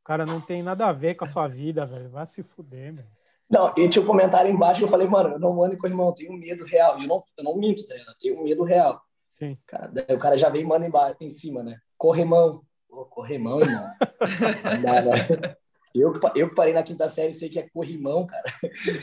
O 0.00 0.04
cara 0.04 0.24
não 0.24 0.40
tem 0.40 0.62
nada 0.62 0.86
a 0.86 0.92
ver 0.92 1.14
com 1.14 1.24
a 1.24 1.26
sua 1.26 1.48
vida, 1.48 1.84
velho. 1.84 2.10
Vai 2.10 2.26
se 2.26 2.42
fuder, 2.42 2.94
velho. 2.94 3.08
Não, 3.50 3.74
e 3.76 3.88
tinha 3.88 4.02
um 4.02 4.06
comentário 4.06 4.50
embaixo 4.50 4.78
que 4.78 4.84
eu 4.84 4.88
falei, 4.88 5.08
mano, 5.08 5.30
eu 5.30 5.38
não 5.40 5.60
ando 5.62 5.74
em 5.74 5.78
corrimão, 5.78 6.06
eu 6.06 6.14
tenho 6.14 6.32
medo 6.32 6.64
real. 6.64 6.98
E 6.98 7.02
eu 7.02 7.08
não, 7.08 7.24
eu 7.36 7.44
não 7.44 7.56
minto, 7.56 7.84
tá 7.84 7.94
Eu 7.96 8.18
tenho 8.20 8.44
medo 8.44 8.62
real. 8.62 9.02
Sim. 9.30 9.56
Cara, 9.64 9.92
o 10.10 10.18
cara 10.18 10.36
já 10.36 10.50
vem 10.50 10.62
e 10.62 10.66
manda 10.66 10.84
embaixo, 10.84 11.16
em 11.20 11.30
cima, 11.30 11.62
né? 11.62 11.78
Corrimão. 11.96 12.62
Pô, 12.88 13.04
corrimão, 13.06 13.60
irmão. 13.60 13.84
Né? 13.84 15.56
Eu, 15.94 16.12
eu 16.34 16.48
que 16.48 16.54
parei 16.54 16.74
na 16.74 16.82
quinta 16.82 17.08
série 17.08 17.32
sei 17.32 17.48
que 17.48 17.58
é 17.58 17.68
corrimão, 17.68 18.26
cara. 18.26 18.44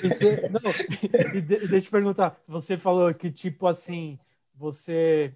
Você, 0.02 0.50
não, 0.50 0.62
e 1.34 1.42
de, 1.42 1.42
deixa 1.42 1.76
eu 1.76 1.82
te 1.82 1.92
perguntar, 1.92 2.40
você 2.46 2.78
falou 2.78 3.14
que, 3.14 3.32
tipo 3.32 3.68
assim, 3.68 4.20
você 4.54 5.36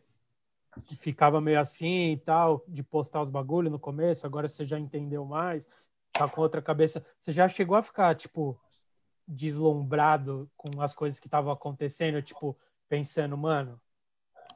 ficava 1.00 1.42
meio 1.42 1.60
assim 1.60 2.12
e 2.12 2.18
tal, 2.18 2.64
de 2.68 2.84
postar 2.84 3.22
os 3.22 3.30
bagulho 3.30 3.70
no 3.70 3.80
começo, 3.80 4.26
agora 4.26 4.48
você 4.48 4.64
já 4.64 4.80
entendeu 4.80 5.26
mais, 5.26 5.68
tá 6.14 6.28
com 6.28 6.42
outra 6.42 6.62
cabeça. 6.62 7.04
Você 7.20 7.32
já 7.32 7.48
chegou 7.50 7.76
a 7.76 7.84
ficar, 7.84 8.16
tipo, 8.16 8.60
deslumbrado 9.28 10.50
com 10.56 10.82
as 10.82 10.96
coisas 10.96 11.20
que 11.20 11.28
estavam 11.28 11.52
acontecendo, 11.52 12.22
tipo, 12.22 12.58
pensando, 12.88 13.38
mano, 13.38 13.80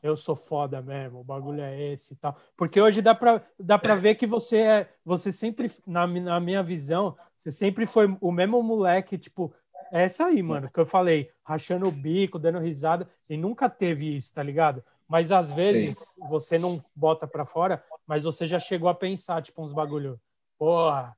eu 0.06 0.16
sou 0.16 0.36
foda 0.36 0.84
mesmo, 0.84 1.20
o 1.20 1.24
bagulho 1.24 1.62
é 1.62 1.92
esse 1.92 2.14
e 2.14 2.18
tal. 2.18 2.38
Porque 2.56 2.80
hoje 2.80 3.02
dá 3.02 3.16
pra, 3.16 3.42
dá 3.60 3.78
pra 3.78 3.96
ver 3.96 4.14
que 4.14 4.28
você 4.28 4.58
é, 4.60 4.90
você 5.04 5.32
sempre, 5.32 5.72
na, 5.86 6.06
na 6.06 6.40
minha 6.40 6.62
visão, 6.62 7.18
você 7.36 7.52
sempre 7.52 7.88
foi 7.88 8.16
o 8.22 8.32
mesmo 8.32 8.62
moleque, 8.62 9.18
tipo, 9.18 9.52
é 9.92 10.04
essa 10.04 10.26
aí, 10.26 10.44
mano, 10.44 10.70
que 10.70 10.80
eu 10.80 10.86
falei, 10.86 11.32
rachando 11.44 11.88
o 11.88 11.92
bico, 11.92 12.38
dando 12.38 12.60
risada, 12.60 13.10
e 13.28 13.36
nunca 13.36 13.68
teve 13.68 14.16
isso, 14.16 14.32
tá 14.32 14.44
ligado? 14.44 14.84
Mas 15.08 15.32
às 15.32 15.52
vezes 15.52 15.98
Sim. 15.98 16.28
você 16.28 16.60
não 16.60 16.78
bota 16.96 17.28
pra 17.28 17.46
fora, 17.46 17.84
mas 18.06 18.24
você 18.26 18.46
já 18.46 18.60
chegou 18.60 18.90
a 18.90 18.94
pensar, 18.94 19.42
tipo, 19.42 19.64
uns 19.64 19.74
bagulho, 19.74 20.20
porra, 20.58 21.18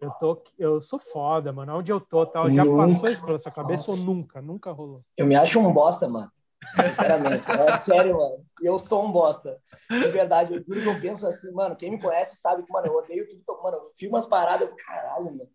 eu 0.00 0.12
tô, 0.12 0.42
eu 0.56 0.80
sou 0.80 0.98
foda, 0.98 1.52
mano. 1.52 1.76
Onde 1.76 1.90
eu 1.90 2.00
tô, 2.00 2.24
tal. 2.24 2.48
Já 2.52 2.64
passou 2.64 3.08
isso 3.08 3.24
pela 3.24 3.38
sua 3.38 3.50
cabeça 3.50 3.90
Nossa. 3.90 4.00
ou 4.00 4.14
nunca? 4.14 4.40
Nunca 4.40 4.70
rolou. 4.70 5.02
Eu 5.16 5.26
me 5.26 5.34
acho 5.34 5.58
um 5.58 5.72
bosta, 5.72 6.06
mano. 6.08 6.30
Sinceramente. 6.76 7.44
é 7.50 7.78
sério, 7.78 8.16
mano. 8.16 8.44
Eu 8.62 8.78
sou 8.78 9.04
um 9.04 9.12
bosta. 9.12 9.58
De 9.90 10.08
verdade, 10.08 10.54
eu 10.54 10.62
juro 10.62 10.80
que 10.80 10.88
eu 10.88 11.00
penso 11.00 11.26
assim, 11.26 11.50
mano. 11.52 11.76
Quem 11.76 11.90
me 11.90 12.00
conhece 12.00 12.36
sabe 12.36 12.62
que, 12.62 12.72
mano, 12.72 12.86
eu 12.86 12.94
odeio 12.94 13.28
tudo 13.28 13.62
mano, 13.62 13.76
eu 13.78 13.92
filmo 13.96 14.16
as 14.16 14.26
paradas, 14.26 14.68
eu, 14.68 14.76
caralho, 14.76 15.26
mano. 15.26 15.48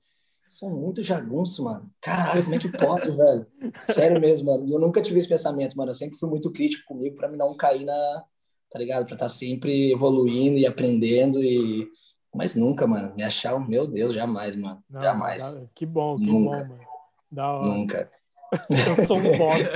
Sou 0.47 0.69
muito 0.69 1.03
jagunço, 1.03 1.63
mano. 1.63 1.89
Caralho, 2.01 2.43
como 2.43 2.55
é 2.55 2.59
que 2.59 2.69
pode, 2.69 3.09
velho? 3.15 3.47
Sério 3.91 4.19
mesmo, 4.19 4.47
mano. 4.47 4.71
Eu 4.71 4.79
nunca 4.79 5.01
tive 5.01 5.19
esse 5.19 5.29
pensamento, 5.29 5.75
mano. 5.77 5.91
Eu 5.91 5.95
sempre 5.95 6.17
fui 6.17 6.29
muito 6.29 6.51
crítico 6.51 6.83
comigo 6.85 7.15
pra 7.15 7.27
me 7.27 7.37
não 7.37 7.55
cair 7.55 7.85
na. 7.85 8.23
Tá 8.69 8.79
ligado? 8.79 9.05
Pra 9.05 9.15
estar 9.15 9.25
tá 9.25 9.29
sempre 9.29 9.91
evoluindo 9.91 10.57
e 10.57 10.65
aprendendo 10.65 11.43
e 11.43 11.87
mas 12.33 12.55
nunca, 12.55 12.87
mano. 12.87 13.13
Me 13.15 13.23
achar, 13.23 13.57
meu 13.59 13.85
Deus, 13.85 14.13
jamais, 14.13 14.55
mano. 14.55 14.83
Não, 14.89 15.01
jamais. 15.01 15.61
Que 15.75 15.85
bom, 15.85 16.17
que 16.17 16.25
nunca. 16.25 16.63
bom, 16.63 16.69
mano. 16.69 16.87
Da 17.31 17.51
hora. 17.51 17.67
Nunca. 17.67 18.11
Eu 18.97 19.05
sou 19.05 19.17
um 19.17 19.37
bosta. 19.37 19.73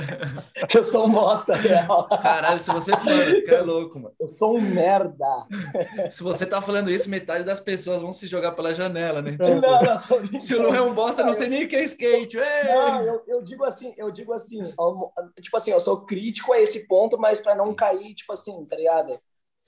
eu 0.74 0.84
sou 0.84 1.06
um 1.06 1.12
bosta, 1.12 1.54
real. 1.54 2.08
Caralho, 2.08 2.58
se 2.58 2.70
você. 2.70 2.90
Mano, 2.92 3.42
que 3.42 3.50
é 3.50 3.60
louco, 3.60 3.98
mano. 3.98 4.14
Eu 4.18 4.28
sou 4.28 4.56
um 4.56 4.60
merda. 4.60 5.46
Se 6.10 6.22
você 6.22 6.46
tá 6.46 6.60
falando 6.60 6.90
isso, 6.90 7.10
metade 7.10 7.44
das 7.44 7.60
pessoas 7.60 8.02
vão 8.02 8.12
se 8.12 8.26
jogar 8.26 8.52
pela 8.52 8.74
janela, 8.74 9.20
né? 9.22 9.32
Tipo, 9.32 9.60
não, 9.60 9.80
não, 9.82 10.40
se 10.40 10.54
o 10.54 10.62
Lu 10.62 10.74
é 10.74 10.80
um 10.80 10.94
bosta, 10.94 11.24
não 11.24 11.34
sei 11.34 11.48
nem 11.48 11.64
o 11.64 11.68
que 11.68 11.76
é 11.76 11.84
skate. 11.84 12.38
Ei! 12.38 12.64
Não, 12.64 13.02
eu, 13.02 13.22
eu 13.26 13.42
digo 13.42 13.64
assim, 13.64 13.94
eu 13.96 14.10
digo 14.10 14.32
assim, 14.32 14.62
tipo 15.40 15.56
assim, 15.56 15.70
eu 15.70 15.80
sou 15.80 16.04
crítico 16.04 16.52
a 16.52 16.60
esse 16.60 16.86
ponto, 16.86 17.18
mas 17.18 17.40
pra 17.40 17.54
não 17.54 17.74
cair, 17.74 18.14
tipo 18.14 18.32
assim, 18.32 18.64
tá 18.66 18.76
ligado? 18.76 19.18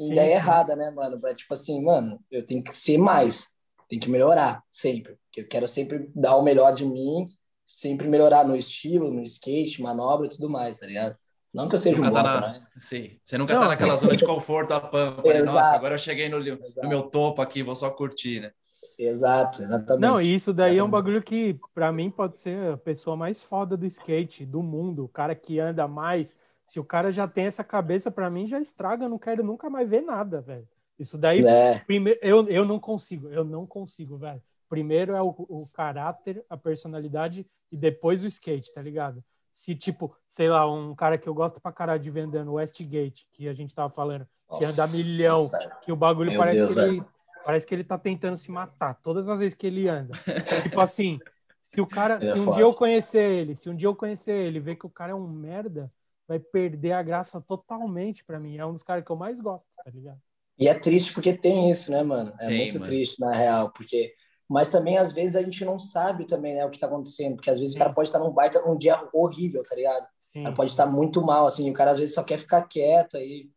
sim, 0.00 0.12
ideia 0.12 0.32
sim. 0.32 0.36
errada, 0.36 0.76
né, 0.76 0.90
mano? 0.90 1.20
Pra, 1.20 1.34
tipo 1.34 1.52
assim, 1.52 1.82
mano, 1.82 2.20
eu 2.30 2.44
tenho 2.44 2.62
que 2.62 2.74
ser 2.74 2.98
mais, 2.98 3.48
tenho 3.88 4.00
que 4.00 4.10
melhorar 4.10 4.62
sempre. 4.70 5.16
Porque 5.26 5.42
eu 5.42 5.48
quero 5.48 5.68
sempre 5.68 6.10
dar 6.14 6.36
o 6.36 6.42
melhor 6.42 6.72
de 6.72 6.86
mim, 6.86 7.28
sempre 7.70 8.08
melhorar 8.08 8.44
no 8.44 8.56
estilo, 8.56 9.12
no 9.12 9.22
skate, 9.22 9.80
manobra 9.80 10.26
e 10.26 10.30
tudo 10.30 10.50
mais, 10.50 10.80
tá 10.80 10.86
ligado? 10.86 11.16
Não 11.54 11.68
que 11.68 11.76
eu 11.76 11.78
seja 11.78 12.00
um 12.00 12.12
tá 12.12 12.22
na... 12.22 12.40
né? 12.40 12.66
Sim, 12.78 13.16
você 13.24 13.38
nunca 13.38 13.52
tá 13.52 13.60
Não. 13.60 13.62
tá 13.64 13.68
naquela 13.68 13.96
zona 13.96 14.16
de 14.16 14.24
conforto, 14.24 14.72
a 14.72 14.80
pampa. 14.80 15.22
Né? 15.22 15.42
Nossa, 15.42 15.74
agora 15.74 15.94
eu 15.94 15.98
cheguei 15.98 16.28
no, 16.28 16.40
no 16.40 16.88
meu 16.88 17.02
topo 17.02 17.40
aqui, 17.40 17.62
vou 17.62 17.76
só 17.76 17.88
curtir, 17.88 18.40
né? 18.40 18.50
Exato, 18.98 19.62
exatamente. 19.62 20.00
Não, 20.00 20.20
e 20.20 20.34
isso 20.34 20.52
daí 20.52 20.74
exatamente. 20.74 20.80
é 20.80 20.84
um 20.84 20.90
bagulho 20.90 21.22
que, 21.22 21.58
para 21.72 21.92
mim, 21.92 22.10
pode 22.10 22.40
ser 22.40 22.72
a 22.72 22.76
pessoa 22.76 23.16
mais 23.16 23.40
foda 23.40 23.76
do 23.76 23.86
skate, 23.86 24.44
do 24.44 24.62
mundo, 24.62 25.04
o 25.04 25.08
cara 25.08 25.34
que 25.34 25.60
anda 25.60 25.86
mais, 25.86 26.36
se 26.66 26.80
o 26.80 26.84
cara 26.84 27.12
já 27.12 27.26
tem 27.26 27.46
essa 27.46 27.64
cabeça, 27.64 28.10
para 28.10 28.28
mim 28.28 28.46
já 28.46 28.60
estraga, 28.60 29.04
eu 29.04 29.08
não 29.08 29.18
quero 29.18 29.44
nunca 29.44 29.70
mais 29.70 29.88
ver 29.88 30.02
nada, 30.02 30.40
velho. 30.40 30.68
Isso 30.98 31.16
daí, 31.16 31.44
é. 31.46 31.78
primeiro, 31.86 32.18
eu, 32.20 32.46
eu 32.48 32.64
não 32.64 32.80
consigo, 32.80 33.28
eu 33.28 33.44
não 33.44 33.64
consigo, 33.64 34.18
velho. 34.18 34.42
Primeiro 34.70 35.16
é 35.16 35.20
o, 35.20 35.34
o 35.36 35.68
caráter, 35.74 36.44
a 36.48 36.56
personalidade 36.56 37.44
e 37.70 37.76
depois 37.76 38.22
o 38.22 38.28
skate, 38.28 38.72
tá 38.72 38.80
ligado? 38.80 39.22
Se, 39.52 39.74
tipo, 39.74 40.16
sei 40.28 40.48
lá, 40.48 40.70
um 40.72 40.94
cara 40.94 41.18
que 41.18 41.28
eu 41.28 41.34
gosto 41.34 41.60
pra 41.60 41.72
caralho 41.72 42.00
de 42.00 42.10
vender 42.10 42.44
no 42.44 42.52
Westgate, 42.52 43.26
que 43.32 43.48
a 43.48 43.52
gente 43.52 43.74
tava 43.74 43.92
falando, 43.92 44.26
Nossa, 44.48 44.60
que 44.60 44.64
anda 44.64 44.86
milhão, 44.86 45.42
que 45.82 45.90
o 45.90 45.96
bagulho 45.96 46.36
parece 46.36 46.62
Deus, 46.62 46.72
que 46.72 46.80
ele 46.80 47.04
parece 47.44 47.66
que 47.66 47.74
ele 47.74 47.82
tá 47.82 47.98
tentando 47.98 48.38
se 48.38 48.52
matar 48.52 48.94
todas 49.02 49.28
as 49.28 49.40
vezes 49.40 49.56
que 49.56 49.66
ele 49.66 49.88
anda. 49.88 50.12
tipo 50.62 50.80
assim, 50.80 51.18
se 51.64 51.80
o 51.80 51.86
cara, 51.86 52.14
é 52.14 52.20
se 52.20 52.38
um 52.38 52.48
dia 52.52 52.62
eu 52.62 52.72
conhecer 52.72 53.28
ele, 53.28 53.56
se 53.56 53.68
um 53.68 53.74
dia 53.74 53.88
eu 53.88 53.96
conhecer 53.96 54.36
ele, 54.36 54.60
ver 54.60 54.76
que 54.76 54.86
o 54.86 54.90
cara 54.90 55.10
é 55.10 55.14
um 55.16 55.26
merda, 55.26 55.92
vai 56.28 56.38
perder 56.38 56.92
a 56.92 57.02
graça 57.02 57.40
totalmente 57.40 58.24
para 58.24 58.38
mim. 58.38 58.56
É 58.56 58.64
um 58.64 58.72
dos 58.72 58.84
caras 58.84 59.04
que 59.04 59.10
eu 59.10 59.16
mais 59.16 59.40
gosto, 59.40 59.66
tá 59.84 59.90
ligado? 59.90 60.20
E 60.56 60.68
é 60.68 60.74
triste 60.74 61.12
porque 61.12 61.32
tem 61.32 61.70
isso, 61.70 61.90
né, 61.90 62.02
mano? 62.02 62.32
É 62.38 62.46
tem, 62.46 62.58
muito 62.58 62.74
mano. 62.74 62.86
triste, 62.86 63.18
na 63.18 63.34
real, 63.34 63.72
porque. 63.72 64.14
Mas 64.50 64.68
também, 64.68 64.98
às 64.98 65.12
vezes, 65.12 65.36
a 65.36 65.42
gente 65.42 65.64
não 65.64 65.78
sabe 65.78 66.26
também 66.26 66.56
né, 66.56 66.66
o 66.66 66.70
que 66.70 66.78
tá 66.80 66.88
acontecendo, 66.88 67.36
porque 67.36 67.50
às 67.50 67.56
vezes 67.56 67.72
sim. 67.72 67.78
o 67.78 67.82
cara 67.82 67.94
pode 67.94 68.08
estar 68.08 68.18
num 68.18 68.32
baita 68.32 68.60
um 68.68 68.76
dia 68.76 69.00
horrível, 69.12 69.62
tá 69.62 69.76
ligado? 69.76 70.08
Sim, 70.18 70.40
o 70.40 70.42
cara 70.42 70.56
pode 70.56 70.70
sim. 70.70 70.72
estar 70.72 70.86
muito 70.86 71.22
mal, 71.22 71.46
assim, 71.46 71.70
o 71.70 71.72
cara 71.72 71.92
às 71.92 72.00
vezes 72.00 72.16
só 72.16 72.24
quer 72.24 72.36
ficar 72.36 72.62
quieto 72.62 73.16
aí. 73.16 73.48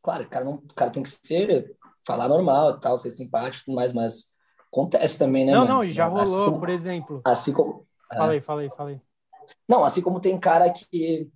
Claro, 0.00 0.22
o 0.22 0.28
cara, 0.28 0.44
não, 0.44 0.52
o 0.52 0.74
cara 0.74 0.92
tem 0.92 1.02
que 1.02 1.10
ser, 1.10 1.76
falar 2.06 2.28
normal 2.28 2.78
tal, 2.78 2.96
ser 2.96 3.10
simpático 3.10 3.64
e 3.64 3.64
tudo 3.64 3.74
mais, 3.74 3.92
mas 3.92 4.26
acontece 4.72 5.18
também, 5.18 5.44
né? 5.44 5.50
Não, 5.50 5.62
mano? 5.62 5.74
não, 5.74 5.84
e 5.84 5.90
já 5.90 6.06
rolou, 6.06 6.22
assim 6.22 6.44
como, 6.44 6.60
por 6.60 6.68
exemplo. 6.68 7.20
Assim 7.24 7.52
como. 7.52 7.86
Falei, 8.08 8.38
é. 8.38 8.40
falei, 8.40 8.70
falei. 8.70 9.00
Não, 9.68 9.84
assim 9.84 10.00
como 10.00 10.20
tem 10.20 10.38
cara 10.38 10.70
que 10.70 11.28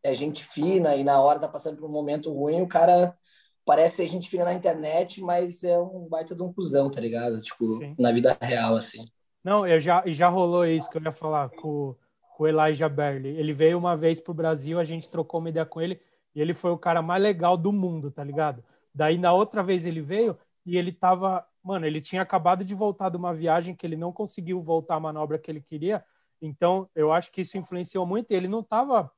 é 0.00 0.14
gente 0.14 0.44
fina 0.44 0.94
e 0.94 1.02
na 1.02 1.20
hora 1.20 1.40
tá 1.40 1.48
passando 1.48 1.76
por 1.76 1.86
um 1.86 1.92
momento 1.92 2.32
ruim, 2.32 2.62
o 2.62 2.68
cara 2.68 3.18
parece 3.64 3.96
ser 3.96 4.06
gente 4.06 4.28
fina 4.28 4.44
na 4.44 4.54
internet, 4.54 5.20
mas 5.20 5.64
é 5.64 5.78
um 5.78 6.06
baita 6.08 6.34
de 6.34 6.42
um 6.42 6.52
cuzão, 6.52 6.90
tá 6.90 7.00
ligado? 7.00 7.40
Tipo, 7.40 7.64
Sim. 7.64 7.94
na 7.98 8.12
vida 8.12 8.36
real, 8.40 8.76
assim. 8.76 9.06
Não, 9.42 9.66
eu 9.66 9.78
já, 9.78 10.02
já 10.06 10.28
rolou 10.28 10.66
isso 10.66 10.88
que 10.88 10.96
eu 10.96 11.02
ia 11.02 11.12
falar 11.12 11.50
com, 11.50 11.94
com 12.36 12.44
o 12.44 12.46
Elijah 12.46 12.88
Berli. 12.88 13.28
Ele 13.28 13.52
veio 13.52 13.78
uma 13.78 13.96
vez 13.96 14.20
pro 14.20 14.34
Brasil, 14.34 14.78
a 14.78 14.84
gente 14.84 15.10
trocou 15.10 15.40
uma 15.40 15.48
ideia 15.48 15.66
com 15.66 15.80
ele 15.80 16.00
e 16.34 16.40
ele 16.40 16.54
foi 16.54 16.70
o 16.70 16.78
cara 16.78 17.00
mais 17.00 17.22
legal 17.22 17.56
do 17.56 17.72
mundo, 17.72 18.10
tá 18.10 18.24
ligado? 18.24 18.64
Daí 18.94 19.18
na 19.18 19.32
outra 19.32 19.62
vez 19.62 19.86
ele 19.86 20.00
veio 20.00 20.38
e 20.64 20.76
ele 20.76 20.92
tava, 20.92 21.46
mano, 21.62 21.86
ele 21.86 22.00
tinha 22.00 22.22
acabado 22.22 22.64
de 22.64 22.74
voltar 22.74 23.10
de 23.10 23.16
uma 23.16 23.34
viagem 23.34 23.74
que 23.74 23.86
ele 23.86 23.96
não 23.96 24.12
conseguiu 24.12 24.62
voltar 24.62 24.96
a 24.96 25.00
manobra 25.00 25.38
que 25.38 25.50
ele 25.50 25.60
queria. 25.60 26.04
Então, 26.40 26.88
eu 26.94 27.12
acho 27.12 27.30
que 27.30 27.40
isso 27.40 27.56
influenciou 27.58 28.06
muito. 28.06 28.30
Ele 28.30 28.48
não 28.48 28.62
tava 28.62 29.10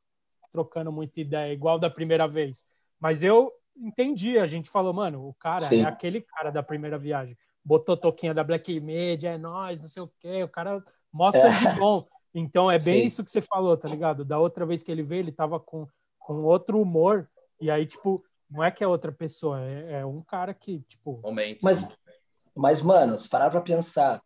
trocando 0.53 0.90
muita 0.90 1.20
ideia, 1.20 1.53
igual 1.53 1.78
da 1.78 1.90
primeira 1.90 2.26
vez. 2.26 2.66
Mas 2.99 3.22
eu 3.22 3.53
entendi, 3.77 4.39
a 4.39 4.47
gente 4.47 4.70
falou, 4.70 4.93
mano, 4.93 5.29
o 5.29 5.35
cara 5.35 5.61
Sim. 5.61 5.81
é 5.81 5.85
aquele 5.85 6.20
cara 6.20 6.51
da 6.51 6.62
primeira 6.62 6.99
viagem. 6.99 7.37
Botou 7.64 7.97
toquinha 7.97 8.33
da 8.33 8.45
Black 8.45 8.79
Media, 8.81 9.31
é 9.31 9.39
nós, 9.39 9.81
não 9.81 9.89
sei 9.89 10.03
o 10.03 10.12
quê, 10.20 10.43
o 10.43 10.49
cara 10.49 10.83
mostra 11.12 11.49
é. 11.49 11.72
de 11.72 11.79
bom. 11.79 12.07
Então 12.35 12.70
é 12.70 12.79
bem 12.79 13.01
Sim. 13.01 13.07
isso 13.07 13.24
que 13.24 13.31
você 13.31 13.41
falou, 13.41 13.77
tá 13.77 13.89
ligado? 13.89 14.24
Da 14.24 14.39
outra 14.39 14.66
vez 14.66 14.83
que 14.83 14.93
ele 14.93 15.03
veio, 15.03 15.20
ele 15.20 15.33
tava 15.33 15.59
com, 15.59 15.87
com 16.18 16.43
outro 16.45 16.81
humor, 16.81 17.29
e 17.61 17.70
aí, 17.70 17.87
tipo, 17.87 18.22
não 18.51 18.62
é 18.62 18.70
que 18.70 18.85
é 18.85 18.87
outra 18.87 19.11
pessoa, 19.11 19.61
é, 19.61 20.01
é 20.01 20.07
um 20.07 20.22
cara 20.22 20.53
que, 20.53 20.81
tipo. 20.81 21.20
Momento. 21.22 21.61
Mas, 21.62 21.87
mas, 22.55 22.83
mano, 22.83 23.18
se 23.18 23.29
parar 23.29 23.51
pra 23.51 23.61
pensar, 23.61 24.22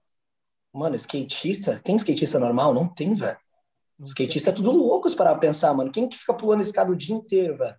mano, 0.72 0.96
skatista, 0.96 1.80
tem 1.84 1.96
skatista 1.96 2.38
normal? 2.38 2.74
Não 2.74 2.88
tem, 2.88 3.14
velho. 3.14 3.38
Skatista 4.04 4.50
é 4.50 4.52
tudo 4.52 4.72
louco 4.72 5.14
para 5.14 5.34
pensar, 5.36 5.74
mano. 5.74 5.92
Quem 5.92 6.08
que 6.08 6.16
fica 6.16 6.34
pulando 6.34 6.62
escada 6.62 6.90
o 6.90 6.96
dia 6.96 7.14
inteiro, 7.14 7.58
velho? 7.58 7.76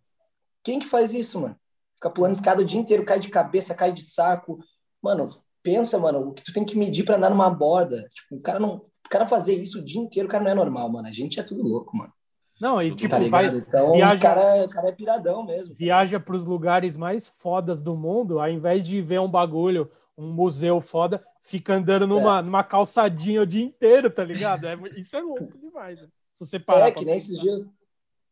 Quem 0.64 0.80
que 0.80 0.88
faz 0.88 1.14
isso, 1.14 1.40
mano? 1.40 1.60
Fica 2.02 2.10
pulando 2.10 2.34
escada 2.34 2.62
o 2.64 2.66
dia 2.66 2.80
inteiro, 2.80 3.06
cai 3.06 3.20
de 3.20 3.30
cabeça, 3.30 3.76
cai 3.76 3.92
de 3.92 4.02
saco. 4.02 4.58
Mano, 5.02 5.30
pensa, 5.62 6.00
mano, 6.00 6.30
o 6.30 6.34
que 6.34 6.44
tu 6.44 6.52
tem 6.52 6.66
que 6.66 6.76
medir 6.76 7.06
para 7.06 7.16
andar 7.16 7.30
numa 7.30 7.50
borda. 7.50 8.10
Tipo, 8.12 8.38
o 8.38 8.42
cara 8.42 8.60
não, 8.60 8.78
o 8.78 9.10
cara 9.10 9.28
fazer 9.28 9.54
isso 9.62 9.80
o 9.80 9.86
dia 9.86 10.02
inteiro, 10.02 10.28
o 10.28 10.32
cara 10.32 10.44
não 10.44 10.52
é 10.52 10.56
normal, 10.56 10.90
mano. 10.92 11.08
A 11.08 11.12
gente 11.12 11.40
é 11.40 11.44
tudo 11.44 11.62
louco, 11.62 11.96
mano. 11.96 12.12
Não, 12.60 12.82
e 12.82 12.94
tipo, 12.94 13.10
tá 13.10 13.20
vai, 13.28 13.48
então, 13.48 13.94
viaja, 13.94 14.16
o 14.16 14.22
cara, 14.22 14.66
o 14.66 14.70
cara 14.70 14.90
é 14.90 14.92
piradão 14.92 15.44
mesmo. 15.44 15.74
Viaja 15.74 16.20
para 16.20 16.36
os 16.36 16.46
lugares 16.46 16.96
mais 16.96 17.28
fodas 17.28 17.82
do 17.82 17.96
mundo, 17.96 18.40
ao 18.40 18.50
invés 18.50 18.86
de 18.86 19.02
ver 19.02 19.20
um 19.20 19.30
bagulho, 19.30 19.90
um 20.16 20.32
museu 20.32 20.80
foda, 20.80 21.24
fica 21.42 21.74
andando 21.74 22.06
numa, 22.06 22.38
é. 22.38 22.42
numa 22.44 22.64
calçadinha 22.64 23.42
o 23.42 23.48
dia 23.48 23.64
inteiro, 23.64 24.12
tá 24.12 24.24
ligado? 24.24 24.68
É, 24.68 24.78
isso 24.96 25.18
é 25.18 25.22
louco 25.22 25.58
demais. 25.58 26.00
Né? 26.00 26.08
Se 26.36 26.46
você 26.46 26.60
parar. 26.60 26.90
É, 26.90 26.92
que 26.92 27.04
nem 27.04 27.18
esses 27.18 27.40
dias 27.40 27.64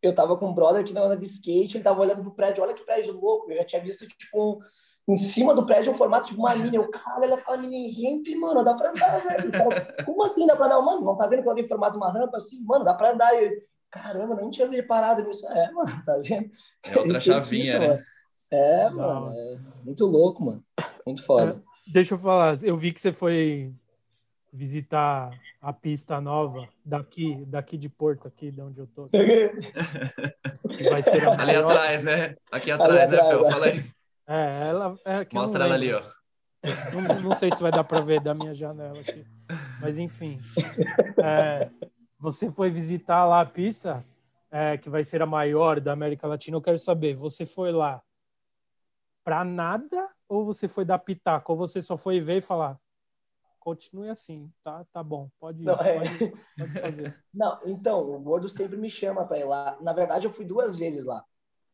eu 0.01 0.15
tava 0.15 0.37
com 0.37 0.47
um 0.47 0.53
brother 0.53 0.83
que 0.83 0.93
não 0.93 1.03
anda 1.03 1.17
de 1.17 1.25
skate, 1.25 1.77
ele 1.77 1.83
tava 1.83 2.01
olhando 2.01 2.21
pro 2.21 2.31
prédio, 2.31 2.63
olha 2.63 2.73
que 2.73 2.85
prédio 2.85 3.19
louco. 3.19 3.51
Eu 3.51 3.57
já 3.57 3.63
tinha 3.63 3.81
visto, 3.81 4.07
tipo, 4.07 4.61
um, 5.07 5.13
em 5.13 5.17
cima 5.17 5.53
do 5.53 5.65
prédio 5.65 5.91
um 5.91 5.95
formato 5.95 6.27
tipo 6.27 6.39
uma 6.39 6.55
mini. 6.55 6.77
Eu, 6.77 6.89
caralho, 6.89 7.23
olha 7.23 7.35
aquela 7.35 7.57
mini 7.57 7.91
ramp, 7.91 8.27
mano, 8.39 8.63
dá 8.63 8.75
pra 8.75 8.91
andar, 8.91 9.19
velho. 9.19 9.51
Como 10.05 10.23
assim 10.23 10.45
dá 10.45 10.55
pra 10.55 10.67
andar? 10.67 10.81
Mano, 10.81 11.01
não 11.01 11.17
tá 11.17 11.27
vendo 11.27 11.43
que 11.43 11.49
alguém 11.49 11.67
formato 11.67 11.97
uma 11.97 12.11
rampa 12.11 12.37
assim? 12.37 12.63
Mano, 12.63 12.85
dá 12.85 12.93
pra 12.93 13.11
andar. 13.11 13.33
E 13.35 13.61
caramba, 13.89 14.35
nem 14.35 14.49
tinha 14.49 14.69
reparado 14.69 15.23
nisso. 15.23 15.47
É, 15.47 15.71
mano, 15.71 16.03
tá 16.05 16.17
vendo? 16.17 16.49
É 16.83 16.97
outra 16.97 17.19
chavinha, 17.19 17.79
né? 17.79 17.87
Mano. 17.87 17.99
É, 18.51 18.89
mano, 18.89 19.31
é 19.31 19.57
muito 19.83 20.05
louco, 20.05 20.43
mano. 20.43 20.63
Muito 21.05 21.23
foda. 21.23 21.61
É, 21.87 21.91
deixa 21.91 22.13
eu 22.15 22.19
falar, 22.19 22.55
eu 22.63 22.77
vi 22.77 22.91
que 22.91 23.01
você 23.01 23.11
foi 23.11 23.73
visitar 24.51 25.31
a 25.61 25.71
pista 25.71 26.19
nova 26.19 26.67
daqui, 26.83 27.43
daqui 27.45 27.77
de 27.77 27.89
Porto, 27.89 28.27
aqui 28.27 28.51
de 28.51 28.61
onde 28.61 28.79
eu 28.79 28.87
tô. 28.87 29.07
vai 30.89 31.03
ser 31.03 31.27
ali 31.27 31.55
atrás, 31.55 32.03
né? 32.03 32.35
Aqui 32.51 32.71
atrás, 32.71 33.13
ali 33.13 33.17
né, 33.17 33.23
Fel? 33.23 33.49
Fala 33.49 33.65
aí. 33.67 33.85
É, 34.27 34.67
ela. 34.69 34.99
É, 35.05 35.27
Mostra 35.33 35.65
ela 35.65 35.75
ali, 35.75 35.93
ó. 35.93 36.01
Não, 36.93 37.21
não, 37.21 37.35
sei 37.35 37.49
se 37.51 37.61
vai 37.61 37.71
dar 37.71 37.83
para 37.83 38.01
ver 38.01 38.19
da 38.21 38.33
minha 38.33 38.53
janela 38.53 38.99
aqui. 38.99 39.25
Mas 39.81 39.97
enfim. 39.97 40.39
É, 41.23 41.69
você 42.19 42.51
foi 42.51 42.69
visitar 42.69 43.25
lá 43.25 43.41
a 43.41 43.45
pista, 43.45 44.05
é, 44.51 44.77
que 44.77 44.89
vai 44.89 45.03
ser 45.03 45.21
a 45.21 45.25
maior 45.25 45.79
da 45.79 45.93
América 45.93 46.27
Latina. 46.27 46.57
Eu 46.57 46.61
quero 46.61 46.77
saber, 46.77 47.15
você 47.15 47.45
foi 47.45 47.71
lá 47.71 48.01
para 49.23 49.43
nada 49.43 50.09
ou 50.27 50.45
você 50.45 50.67
foi 50.67 50.83
dar 50.83 50.99
pitaco? 50.99 51.53
Ou 51.53 51.57
você 51.57 51.81
só 51.81 51.95
foi 51.95 52.19
ver 52.19 52.37
e 52.37 52.41
falar, 52.41 52.77
continue 53.59 54.09
assim, 54.09 54.51
tá? 54.63 54.85
Tá 54.91 55.03
bom, 55.03 55.29
pode 55.39 55.61
ir, 55.61 55.65
não, 55.65 55.75
é... 55.75 55.99
pode, 55.99 56.33
pode, 56.57 56.79
fazer. 56.79 57.23
Não, 57.33 57.59
então, 57.65 58.01
o 58.01 58.19
Gordo 58.19 58.49
sempre 58.49 58.77
me 58.77 58.89
chama 58.89 59.25
para 59.25 59.39
ir 59.39 59.45
lá. 59.45 59.77
Na 59.81 59.93
verdade, 59.93 60.25
eu 60.25 60.33
fui 60.33 60.45
duas 60.45 60.77
vezes 60.77 61.05
lá. 61.05 61.23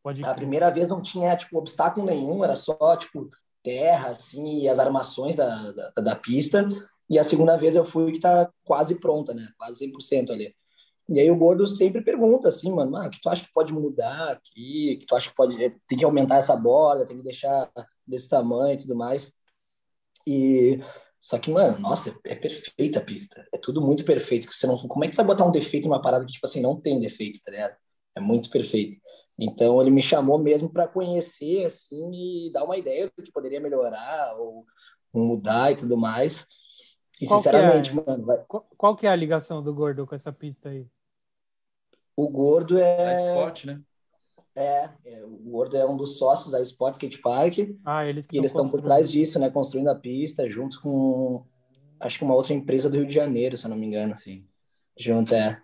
Pode 0.04 0.24
a 0.24 0.34
primeira 0.34 0.70
vez 0.70 0.88
não 0.88 1.02
tinha, 1.02 1.36
tipo, 1.36 1.58
obstáculo 1.58 2.06
nenhum, 2.06 2.44
era 2.44 2.56
só, 2.56 2.96
tipo, 2.96 3.28
terra, 3.64 4.10
assim, 4.10 4.60
e 4.60 4.70
as 4.70 4.78
armações 4.78 5.36
da, 5.36 5.72
da, 5.72 5.90
da 5.90 6.16
pista. 6.16 6.68
E 7.10 7.18
a 7.18 7.24
segunda 7.24 7.58
vez 7.58 7.76
eu 7.76 7.84
fui 7.84 8.12
que 8.12 8.20
tá 8.20 8.52
quase 8.64 9.00
pronta, 9.00 9.34
né? 9.34 9.48
Quase 9.58 9.80
100% 9.88 10.32
ali. 10.32 10.56
E 11.10 11.20
aí 11.20 11.30
o 11.30 11.36
Gordo 11.36 11.68
sempre 11.68 12.04
pergunta 12.04 12.48
assim, 12.50 12.72
mano, 12.72 12.96
ah, 12.98 13.08
o 13.08 13.10
que 13.10 13.22
tu 13.22 13.30
acha 13.30 13.44
que 13.44 13.54
pode 13.54 13.74
mudar 13.74 14.32
aqui? 14.32 14.96
O 14.96 15.00
que 15.00 15.06
tu 15.06 15.16
acha 15.16 15.30
que 15.30 15.36
pode... 15.36 15.56
Tem 15.88 15.98
que 15.98 16.06
aumentar 16.06 16.38
essa 16.38 16.56
borda, 16.56 17.06
tem 17.06 17.18
que 17.18 17.24
deixar 17.24 17.72
desse 18.08 18.30
tamanho 18.30 18.76
e 18.76 18.78
tudo 18.78 18.96
mais. 18.96 19.32
E... 20.28 20.80
Só 21.26 21.40
que, 21.40 21.50
mano, 21.50 21.80
nossa, 21.80 22.16
é 22.24 22.36
perfeita 22.36 23.00
a 23.00 23.04
pista. 23.04 23.48
É 23.52 23.58
tudo 23.58 23.82
muito 23.82 24.06
perfeito. 24.06 24.48
Você 24.54 24.68
não, 24.68 24.78
como 24.78 25.04
é 25.04 25.08
que 25.08 25.16
vai 25.16 25.26
botar 25.26 25.44
um 25.44 25.52
defeito 25.52 25.88
numa 25.88 26.00
parada 26.00 26.24
que, 26.24 26.32
tipo 26.32 26.46
assim, 26.46 26.62
não 26.62 26.80
tem 26.80 27.00
defeito, 27.00 27.42
tá 27.44 27.50
ligado? 27.50 27.76
É 28.14 28.20
muito 28.20 28.48
perfeito. 28.48 29.02
Então, 29.36 29.82
ele 29.82 29.90
me 29.90 30.04
chamou 30.04 30.38
mesmo 30.38 30.72
para 30.72 30.88
conhecer, 30.88 31.66
assim, 31.66 32.12
e 32.14 32.52
dar 32.52 32.64
uma 32.64 32.78
ideia 32.78 33.12
do 33.18 33.24
que 33.24 33.32
poderia 33.32 33.60
melhorar 33.60 34.36
ou 34.38 34.68
mudar 35.12 35.72
e 35.72 35.76
tudo 35.76 35.98
mais. 35.98 36.46
E 37.20 37.26
qual 37.26 37.40
sinceramente, 37.40 37.90
é, 37.90 37.94
mano. 37.96 38.24
Vai... 38.24 38.38
Qual, 38.48 38.70
qual, 38.78 38.96
que 38.96 39.08
é 39.08 39.10
a 39.10 39.16
ligação 39.16 39.64
do 39.64 39.74
gordo 39.74 40.06
com 40.06 40.14
essa 40.14 40.32
pista 40.32 40.70
aí? 40.70 40.86
O 42.16 42.30
gordo 42.30 42.78
é. 42.78 42.98
Da 42.98 43.14
Spot, 43.16 43.66
né? 43.66 43.82
É, 44.56 44.90
é, 45.06 45.24
o 45.26 45.38
gordo 45.52 45.76
é 45.76 45.86
um 45.86 45.98
dos 45.98 46.18
sócios 46.18 46.50
da 46.50 46.62
Spot 46.62 46.94
Skate 46.94 47.20
Park. 47.20 47.58
Ah, 47.86 48.06
eles 48.06 48.26
que 48.26 48.38
eles 48.38 48.52
estão 48.52 48.70
por 48.70 48.82
trás 48.82 49.12
disso, 49.12 49.38
né? 49.38 49.50
Construindo 49.50 49.90
a 49.90 49.96
pista 49.96 50.50
junto 50.50 50.82
com 50.82 51.46
acho 52.00 52.18
que 52.18 52.24
uma 52.24 52.36
outra 52.36 52.54
empresa 52.54 52.90
do 52.90 52.98
Rio 52.98 53.08
de 53.08 53.14
Janeiro, 53.14 53.58
se 53.58 53.66
eu 53.66 53.70
não 53.70 53.78
me 53.78 53.86
engano. 53.86 54.16
Sim. 54.16 54.46
Junto, 54.98 55.34
é. 55.34 55.62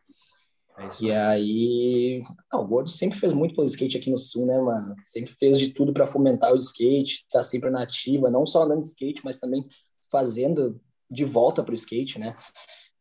é 0.78 0.90
e 1.02 1.12
aí, 1.12 2.24
ah, 2.52 2.60
o 2.60 2.68
Gordo 2.68 2.90
sempre 2.90 3.18
fez 3.18 3.32
muito 3.32 3.56
pelo 3.56 3.68
skate 3.68 3.98
aqui 3.98 4.10
no 4.10 4.18
Sul, 4.18 4.46
né, 4.46 4.60
mano? 4.60 4.96
Sempre 5.06 5.34
fez 5.34 5.58
de 5.58 5.70
tudo 5.70 5.94
para 5.94 6.08
fomentar 6.08 6.54
o 6.54 6.58
skate, 6.58 7.26
tá 7.32 7.42
sempre 7.44 7.70
na 7.70 7.84
ativa, 7.84 8.30
não 8.30 8.46
só 8.46 8.64
andando 8.64 8.82
de 8.82 8.88
skate, 8.88 9.22
mas 9.24 9.40
também 9.40 9.66
fazendo 10.10 10.82
de 11.10 11.24
volta 11.24 11.64
pro 11.64 11.76
skate, 11.76 12.20
né? 12.20 12.36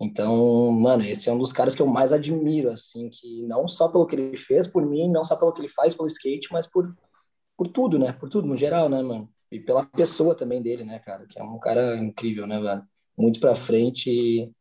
Então, 0.00 0.70
mano, 0.70 1.04
esse 1.04 1.28
é 1.28 1.32
um 1.32 1.38
dos 1.38 1.52
caras 1.52 1.74
que 1.74 1.82
eu 1.82 1.86
mais 1.86 2.10
admiro, 2.10 2.70
assim, 2.70 3.10
que 3.10 3.42
não 3.42 3.68
só 3.68 3.86
pelo 3.86 4.06
que 4.06 4.16
ele 4.16 4.36
fez 4.36 4.66
por 4.66 4.86
mim, 4.86 5.10
não 5.10 5.24
só 5.24 5.36
pelo 5.36 5.52
que 5.52 5.60
ele 5.60 5.68
faz 5.68 5.94
pelo 5.94 6.08
skate, 6.08 6.50
mas 6.50 6.66
por, 6.66 6.96
por 7.54 7.68
tudo, 7.68 7.98
né? 7.98 8.12
Por 8.12 8.30
tudo, 8.30 8.48
no 8.48 8.56
geral, 8.56 8.88
né, 8.88 9.02
mano? 9.02 9.28
E 9.52 9.60
pela 9.60 9.84
pessoa 9.84 10.34
também 10.34 10.62
dele, 10.62 10.84
né, 10.84 10.98
cara? 11.00 11.26
Que 11.26 11.38
é 11.38 11.42
um 11.42 11.58
cara 11.58 11.98
incrível, 11.98 12.46
né, 12.46 12.58
velho? 12.58 12.82
Muito 13.18 13.40
pra 13.40 13.54
frente 13.54 14.10
e 14.10 14.44
o 14.44 14.54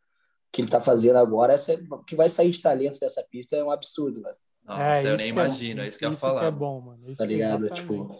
que 0.52 0.62
ele 0.62 0.70
tá 0.70 0.82
fazendo 0.82 1.18
agora, 1.18 1.54
essa, 1.54 1.80
o 1.90 2.04
que 2.04 2.16
vai 2.16 2.28
sair 2.28 2.50
de 2.50 2.62
talento 2.62 3.00
dessa 3.00 3.24
pista 3.32 3.56
é 3.56 3.64
um 3.64 3.72
absurdo, 3.72 4.22
velho. 4.22 4.36
Nossa, 4.66 5.08
é, 5.08 5.12
eu 5.12 5.18
nem 5.18 5.28
é 5.28 5.30
imagino, 5.30 5.82
é, 5.82 5.88
isso 5.88 5.98
que 5.98 6.06
eu 6.06 6.12
ia 6.12 6.18
falar. 6.18 6.42
Isso 6.42 6.52
que 6.52 6.56
é 6.56 6.60
bom, 6.60 6.82
mano. 6.82 7.08
Isso 7.08 7.18
tá 7.18 7.26
ligado? 7.26 7.70
Tipo, 7.70 8.20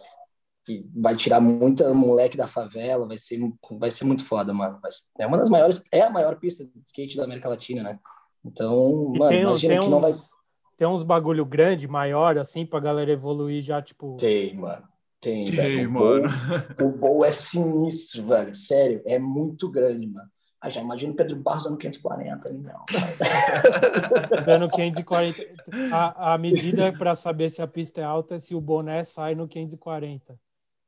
que 0.64 0.86
vai 0.94 1.16
tirar 1.16 1.40
muita 1.40 1.92
moleque 1.94 2.36
da 2.36 2.46
favela, 2.46 3.06
vai 3.06 3.18
ser, 3.18 3.38
vai 3.78 3.90
ser 3.90 4.04
muito 4.04 4.24
foda, 4.24 4.52
mano. 4.52 4.78
é 5.18 5.26
uma 5.26 5.38
das 5.38 5.48
maiores, 5.48 5.82
é 5.92 6.02
a 6.02 6.10
maior 6.10 6.36
pista 6.36 6.64
de 6.64 6.72
skate 6.86 7.16
da 7.16 7.24
América 7.24 7.48
Latina, 7.48 7.82
né? 7.82 7.98
Então, 8.44 9.12
e 9.14 9.18
mano, 9.18 9.30
tem, 9.30 9.42
imagina 9.42 9.74
tem 9.74 9.80
que 9.80 9.86
uns, 9.86 9.90
não 9.90 10.00
vai. 10.00 10.14
Tem 10.76 10.88
uns 10.88 11.02
bagulho 11.02 11.44
grande, 11.44 11.86
maior, 11.86 12.38
assim, 12.38 12.64
pra 12.64 12.80
galera 12.80 13.10
evoluir 13.10 13.62
já, 13.62 13.82
tipo. 13.82 14.16
Tem, 14.16 14.54
mano. 14.54 14.88
Tem, 15.20 15.44
tem 15.44 15.54
velho. 15.54 15.90
mano. 15.90 16.28
O 16.80 16.88
Bowl 16.88 17.24
é 17.24 17.30
sinistro, 17.30 18.26
velho. 18.26 18.54
Sério, 18.54 19.02
é 19.04 19.18
muito 19.18 19.70
grande, 19.70 20.06
mano. 20.06 20.28
Ah, 20.62 20.68
já 20.68 20.82
imagina 20.82 21.12
o 21.12 21.16
Pedro 21.16 21.36
Barros 21.36 21.64
dando 21.64 21.78
540 21.78 22.48
ali, 22.48 22.58
não. 22.58 22.84
dando 24.44 24.68
540. 24.68 25.46
A, 25.90 26.34
a 26.34 26.38
medida 26.38 26.92
para 26.92 27.14
saber 27.14 27.50
se 27.50 27.62
a 27.62 27.66
pista 27.66 28.02
é 28.02 28.04
alta 28.04 28.34
é 28.34 28.40
se 28.40 28.54
o 28.54 28.60
boné 28.60 29.02
sai 29.02 29.34
no 29.34 29.48
540. 29.48 30.38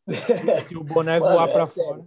Se, 0.08 0.60
se 0.60 0.76
o 0.76 0.82
boné 0.82 1.18
Mano, 1.20 1.34
voar 1.34 1.48
é 1.48 1.52
para 1.52 1.66
fora. 1.66 2.04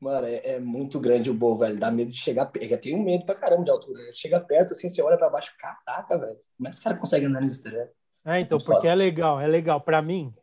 Mano, 0.00 0.26
é, 0.26 0.40
é, 0.44 0.60
muito 0.60 1.00
grande 1.00 1.30
o 1.30 1.34
bowl, 1.34 1.58
velho. 1.58 1.78
Dá 1.78 1.90
medo 1.90 2.10
de 2.10 2.18
chegar 2.18 2.46
perto. 2.46 2.70
Eu 2.70 2.80
tenho 2.80 3.02
medo 3.02 3.24
pra 3.24 3.34
caramba 3.34 3.64
de 3.64 3.70
altura. 3.70 3.98
Chega 4.14 4.38
perto, 4.40 4.72
assim, 4.72 4.88
você 4.88 5.00
olha 5.02 5.16
pra 5.16 5.30
baixo, 5.30 5.52
caraca, 5.58 6.18
velho. 6.18 6.38
Como 6.56 6.68
é 6.68 6.70
que 6.70 6.76
esse 6.76 6.84
cara 6.84 6.96
consegue 6.96 7.26
andar 7.26 7.40
nisso, 7.40 7.68
né? 7.68 7.88
É, 8.24 8.40
então, 8.40 8.56
muito 8.56 8.66
porque 8.66 8.88
foda. 8.88 8.92
é 8.92 8.94
legal, 8.94 9.40
é 9.40 9.46
legal. 9.46 9.80
Pra 9.80 10.02
mim, 10.02 10.34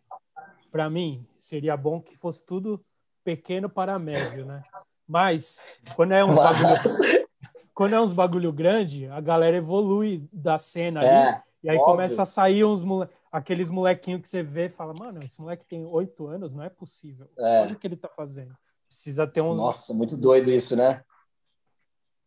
pra 0.71 0.89
mim, 0.89 1.27
seria 1.37 1.77
bom 1.77 2.01
que 2.01 2.17
fosse 2.17 2.43
tudo 2.45 2.83
pequeno 3.23 3.69
para 3.69 3.99
médio, 3.99 4.45
né? 4.45 4.63
Mas, 5.07 5.65
quando 5.95 6.13
é 6.13 6.23
um 6.23 6.33
Mas... 6.33 6.59
bagulho, 6.59 7.27
quando 7.75 7.93
é 7.93 8.01
uns 8.01 8.13
bagulho 8.13 8.51
grande, 8.51 9.07
a 9.07 9.21
galera 9.21 9.57
evolui 9.57 10.27
da 10.31 10.57
cena 10.57 11.03
é, 11.03 11.27
ali. 11.27 11.41
E 11.63 11.69
aí 11.69 11.77
óbvio. 11.77 11.91
começa 11.91 12.23
a 12.23 12.25
sair 12.25 12.63
uns 12.63 12.83
moleques 12.83 13.22
aqueles 13.33 13.71
molequinhos 13.71 14.21
que 14.21 14.29
você 14.29 14.43
vê 14.43 14.67
e 14.67 14.69
fala, 14.69 14.93
mano, 14.93 15.23
esse 15.23 15.41
moleque 15.41 15.65
tem 15.65 15.83
oito 15.83 16.27
anos, 16.27 16.53
não 16.53 16.63
é 16.63 16.69
possível. 16.69 17.27
É. 17.39 17.61
Olha 17.63 17.73
o 17.73 17.79
que 17.79 17.87
ele 17.87 17.97
tá 17.97 18.07
fazendo. 18.07 18.55
Precisa 18.87 19.25
ter 19.25 19.41
uns. 19.41 19.57
Nossa, 19.57 19.91
muito 19.91 20.15
doido 20.15 20.51
isso, 20.51 20.75
né? 20.75 21.03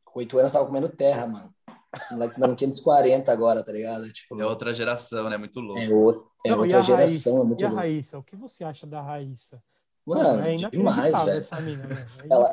Com 0.05 0.19
oito 0.19 0.37
anos 0.37 0.51
tava 0.51 0.67
comendo 0.67 0.89
terra, 0.89 1.25
mano. 1.25 1.55
Esse 1.95 2.13
moleque 2.13 2.41
dando 2.41 2.57
540 2.57 3.33
agora, 3.33 3.63
tá 3.63 3.71
ligado? 3.71 4.13
Tipo, 4.13 4.39
é 4.41 4.45
outra 4.45 4.75
geração, 4.75 5.31
né? 5.31 5.37
Muito 5.37 5.61
louco. 5.61 5.81
É, 5.81 5.89
outro, 5.89 6.31
é 6.45 6.51
não, 6.51 6.59
outra 6.59 6.83
geração, 6.83 7.41
é 7.41 7.45
muito 7.45 7.61
E 7.61 7.65
a 7.65 7.69
louco. 7.69 7.81
Raíssa? 7.81 8.19
O 8.19 8.23
que 8.25 8.35
você 8.35 8.65
acha 8.65 8.87
da 8.87 9.01
Raíssa? 9.01 9.63
Mano, 10.05 10.45
é 10.45 10.57
demais, 10.57 11.17
velho. 11.17 11.39
essa 11.39 11.61
mina, 11.61 11.87
velho. 11.87 12.07
É 12.25 12.27
ela... 12.29 12.53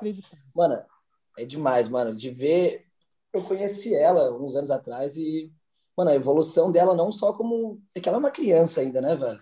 Mano, 0.56 0.86
é 1.40 1.46
demais, 1.46 1.88
mano. 1.90 2.16
De 2.16 2.30
ver... 2.30 2.86
Eu 3.34 3.42
conheci 3.42 3.96
ela 3.96 4.32
uns 4.32 4.56
anos 4.56 4.70
atrás 4.70 5.18
e 5.18 5.52
mano, 5.98 6.12
a 6.12 6.16
evolução 6.16 6.72
dela 6.72 6.96
não 6.96 7.12
só 7.12 7.34
como. 7.34 7.82
É 7.94 8.00
que 8.00 8.08
ela 8.08 8.18
é 8.18 8.20
uma 8.20 8.32
criança 8.32 8.82
ainda, 8.82 9.02
né, 9.02 9.16
velho? 9.16 9.40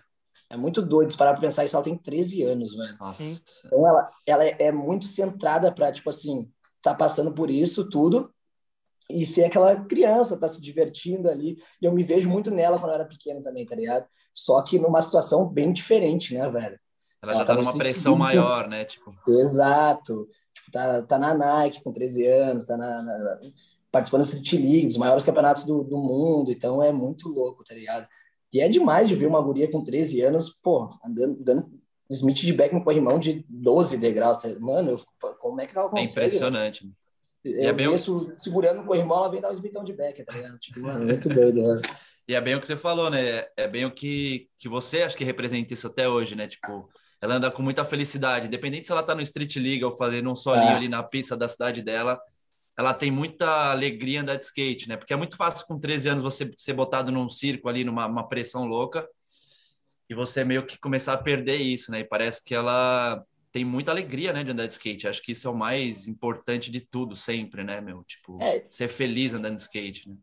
É 0.50 0.56
muito 0.56 0.82
doido 0.82 1.16
parar 1.16 1.32
pra 1.32 1.40
pensar 1.40 1.64
isso. 1.64 1.74
Ela 1.76 1.84
tem 1.84 1.96
13 1.96 2.42
anos, 2.42 2.74
velho. 2.74 2.96
Sim. 3.00 3.38
Então 3.66 3.86
ela, 3.86 4.10
ela 4.26 4.44
é, 4.44 4.56
é 4.58 4.72
muito 4.72 5.06
centrada 5.06 5.72
pra, 5.72 5.90
tipo 5.90 6.10
assim, 6.10 6.50
tá 6.82 6.94
passando 6.94 7.32
por 7.32 7.50
isso 7.50 7.88
tudo 7.88 8.30
e 9.08 9.26
ser 9.26 9.44
aquela 9.44 9.76
criança, 9.84 10.38
tá 10.38 10.48
se 10.48 10.60
divertindo 10.60 11.28
ali. 11.28 11.58
E 11.80 11.84
eu 11.84 11.92
me 11.92 12.02
vejo 12.02 12.28
muito 12.28 12.50
nela 12.50 12.78
quando 12.78 12.90
eu 12.90 12.96
era 12.96 13.04
pequeno 13.04 13.42
também, 13.42 13.66
tá 13.66 13.74
ligado? 13.74 14.06
Só 14.32 14.62
que 14.62 14.78
numa 14.78 15.02
situação 15.02 15.46
bem 15.46 15.72
diferente, 15.72 16.34
né, 16.34 16.48
velho? 16.48 16.78
Ela, 17.22 17.32
ela 17.32 17.34
já 17.34 17.44
tá 17.44 17.54
numa 17.54 17.76
pressão 17.76 18.16
maior, 18.16 18.68
né? 18.68 18.84
Tipo... 18.84 19.14
Exato. 19.28 20.26
Tipo, 20.54 20.70
tá, 20.70 21.02
tá 21.02 21.18
na 21.18 21.34
Nike 21.34 21.82
com 21.82 21.92
13 21.92 22.26
anos, 22.26 22.66
tá 22.66 22.76
na, 22.76 23.02
na 23.02 23.40
participando 23.92 24.22
da 24.22 24.24
Street 24.24 24.52
League, 24.54 24.86
dos 24.86 24.96
maiores 24.96 25.22
campeonatos 25.22 25.66
do, 25.66 25.84
do 25.84 25.98
mundo, 25.98 26.50
então 26.50 26.82
é 26.82 26.90
muito 26.90 27.28
louco, 27.28 27.62
tá 27.62 27.74
ligado? 27.74 28.08
E 28.52 28.60
é 28.60 28.68
demais 28.68 29.08
de 29.08 29.14
ver 29.14 29.26
uma 29.26 29.40
guria 29.40 29.70
com 29.70 29.84
13 29.84 30.22
anos, 30.22 30.50
pô, 30.50 30.90
andando, 31.04 31.36
dando 31.42 31.70
Smith 32.10 32.38
de 32.38 32.52
back 32.52 32.74
no 32.74 32.82
corrimão 32.82 33.18
de 33.18 33.44
12 33.48 33.96
degraus. 33.98 34.42
Mano, 34.58 34.90
eu, 34.90 35.00
como 35.38 35.60
é 35.60 35.66
que 35.66 35.76
ela 35.76 35.86
é 35.86 35.90
consegue? 35.90 36.08
É 36.08 36.10
impressionante. 36.10 36.86
Né? 36.86 36.92
Eu 37.44 37.70
é 37.70 37.72
bem... 37.72 37.90
desço 37.90 38.32
segurando 38.38 38.82
o 38.82 38.84
corrimão, 38.84 39.18
ela 39.18 39.30
vem 39.30 39.40
dar 39.40 39.50
um 39.50 39.54
esbitão 39.54 39.82
de 39.82 39.92
back, 39.92 40.22
tá 40.24 40.32
ligado? 40.32 40.58
Tipo, 40.58 40.80
mano, 40.80 41.06
muito 41.06 41.28
doido, 41.30 41.62
mano. 41.62 41.80
E 42.28 42.34
é 42.34 42.40
bem 42.40 42.54
o 42.54 42.60
que 42.60 42.66
você 42.66 42.76
falou, 42.76 43.10
né? 43.10 43.46
É 43.56 43.66
bem 43.66 43.84
o 43.84 43.90
que, 43.90 44.48
que 44.58 44.68
você 44.68 45.02
acha 45.02 45.16
que 45.16 45.24
representa 45.24 45.74
isso 45.74 45.86
até 45.86 46.08
hoje, 46.08 46.36
né? 46.36 46.46
Tipo, 46.46 46.88
ela 47.20 47.34
anda 47.34 47.50
com 47.50 47.62
muita 47.62 47.84
felicidade, 47.84 48.46
independente 48.46 48.86
se 48.86 48.92
ela 48.92 49.02
tá 49.02 49.14
no 49.14 49.22
Street 49.22 49.56
League 49.56 49.84
ou 49.84 49.92
fazendo 49.92 50.30
um 50.30 50.36
solinho 50.36 50.68
é. 50.68 50.74
ali 50.74 50.88
na 50.88 51.02
pista 51.02 51.36
da 51.36 51.48
cidade 51.48 51.82
dela, 51.82 52.20
ela 52.78 52.94
tem 52.94 53.10
muita 53.10 53.70
alegria 53.70 54.22
andar 54.22 54.36
de 54.36 54.44
skate, 54.44 54.88
né? 54.88 54.96
Porque 54.96 55.12
é 55.12 55.16
muito 55.16 55.36
fácil 55.36 55.66
com 55.66 55.78
13 55.78 56.08
anos 56.08 56.22
você 56.22 56.50
ser 56.56 56.72
botado 56.72 57.12
num 57.12 57.28
circo 57.28 57.68
ali, 57.68 57.84
numa 57.84 58.26
pressão 58.26 58.64
louca, 58.64 59.06
e 60.08 60.14
você 60.14 60.44
meio 60.44 60.66
que 60.66 60.78
começar 60.78 61.14
a 61.14 61.18
perder 61.18 61.56
isso, 61.56 61.90
né? 61.90 62.00
E 62.00 62.04
parece 62.04 62.42
que 62.44 62.54
ela 62.54 63.22
tem 63.52 63.64
muita 63.64 63.90
alegria, 63.90 64.32
né, 64.32 64.42
de 64.42 64.50
andar 64.50 64.66
de 64.66 64.72
skate. 64.72 65.06
Acho 65.06 65.22
que 65.22 65.32
isso 65.32 65.46
é 65.46 65.50
o 65.50 65.54
mais 65.54 66.08
importante 66.08 66.70
de 66.70 66.80
tudo, 66.80 67.14
sempre, 67.14 67.62
né, 67.62 67.80
meu? 67.82 68.02
Tipo, 68.04 68.38
é. 68.40 68.64
ser 68.70 68.88
feliz 68.88 69.34
andando 69.34 69.56
de 69.56 69.60
skate, 69.60 70.08
né? 70.08 70.16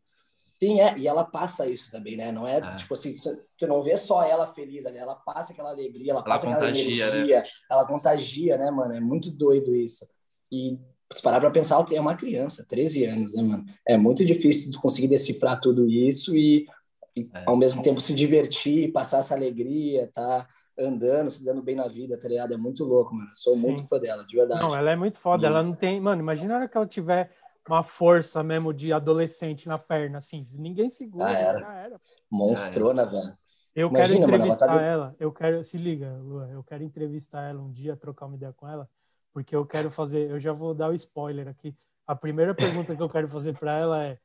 Sim, 0.61 0.81
é, 0.81 0.97
e 0.97 1.07
ela 1.07 1.23
passa 1.23 1.67
isso 1.67 1.89
também, 1.89 2.17
né? 2.17 2.33
Não 2.33 2.45
é, 2.45 2.57
é. 2.57 2.75
tipo 2.75 2.93
assim, 2.93 3.15
você 3.15 3.67
não 3.67 3.81
vê 3.81 3.95
só 3.95 4.23
ela 4.23 4.45
feliz 4.47 4.85
ali, 4.85 4.97
ela 4.97 5.15
passa 5.15 5.53
aquela 5.53 5.69
alegria, 5.69 6.11
ela, 6.11 6.19
ela 6.19 6.29
passa 6.29 6.47
contagia, 6.47 7.05
aquela 7.05 7.15
energia, 7.15 7.41
né? 7.41 7.47
ela 7.71 7.87
contagia, 7.87 8.57
né, 8.57 8.71
mano? 8.71 8.93
É 8.93 8.99
muito 8.99 9.31
doido 9.31 9.73
isso. 9.73 10.05
E 10.51 10.77
se 11.13 11.21
parar 11.21 11.39
pra 11.39 11.49
pensar, 11.49 11.83
é 11.91 11.99
uma 11.99 12.15
criança, 12.15 12.65
13 12.67 13.05
anos, 13.05 13.35
né, 13.35 13.41
mano? 13.41 13.65
É 13.87 13.97
muito 13.97 14.23
difícil 14.25 14.71
conseguir 14.79 15.07
decifrar 15.07 15.59
tudo 15.59 15.87
isso 15.89 16.35
e, 16.35 16.67
e 17.15 17.29
é. 17.33 17.43
ao 17.47 17.57
mesmo 17.57 17.81
tempo 17.81 17.99
se 17.99 18.13
divertir, 18.13 18.91
passar 18.91 19.19
essa 19.19 19.33
alegria, 19.33 20.09
tá? 20.13 20.47
andando, 20.79 21.29
se 21.29 21.43
dando 21.43 21.61
bem 21.61 21.75
na 21.75 21.87
vida, 21.87 22.17
tá 22.17 22.27
ligado? 22.27 22.53
É 22.53 22.57
muito 22.57 22.83
louco, 22.85 23.13
mano. 23.13 23.29
Sou 23.33 23.53
Sim. 23.53 23.61
muito 23.61 23.87
fã 23.87 23.99
dela, 23.99 24.25
de 24.25 24.35
verdade. 24.35 24.61
Não, 24.61 24.75
ela 24.75 24.91
é 24.91 24.95
muito 24.95 25.19
foda. 25.19 25.43
E... 25.43 25.45
Ela 25.45 25.61
não 25.61 25.73
tem. 25.73 25.99
Mano, 25.99 26.21
imagina 26.21 26.53
a 26.53 26.57
hora 26.57 26.67
que 26.67 26.77
ela 26.77 26.87
tiver 26.87 27.31
uma 27.67 27.83
força 27.83 28.41
mesmo 28.41 28.73
de 28.73 28.91
adolescente 28.93 29.67
na 29.67 29.77
perna, 29.77 30.17
assim. 30.17 30.47
Ninguém 30.53 30.89
segura. 30.89 31.25
Ah, 31.25 31.37
era. 31.37 31.59
Já 31.59 31.73
era. 31.75 32.01
Monstrona, 32.31 33.05
velho. 33.05 33.37
Eu 33.75 33.89
Imagina, 33.89 34.25
quero 34.25 34.35
entrevistar 34.35 34.67
mano, 34.67 34.79
ela, 34.79 34.87
tá... 34.87 34.91
ela. 34.91 35.15
Eu 35.19 35.31
quero. 35.31 35.63
Se 35.63 35.77
liga, 35.77 36.17
Lua. 36.21 36.49
Eu 36.51 36.63
quero 36.63 36.83
entrevistar 36.83 37.49
ela 37.49 37.61
um 37.61 37.71
dia, 37.71 37.95
trocar 37.95 38.25
uma 38.25 38.35
ideia 38.35 38.53
com 38.53 38.67
ela, 38.67 38.89
porque 39.33 39.55
eu 39.55 39.65
quero 39.65 39.89
fazer. 39.89 40.29
Eu 40.29 40.39
já 40.39 40.53
vou 40.53 40.73
dar 40.73 40.89
o 40.89 40.95
spoiler 40.95 41.47
aqui. 41.47 41.75
A 42.05 42.15
primeira 42.15 42.53
pergunta 42.55 42.95
que 42.95 43.01
eu 43.01 43.09
quero 43.09 43.27
fazer 43.27 43.57
para 43.57 43.77
ela 43.77 44.03
é: 44.03 44.17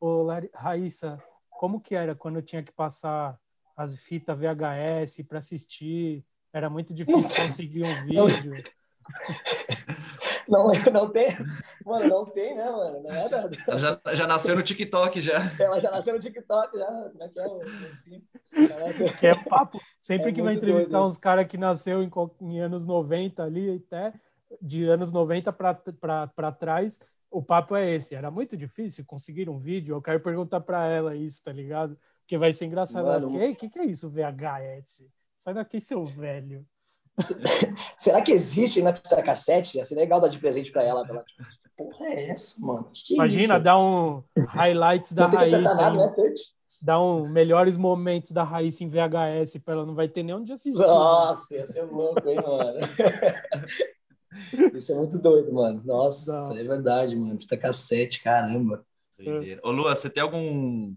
Ô, 0.00 0.26
Raíssa, 0.54 1.22
como 1.50 1.80
que 1.80 1.94
era 1.94 2.14
quando 2.14 2.36
eu 2.36 2.42
tinha 2.42 2.62
que 2.62 2.72
passar 2.72 3.38
as 3.76 3.98
fitas 4.00 4.38
VHS 4.38 5.22
para 5.26 5.38
assistir? 5.38 6.24
Era 6.52 6.70
muito 6.70 6.94
difícil 6.94 7.34
conseguir 7.34 7.84
um 7.84 8.04
vídeo. 8.06 8.54
Não, 10.48 10.72
não 10.92 11.10
tem. 11.10 11.36
Mano, 11.84 12.08
não 12.08 12.24
tem, 12.24 12.56
né, 12.56 12.70
mano? 12.70 13.02
Não 13.02 13.10
é 13.10 13.28
nada. 13.28 13.50
Ela 13.66 13.78
já, 13.78 14.00
já 14.14 14.26
nasceu 14.26 14.56
no 14.56 14.62
TikTok, 14.62 15.20
já. 15.20 15.38
Ela 15.58 15.78
já 15.78 15.90
nasceu 15.90 16.14
no 16.14 16.20
TikTok, 16.20 16.76
já. 16.76 17.10
Naquela, 17.14 17.62
é 17.62 17.92
assim. 17.92 18.22
Que 19.18 19.26
é 19.26 19.34
papo. 19.34 19.80
Sempre 20.00 20.30
é 20.30 20.32
que 20.32 20.42
vai 20.42 20.54
entrevistar 20.54 20.98
doido. 20.98 21.10
uns 21.10 21.18
caras 21.18 21.46
que 21.46 21.58
nasceu 21.58 22.02
em, 22.02 22.10
em, 22.40 22.60
anos 22.60 22.84
90 22.84 23.42
ali, 23.42 23.82
até 23.86 24.12
de 24.60 24.84
anos 24.84 25.12
90 25.12 25.52
para 25.52 26.52
trás, 26.52 26.98
o 27.30 27.42
papo 27.42 27.76
é 27.76 27.94
esse. 27.94 28.14
Era 28.14 28.30
muito 28.30 28.56
difícil 28.56 29.04
conseguir 29.06 29.48
um 29.48 29.58
vídeo. 29.58 29.94
Eu 29.94 30.02
quero 30.02 30.20
perguntar 30.20 30.60
para 30.60 30.86
ela 30.86 31.14
isso, 31.14 31.42
tá 31.42 31.52
ligado? 31.52 31.98
Que 32.26 32.38
vai 32.38 32.52
ser 32.52 32.66
engraçado. 32.66 33.26
O 33.26 33.54
que, 33.54 33.68
que 33.68 33.78
é 33.78 33.84
isso, 33.84 34.08
VHS? 34.08 35.06
Sai 35.36 35.54
daqui, 35.54 35.80
seu 35.80 36.04
velho. 36.04 36.66
Será 37.96 38.22
que 38.22 38.32
existe 38.32 38.80
na 38.80 38.94
fita 38.94 39.22
cassete? 39.22 39.76
Ia 39.76 39.84
ser 39.84 39.96
legal 39.96 40.20
dar 40.20 40.28
de 40.28 40.38
presente 40.38 40.70
pra 40.70 40.84
ela. 40.84 41.06
ela 41.08 41.22
tipo, 41.24 41.42
que 41.42 41.68
porra 41.76 42.06
é 42.06 42.30
essa, 42.30 42.60
mano? 42.64 42.90
Que 42.92 43.14
Imagina, 43.14 43.54
isso? 43.54 43.64
dar 43.64 43.78
um 43.78 44.22
highlights 44.48 45.12
da 45.12 45.26
raiz. 45.26 45.76
Nada, 45.76 45.96
né, 45.96 46.34
dar 46.80 47.02
um 47.02 47.26
melhores 47.28 47.76
momentos 47.76 48.30
da 48.30 48.44
raiz 48.44 48.80
em 48.80 48.88
VHS 48.88 49.58
pra 49.64 49.74
ela. 49.74 49.86
Não 49.86 49.94
vai 49.94 50.08
ter 50.08 50.22
nem 50.22 50.34
onde 50.34 50.52
assistir. 50.52 50.78
Nossa, 50.78 51.54
ia 51.54 51.66
ser 51.66 51.82
louco, 51.82 52.28
hein, 52.28 52.36
mano? 52.36 52.78
Isso 54.74 54.92
é 54.92 54.94
muito 54.94 55.18
doido, 55.18 55.52
mano. 55.52 55.82
Nossa, 55.84 56.50
Não. 56.50 56.56
é 56.56 56.64
verdade, 56.64 57.16
mano. 57.16 57.40
Fita 57.40 57.56
cassete, 57.56 58.22
caramba. 58.22 58.84
Ô, 59.62 59.70
Lua, 59.70 59.94
você 59.96 60.08
tem 60.08 60.22
algum, 60.22 60.94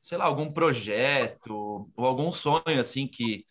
sei 0.00 0.18
lá, 0.18 0.26
algum 0.26 0.52
projeto 0.52 1.90
ou 1.96 2.04
algum 2.06 2.32
sonho, 2.32 2.78
assim, 2.78 3.06
que 3.06 3.46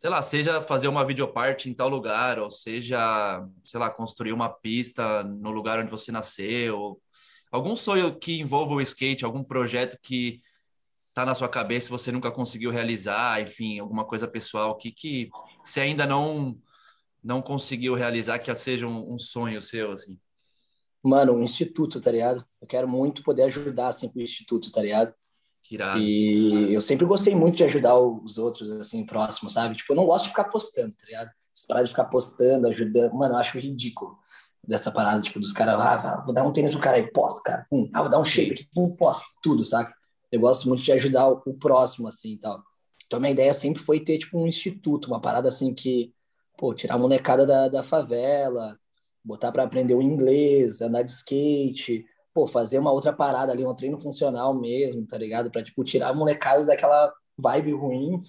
sei 0.00 0.08
lá, 0.08 0.22
seja 0.22 0.62
fazer 0.62 0.88
uma 0.88 1.04
videoparte 1.04 1.68
em 1.68 1.74
tal 1.74 1.90
lugar, 1.90 2.38
ou 2.38 2.50
seja, 2.50 3.46
sei 3.62 3.78
lá, 3.78 3.90
construir 3.90 4.32
uma 4.32 4.48
pista 4.48 5.22
no 5.22 5.50
lugar 5.50 5.78
onde 5.78 5.90
você 5.90 6.10
nasceu, 6.10 6.98
algum 7.52 7.76
sonho 7.76 8.18
que 8.18 8.40
envolva 8.40 8.72
o 8.72 8.80
skate, 8.80 9.26
algum 9.26 9.44
projeto 9.44 9.98
que 10.02 10.40
tá 11.12 11.26
na 11.26 11.34
sua 11.34 11.50
cabeça 11.50 11.88
e 11.88 11.90
você 11.90 12.10
nunca 12.10 12.30
conseguiu 12.30 12.70
realizar, 12.70 13.42
enfim, 13.42 13.78
alguma 13.78 14.06
coisa 14.06 14.26
pessoal 14.26 14.74
que 14.74 14.90
que 14.90 15.28
você 15.62 15.82
ainda 15.82 16.06
não 16.06 16.56
não 17.22 17.42
conseguiu 17.42 17.94
realizar 17.94 18.38
que 18.38 18.54
seja 18.54 18.86
um, 18.86 19.14
um 19.14 19.18
sonho 19.18 19.60
seu 19.60 19.92
assim. 19.92 20.18
Mano, 21.02 21.32
um 21.32 21.42
instituto, 21.42 22.00
tá 22.00 22.10
ligado? 22.10 22.44
Eu 22.60 22.66
quero 22.66 22.88
muito 22.88 23.22
poder 23.22 23.44
ajudar 23.44 23.88
assim 23.88 24.08
com 24.08 24.18
o 24.18 24.22
instituto, 24.22 24.70
tá 24.70 24.82
ligado? 24.82 25.14
Irado. 25.70 26.00
E 26.00 26.74
eu 26.74 26.80
sempre 26.80 27.06
gostei 27.06 27.34
muito 27.34 27.56
de 27.56 27.64
ajudar 27.64 27.96
os 27.96 28.38
outros, 28.38 28.70
assim, 28.72 29.06
próximos, 29.06 29.52
sabe? 29.52 29.76
Tipo, 29.76 29.92
eu 29.92 29.96
não 29.96 30.06
gosto 30.06 30.24
de 30.24 30.30
ficar 30.30 30.44
postando, 30.44 30.92
tá 30.96 31.06
ligado? 31.06 31.30
Essa 31.54 31.66
parada 31.68 31.84
de 31.84 31.90
ficar 31.92 32.04
postando, 32.06 32.66
ajudando, 32.66 33.14
mano, 33.14 33.34
eu 33.34 33.38
acho 33.38 33.58
ridículo 33.58 34.18
dessa 34.66 34.90
parada, 34.90 35.22
tipo, 35.22 35.38
dos 35.38 35.52
caras, 35.52 35.74
ah, 35.80 36.22
vou 36.24 36.34
dar 36.34 36.42
um 36.44 36.52
tênis 36.52 36.72
do 36.72 36.80
cara 36.80 36.96
aí, 36.96 37.10
posto, 37.10 37.42
cara. 37.42 37.66
Hum, 37.72 37.88
ah, 37.94 38.02
vou 38.02 38.10
dar 38.10 38.18
um 38.18 38.24
shape 38.24 38.52
aqui, 38.52 38.68
pum, 38.74 38.94
posto, 38.96 39.24
tudo, 39.42 39.64
saca? 39.64 39.94
Eu 40.30 40.40
gosto 40.40 40.68
muito 40.68 40.82
de 40.82 40.92
ajudar 40.92 41.28
o, 41.28 41.54
próximo, 41.54 42.08
assim, 42.08 42.32
e 42.32 42.38
tal. 42.38 42.62
Então, 43.06 43.18
a 43.18 43.20
minha 43.20 43.32
ideia 43.32 43.54
sempre 43.54 43.82
foi 43.82 44.00
ter, 44.00 44.18
tipo, 44.18 44.38
um 44.38 44.46
instituto, 44.46 45.06
uma 45.06 45.20
parada, 45.20 45.48
assim, 45.48 45.72
que, 45.72 46.12
pô, 46.60 46.74
tirar 46.74 46.96
a 46.96 46.98
molecada 46.98 47.46
da, 47.46 47.68
da 47.68 47.82
favela, 47.82 48.78
botar 49.24 49.50
para 49.50 49.62
aprender 49.64 49.94
o 49.94 50.02
inglês, 50.02 50.82
andar 50.82 51.02
de 51.02 51.10
skate, 51.10 52.04
pô, 52.34 52.46
fazer 52.46 52.78
uma 52.78 52.92
outra 52.92 53.14
parada 53.14 53.50
ali, 53.50 53.64
um 53.64 53.74
treino 53.74 53.98
funcional 53.98 54.52
mesmo, 54.52 55.06
tá 55.06 55.16
ligado? 55.16 55.50
Pra, 55.50 55.64
tipo, 55.64 55.82
tirar 55.82 56.10
a 56.10 56.14
molecada 56.14 56.66
daquela 56.66 57.10
vibe 57.38 57.72
ruim 57.72 58.22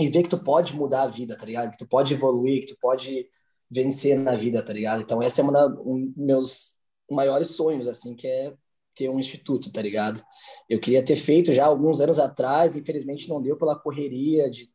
e 0.00 0.08
ver 0.08 0.22
que 0.22 0.30
tu 0.30 0.38
pode 0.42 0.74
mudar 0.74 1.02
a 1.02 1.06
vida, 1.06 1.36
tá 1.36 1.44
ligado? 1.44 1.70
Que 1.72 1.76
tu 1.78 1.86
pode 1.86 2.14
evoluir, 2.14 2.62
que 2.62 2.68
tu 2.68 2.78
pode 2.80 3.28
vencer 3.70 4.18
na 4.18 4.34
vida, 4.34 4.62
tá 4.62 4.72
ligado? 4.72 5.02
Então, 5.02 5.22
esse 5.22 5.38
é 5.42 5.44
uma 5.44 5.66
um 5.84 6.06
dos 6.06 6.16
meus 6.16 6.72
maiores 7.10 7.50
sonhos, 7.50 7.86
assim, 7.86 8.16
que 8.16 8.26
é 8.26 8.54
ter 8.94 9.10
um 9.10 9.20
instituto, 9.20 9.70
tá 9.70 9.82
ligado? 9.82 10.24
Eu 10.70 10.80
queria 10.80 11.04
ter 11.04 11.16
feito 11.16 11.52
já 11.52 11.66
alguns 11.66 12.00
anos 12.00 12.18
atrás, 12.18 12.76
infelizmente 12.76 13.28
não 13.28 13.42
deu 13.42 13.58
pela 13.58 13.78
correria 13.78 14.50
de 14.50 14.70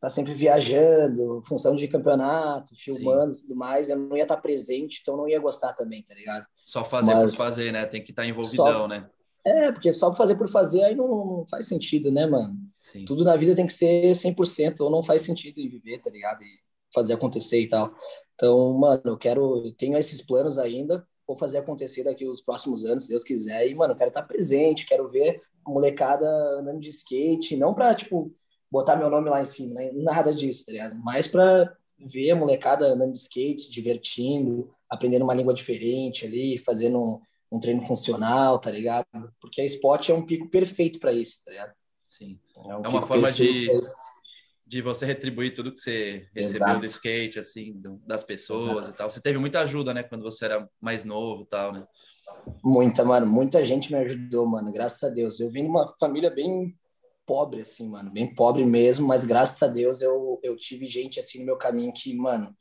tá 0.00 0.08
sempre 0.08 0.32
viajando, 0.32 1.42
função 1.46 1.76
de 1.76 1.86
campeonato, 1.86 2.74
filmando 2.74 3.34
e 3.34 3.36
tudo 3.36 3.54
mais, 3.54 3.90
eu 3.90 3.98
não 3.98 4.16
ia 4.16 4.22
estar 4.22 4.36
tá 4.36 4.40
presente, 4.40 5.00
então 5.02 5.14
não 5.14 5.28
ia 5.28 5.38
gostar 5.38 5.74
também, 5.74 6.02
tá 6.02 6.14
ligado? 6.14 6.46
Só 6.64 6.82
fazer 6.82 7.14
Mas, 7.14 7.30
por 7.30 7.36
fazer, 7.36 7.70
né? 7.70 7.84
Tem 7.84 8.02
que 8.02 8.10
estar 8.10 8.22
tá 8.22 8.28
envolvidão, 8.28 8.78
só, 8.78 8.88
né? 8.88 9.08
É, 9.44 9.70
porque 9.70 9.92
só 9.92 10.14
fazer 10.14 10.36
por 10.36 10.48
fazer 10.48 10.82
aí 10.82 10.94
não, 10.94 11.08
não 11.08 11.46
faz 11.46 11.66
sentido, 11.66 12.10
né, 12.10 12.26
mano? 12.26 12.56
Sim. 12.78 13.04
Tudo 13.04 13.24
na 13.24 13.36
vida 13.36 13.54
tem 13.54 13.66
que 13.66 13.72
ser 13.74 14.14
100% 14.14 14.80
ou 14.80 14.90
não 14.90 15.02
faz 15.02 15.22
sentido 15.22 15.58
em 15.58 15.68
viver, 15.68 16.00
tá 16.00 16.10
ligado? 16.10 16.42
E 16.42 16.60
fazer 16.94 17.12
acontecer 17.12 17.60
e 17.60 17.68
tal. 17.68 17.94
Então, 18.34 18.72
mano, 18.72 19.02
eu 19.04 19.18
quero, 19.18 19.66
eu 19.66 19.72
tenho 19.74 19.98
esses 19.98 20.22
planos 20.22 20.58
ainda, 20.58 21.06
vou 21.26 21.36
fazer 21.36 21.58
acontecer 21.58 22.04
daqui 22.04 22.26
os 22.26 22.40
próximos 22.40 22.86
anos, 22.86 23.04
se 23.04 23.10
Deus 23.10 23.22
quiser. 23.22 23.68
E, 23.68 23.74
mano, 23.74 23.92
eu 23.92 23.96
quero 23.96 24.08
estar 24.08 24.22
tá 24.22 24.26
presente, 24.26 24.86
quero 24.86 25.08
ver 25.08 25.42
a 25.64 25.70
molecada 25.70 26.26
andando 26.58 26.80
de 26.80 26.88
skate, 26.88 27.56
não 27.56 27.74
pra, 27.74 27.94
tipo, 27.94 28.34
botar 28.70 28.96
meu 28.96 29.10
nome 29.10 29.28
lá 29.28 29.42
em 29.42 29.46
cima, 29.46 29.74
né? 29.74 29.90
Nada 29.92 30.34
disso, 30.34 30.66
tá 30.66 30.72
ligado? 30.72 30.96
Mais 30.96 31.26
para 31.26 31.74
ver 31.98 32.30
a 32.30 32.36
molecada 32.36 32.86
andando 32.86 33.12
de 33.12 33.18
skate, 33.18 33.62
se 33.62 33.70
divertindo, 33.70 34.72
aprendendo 34.88 35.22
uma 35.22 35.34
língua 35.34 35.52
diferente 35.52 36.24
ali, 36.24 36.56
fazendo 36.56 36.98
um, 36.98 37.20
um 37.52 37.60
treino 37.60 37.82
funcional, 37.82 38.58
tá 38.58 38.70
ligado? 38.70 39.06
Porque 39.40 39.60
a 39.60 39.64
Spot 39.64 40.08
é 40.08 40.14
um 40.14 40.24
pico 40.24 40.48
perfeito 40.48 40.98
para 40.98 41.12
isso, 41.12 41.44
tá 41.44 41.50
ligado? 41.50 41.72
Sim. 42.06 42.38
É, 42.56 42.76
um 42.76 42.84
é 42.84 42.88
uma 42.88 43.02
forma 43.02 43.30
de, 43.30 43.68
de 44.66 44.82
você 44.82 45.04
retribuir 45.04 45.52
tudo 45.52 45.72
que 45.72 45.80
você 45.80 46.28
recebeu 46.34 46.66
Exato. 46.66 46.80
do 46.80 46.86
skate, 46.86 47.38
assim, 47.38 47.80
das 48.06 48.24
pessoas 48.24 48.84
Exato. 48.84 48.90
e 48.90 48.92
tal. 48.94 49.10
Você 49.10 49.20
teve 49.20 49.38
muita 49.38 49.60
ajuda, 49.60 49.92
né, 49.92 50.02
quando 50.02 50.22
você 50.22 50.46
era 50.46 50.68
mais 50.80 51.04
novo 51.04 51.42
e 51.42 51.46
tal, 51.46 51.72
né? 51.72 51.84
Muita, 52.64 53.04
mano. 53.04 53.26
Muita 53.26 53.64
gente 53.64 53.92
me 53.92 53.98
ajudou, 53.98 54.46
mano. 54.46 54.72
Graças 54.72 55.02
a 55.02 55.08
Deus. 55.08 55.40
Eu 55.40 55.50
vim 55.50 55.64
de 55.64 55.68
uma 55.68 55.94
família 55.98 56.30
bem 56.30 56.74
pobre, 57.30 57.60
assim, 57.60 57.88
mano, 57.88 58.10
bem 58.10 58.34
pobre 58.34 58.64
mesmo, 58.64 59.06
mas 59.06 59.24
graças 59.24 59.62
a 59.62 59.68
Deus 59.68 60.02
eu, 60.02 60.40
eu 60.42 60.56
tive 60.56 60.86
gente, 60.86 61.20
assim, 61.20 61.38
no 61.38 61.44
meu 61.44 61.56
caminho 61.56 61.92
que, 61.92 62.12
mano, 62.12 62.52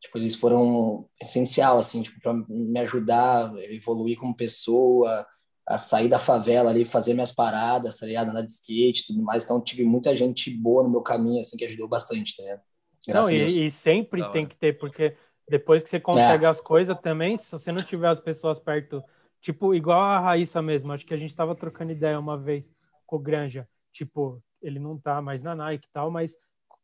tipo, 0.00 0.18
eles 0.18 0.34
foram 0.34 1.08
essencial, 1.20 1.78
assim, 1.78 2.02
tipo, 2.02 2.20
para 2.20 2.34
me 2.34 2.80
ajudar 2.80 3.54
a 3.54 3.72
evoluir 3.72 4.18
como 4.18 4.36
pessoa, 4.36 5.24
a 5.64 5.78
sair 5.78 6.08
da 6.08 6.18
favela 6.18 6.68
ali, 6.68 6.84
fazer 6.84 7.14
minhas 7.14 7.30
paradas, 7.30 7.98
tá 7.98 8.06
ligado? 8.06 8.30
Andar 8.30 8.42
de 8.42 8.50
skate 8.50 9.06
tudo 9.06 9.22
mais. 9.22 9.44
Então, 9.44 9.60
tive 9.60 9.84
muita 9.84 10.16
gente 10.16 10.50
boa 10.50 10.82
no 10.82 10.90
meu 10.90 11.00
caminho, 11.00 11.40
assim, 11.40 11.56
que 11.56 11.64
ajudou 11.64 11.86
bastante, 11.86 12.36
tá 12.36 12.42
ligado? 12.42 12.62
Graças 13.06 13.30
não, 13.30 13.38
e, 13.38 13.66
e, 13.66 13.70
sempre 13.70 14.28
tem 14.32 14.44
que 14.44 14.56
ter, 14.56 14.78
porque 14.78 15.16
depois 15.48 15.80
que 15.80 15.88
você 15.88 16.00
consegue 16.00 16.44
é. 16.44 16.48
as 16.48 16.60
coisas 16.60 16.98
também, 17.00 17.36
se 17.36 17.52
você 17.52 17.70
não 17.70 17.84
tiver 17.84 18.08
as 18.08 18.18
pessoas 18.18 18.58
perto, 18.58 19.00
tipo, 19.40 19.72
igual 19.72 20.00
a 20.00 20.18
Raíssa 20.18 20.60
mesmo, 20.60 20.92
acho 20.92 21.06
que 21.06 21.14
a 21.14 21.16
gente 21.16 21.36
tava 21.36 21.54
trocando 21.54 21.92
ideia 21.92 22.18
uma 22.18 22.36
vez 22.36 22.68
com 23.06 23.14
o 23.14 23.20
Granja, 23.20 23.68
tipo, 23.92 24.42
ele 24.60 24.78
não 24.78 24.98
tá 24.98 25.20
mais 25.20 25.42
na 25.42 25.54
Nike 25.54 25.86
e 25.86 25.90
tal, 25.92 26.10
mas 26.10 26.38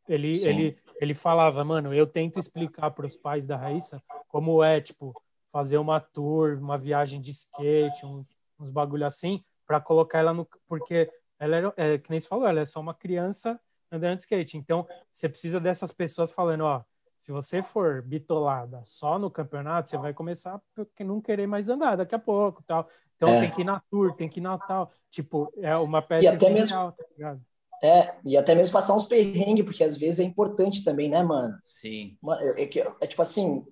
ele, 0.07 0.43
ele, 0.43 0.77
ele 0.99 1.13
falava, 1.13 1.63
mano, 1.63 1.93
eu 1.93 2.07
tento 2.07 2.39
explicar 2.39 2.91
para 2.91 3.05
os 3.05 3.15
pais 3.15 3.45
da 3.45 3.55
Raíssa 3.55 4.01
como 4.27 4.63
é, 4.63 4.81
tipo, 4.81 5.13
fazer 5.51 5.77
uma 5.77 5.99
tour, 5.99 6.57
uma 6.57 6.77
viagem 6.77 7.21
de 7.21 7.31
skate, 7.31 8.05
um, 8.05 8.23
uns 8.59 8.69
bagulho 8.71 9.05
assim, 9.05 9.43
para 9.67 9.79
colocar 9.79 10.19
ela 10.19 10.33
no. 10.33 10.47
Porque 10.67 11.11
ela 11.39 11.55
era, 11.55 11.73
é, 11.77 11.97
que 11.97 12.09
nem 12.09 12.19
você 12.19 12.27
falou, 12.27 12.47
ela 12.47 12.61
é 12.61 12.65
só 12.65 12.79
uma 12.79 12.93
criança 12.93 13.59
andando 13.91 14.17
de 14.17 14.23
skate. 14.23 14.57
Então, 14.57 14.87
você 15.11 15.29
precisa 15.29 15.59
dessas 15.59 15.91
pessoas 15.91 16.31
falando, 16.31 16.61
ó, 16.61 16.83
se 17.19 17.33
você 17.33 17.61
for 17.61 18.01
bitolada 18.01 18.81
só 18.85 19.19
no 19.19 19.29
campeonato, 19.29 19.89
você 19.89 19.97
vai 19.97 20.13
começar 20.13 20.59
porque 20.73 21.03
não 21.03 21.19
querer 21.19 21.45
mais 21.45 21.67
andar 21.67 21.97
daqui 21.97 22.15
a 22.15 22.19
pouco, 22.19 22.63
tal. 22.63 22.87
Então 23.17 23.27
é. 23.27 23.41
tem 23.41 23.51
que 23.51 23.61
ir 23.61 23.65
na 23.65 23.81
tour, 23.91 24.15
tem 24.15 24.29
que 24.29 24.39
ir 24.39 24.43
na 24.43 24.57
tal. 24.57 24.89
Tipo, 25.11 25.51
é 25.57 25.75
uma 25.75 26.01
peça 26.01 26.33
essencial, 26.33 26.85
mesmo... 26.85 26.91
tá 26.93 27.03
ligado? 27.11 27.41
É, 27.83 28.15
e 28.25 28.37
até 28.37 28.55
mesmo 28.55 28.71
passar 28.71 28.95
uns 28.95 29.03
perrengues, 29.03 29.65
porque 29.65 29.83
às 29.83 29.97
vezes 29.97 30.21
é 30.21 30.23
importante 30.23 30.81
também, 30.81 31.09
né, 31.09 31.21
mano? 31.21 31.57
Sim. 31.61 32.17
É, 32.55 32.63
é, 32.63 32.93
é 33.01 33.07
tipo 33.07 33.21
assim, 33.21 33.65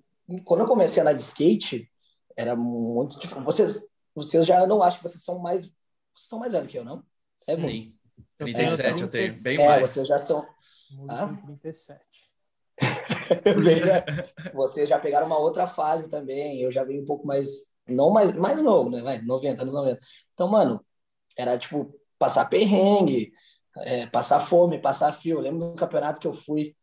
quando 0.44 0.60
eu 0.60 0.66
comecei 0.66 1.00
a 1.00 1.02
andar 1.02 1.14
de 1.14 1.22
skate, 1.22 1.90
era 2.36 2.54
muito 2.54 3.18
difícil. 3.18 3.42
Vocês, 3.42 3.86
vocês 4.14 4.44
já 4.44 4.66
não 4.66 4.82
acho 4.82 4.98
que 4.98 5.08
vocês 5.08 5.24
são 5.24 5.38
mais. 5.38 5.64
Vocês 6.14 6.28
são 6.28 6.38
mais 6.38 6.52
velhos 6.52 6.70
que 6.70 6.78
eu, 6.78 6.84
não? 6.84 7.02
É 7.48 7.56
Sim. 7.56 7.94
37 8.36 9.00
eu 9.00 9.08
tenho, 9.08 9.42
bem 9.42 9.58
é, 9.58 9.66
mais. 9.66 9.90
Vocês 9.90 10.06
já 10.06 10.18
são. 10.18 10.46
Ah? 11.08 11.28
37. 11.46 12.27
né? 13.44 14.52
Vocês 14.54 14.88
já 14.88 14.98
pegaram 14.98 15.26
uma 15.26 15.38
outra 15.38 15.66
fase 15.66 16.08
também. 16.08 16.60
Eu 16.60 16.72
já 16.72 16.84
venho 16.84 17.02
um 17.02 17.06
pouco 17.06 17.26
mais. 17.26 17.66
Não 17.86 18.10
mais, 18.10 18.32
mais 18.34 18.62
novo, 18.62 18.90
né? 18.90 19.02
Vai, 19.02 19.22
90, 19.22 19.62
anos 19.62 19.74
90. 19.74 20.00
Então, 20.34 20.48
mano, 20.48 20.84
era 21.36 21.58
tipo 21.58 21.94
passar 22.18 22.46
perrengue, 22.46 23.32
é, 23.78 24.06
passar 24.06 24.40
fome, 24.40 24.80
passar 24.80 25.12
fio. 25.12 25.38
Eu 25.38 25.40
lembro 25.40 25.70
do 25.70 25.74
campeonato 25.74 26.20
que 26.20 26.26
eu 26.26 26.34
fui 26.34 26.76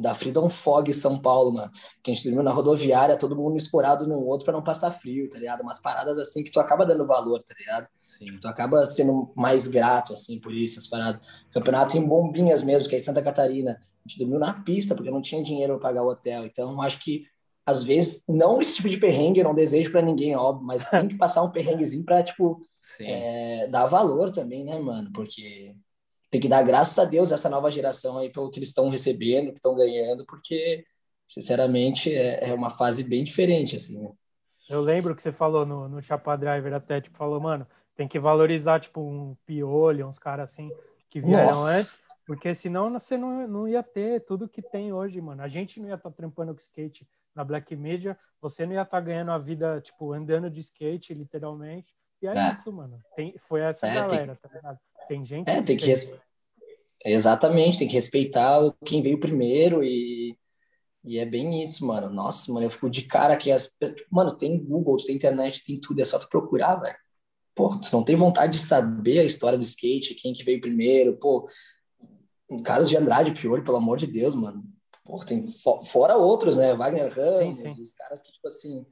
da 0.00 0.14
Freedom 0.14 0.48
Fog 0.48 0.92
São 0.92 1.20
Paulo, 1.20 1.52
mano. 1.54 1.70
Que 2.02 2.10
a 2.10 2.14
gente 2.14 2.24
dormiu 2.24 2.42
na 2.42 2.52
rodoviária, 2.52 3.16
todo 3.16 3.36
mundo 3.36 3.56
escorado 3.56 4.06
num 4.06 4.26
outro 4.26 4.44
para 4.44 4.54
não 4.54 4.62
passar 4.62 4.90
frio, 4.90 5.28
tá 5.30 5.38
ligado? 5.38 5.62
Umas 5.62 5.80
paradas 5.80 6.18
assim 6.18 6.42
que 6.42 6.50
tu 6.50 6.60
acaba 6.60 6.84
dando 6.84 7.06
valor, 7.06 7.42
tá 7.42 7.54
ligado? 7.58 7.88
Sim. 8.02 8.38
Tu 8.40 8.48
acaba 8.48 8.84
sendo 8.86 9.32
mais 9.36 9.66
grato, 9.66 10.12
assim, 10.12 10.40
por 10.40 10.52
isso, 10.52 10.78
essas 10.78 10.88
paradas. 10.88 11.20
Campeonato 11.52 11.96
em 11.96 12.06
Bombinhas 12.06 12.62
mesmo, 12.62 12.88
que 12.88 12.96
é 12.96 12.98
em 12.98 13.02
Santa 13.02 13.22
Catarina. 13.22 13.80
A 14.06 14.08
gente 14.08 14.18
dormiu 14.18 14.38
na 14.38 14.52
pista, 14.62 14.94
porque 14.94 15.10
não 15.10 15.20
tinha 15.20 15.42
dinheiro 15.42 15.74
para 15.74 15.88
pagar 15.88 16.04
o 16.04 16.08
hotel. 16.08 16.46
Então, 16.46 16.80
acho 16.80 17.00
que, 17.00 17.26
às 17.64 17.82
vezes, 17.82 18.22
não 18.28 18.60
esse 18.60 18.76
tipo 18.76 18.88
de 18.88 18.98
perrengue, 18.98 19.40
eu 19.40 19.44
não 19.44 19.54
desejo 19.54 19.90
para 19.90 20.00
ninguém, 20.00 20.36
óbvio, 20.36 20.64
mas 20.64 20.88
tem 20.88 21.08
que 21.08 21.16
passar 21.16 21.42
um 21.42 21.50
perrenguezinho 21.50 22.04
pra, 22.04 22.22
tipo, 22.22 22.62
é, 23.00 23.66
dar 23.68 23.86
valor 23.86 24.30
também, 24.30 24.64
né, 24.64 24.78
mano? 24.78 25.10
Porque 25.12 25.74
tem 26.30 26.40
que 26.40 26.48
dar 26.48 26.62
graças 26.62 26.96
a 26.98 27.04
Deus 27.04 27.32
essa 27.32 27.48
nova 27.48 27.70
geração 27.70 28.18
aí 28.18 28.30
pelo 28.30 28.50
que 28.50 28.60
eles 28.60 28.68
estão 28.68 28.88
recebendo, 28.88 29.50
que 29.50 29.58
estão 29.58 29.74
ganhando, 29.74 30.24
porque, 30.24 30.84
sinceramente, 31.26 32.14
é, 32.14 32.50
é, 32.50 32.54
uma 32.54 32.70
fase 32.70 33.02
bem 33.02 33.24
diferente, 33.24 33.74
assim, 33.74 33.98
né? 33.98 34.12
Eu 34.68 34.80
lembro 34.80 35.14
que 35.14 35.22
você 35.22 35.32
falou 35.32 35.66
no, 35.66 35.88
no 35.88 36.02
Chapa 36.02 36.36
Driver 36.36 36.74
até, 36.74 37.00
tipo, 37.00 37.16
falou, 37.16 37.40
mano, 37.40 37.66
tem 37.96 38.06
que 38.06 38.18
valorizar, 38.18 38.78
tipo, 38.78 39.00
um 39.00 39.36
Piolho, 39.46 40.06
uns 40.06 40.18
caras 40.18 40.50
assim, 40.50 40.70
que 41.08 41.20
vieram 41.20 41.46
Nossa. 41.46 41.70
antes, 41.70 42.00
porque 42.26 42.52
senão 42.54 42.92
você 42.92 43.16
não, 43.16 43.46
não 43.46 43.68
ia 43.68 43.84
ter 43.84 44.20
tudo 44.24 44.48
que 44.48 44.60
tem 44.60 44.92
hoje, 44.92 45.20
mano. 45.20 45.42
A 45.42 45.48
gente 45.48 45.78
não 45.80 45.88
ia 45.88 45.94
estar 45.94 46.10
tá 46.10 46.16
trampando 46.16 46.52
com 46.52 46.60
skate 46.60 47.06
na 47.32 47.44
Black 47.44 47.74
Media, 47.76 48.18
você 48.42 48.66
não 48.66 48.72
ia 48.72 48.82
estar 48.82 48.98
tá 48.98 49.00
ganhando 49.00 49.30
a 49.30 49.38
vida, 49.38 49.80
tipo, 49.80 50.12
andando 50.12 50.50
de 50.50 50.60
skate, 50.60 51.14
literalmente. 51.14 51.94
E 52.20 52.26
é, 52.26 52.36
é. 52.36 52.52
isso, 52.52 52.72
mano. 52.72 53.00
Tem, 53.14 53.34
foi 53.38 53.60
essa 53.60 53.86
é, 53.86 53.94
galera, 53.94 54.34
tem... 54.34 54.50
tá 54.50 54.56
ligado? 54.56 54.78
Tem 55.06 55.24
gente. 55.24 55.48
É, 55.48 55.62
tem 55.62 55.76
que. 55.76 55.86
Res... 55.86 56.12
Exatamente, 57.04 57.78
tem 57.78 57.86
que 57.86 57.94
respeitar 57.94 58.58
quem 58.84 59.02
veio 59.02 59.20
primeiro 59.20 59.84
e. 59.84 60.36
E 61.04 61.20
é 61.20 61.24
bem 61.24 61.62
isso, 61.62 61.86
mano. 61.86 62.10
Nossa, 62.10 62.52
mano, 62.52 62.66
eu 62.66 62.70
fico 62.70 62.90
de 62.90 63.02
cara 63.02 63.36
que 63.36 63.52
as. 63.52 63.70
Mano, 64.10 64.36
tem 64.36 64.58
Google, 64.58 64.96
tem 64.96 65.14
internet, 65.14 65.62
tem 65.64 65.80
tudo, 65.80 66.00
é 66.00 66.04
só 66.04 66.18
tu 66.18 66.28
procurar, 66.28 66.74
velho. 66.80 66.96
Pô, 67.54 67.76
tu 67.78 67.88
não 67.92 68.02
tem 68.02 68.16
vontade 68.16 68.54
de 68.54 68.58
saber 68.58 69.20
a 69.20 69.24
história 69.24 69.56
do 69.56 69.62
skate, 69.62 70.16
quem 70.16 70.32
que 70.32 70.42
veio 70.42 70.60
primeiro, 70.60 71.16
pô. 71.16 71.48
Carlos 72.64 72.88
de 72.88 72.96
Andrade, 72.96 73.32
Pior, 73.32 73.62
pelo 73.62 73.76
amor 73.76 73.98
de 73.98 74.06
Deus, 74.06 74.34
mano. 74.34 74.64
Pô, 75.04 75.24
tem 75.24 75.46
fora 75.84 76.16
outros, 76.16 76.56
né? 76.56 76.74
Wagner 76.74 77.12
Ramos, 77.12 77.58
sim, 77.58 77.74
sim. 77.74 77.82
os 77.82 77.92
caras 77.94 78.22
que, 78.22 78.32
tipo 78.32 78.48
assim, 78.48 78.84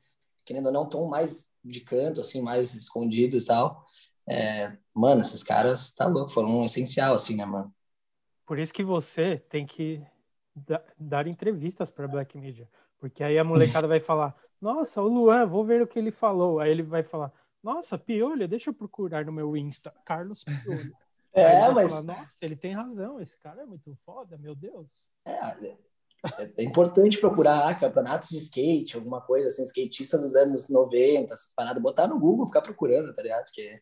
querendo 0.44 0.66
ou 0.66 0.72
não, 0.72 0.84
estão 0.84 1.06
mais 1.06 1.50
de 1.64 1.80
canto, 1.80 2.20
assim, 2.20 2.40
mais 2.40 2.74
escondidos 2.74 3.44
e 3.44 3.46
tal. 3.46 3.84
É, 4.28 4.76
mano, 4.92 5.20
esses 5.20 5.42
caras, 5.42 5.92
tá 5.92 6.06
louco, 6.06 6.30
foram 6.30 6.60
um 6.60 6.64
essencial, 6.64 7.14
assim, 7.14 7.36
né, 7.36 7.44
mano? 7.44 7.74
Por 8.46 8.58
isso 8.58 8.72
que 8.72 8.84
você 8.84 9.38
tem 9.48 9.66
que 9.66 10.02
dar 10.98 11.26
entrevistas 11.26 11.90
para 11.90 12.06
Black 12.06 12.38
Media, 12.38 12.68
porque 12.98 13.24
aí 13.24 13.38
a 13.38 13.44
molecada 13.44 13.88
vai 13.88 14.00
falar: 14.00 14.36
Nossa, 14.60 15.02
o 15.02 15.08
Luan, 15.08 15.46
vou 15.46 15.64
ver 15.64 15.82
o 15.82 15.86
que 15.86 15.98
ele 15.98 16.12
falou. 16.12 16.60
Aí 16.60 16.70
ele 16.70 16.82
vai 16.82 17.02
falar: 17.02 17.32
Nossa, 17.62 17.98
Piolho, 17.98 18.46
deixa 18.46 18.70
eu 18.70 18.74
procurar 18.74 19.24
no 19.24 19.32
meu 19.32 19.56
Insta, 19.56 19.92
Carlos 20.04 20.44
Piolho. 20.44 20.94
É, 21.34 21.70
mas. 21.70 21.92
Falar, 21.92 22.02
Nossa, 22.02 22.38
ele 22.42 22.56
tem 22.56 22.72
razão, 22.72 23.20
esse 23.20 23.38
cara 23.38 23.62
é 23.62 23.66
muito 23.66 23.96
foda, 24.04 24.38
meu 24.38 24.54
Deus. 24.54 25.08
É, 25.24 25.32
é, 25.32 25.76
é 26.56 26.62
importante 26.64 27.18
procurar 27.18 27.78
campeonatos 27.78 28.30
de 28.30 28.38
skate, 28.38 28.96
alguma 28.96 29.20
coisa 29.20 29.48
assim, 29.48 29.64
skatistas 29.64 30.20
dos 30.20 30.34
anos 30.34 30.68
90, 30.68 31.32
essas 31.32 31.52
paradas, 31.54 31.82
botar 31.82 32.06
no 32.06 32.18
Google, 32.18 32.46
ficar 32.46 32.62
procurando, 32.62 33.12
tá 33.12 33.22
ligado? 33.22 33.44
Porque 33.44 33.80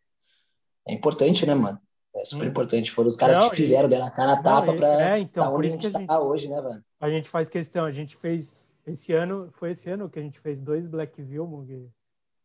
é 0.86 0.92
importante, 0.92 1.46
né, 1.46 1.54
mano? 1.54 1.80
É 2.14 2.20
super 2.20 2.44
Sim. 2.44 2.50
importante. 2.50 2.90
Foram 2.90 3.08
os 3.08 3.16
caras 3.16 3.38
não, 3.38 3.48
que 3.48 3.56
fizeram, 3.56 3.88
deram 3.88 4.06
a 4.06 4.10
cara 4.10 4.32
a 4.32 4.42
tapa 4.42 4.74
para 4.74 5.16
é, 5.16 5.18
então, 5.18 5.50
por 5.52 5.64
isso 5.64 5.78
que 5.78 5.86
a 5.86 5.90
gente 5.90 6.06
tá 6.06 6.20
hoje, 6.20 6.48
né, 6.48 6.60
mano? 6.60 6.84
A 7.00 7.08
gente 7.08 7.28
faz 7.28 7.48
questão, 7.48 7.84
a 7.84 7.92
gente 7.92 8.16
fez 8.16 8.58
esse 8.86 9.12
ano, 9.12 9.50
foi 9.52 9.70
esse 9.70 9.88
ano 9.88 10.10
que 10.10 10.18
a 10.18 10.22
gente 10.22 10.38
fez 10.40 10.60
dois 10.60 10.86
Black 10.88 11.20
Vilmog. 11.22 11.90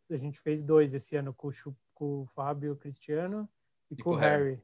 A 0.09 0.17
gente 0.17 0.39
fez 0.39 0.63
dois 0.63 0.93
esse 0.93 1.17
ano 1.17 1.33
com, 1.33 1.49
com 1.93 2.21
o 2.21 2.25
Fábio 2.27 2.75
Cristiano 2.77 3.49
e, 3.91 3.95
e 3.95 4.03
com, 4.03 4.11
o 4.11 4.15
Harry. 4.15 4.51
Harry. 4.51 4.61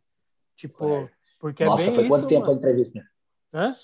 Tipo, 0.56 0.86
Harry. 0.86 1.10
porque 1.40 1.66
Nossa, 1.66 1.84
é 1.84 1.86
bem 1.88 1.96
foi 1.96 2.08
quanto 2.08 2.22
isso, 2.22 2.30
tempo 2.30 2.42
mano. 2.42 2.54
a 2.54 2.56
entrevista? 2.56 3.10
Hã? 3.54 3.76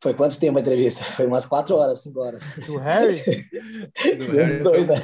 Foi 0.00 0.14
quanto 0.14 0.38
tempo 0.38 0.58
a 0.58 0.60
entrevista? 0.60 1.02
Foi 1.16 1.26
umas 1.26 1.46
quatro 1.46 1.76
horas, 1.76 2.00
cinco 2.00 2.20
horas. 2.20 2.42
Do 2.66 2.76
Harry? 2.76 3.16
Do 4.18 4.26
dos 4.32 4.62
dois, 4.62 4.88
né? 4.88 4.94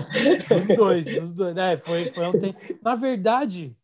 Dos 0.49 0.77
dois, 0.77 1.07
dos 1.07 1.33
dois. 1.33 1.57
É, 1.57 1.77
foi, 1.77 2.09
foi 2.11 2.27
um 2.27 2.39
tempo. 2.39 2.59
Na 2.83 2.95
verdade, 2.95 3.77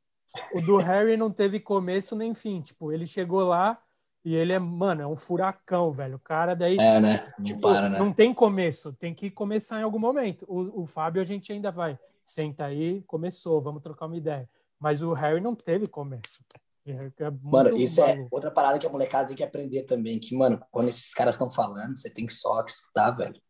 o 0.52 0.60
do 0.60 0.76
Harry 0.76 1.16
não 1.16 1.30
teve 1.30 1.58
começo 1.58 2.14
nem 2.14 2.34
fim. 2.34 2.60
Tipo, 2.60 2.92
ele 2.92 3.06
chegou 3.06 3.48
lá 3.48 3.80
e 4.24 4.34
ele 4.34 4.52
é, 4.52 4.58
mano, 4.58 5.02
é 5.02 5.06
um 5.06 5.16
furacão, 5.16 5.90
velho. 5.92 6.16
O 6.16 6.20
cara 6.20 6.54
daí. 6.54 6.76
É, 6.78 7.00
né? 7.00 7.32
Não 7.38 7.44
tipo, 7.44 7.60
para, 7.60 7.88
né? 7.88 7.98
Não 7.98 8.12
tem 8.12 8.34
começo, 8.34 8.92
tem 8.92 9.14
que 9.14 9.30
começar 9.30 9.80
em 9.80 9.84
algum 9.84 9.98
momento. 9.98 10.44
O, 10.48 10.82
o 10.82 10.86
Fábio 10.86 11.22
a 11.22 11.24
gente 11.24 11.52
ainda 11.52 11.70
vai. 11.70 11.98
Senta 12.22 12.66
aí, 12.66 13.02
começou, 13.06 13.60
vamos 13.60 13.82
trocar 13.82 14.06
uma 14.06 14.16
ideia. 14.16 14.48
Mas 14.78 15.02
o 15.02 15.14
Harry 15.14 15.40
não 15.40 15.54
teve 15.54 15.86
começo. 15.86 16.44
É 16.90 17.30
mano, 17.42 17.76
isso 17.76 18.02
é 18.02 18.26
outra 18.30 18.50
parada 18.50 18.78
que 18.78 18.86
a 18.86 18.90
molecada 18.90 19.28
tem 19.28 19.36
que 19.36 19.44
aprender 19.44 19.82
também. 19.82 20.18
Que, 20.18 20.34
mano, 20.34 20.64
quando 20.70 20.88
esses 20.88 21.12
caras 21.12 21.34
estão 21.34 21.50
falando, 21.50 21.96
você 21.96 22.10
tem 22.10 22.24
que 22.24 22.32
só 22.32 22.64
escutar, 22.64 23.10
velho. 23.10 23.40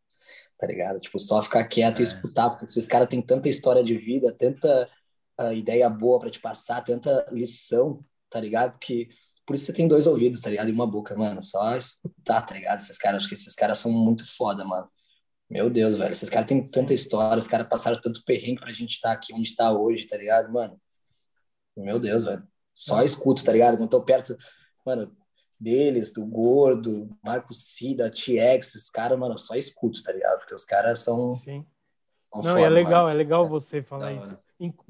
Tá 0.57 0.67
ligado? 0.67 0.99
Tipo, 0.99 1.17
só 1.19 1.41
ficar 1.41 1.63
quieto 1.65 1.99
é. 1.99 2.01
e 2.01 2.03
escutar, 2.03 2.49
porque 2.49 2.65
esses 2.65 2.85
caras 2.85 3.07
têm 3.07 3.21
tanta 3.21 3.47
história 3.47 3.83
de 3.83 3.97
vida, 3.97 4.35
tanta 4.37 4.85
uh, 5.39 5.53
ideia 5.53 5.89
boa 5.89 6.19
para 6.19 6.29
te 6.29 6.39
passar, 6.39 6.83
tanta 6.83 7.25
lição, 7.31 8.03
tá 8.29 8.41
ligado? 8.41 8.77
Que 8.77 9.07
por 9.45 9.55
isso 9.55 9.65
você 9.65 9.73
tem 9.73 9.87
dois 9.87 10.05
ouvidos, 10.05 10.41
tá 10.41 10.49
ligado? 10.49 10.69
E 10.69 10.73
uma 10.73 10.85
boca, 10.85 11.15
mano. 11.15 11.41
Só 11.41 11.75
escutar, 11.77 12.41
tá 12.41 12.53
ligado? 12.53 12.79
Esses 12.79 12.97
caras, 12.97 13.19
acho 13.19 13.29
que 13.29 13.35
esses 13.35 13.55
caras 13.55 13.79
são 13.79 13.91
muito 13.91 14.25
foda, 14.35 14.65
mano. 14.65 14.89
Meu 15.49 15.69
Deus, 15.69 15.95
velho. 15.95 16.11
Esses 16.11 16.29
caras 16.29 16.47
têm 16.47 16.63
tanta 16.69 16.93
história, 16.93 17.39
os 17.39 17.47
caras 17.47 17.67
passaram 17.67 17.99
tanto 18.01 18.23
perrengue 18.25 18.59
pra 18.61 18.73
gente 18.73 18.95
estar 18.95 19.09
tá 19.09 19.15
aqui 19.15 19.33
onde 19.33 19.55
tá 19.55 19.71
hoje, 19.71 20.07
tá 20.07 20.17
ligado, 20.17 20.51
mano? 20.51 20.79
Meu 21.75 21.99
Deus, 21.99 22.25
velho. 22.25 22.47
Só 22.79 23.03
escuto, 23.03 23.43
tá 23.43 23.51
ligado? 23.51 23.75
Quando 23.75 23.89
tô 23.89 24.01
perto, 24.01 24.37
mano, 24.85 25.11
deles, 25.59 26.13
do 26.13 26.25
Gordo, 26.25 27.09
Marco 27.21 27.53
Cida, 27.53 28.09
TX, 28.09 28.69
esses 28.69 28.89
caras, 28.89 29.19
mano, 29.19 29.37
só 29.37 29.55
escuto, 29.55 30.01
tá 30.01 30.13
ligado? 30.13 30.39
Porque 30.39 30.55
os 30.55 30.63
caras 30.63 30.99
são. 30.99 31.31
Sim. 31.31 31.65
São 32.33 32.41
Não, 32.41 32.53
foda, 32.53 32.65
é 32.65 32.69
legal, 32.69 33.03
mano. 33.03 33.09
é 33.09 33.17
legal 33.17 33.45
você 33.45 33.81
falar 33.81 34.13
isso. 34.13 34.37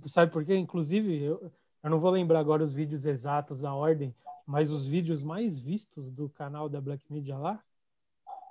Sabe 0.06 0.32
por 0.32 0.46
quê? 0.46 0.56
Inclusive, 0.56 1.20
eu, 1.24 1.52
eu 1.82 1.90
não 1.90 2.00
vou 2.00 2.12
lembrar 2.12 2.40
agora 2.40 2.62
os 2.62 2.72
vídeos 2.72 3.08
exatos, 3.08 3.64
a 3.64 3.74
ordem, 3.74 4.14
mas 4.46 4.70
os 4.70 4.86
vídeos 4.86 5.24
mais 5.24 5.58
vistos 5.58 6.12
do 6.12 6.30
canal 6.30 6.70
da 6.70 6.80
Black 6.80 7.04
Media 7.12 7.40
lá 7.40 7.60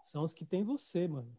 são 0.03 0.25
os 0.25 0.35
que 0.35 0.45
tem 0.45 0.65
você, 0.65 1.07
mano. 1.07 1.31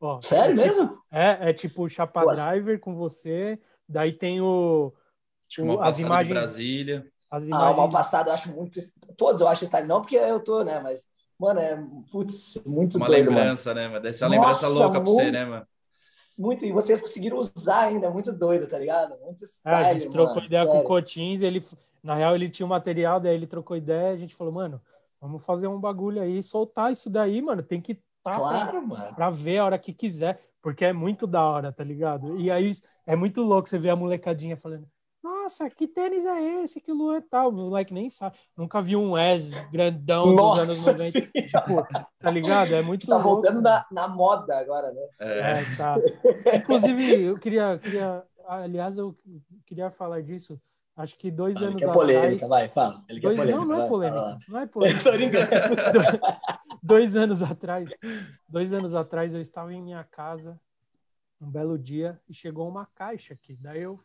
Ó, 0.00 0.20
Sério 0.20 0.56
é 0.56 0.66
mesmo? 0.66 0.86
Tipo, 0.86 1.04
é, 1.10 1.50
é 1.50 1.52
tipo 1.52 1.82
o 1.82 1.88
Chapa 1.88 2.24
Nossa. 2.24 2.44
Driver 2.44 2.78
com 2.78 2.94
você, 2.94 3.58
daí 3.88 4.12
tem 4.12 4.40
o, 4.40 4.92
o 5.58 5.80
as 5.80 5.98
imagens. 5.98 6.38
Brasília. 6.38 7.10
As 7.30 7.46
imagens... 7.46 7.68
Ah, 7.68 7.72
o 7.72 7.76
mal 7.76 7.90
passado 7.90 8.28
eu 8.28 8.32
acho 8.34 8.52
muito. 8.52 8.80
Todos 9.16 9.40
eu 9.40 9.48
acho 9.48 9.64
style, 9.64 9.86
não 9.86 10.00
porque 10.00 10.16
eu 10.16 10.40
tô, 10.40 10.64
né? 10.64 10.80
Mas 10.80 11.08
Mano, 11.40 11.58
é, 11.58 11.82
putz, 12.12 12.60
muito 12.66 12.98
uma 12.98 13.06
doido, 13.06 13.30
lembrança, 13.30 13.70
mano. 13.70 13.80
né, 13.80 13.88
mano? 13.88 14.02
Deve 14.02 14.12
ser 14.12 14.24
uma 14.24 14.30
lembrança 14.30 14.68
Nossa, 14.68 14.78
louca 14.78 15.00
muito, 15.00 15.16
pra 15.16 15.24
você, 15.24 15.30
né, 15.30 15.44
mano? 15.46 15.66
Muito, 16.38 16.66
e 16.66 16.72
vocês 16.72 17.00
conseguiram 17.00 17.38
usar 17.38 17.84
ainda, 17.84 18.10
muito 18.10 18.30
doido, 18.30 18.66
tá 18.66 18.78
ligado? 18.78 19.18
Muito 19.20 19.42
style, 19.42 19.86
é, 19.86 19.90
a 19.90 19.94
gente 19.94 20.10
trocou 20.10 20.34
mano, 20.34 20.46
ideia 20.46 20.64
sério. 20.64 20.78
com 20.78 20.84
o 20.84 20.86
Cotins, 20.86 21.40
ele, 21.40 21.64
na 22.02 22.14
real, 22.14 22.34
ele 22.34 22.50
tinha 22.50 22.66
o 22.66 22.68
um 22.68 22.70
material, 22.70 23.18
daí 23.18 23.34
ele 23.34 23.46
trocou 23.46 23.74
ideia, 23.74 24.12
a 24.12 24.18
gente 24.18 24.34
falou, 24.34 24.52
mano, 24.52 24.82
vamos 25.18 25.42
fazer 25.42 25.66
um 25.66 25.80
bagulho 25.80 26.20
aí, 26.20 26.42
soltar 26.42 26.92
isso 26.92 27.08
daí, 27.08 27.40
mano, 27.40 27.62
tem 27.62 27.80
que 27.80 27.94
tá 28.22 28.34
claro, 28.34 28.70
pra, 28.70 28.80
mano. 28.82 29.14
pra 29.14 29.30
ver 29.30 29.58
a 29.58 29.64
hora 29.64 29.78
que 29.78 29.94
quiser, 29.94 30.38
porque 30.60 30.84
é 30.84 30.92
muito 30.92 31.26
da 31.26 31.42
hora, 31.42 31.72
tá 31.72 31.82
ligado? 31.82 32.38
E 32.38 32.50
aí 32.50 32.70
é 33.06 33.16
muito 33.16 33.40
louco 33.40 33.66
você 33.66 33.78
ver 33.78 33.90
a 33.90 33.96
molecadinha 33.96 34.58
falando, 34.58 34.86
nossa, 35.22 35.68
que 35.68 35.86
tênis 35.86 36.24
é 36.24 36.62
esse 36.62 36.80
que 36.80 36.90
o 36.90 36.94
Luan 36.94 37.18
é 37.18 37.20
tal? 37.20 37.50
O 37.50 37.52
moleque 37.52 37.92
nem 37.92 38.08
sabe. 38.08 38.36
Nunca 38.56 38.80
vi 38.80 38.96
um 38.96 39.12
Wes 39.12 39.50
grandão 39.70 40.32
nossa 40.32 40.64
dos 40.66 40.88
anos 40.88 41.12
90. 41.12 41.20
Tipo, 41.20 41.86
tá 42.18 42.30
ligado? 42.30 42.74
É 42.74 42.82
muito 42.82 43.06
Tá 43.06 43.16
louco, 43.16 43.28
voltando 43.28 43.60
na, 43.60 43.84
na, 43.92 44.08
moda 44.08 44.58
agora, 44.58 44.90
né? 44.92 45.02
É, 45.20 45.60
é 45.60 45.76
tá. 45.76 45.96
Inclusive, 46.56 47.22
eu 47.24 47.38
queria, 47.38 47.78
queria. 47.78 48.24
Aliás, 48.48 48.96
eu 48.96 49.14
queria 49.66 49.90
falar 49.90 50.22
disso. 50.22 50.60
Acho 50.96 51.16
que 51.16 51.30
dois 51.30 51.56
Ele 51.56 51.66
anos 51.66 51.76
quer 51.76 51.90
atrás. 51.90 52.06
polêmica, 52.06 52.48
vai, 52.48 52.68
fala. 52.68 53.02
Ele 53.08 53.20
dois, 53.20 53.38
quer 53.38 53.52
polêmica, 53.52 53.66
não, 53.66 53.78
não 53.78 53.84
é 53.84 53.88
polêmica. 53.88 54.20
Vai, 54.20 54.38
não 54.48 54.60
é 54.60 54.66
polêmica. 54.66 55.48
dois 56.82 57.16
anos 57.16 57.42
atrás. 57.42 57.94
Dois 58.48 58.72
anos 58.72 58.94
atrás 58.94 59.34
eu 59.34 59.40
estava 59.40 59.72
em 59.72 59.82
minha 59.82 60.04
casa 60.04 60.58
um 61.40 61.50
belo 61.50 61.78
dia 61.78 62.20
e 62.28 62.34
chegou 62.34 62.68
uma 62.68 62.86
caixa 62.86 63.34
aqui. 63.34 63.56
Daí 63.56 63.82
eu 63.82 63.98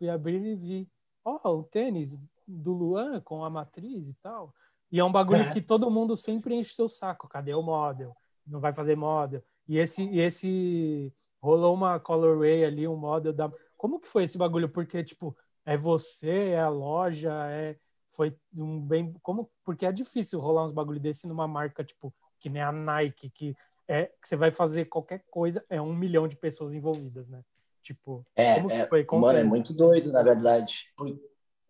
fui 0.00 0.08
abrir 0.08 0.42
e 0.42 0.56
vi, 0.56 0.90
ó, 1.22 1.38
oh, 1.44 1.58
o 1.58 1.62
tênis 1.62 2.18
do 2.48 2.72
Luan 2.72 3.20
com 3.20 3.44
a 3.44 3.50
matriz 3.50 4.08
e 4.08 4.14
tal. 4.14 4.54
E 4.90 4.98
é 4.98 5.04
um 5.04 5.12
bagulho 5.12 5.42
é. 5.42 5.52
que 5.52 5.60
todo 5.60 5.90
mundo 5.90 6.16
sempre 6.16 6.54
enche 6.54 6.74
seu 6.74 6.88
saco. 6.88 7.28
Cadê 7.28 7.54
o 7.54 7.62
model? 7.62 8.16
Não 8.46 8.58
vai 8.58 8.72
fazer 8.72 8.96
model. 8.96 9.44
E 9.68 9.78
esse, 9.78 10.02
e 10.08 10.18
esse 10.18 11.12
rolou 11.40 11.74
uma 11.74 12.00
colorway 12.00 12.64
ali, 12.64 12.88
um 12.88 12.96
model 12.96 13.32
da. 13.32 13.52
Como 13.76 14.00
que 14.00 14.08
foi 14.08 14.24
esse 14.24 14.38
bagulho? 14.38 14.68
Porque 14.68 15.04
tipo 15.04 15.36
é 15.66 15.76
você, 15.76 16.48
é 16.48 16.60
a 16.60 16.70
loja, 16.70 17.32
é 17.50 17.76
foi 18.12 18.36
um 18.56 18.80
bem 18.80 19.14
como 19.22 19.48
porque 19.64 19.86
é 19.86 19.92
difícil 19.92 20.40
rolar 20.40 20.64
uns 20.64 20.72
bagulho 20.72 20.98
desse 20.98 21.28
numa 21.28 21.46
marca 21.46 21.84
tipo 21.84 22.12
que 22.40 22.50
nem 22.50 22.60
a 22.60 22.72
Nike 22.72 23.30
que 23.30 23.56
é 23.86 24.06
que 24.06 24.28
você 24.28 24.34
vai 24.34 24.50
fazer 24.50 24.86
qualquer 24.86 25.24
coisa 25.30 25.64
é 25.68 25.80
um 25.80 25.94
milhão 25.94 26.26
de 26.26 26.34
pessoas 26.34 26.74
envolvidas, 26.74 27.28
né? 27.28 27.44
Tipo, 27.82 28.24
é, 28.36 28.60
como 28.60 28.70
é, 28.70 28.86
foi? 28.86 29.04
Como 29.04 29.22
mano, 29.22 29.38
é 29.38 29.44
muito 29.44 29.72
doido, 29.72 30.12
na 30.12 30.22
verdade. 30.22 30.86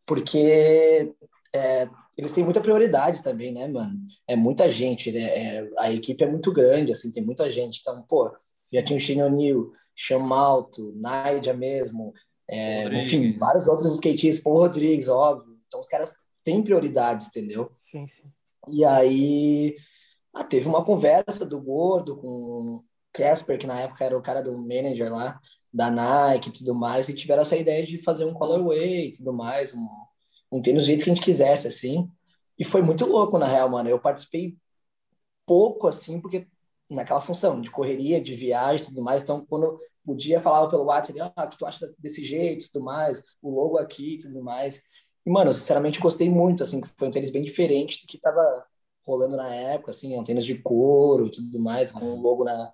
Porque 0.04 1.14
é, 1.54 1.88
eles 2.16 2.32
têm 2.32 2.44
muita 2.44 2.60
prioridade 2.60 3.22
também, 3.22 3.52
né, 3.52 3.66
mano? 3.66 3.98
É 4.26 4.36
muita 4.36 4.70
gente, 4.70 5.10
né? 5.12 5.20
É, 5.20 5.70
a 5.78 5.92
equipe 5.92 6.22
é 6.22 6.26
muito 6.26 6.52
grande, 6.52 6.92
assim, 6.92 7.10
tem 7.10 7.24
muita 7.24 7.50
gente. 7.50 7.80
Então, 7.80 8.02
pô, 8.02 8.30
já 8.72 8.82
tinha 8.82 8.96
o 8.96 9.00
Shane 9.00 9.22
O'Neill, 9.22 9.72
Chamalto, 9.94 10.92
Naija 10.96 11.54
mesmo, 11.54 12.12
é, 12.48 12.84
enfim, 12.98 13.36
vários 13.38 13.68
outros 13.68 13.92
skatistas, 13.94 14.42
Paul 14.42 14.58
Rodrigues, 14.58 15.08
óbvio. 15.08 15.56
Então, 15.66 15.80
os 15.80 15.88
caras 15.88 16.16
têm 16.42 16.62
prioridades, 16.62 17.28
entendeu? 17.28 17.70
Sim, 17.78 18.06
sim. 18.06 18.24
E 18.68 18.84
aí, 18.84 19.76
ah, 20.34 20.44
teve 20.44 20.68
uma 20.68 20.84
conversa 20.84 21.44
do 21.46 21.60
Gordo 21.60 22.16
com 22.16 22.28
o 22.28 22.84
Casper, 23.12 23.58
que 23.58 23.66
na 23.66 23.80
época 23.80 24.04
era 24.04 24.18
o 24.18 24.22
cara 24.22 24.42
do 24.42 24.56
manager 24.56 25.12
lá, 25.12 25.40
da 25.72 25.90
Nike 25.90 26.48
e 26.48 26.52
tudo 26.52 26.74
mais, 26.74 27.08
e 27.08 27.14
tiveram 27.14 27.42
essa 27.42 27.56
ideia 27.56 27.84
de 27.84 28.02
fazer 28.02 28.24
um 28.24 28.34
colorway 28.34 29.08
e 29.08 29.12
tudo 29.12 29.32
mais, 29.32 29.74
um, 29.74 29.88
um 30.52 30.62
tênis 30.62 30.82
do 30.82 30.86
jeito 30.86 31.04
que 31.04 31.10
a 31.10 31.14
gente 31.14 31.24
quisesse, 31.24 31.68
assim. 31.68 32.10
E 32.58 32.64
foi 32.64 32.82
muito 32.82 33.06
louco, 33.06 33.38
na 33.38 33.46
real, 33.46 33.70
mano. 33.70 33.88
Eu 33.88 34.00
participei 34.00 34.56
pouco, 35.46 35.88
assim, 35.88 36.20
porque 36.20 36.46
naquela 36.88 37.20
função 37.20 37.60
de 37.60 37.70
correria, 37.70 38.20
de 38.20 38.34
viagem 38.34 38.84
e 38.84 38.88
tudo 38.88 39.02
mais. 39.02 39.22
Então, 39.22 39.46
quando 39.46 39.78
podia, 40.04 40.40
falava 40.40 40.68
pelo 40.68 40.84
WhatsApp, 40.84 41.32
ah, 41.36 41.46
que 41.46 41.56
tu 41.56 41.66
acha 41.66 41.88
desse 41.98 42.24
jeito 42.24 42.64
e 42.64 42.70
tudo 42.70 42.84
mais, 42.84 43.22
o 43.40 43.50
logo 43.50 43.78
aqui 43.78 44.14
e 44.14 44.18
tudo 44.18 44.42
mais. 44.42 44.82
E, 45.24 45.30
mano, 45.30 45.52
sinceramente, 45.52 46.00
gostei 46.00 46.28
muito, 46.28 46.62
assim, 46.62 46.80
que 46.80 46.88
foi 46.98 47.08
um 47.08 47.10
tênis 47.10 47.30
bem 47.30 47.42
diferente 47.42 48.00
do 48.02 48.06
que 48.06 48.18
tava 48.18 48.64
rolando 49.06 49.36
na 49.36 49.54
época, 49.54 49.92
assim, 49.92 50.16
um 50.18 50.24
tênis 50.24 50.44
de 50.44 50.56
couro 50.58 51.26
e 51.26 51.30
tudo 51.30 51.60
mais, 51.60 51.92
com 51.92 52.04
o 52.04 52.20
logo 52.20 52.44
na, 52.44 52.72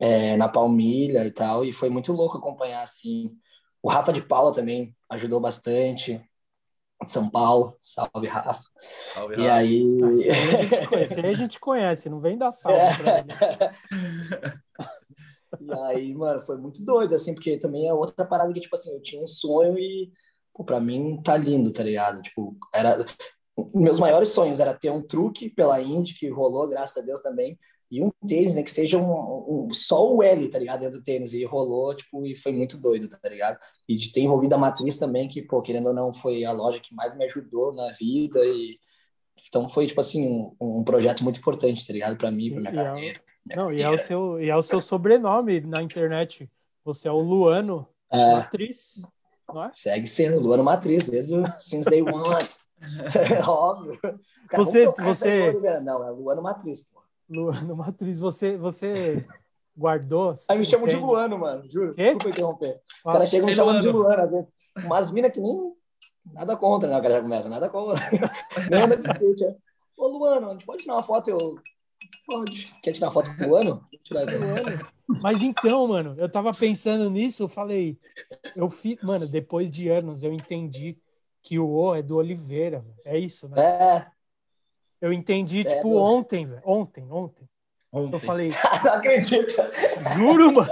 é, 0.00 0.36
na 0.38 0.48
palmilha 0.48 1.26
e 1.26 1.30
tal, 1.30 1.64
e 1.64 1.72
foi 1.72 1.90
muito 1.90 2.12
louco 2.12 2.38
acompanhar, 2.38 2.82
assim. 2.82 3.36
O 3.82 3.88
Rafa 3.88 4.12
de 4.12 4.22
Paula 4.22 4.52
também 4.52 4.96
ajudou 5.10 5.38
bastante, 5.38 6.20
São 7.06 7.28
Paulo, 7.28 7.76
salve 7.80 8.26
Rafa. 8.26 8.62
Salve, 9.12 9.34
e 9.34 9.42
Rafa. 9.42 9.54
aí... 9.54 9.98
Esse 10.14 10.30
aí, 10.30 10.40
a 10.40 10.62
gente 10.62 10.88
conhece, 10.88 11.20
a 11.20 11.32
gente 11.34 11.60
conhece, 11.60 12.10
não 12.10 12.20
vem 12.20 12.38
dar 12.38 12.50
salve 12.50 12.78
é. 12.78 13.22
pra. 13.22 13.74
E 15.60 15.72
aí, 15.86 16.14
mano, 16.14 16.40
foi 16.42 16.56
muito 16.56 16.84
doido, 16.84 17.14
assim, 17.14 17.34
porque 17.34 17.58
também 17.58 17.88
é 17.88 17.92
outra 17.92 18.24
parada 18.24 18.52
que, 18.52 18.60
tipo 18.60 18.74
assim, 18.76 18.92
eu 18.92 19.02
tinha 19.02 19.22
um 19.22 19.26
sonho 19.26 19.76
e, 19.76 20.10
pô, 20.54 20.64
pra 20.64 20.80
mim 20.80 21.20
tá 21.22 21.36
lindo, 21.36 21.72
tá 21.72 21.82
ligado? 21.82 22.22
Tipo, 22.22 22.56
era... 22.72 23.04
Meus 23.74 23.98
maiores 23.98 24.28
sonhos 24.28 24.60
era 24.60 24.72
ter 24.72 24.90
um 24.90 25.02
truque 25.02 25.50
pela 25.50 25.82
Indy, 25.82 26.14
que 26.14 26.28
rolou, 26.30 26.68
graças 26.68 26.96
a 26.96 27.04
Deus 27.04 27.20
também, 27.20 27.58
e 27.90 28.02
um 28.02 28.10
tênis, 28.26 28.54
né, 28.54 28.62
que 28.62 28.70
seja 28.70 28.96
um, 28.98 29.66
um, 29.66 29.74
só 29.74 30.08
o 30.08 30.22
L, 30.22 30.48
tá 30.48 30.58
ligado, 30.58 30.80
dentro 30.80 31.00
do 31.00 31.04
tênis, 31.04 31.32
e 31.32 31.44
rolou, 31.44 31.94
tipo, 31.94 32.24
e 32.24 32.36
foi 32.36 32.52
muito 32.52 32.78
doido, 32.78 33.08
tá 33.08 33.28
ligado? 33.28 33.58
E 33.88 33.96
de 33.96 34.12
ter 34.12 34.20
envolvido 34.20 34.54
a 34.54 34.58
Matriz 34.58 34.96
também, 34.96 35.26
que, 35.28 35.42
pô, 35.42 35.60
querendo 35.60 35.88
ou 35.88 35.94
não, 35.94 36.12
foi 36.12 36.44
a 36.44 36.52
loja 36.52 36.78
que 36.78 36.94
mais 36.94 37.16
me 37.16 37.24
ajudou 37.24 37.74
na 37.74 37.90
vida, 37.92 38.40
e 38.44 38.78
então 39.48 39.68
foi, 39.68 39.86
tipo 39.86 40.00
assim, 40.00 40.24
um, 40.24 40.54
um 40.60 40.84
projeto 40.84 41.24
muito 41.24 41.40
importante, 41.40 41.84
tá 41.84 41.92
ligado, 41.92 42.16
pra 42.16 42.30
mim, 42.30 42.50
pra 42.52 42.60
minha 42.60 42.72
e 42.72 42.84
carreira. 42.84 43.20
É, 43.50 43.56
não, 43.56 43.72
e 43.72 43.82
é, 43.82 43.90
o 43.90 43.98
seu, 43.98 44.40
e 44.40 44.48
é 44.48 44.56
o 44.56 44.62
seu 44.62 44.80
sobrenome 44.80 45.60
na 45.60 45.82
internet, 45.82 46.48
você 46.84 47.08
é 47.08 47.12
o 47.12 47.18
Luano 47.18 47.88
é, 48.12 48.34
Matriz, 48.34 49.02
não 49.52 49.64
é? 49.64 49.70
Segue 49.74 50.06
sendo 50.06 50.38
Luano 50.38 50.62
Matriz, 50.62 51.08
desde 51.08 51.36
o 51.36 51.44
Since 51.58 51.90
Day 51.90 52.02
One, 52.06 52.48
óbvio. 53.46 53.98
Você, 54.52 54.86
você... 54.86 55.52
Não, 55.82 56.06
é 56.06 56.10
Luano 56.10 56.42
Matriz, 56.42 56.82
pô. 56.82 56.99
Luano 57.30 57.76
Matriz, 57.76 58.18
você, 58.18 58.56
você 58.56 59.24
guardou? 59.76 60.34
Aí 60.48 60.58
me 60.58 60.66
chamam 60.66 60.88
de 60.88 60.96
Luano, 60.96 61.38
mano, 61.38 61.70
juro. 61.70 61.94
Quê? 61.94 62.02
Desculpa 62.02 62.28
interromper. 62.28 62.80
Os 63.04 63.12
caras 63.12 63.30
chegam 63.30 63.46
me 63.46 63.54
chamando 63.54 63.80
de 63.80 63.88
Luano, 63.88 64.22
às 64.22 64.30
vezes. 64.30 64.48
Umas 64.84 65.10
minas 65.10 65.32
que 65.32 65.40
nem. 65.40 65.72
Nada 66.32 66.56
contra, 66.56 66.88
né? 66.88 66.98
O 66.98 67.02
cara 67.02 67.14
já 67.14 67.22
começa, 67.22 67.48
nada 67.48 67.68
contra. 67.68 67.98
Não 68.70 68.84
anda 68.84 68.96
de 68.96 69.08
skate, 69.10 69.44
é. 69.44 69.56
Ô, 69.96 70.06
Luano, 70.08 70.50
a 70.50 70.52
gente 70.52 70.66
pode 70.66 70.82
tirar 70.82 70.94
uma 70.94 71.02
foto? 71.02 71.30
Eu. 71.30 71.54
Pode. 72.26 72.68
Quer 72.82 72.92
tirar 72.92 73.06
uma 73.06 73.12
foto 73.12 73.34
com 73.36 73.44
o 73.44 73.48
Luano? 73.48 73.88
Tirar 74.04 74.26
Luano. 74.26 74.90
Mas 75.22 75.42
então, 75.42 75.86
mano, 75.88 76.14
eu 76.18 76.28
tava 76.28 76.52
pensando 76.52 77.08
nisso, 77.10 77.44
eu 77.44 77.48
falei. 77.48 77.98
Eu 78.54 78.68
fico. 78.68 79.06
Mano, 79.06 79.26
depois 79.26 79.70
de 79.70 79.88
anos, 79.88 80.22
eu 80.22 80.32
entendi 80.32 80.98
que 81.42 81.58
o 81.58 81.68
O 81.68 81.94
é 81.94 82.02
do 82.02 82.16
Oliveira. 82.16 82.84
É 83.04 83.18
isso, 83.18 83.48
né? 83.48 83.60
É. 83.60 84.06
Eu 85.00 85.12
entendi, 85.12 85.60
é, 85.60 85.64
tipo, 85.64 85.96
ontem, 85.96 86.46
velho. 86.46 86.62
Ontem, 86.64 87.10
ontem. 87.10 87.48
Ontem. 87.92 88.14
Eu 88.14 88.20
falei. 88.20 88.50
não 88.84 88.92
acredito. 88.92 89.56
Juro, 90.14 90.52
mano. 90.52 90.70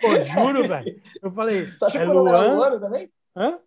Pô, 0.00 0.20
juro, 0.20 0.66
velho. 0.68 1.02
Eu 1.20 1.30
falei. 1.30 1.66
Tu 1.78 1.84
achou 1.84 2.00
é 2.00 2.04
que 2.04 2.10
meu 2.10 2.24
nome 2.24 2.38
era 2.38 2.52
Luano 2.52 2.80
também? 2.80 3.12
Hã? 3.36 3.58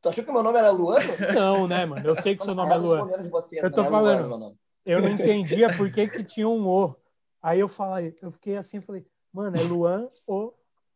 Tu 0.00 0.08
achou 0.08 0.24
que 0.24 0.32
meu 0.32 0.42
nome 0.42 0.58
era 0.58 0.70
Luano? 0.70 1.06
Não, 1.34 1.66
né, 1.66 1.86
mano? 1.86 2.06
Eu 2.06 2.14
sei 2.14 2.36
que 2.36 2.44
seu 2.44 2.54
nome 2.54 2.72
é 2.72 2.76
Luano. 2.76 3.10
eu 3.52 3.72
tô 3.72 3.84
falando. 3.84 4.56
Eu 4.84 5.02
não 5.02 5.08
entendia 5.10 5.74
por 5.76 5.90
que, 5.90 6.06
que 6.06 6.22
tinha 6.22 6.48
um 6.48 6.66
O. 6.66 6.94
Aí 7.42 7.60
eu 7.60 7.68
falei, 7.68 8.14
eu 8.20 8.32
fiquei 8.32 8.56
assim, 8.56 8.80
falei, 8.80 9.06
mano, 9.32 9.56
é 9.56 9.62
Luan 9.62 10.08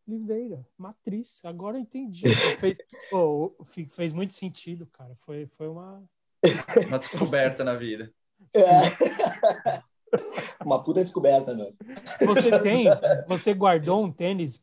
Oliveira, 0.06 0.66
matriz. 0.76 1.40
Agora 1.44 1.76
eu 1.76 1.80
entendi. 1.80 2.28
Fez, 2.58 2.78
oh, 3.12 3.52
fez 3.88 4.12
muito 4.12 4.34
sentido, 4.34 4.86
cara. 4.86 5.14
Foi, 5.16 5.46
foi 5.46 5.68
uma 5.68 6.02
uma 6.88 6.98
descoberta 6.98 7.64
na 7.64 7.74
vida. 7.74 8.12
É. 8.54 9.82
Uma 10.62 10.82
puta 10.82 11.02
descoberta, 11.02 11.54
meu. 11.54 11.74
Você 12.26 12.58
tem, 12.60 12.84
você 13.26 13.54
guardou 13.54 14.04
um 14.04 14.12
tênis 14.12 14.62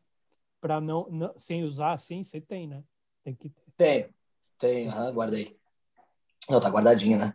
para 0.61 0.79
não, 0.79 1.07
não, 1.09 1.33
sem 1.37 1.63
usar 1.63 1.93
assim? 1.93 2.23
Você 2.23 2.39
tem, 2.39 2.67
né? 2.67 2.83
Tem 3.23 3.33
que 3.33 3.49
ter. 3.49 3.63
Tenho, 3.75 4.09
tenho, 4.59 4.91
uhum, 4.91 5.13
guardei. 5.13 5.57
Não, 6.49 6.59
tá 6.59 6.69
guardadinho, 6.69 7.17
né? 7.17 7.33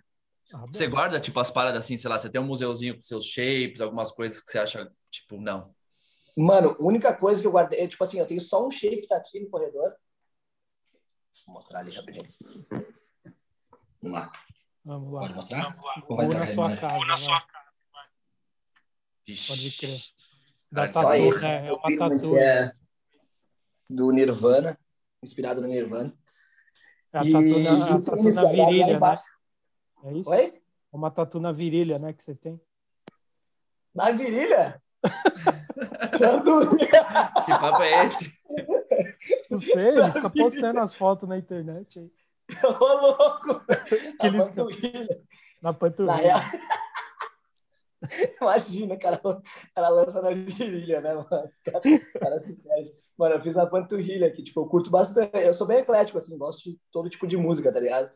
Ah, 0.52 0.66
você 0.66 0.86
guarda, 0.86 1.18
tipo, 1.18 1.40
as 1.40 1.50
paradas 1.50 1.84
assim, 1.84 1.96
sei 1.96 2.08
lá, 2.08 2.18
você 2.18 2.28
tem 2.28 2.40
um 2.40 2.46
museuzinho 2.46 2.96
com 2.96 3.02
seus 3.02 3.26
shapes, 3.26 3.80
algumas 3.80 4.12
coisas 4.12 4.40
que 4.40 4.50
você 4.50 4.58
acha, 4.58 4.90
tipo, 5.10 5.40
não. 5.40 5.74
Mano, 6.36 6.76
a 6.78 6.82
única 6.82 7.12
coisa 7.14 7.40
que 7.40 7.46
eu 7.46 7.52
guardei, 7.52 7.80
é, 7.80 7.88
tipo 7.88 8.02
assim, 8.02 8.18
eu 8.18 8.26
tenho 8.26 8.40
só 8.40 8.66
um 8.66 8.70
shape 8.70 9.02
que 9.02 9.08
tá 9.08 9.16
aqui 9.16 9.40
no 9.40 9.48
corredor. 9.48 9.94
Vou 11.46 11.54
mostrar 11.54 11.80
ali 11.80 11.94
rapidinho. 11.94 12.28
Vamos 14.04 14.12
lá. 14.12 14.30
Vamos 14.84 15.12
lá. 15.14 15.20
Pode 15.20 15.34
mostrar? 15.34 15.62
Vamos 15.62 15.84
lá. 15.84 15.94
Vou 16.06 16.18
na 16.34 16.46
sua 16.46 16.76
casa. 16.76 16.96
Vou 16.96 17.06
na 17.06 17.16
sua 17.16 17.40
casa. 17.40 17.64
Pode 19.48 19.76
crer. 19.78 19.98
Da 20.70 20.88
tatu, 20.88 21.00
só 21.00 21.14
esse, 21.14 21.40
né? 21.40 21.66
É 21.66 21.72
uma 21.72 21.96
tatu. 21.96 22.36
É 22.36 22.70
do 23.88 24.10
Nirvana, 24.10 24.78
inspirado 25.22 25.62
no 25.62 25.68
Nirvana. 25.68 26.12
É 27.12 27.18
a 27.18 27.22
tatu 27.22 27.58
na, 27.60 27.94
a 27.94 28.00
tatu 28.00 28.34
na 28.34 28.44
virilha, 28.44 29.00
né? 29.00 29.14
É 30.04 30.12
isso? 30.12 30.30
Oi? 30.30 30.62
Uma 30.92 31.10
tatu 31.10 31.40
na 31.40 31.52
virilha, 31.52 31.98
né, 31.98 32.12
que 32.12 32.22
você 32.22 32.34
tem. 32.34 32.60
Na 33.94 34.10
virilha? 34.10 34.82
que 37.44 37.50
papo 37.50 37.82
é 37.82 38.04
esse? 38.04 38.32
Não 39.50 39.58
sei, 39.58 39.88
ele 39.88 40.12
fica 40.12 40.30
postando 40.30 40.80
as 40.80 40.94
fotos 40.94 41.28
na 41.28 41.36
internet 41.38 41.98
aí. 41.98 42.10
Ô, 42.80 42.94
louco! 42.94 43.64
Que 44.20 44.26
eles... 44.26 44.48
panturrilha. 44.48 45.22
Na 45.62 45.72
panturrilha. 45.72 46.16
Na 46.16 46.22
real... 46.22 46.40
Imagina, 48.40 48.96
cara, 48.98 49.20
ela 49.74 49.88
lança 49.88 50.20
na 50.20 50.30
virilha, 50.30 51.00
né, 51.00 51.14
mano? 51.14 51.50
Cara, 51.64 51.80
cara 52.20 52.40
se 52.40 52.54
perde. 52.56 52.92
Mano, 53.16 53.36
eu 53.36 53.40
fiz 53.40 53.56
a 53.56 53.66
panturrilha 53.66 54.26
aqui, 54.26 54.42
tipo, 54.42 54.60
eu 54.60 54.66
curto 54.66 54.90
bastante. 54.90 55.30
Eu 55.34 55.54
sou 55.54 55.66
bem 55.66 55.78
eclético, 55.78 56.18
assim, 56.18 56.36
gosto 56.36 56.70
de 56.70 56.78
todo 56.92 57.08
tipo 57.08 57.26
de 57.26 57.36
música, 57.36 57.72
tá 57.72 57.80
ligado? 57.80 58.10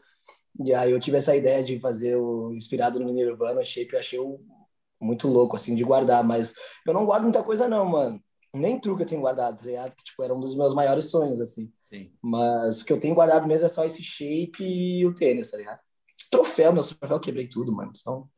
E 0.65 0.75
aí 0.75 0.93
eu 0.93 1.01
tive 1.01 1.17
essa 1.17 1.35
ideia 1.35 1.63
de 1.63 1.81
fazer 1.81 2.17
o 2.17 2.53
inspirado 2.53 3.01
no 3.01 3.13
Nirvana, 3.13 3.65
Shape, 3.65 3.93
eu 3.93 3.99
achei 3.99 4.19
o, 4.19 4.41
muito 5.01 5.29
louco, 5.29 5.57
assim, 5.57 5.75
de 5.75 5.85
guardar, 5.85 6.25
mas 6.25 6.55
eu 6.87 6.93
não 6.93 7.07
guardo 7.07 7.25
muita 7.25 7.43
coisa, 7.43 7.69
não, 7.69 7.85
mano. 7.87 8.23
Nem 8.55 8.81
truque 8.81 9.03
eu 9.03 9.07
tenho 9.07 9.21
guardado, 9.21 9.59
tá 9.59 9.65
ligado? 9.65 9.95
Que, 9.95 10.05
tipo, 10.05 10.23
era 10.23 10.35
um 10.35 10.41
dos 10.41 10.55
meus 10.55 10.75
maiores 10.75 11.11
sonhos, 11.11 11.41
assim. 11.41 11.73
Sim. 11.81 12.13
Mas 12.23 12.81
o 12.81 12.85
que 12.85 12.93
eu 12.93 13.01
tenho 13.01 13.15
guardado 13.15 13.47
mesmo 13.47 13.67
é 13.67 13.69
só 13.69 13.85
esse 13.85 14.03
shape 14.03 14.63
e 14.63 15.07
o 15.07 15.15
tênis, 15.15 15.51
tá 15.51 15.59
ligado? 15.59 15.81
Troféu, 16.31 16.73
meu 16.73 16.83
troféu, 16.83 17.17
eu 17.17 17.21
quebrei 17.21 17.49
tudo, 17.49 17.73
mano. 17.73 17.93
Então, 17.99 18.29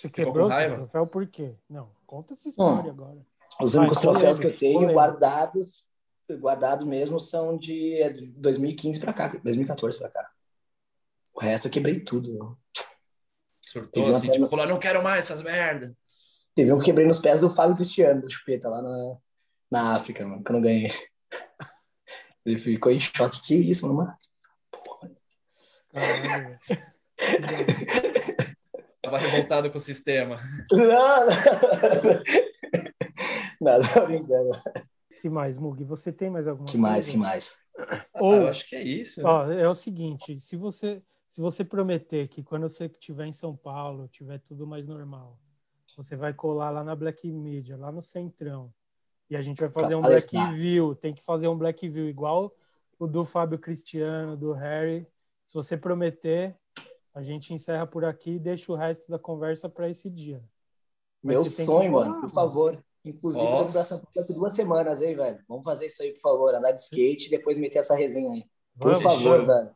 você 0.00 0.08
quebrou 0.08 0.50
seu 0.50 0.74
troféu 0.74 1.06
por 1.06 1.26
quê? 1.26 1.54
Não, 1.68 1.90
conta 2.06 2.32
essa 2.32 2.48
história 2.48 2.90
hum. 2.90 2.94
agora. 2.94 3.26
Os 3.60 3.74
únicos 3.74 3.98
Vai, 3.98 4.12
troféus 4.14 4.38
que 4.38 4.46
eu 4.46 4.56
tenho 4.56 4.92
guardados, 4.92 5.86
guardados 6.30 6.86
mesmo, 6.86 7.20
são 7.20 7.58
de 7.58 8.32
2015 8.36 8.98
para 8.98 9.12
cá, 9.12 9.28
2014 9.28 9.98
para 9.98 10.08
cá. 10.08 10.30
O 11.34 11.40
resto 11.40 11.68
eu 11.68 11.70
quebrei 11.70 12.00
tudo. 12.00 12.58
Surtou 13.60 14.14
assim, 14.14 14.30
tipo, 14.30 14.46
falou, 14.46 14.66
não 14.66 14.78
quero 14.78 15.02
mais 15.02 15.20
essas 15.20 15.42
merda. 15.42 15.94
Teve 16.54 16.72
um 16.72 16.78
que 16.78 16.86
quebrei 16.86 17.06
nos 17.06 17.18
pés 17.18 17.42
do 17.42 17.50
Fábio 17.50 17.76
Cristiano, 17.76 18.22
do 18.22 18.30
Chupeta, 18.30 18.68
lá 18.68 18.82
na, 18.82 19.16
na 19.70 19.94
África, 19.94 20.26
mano, 20.26 20.42
que 20.42 20.50
eu 20.50 20.54
não 20.54 20.60
ganhei. 20.60 20.90
Ele 22.44 22.58
ficou 22.58 22.90
em 22.90 22.98
choque. 23.00 23.40
Que 23.42 23.54
isso, 23.54 23.86
mano? 23.86 24.12
Porra. 24.70 25.10
Tava 29.02 29.18
revoltado 29.18 29.70
com 29.70 29.76
o 29.76 29.80
sistema. 29.80 30.36
Não, 30.70 30.86
não. 30.86 31.26
Nada, 33.60 34.06
brincando. 34.06 34.50
que 35.20 35.28
mais, 35.28 35.58
Mug? 35.58 35.84
Você 35.84 36.10
tem 36.10 36.30
mais 36.30 36.48
alguma 36.48 36.66
que 36.66 36.78
coisa? 36.78 36.92
mais, 36.92 37.08
que 37.10 37.16
mais? 37.16 37.58
Ou, 38.14 38.32
ah, 38.32 38.36
eu 38.36 38.48
acho 38.48 38.66
que 38.66 38.76
é 38.76 38.82
isso. 38.82 39.20
Ó, 39.24 39.50
é 39.50 39.68
o 39.68 39.74
seguinte, 39.74 40.40
se 40.40 40.56
você 40.56 41.02
se 41.30 41.40
você 41.40 41.64
prometer 41.64 42.26
que 42.26 42.42
quando 42.42 42.68
você 42.68 42.86
estiver 42.86 43.24
em 43.24 43.32
São 43.32 43.56
Paulo, 43.56 44.08
tiver 44.08 44.40
tudo 44.40 44.66
mais 44.66 44.84
normal, 44.84 45.38
você 45.96 46.16
vai 46.16 46.34
colar 46.34 46.70
lá 46.70 46.82
na 46.82 46.96
Black 46.96 47.30
Media, 47.30 47.76
lá 47.76 47.92
no 47.92 48.02
Centrão, 48.02 48.74
e 49.30 49.36
a 49.36 49.40
gente 49.40 49.60
vai 49.60 49.70
fazer 49.70 49.94
um 49.94 50.02
Black 50.02 50.36
View, 50.54 50.94
tem 50.94 51.14
que 51.14 51.22
fazer 51.22 51.46
um 51.46 51.56
Black 51.56 51.88
View 51.88 52.08
igual 52.08 52.52
o 52.98 53.06
do 53.06 53.24
Fábio 53.24 53.58
Cristiano, 53.58 54.36
do 54.36 54.52
Harry. 54.52 55.06
Se 55.46 55.54
você 55.54 55.76
prometer, 55.76 56.56
a 57.14 57.22
gente 57.22 57.54
encerra 57.54 57.86
por 57.86 58.04
aqui 58.04 58.32
e 58.32 58.38
deixa 58.38 58.70
o 58.72 58.76
resto 58.76 59.08
da 59.10 59.18
conversa 59.18 59.68
para 59.68 59.88
esse 59.88 60.10
dia. 60.10 60.42
Mas 61.22 61.40
Meu 61.40 61.44
sonho, 61.46 61.92
mano, 61.92 62.20
por 62.20 62.30
favor. 62.30 62.82
Inclusive, 63.04 63.46
vamos 63.46 63.72
dar 63.72 63.80
essa 63.80 64.06
daqui 64.14 64.32
duas 64.34 64.54
semanas, 64.54 65.00
hein, 65.00 65.14
velho? 65.14 65.38
Vamos 65.48 65.64
fazer 65.64 65.86
isso 65.86 66.02
aí, 66.02 66.12
por 66.12 66.20
favor. 66.20 66.54
Andar 66.54 66.72
de 66.72 66.80
skate 66.80 67.28
e 67.28 67.30
depois 67.30 67.56
meter 67.56 67.78
essa 67.78 67.94
resenha 67.94 68.30
aí. 68.30 68.44
Por 68.78 68.92
vamos, 68.92 69.02
favor, 69.02 69.46
velho. 69.46 69.70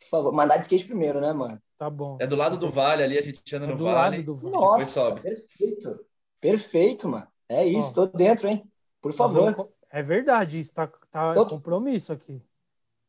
Por 0.00 0.08
favor. 0.10 0.32
Mandar 0.32 0.56
de 0.58 0.64
skate 0.64 0.84
primeiro, 0.84 1.20
né, 1.20 1.32
mano? 1.32 1.60
Tá 1.78 1.88
bom. 1.88 2.18
É 2.20 2.26
do 2.26 2.36
lado 2.36 2.58
do 2.58 2.68
vale 2.68 3.02
ali, 3.02 3.16
a 3.16 3.22
gente 3.22 3.56
anda 3.56 3.64
é 3.64 3.68
no 3.68 3.76
do 3.76 3.84
vale. 3.84 4.16
Lado 4.18 4.26
do 4.26 4.36
vale. 4.36 4.54
Nossa, 4.54 4.86
sobe. 4.86 5.20
perfeito. 5.22 6.04
Perfeito, 6.40 7.08
mano. 7.08 7.26
É 7.48 7.64
isso, 7.64 7.90
Ó, 7.92 7.94
tô 7.94 8.06
dentro, 8.06 8.48
hein? 8.48 8.62
Por 9.00 9.12
favor. 9.12 9.72
É 9.90 10.02
verdade, 10.02 10.58
isso 10.58 10.74
tá, 10.74 10.86
tá 11.10 11.34
compromisso 11.46 12.12
aqui. 12.12 12.42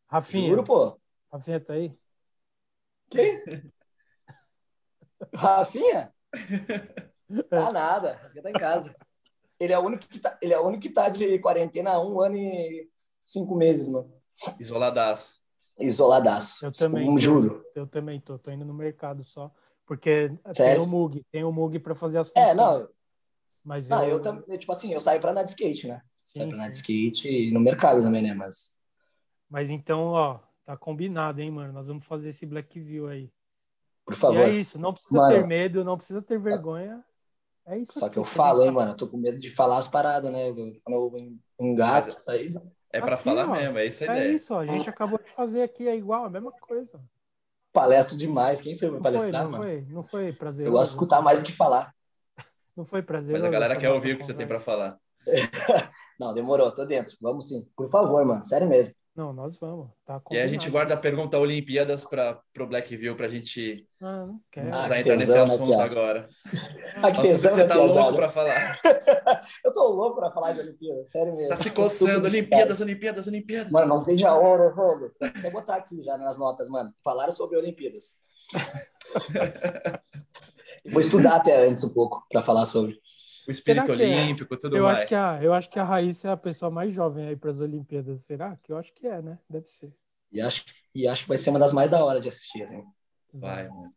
Rafinha. 0.08 0.50
Juro, 0.50 0.64
pô. 0.64 1.00
Rafinha 1.32 1.60
tá 1.60 1.74
aí? 1.74 1.98
Quem? 3.10 3.44
Rafinha? 5.34 6.14
Tá 7.48 7.72
nada, 7.72 8.14
Rafinha 8.24 8.42
tá 8.42 8.50
em 8.50 8.54
casa. 8.54 8.96
Ele 9.60 9.72
é 9.72 9.78
o 9.78 9.84
único 9.84 10.08
que 10.08 10.20
tá, 10.20 10.36
ele 10.42 10.52
é 10.52 10.60
o 10.60 10.66
único 10.66 10.82
que 10.82 10.90
tá 10.90 11.10
de 11.10 11.38
quarentena 11.38 11.92
há 11.92 12.04
um 12.04 12.20
ano 12.20 12.36
e 12.36 12.90
cinco 13.24 13.56
meses, 13.56 13.88
mano. 13.88 14.12
Isoladaço. 14.60 15.44
Isoladaço. 15.80 16.66
Eu 16.66 16.72
também. 16.72 17.08
Um, 17.08 17.20
juro. 17.20 17.64
Eu 17.76 17.86
também 17.86 18.20
tô, 18.20 18.40
tô 18.40 18.50
indo 18.50 18.66
no 18.66 18.74
mercado 18.74 19.24
só. 19.24 19.52
Porque 19.86 20.32
Sério? 20.54 20.82
tem 20.82 20.88
o 20.88 20.88
Mug, 20.88 21.26
tem 21.32 21.44
o 21.44 21.52
Mug 21.52 21.78
para 21.80 21.94
fazer 21.94 22.20
as 22.20 22.30
funções. 22.30 22.50
É, 22.50 22.54
não. 22.56 22.88
Mas 23.70 23.88
não, 23.88 24.04
eu, 24.04 24.10
eu 24.10 24.22
também, 24.22 24.58
tipo 24.58 24.72
assim, 24.72 24.92
eu 24.92 25.00
saio 25.00 25.22
para 25.22 25.32
andar 25.32 25.44
de 25.44 25.52
skate, 25.52 25.88
né? 25.88 26.02
Sim, 26.22 26.40
saio 26.40 26.50
pra 26.50 26.58
andar 26.58 26.70
de 26.70 26.76
skate 26.78 27.28
e 27.28 27.52
no 27.52 27.60
mercado 27.60 28.02
também, 28.02 28.24
né? 28.24 28.34
Mas. 28.34 28.78
Mas 29.50 29.70
então, 29.70 30.08
ó, 30.08 30.40
Tá 30.70 30.78
combinado, 30.78 31.42
hein, 31.42 31.50
mano? 31.50 31.74
Nós 31.74 31.88
vamos 31.88 32.06
fazer 32.06 32.30
esse 32.30 32.46
Black 32.46 32.80
View 32.80 33.08
aí. 33.08 33.32
Por 34.06 34.14
favor. 34.14 34.38
E 34.38 34.42
é 34.42 34.50
isso, 34.52 34.78
não 34.78 34.94
precisa 34.94 35.20
mano, 35.20 35.34
ter 35.34 35.48
medo, 35.48 35.84
não 35.84 35.98
precisa 35.98 36.22
ter 36.22 36.38
vergonha. 36.38 37.04
É 37.66 37.80
isso. 37.80 37.98
Só 37.98 38.08
que 38.08 38.20
eu 38.20 38.24
falo, 38.24 38.60
hein, 38.60 38.68
tá... 38.68 38.72
mano, 38.72 38.92
eu 38.92 38.96
tô 38.96 39.08
com 39.08 39.18
medo 39.18 39.40
de 39.40 39.50
falar 39.56 39.80
as 39.80 39.88
paradas, 39.88 40.32
né? 40.32 40.54
Quando 40.84 40.96
eu 40.96 41.40
engato, 41.60 42.16
aí. 42.28 42.52
É 42.94 43.02
para 43.02 43.18
falar 43.18 43.50
ó, 43.50 43.54
mesmo, 43.54 43.80
é 43.80 43.88
isso 43.88 44.04
a 44.04 44.06
é 44.06 44.10
ideia. 44.12 44.30
É 44.30 44.36
isso, 44.36 44.54
ó, 44.54 44.60
a 44.60 44.68
gente 44.68 44.88
acabou 44.88 45.18
de 45.18 45.32
fazer 45.32 45.64
aqui, 45.64 45.88
é 45.88 45.96
igual, 45.96 46.26
a 46.26 46.30
mesma 46.30 46.52
coisa. 46.52 47.02
Palestra 47.74 48.16
demais, 48.16 48.62
quem 48.62 48.76
soube 48.76 49.02
palestrar, 49.02 49.46
não 49.46 49.50
mano? 49.50 49.64
Foi, 49.64 49.86
não 49.90 50.04
foi 50.04 50.34
prazer. 50.34 50.68
Eu 50.68 50.72
gosto 50.72 50.92
de 50.92 50.98
escutar 50.98 51.20
mais 51.20 51.42
do 51.42 51.48
que 51.48 51.54
falar. 51.54 51.96
Não 52.80 52.86
foi 52.86 53.02
prazer. 53.02 53.38
Mas 53.38 53.46
a 53.46 53.50
galera 53.50 53.76
quer 53.76 53.90
ouvir 53.90 54.14
o 54.14 54.18
que 54.18 54.24
você 54.24 54.34
tem 54.34 54.48
para 54.48 54.58
falar. 54.58 54.98
não, 56.18 56.34
demorou, 56.34 56.72
tô 56.74 56.86
dentro. 56.86 57.14
Vamos 57.20 57.50
sim. 57.50 57.68
Por 57.76 57.90
favor, 57.90 58.24
mano, 58.24 58.46
sério 58.46 58.70
mesmo. 58.70 58.94
Não, 59.14 59.34
nós 59.34 59.60
vamos. 59.60 59.90
Tá 60.06 60.22
e 60.32 60.38
a 60.38 60.48
gente 60.48 60.70
guarda 60.70 60.94
a 60.94 60.98
pergunta 60.98 61.38
Olimpíadas 61.38 62.06
para 62.06 62.42
o 62.58 62.66
Blackview 62.66 63.18
para 63.18 63.26
a 63.26 63.30
gente 63.30 63.86
ah, 64.02 64.26
não, 64.26 64.40
quero. 64.50 64.68
não 64.68 64.72
precisar 64.72 64.96
ah, 64.96 65.00
entrar 65.02 65.18
nesse 65.18 65.38
assunto 65.38 65.78
né, 65.78 65.84
agora. 65.84 66.30
Ah, 66.96 67.10
Nossa, 67.12 67.38
você 67.38 67.68
tá 67.68 67.76
louco 67.76 68.16
para 68.16 68.30
falar. 68.30 68.80
eu 69.66 69.74
tô 69.74 69.90
louco 69.90 70.16
para 70.22 70.32
falar 70.32 70.54
de 70.54 70.62
Olimpíadas, 70.62 71.10
sério 71.10 71.34
mesmo. 71.34 71.42
Você 71.42 71.48
tá 71.50 71.58
se 71.58 71.72
coçando, 71.72 72.28
Olimpíadas, 72.28 72.80
Olimpíadas, 72.80 73.28
Olimpíadas. 73.28 73.72
Mano, 73.74 73.88
não 73.88 74.06
veja 74.06 74.30
a 74.30 74.40
hora. 74.40 74.74
Vou 74.74 75.52
botar 75.52 75.76
aqui 75.76 76.02
já 76.02 76.18
nas 76.18 76.38
notas, 76.38 76.70
mano. 76.70 76.94
Falaram 77.04 77.34
sobre 77.34 77.58
Olimpíadas. 77.58 78.16
Vou 80.86 81.02
estudar 81.02 81.36
até 81.36 81.68
antes 81.68 81.84
um 81.84 81.94
pouco 81.94 82.26
para 82.30 82.42
falar 82.42 82.66
sobre 82.66 83.00
o 83.48 83.52
espírito 83.52 83.92
é? 83.92 83.96
olímpico, 83.96 84.54
é? 84.54 84.58
tudo 84.58 84.78
eu 84.78 84.84
mais. 84.84 85.00
Acho 85.00 85.08
que 85.08 85.16
a, 85.16 85.40
eu 85.42 85.54
acho 85.54 85.70
que 85.70 85.80
a 85.80 85.84
Raíssa 85.84 86.30
é 86.30 86.32
a 86.32 86.38
pessoa 86.38 86.70
mais 86.70 86.94
jovem 86.94 87.28
aí 87.28 87.36
para 87.36 87.50
as 87.50 87.60
Olimpíadas. 87.60 88.22
Será? 88.22 88.56
Que 88.62 88.72
eu 88.72 88.78
acho 88.78 88.94
que 88.94 89.08
é, 89.08 89.22
né? 89.22 89.40
Deve 89.50 89.68
ser. 89.68 89.92
E 90.32 90.40
acho, 90.40 90.64
e 90.94 91.08
acho 91.08 91.24
que 91.24 91.30
vai 91.30 91.38
ser 91.38 91.50
uma 91.50 91.60
das 91.60 91.74
mais 91.74 91.90
da 91.90 92.04
hora 92.04 92.22
de 92.22 92.28
assistir, 92.28 92.62
assim. 92.62 92.84
Vai, 93.34 93.68
mano. 93.68 93.94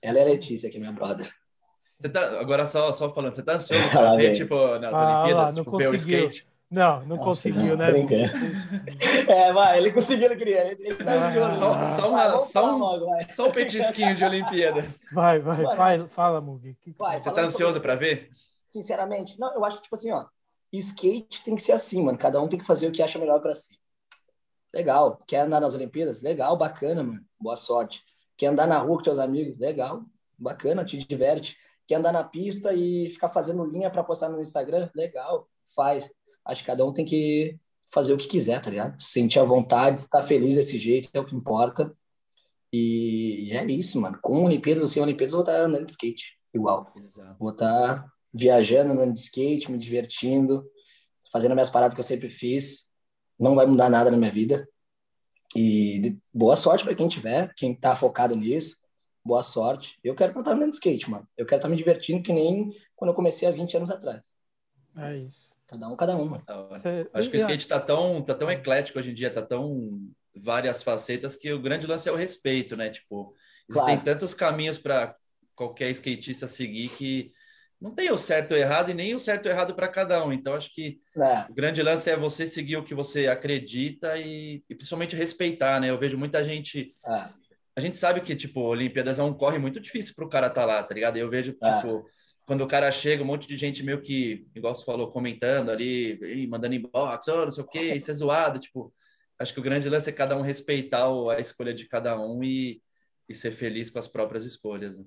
Ela 0.00 0.18
é 0.18 0.22
a 0.22 0.26
Letícia, 0.26 0.70
que 0.70 0.76
é 0.76 0.80
minha 0.80 0.92
brother. 0.92 1.30
Você 1.78 2.08
tá, 2.08 2.40
agora 2.40 2.64
só, 2.64 2.92
só 2.92 3.10
falando, 3.10 3.34
você 3.34 3.42
tá 3.42 3.54
ansioso 3.54 3.82
para 3.90 4.14
ver, 4.14 4.32
tipo, 4.32 4.54
nas 4.78 4.94
ah, 4.94 5.22
Olimpíadas, 5.22 5.54
lá, 5.54 5.62
tipo, 5.62 5.76
ver 5.76 5.88
o 5.88 5.94
skate? 5.94 6.48
Não, 6.72 7.04
não 7.04 7.18
conseguiu, 7.18 7.76
né? 7.76 7.88
É, 9.28 9.52
vai, 9.52 9.78
ele 9.78 9.92
conseguiu, 9.92 10.26
ele 10.26 10.36
queria. 10.36 10.72
Ele, 10.72 10.88
ele 10.88 10.96
ah, 11.06 11.50
só, 11.50 11.84
só, 11.84 12.08
uma, 12.08 12.38
só, 12.38 12.74
um, 12.74 12.78
logo, 12.78 13.06
só 13.30 13.48
um 13.48 13.52
petisquinho 13.52 14.14
de 14.14 14.24
Olimpíadas. 14.24 15.02
Vai, 15.12 15.38
vai, 15.38 15.62
vai 15.76 16.08
fala, 16.08 16.40
Mugi. 16.40 16.76
Você 16.84 17.30
tá 17.30 17.42
ansioso 17.42 17.80
para 17.80 17.94
ver? 17.94 18.30
sinceramente. 18.72 19.38
Não, 19.38 19.54
eu 19.54 19.64
acho 19.64 19.76
que, 19.76 19.82
tipo 19.84 19.94
assim, 19.94 20.10
ó, 20.10 20.26
skate 20.72 21.44
tem 21.44 21.54
que 21.54 21.62
ser 21.62 21.72
assim, 21.72 22.02
mano. 22.02 22.16
Cada 22.16 22.40
um 22.40 22.48
tem 22.48 22.58
que 22.58 22.64
fazer 22.64 22.88
o 22.88 22.92
que 22.92 23.02
acha 23.02 23.18
melhor 23.18 23.40
para 23.40 23.54
si. 23.54 23.78
Legal. 24.72 25.22
Quer 25.26 25.40
andar 25.40 25.60
nas 25.60 25.74
Olimpíadas? 25.74 26.22
Legal, 26.22 26.56
bacana, 26.56 27.02
mano. 27.02 27.20
Boa 27.38 27.56
sorte. 27.56 28.02
Quer 28.36 28.46
andar 28.46 28.66
na 28.66 28.78
rua 28.78 28.96
com 28.96 29.02
teus 29.02 29.18
amigos? 29.18 29.58
Legal, 29.58 30.02
bacana, 30.38 30.84
te 30.84 30.96
diverte. 30.96 31.56
Quer 31.86 31.96
andar 31.96 32.12
na 32.12 32.24
pista 32.24 32.72
e 32.72 33.10
ficar 33.10 33.28
fazendo 33.28 33.64
linha 33.64 33.90
para 33.90 34.02
postar 34.02 34.30
no 34.30 34.40
Instagram? 34.40 34.88
Legal, 34.94 35.46
faz. 35.76 36.10
Acho 36.44 36.62
que 36.62 36.66
cada 36.66 36.84
um 36.84 36.92
tem 36.92 37.04
que 37.04 37.58
fazer 37.92 38.12
o 38.12 38.16
que 38.16 38.26
quiser, 38.26 38.60
tá 38.60 38.70
ligado? 38.70 39.00
Sentir 39.00 39.38
a 39.38 39.44
vontade, 39.44 40.00
estar 40.00 40.22
feliz 40.22 40.56
desse 40.56 40.78
jeito, 40.78 41.10
é 41.12 41.20
o 41.20 41.26
que 41.26 41.36
importa. 41.36 41.94
E 42.72 43.50
é 43.52 43.64
isso, 43.66 44.00
mano. 44.00 44.18
Com 44.22 44.44
Olimpíadas 44.44 44.82
ou 44.82 44.88
sem 44.88 45.02
Olimpíadas, 45.02 45.34
eu 45.34 45.44
vou 45.44 45.48
estar 45.48 45.60
andando 45.60 45.84
de 45.84 45.92
skate, 45.92 46.38
igual. 46.54 46.90
Exato. 46.96 47.36
Vou 47.38 47.50
estar 47.50 48.10
viajando, 48.32 48.92
andando 48.92 49.12
de 49.12 49.20
skate, 49.20 49.70
me 49.70 49.76
divertindo, 49.76 50.64
fazendo 51.30 51.52
minhas 51.52 51.68
paradas 51.68 51.94
que 51.94 52.00
eu 52.00 52.04
sempre 52.04 52.30
fiz. 52.30 52.90
Não 53.38 53.54
vai 53.54 53.66
mudar 53.66 53.90
nada 53.90 54.10
na 54.10 54.16
minha 54.16 54.30
vida. 54.30 54.66
E 55.54 56.16
boa 56.32 56.56
sorte 56.56 56.82
para 56.82 56.94
quem 56.94 57.08
tiver, 57.08 57.52
quem 57.54 57.74
tá 57.74 57.94
focado 57.94 58.34
nisso. 58.34 58.78
Boa 59.22 59.42
sorte. 59.42 59.98
Eu 60.02 60.14
quero 60.14 60.38
estar 60.38 60.52
andando 60.52 60.70
de 60.70 60.76
skate, 60.76 61.10
mano. 61.10 61.28
Eu 61.36 61.44
quero 61.44 61.58
estar 61.58 61.68
me 61.68 61.76
divertindo 61.76 62.22
que 62.22 62.32
nem 62.32 62.74
quando 62.96 63.10
eu 63.10 63.14
comecei 63.14 63.46
há 63.46 63.50
20 63.50 63.76
anos 63.76 63.90
atrás. 63.90 64.24
É 64.96 65.18
isso. 65.18 65.51
Cada 65.72 65.88
um, 65.88 65.96
cada 65.96 66.16
um, 66.16 66.24
mano. 66.26 66.44
Acho 67.14 67.30
que 67.30 67.36
o 67.36 67.40
skate 67.40 67.66
tá 67.66 67.80
tão, 67.80 68.20
tá 68.20 68.34
tão 68.34 68.50
eclético 68.50 68.98
hoje 68.98 69.10
em 69.10 69.14
dia, 69.14 69.30
tá 69.30 69.40
tão 69.40 69.88
várias 70.36 70.82
facetas 70.82 71.34
que 71.34 71.50
o 71.50 71.60
grande 71.60 71.86
lance 71.86 72.06
é 72.06 72.12
o 72.12 72.16
respeito, 72.16 72.76
né? 72.76 72.90
Tipo, 72.90 73.34
existem 73.70 73.94
claro. 73.94 74.04
tantos 74.04 74.34
caminhos 74.34 74.78
para 74.78 75.16
qualquer 75.54 75.88
skatista 75.90 76.46
seguir 76.46 76.90
que 76.90 77.32
não 77.80 77.90
tem 77.90 78.12
o 78.12 78.18
certo 78.18 78.52
ou 78.52 78.58
errado 78.58 78.90
e 78.90 78.94
nem 78.94 79.14
o 79.14 79.20
certo 79.20 79.46
ou 79.46 79.52
errado 79.52 79.74
para 79.74 79.88
cada 79.88 80.22
um. 80.22 80.30
Então, 80.30 80.54
acho 80.54 80.74
que 80.74 81.00
é. 81.16 81.46
o 81.50 81.54
grande 81.54 81.82
lance 81.82 82.10
é 82.10 82.16
você 82.16 82.46
seguir 82.46 82.76
o 82.76 82.84
que 82.84 82.94
você 82.94 83.26
acredita 83.26 84.18
e, 84.18 84.62
e 84.68 84.74
principalmente 84.74 85.16
respeitar, 85.16 85.80
né? 85.80 85.88
Eu 85.88 85.98
vejo 85.98 86.18
muita 86.18 86.44
gente. 86.44 86.94
É. 87.04 87.28
A 87.74 87.80
gente 87.80 87.96
sabe 87.96 88.20
que, 88.20 88.36
tipo, 88.36 88.60
Olimpíadas 88.60 89.18
é 89.18 89.22
um 89.22 89.32
corre 89.32 89.58
muito 89.58 89.80
difícil 89.80 90.14
para 90.14 90.24
o 90.26 90.28
cara 90.28 90.48
estar 90.48 90.60
tá 90.60 90.66
lá, 90.66 90.82
tá 90.82 90.94
ligado? 90.94 91.16
Eu 91.16 91.30
vejo, 91.30 91.56
é. 91.62 91.80
tipo, 91.80 92.06
quando 92.46 92.62
o 92.62 92.66
cara 92.66 92.90
chega, 92.90 93.22
um 93.22 93.26
monte 93.26 93.46
de 93.46 93.56
gente 93.56 93.82
meio 93.82 94.00
que, 94.00 94.46
igual 94.54 94.74
você 94.74 94.84
falou, 94.84 95.10
comentando 95.10 95.70
ali, 95.70 96.46
mandando 96.48 96.74
inbox, 96.74 97.28
oh, 97.28 97.44
não 97.44 97.52
sei 97.52 97.62
o 97.62 97.66
quê, 97.66 97.94
isso 97.94 98.10
é 98.10 98.14
zoado. 98.14 98.58
Tipo, 98.58 98.92
acho 99.38 99.54
que 99.54 99.60
o 99.60 99.62
grande 99.62 99.88
lance 99.88 100.10
é 100.10 100.12
cada 100.12 100.36
um 100.36 100.42
respeitar 100.42 101.06
a 101.30 101.40
escolha 101.40 101.72
de 101.72 101.86
cada 101.86 102.18
um 102.20 102.42
e, 102.42 102.82
e 103.28 103.34
ser 103.34 103.52
feliz 103.52 103.90
com 103.90 103.98
as 103.98 104.08
próprias 104.08 104.44
escolhas. 104.44 104.98
Né? 104.98 105.04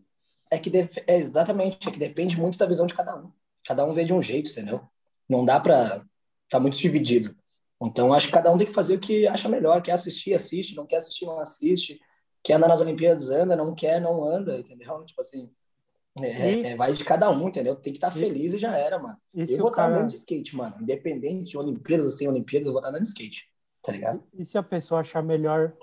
É 0.49 0.57
que 0.57 0.72
é 1.07 1.18
exatamente, 1.18 1.88
é 1.88 1.91
que 1.91 1.99
depende 1.99 2.40
muito 2.40 2.57
da 2.57 2.66
visão 2.66 2.86
de 2.86 2.94
cada 2.94 3.16
um. 3.16 3.32
Cada 3.66 3.86
um 3.86 3.94
vê 3.94 4.06
de 4.06 4.14
um 4.14 4.22
jeito, 4.22 4.52
entendeu? 4.52 4.82
Não 5.28 5.44
dá 5.44 5.60
para 5.60 6.06
tá 6.49 6.60
muito 6.60 6.78
dividido. 6.78 7.36
Então 7.84 8.14
acho 8.14 8.28
que 8.28 8.34
cada 8.34 8.52
um 8.52 8.57
tem 8.57 8.68
que 8.68 8.74
fazer 8.74 8.95
o 8.95 8.99
que 8.99 9.28
acha 9.28 9.49
melhor. 9.49 9.82
Quer 9.82 9.91
assistir, 9.94 10.34
assiste. 10.34 10.76
Não 10.76 10.86
quer 10.86 10.98
assistir, 10.98 11.26
não 11.26 11.40
assiste. 11.40 11.99
Quer 12.44 12.53
andar 12.53 12.68
nas 12.68 12.80
Olimpíadas, 12.80 13.30
anda. 13.30 13.56
Não 13.56 13.76
quer, 13.76 13.99
não 13.99 14.24
anda, 14.24 14.60
entendeu? 14.60 15.03
Tipo 15.06 15.22
assim, 15.22 15.49
é, 16.22 16.54
e... 16.54 16.66
é 16.66 16.76
vai 16.76 16.94
de 16.94 17.04
cada 17.04 17.30
um, 17.30 17.48
entendeu? 17.48 17.76
Tem 17.76 17.92
que 17.92 17.98
estar 17.98 18.12
tá 18.12 18.18
feliz 18.18 18.54
e... 18.54 18.56
e 18.56 18.60
já 18.60 18.76
era, 18.78 18.98
mano. 18.98 19.18
E 19.34 19.42
eu 19.42 19.58
vou 19.58 19.68
estar 19.68 19.70
tá 19.70 19.76
cara... 19.76 19.96
andando 19.96 20.10
de 20.10 20.16
skate, 20.16 20.56
mano. 20.56 20.76
Independente 20.82 21.52
de 21.52 21.58
Olimpíadas 21.58 22.06
ou 22.06 22.12
sem 22.12 22.28
Olimpíadas, 22.28 22.68
eu 22.68 22.74
vou 22.74 22.80
estar 22.80 22.92
tá 22.92 22.96
andando 22.96 23.04
de 23.04 23.10
skate, 23.10 23.50
tá 23.82 23.92
ligado? 23.92 24.24
E 24.34 24.46
se 24.46 24.58
a 24.58 24.64
pessoa 24.64 25.02
achar 25.02 25.22
melhor 25.22 25.74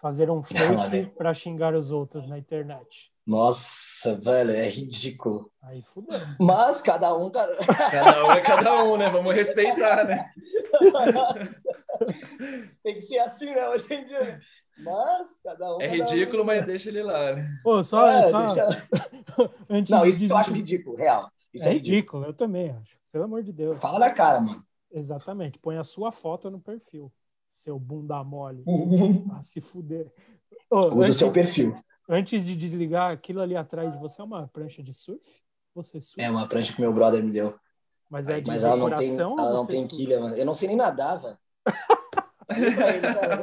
fazer 0.00 0.30
um 0.30 0.42
fake 0.42 1.14
para 1.16 1.34
xingar 1.34 1.74
os 1.74 1.92
outros 1.92 2.28
na 2.28 2.38
internet? 2.38 3.12
Nossa, 3.24 4.16
velho, 4.16 4.50
é 4.50 4.68
ridículo. 4.68 5.52
Aí 5.62 5.80
fudeu. 5.82 6.18
Mas 6.40 6.80
cada 6.80 7.16
um, 7.16 7.30
cara. 7.30 7.56
Cada 7.56 8.26
um 8.26 8.32
é 8.32 8.40
cada 8.40 8.82
um, 8.82 8.96
né? 8.96 9.08
Vamos 9.08 9.32
respeitar, 9.32 10.04
né? 10.04 10.28
Tem 12.82 12.96
que 12.96 13.02
ser 13.02 13.18
assim, 13.18 13.46
né? 13.46 13.68
Hoje 13.68 13.86
em 13.94 14.04
dia. 14.06 14.40
Mas 14.78 15.28
cada 15.42 15.76
um. 15.76 15.80
É 15.80 15.88
ridículo, 15.88 16.42
um. 16.42 16.46
mas 16.46 16.64
deixa 16.64 16.88
ele 16.88 17.02
lá, 17.02 17.34
né? 17.34 17.48
Pô, 17.62 17.82
só. 17.82 18.08
É, 18.08 18.22
só... 18.24 18.46
Deixa... 18.46 18.88
Antes 19.68 19.90
Não, 19.90 20.04
isso 20.04 20.32
eu 20.32 20.36
acho 20.36 20.52
ridículo, 20.52 20.96
real. 20.96 21.30
Isso 21.52 21.64
é, 21.64 21.70
é 21.70 21.72
ridículo. 21.74 21.96
ridículo, 21.96 22.24
eu 22.26 22.34
também 22.34 22.70
acho. 22.70 22.96
Pelo 23.10 23.24
amor 23.24 23.42
de 23.42 23.52
Deus. 23.52 23.80
Fala 23.80 23.98
na 23.98 24.10
cara, 24.10 24.40
mano. 24.40 24.64
Exatamente. 24.90 25.58
Põe 25.58 25.76
a 25.76 25.84
sua 25.84 26.10
foto 26.10 26.50
no 26.50 26.60
perfil. 26.60 27.12
Seu 27.48 27.78
bunda 27.78 28.22
mole. 28.24 28.64
ah, 29.32 29.42
se 29.42 29.60
fuder. 29.60 30.10
Oh, 30.70 30.86
Usa 30.94 31.10
o 31.10 31.14
seu 31.14 31.32
perfil. 31.32 31.74
Antes 32.08 32.44
de 32.44 32.56
desligar, 32.56 33.12
aquilo 33.12 33.40
ali 33.40 33.56
atrás 33.56 33.92
de 33.92 33.98
você 33.98 34.20
é 34.20 34.24
uma 34.24 34.48
prancha 34.48 34.82
de 34.82 34.94
surf? 34.94 35.20
Você 35.74 36.00
surf? 36.00 36.20
É 36.20 36.30
uma 36.30 36.48
prancha 36.48 36.72
que 36.72 36.80
meu 36.80 36.92
brother 36.92 37.22
me 37.22 37.30
deu. 37.30 37.54
Mas 38.10 38.28
é 38.28 38.40
de 38.40 38.48
Mas 38.48 38.64
ela 38.64 38.76
não 38.76 38.98
tem, 38.98 39.18
ela 39.18 39.52
não 39.54 39.66
tem 39.66 39.86
quilha, 39.86 40.20
mano. 40.20 40.36
Eu 40.36 40.44
não 40.44 40.54
sei 40.54 40.68
nem 40.68 40.76
nadar, 40.76 41.20
velho. 41.20 41.38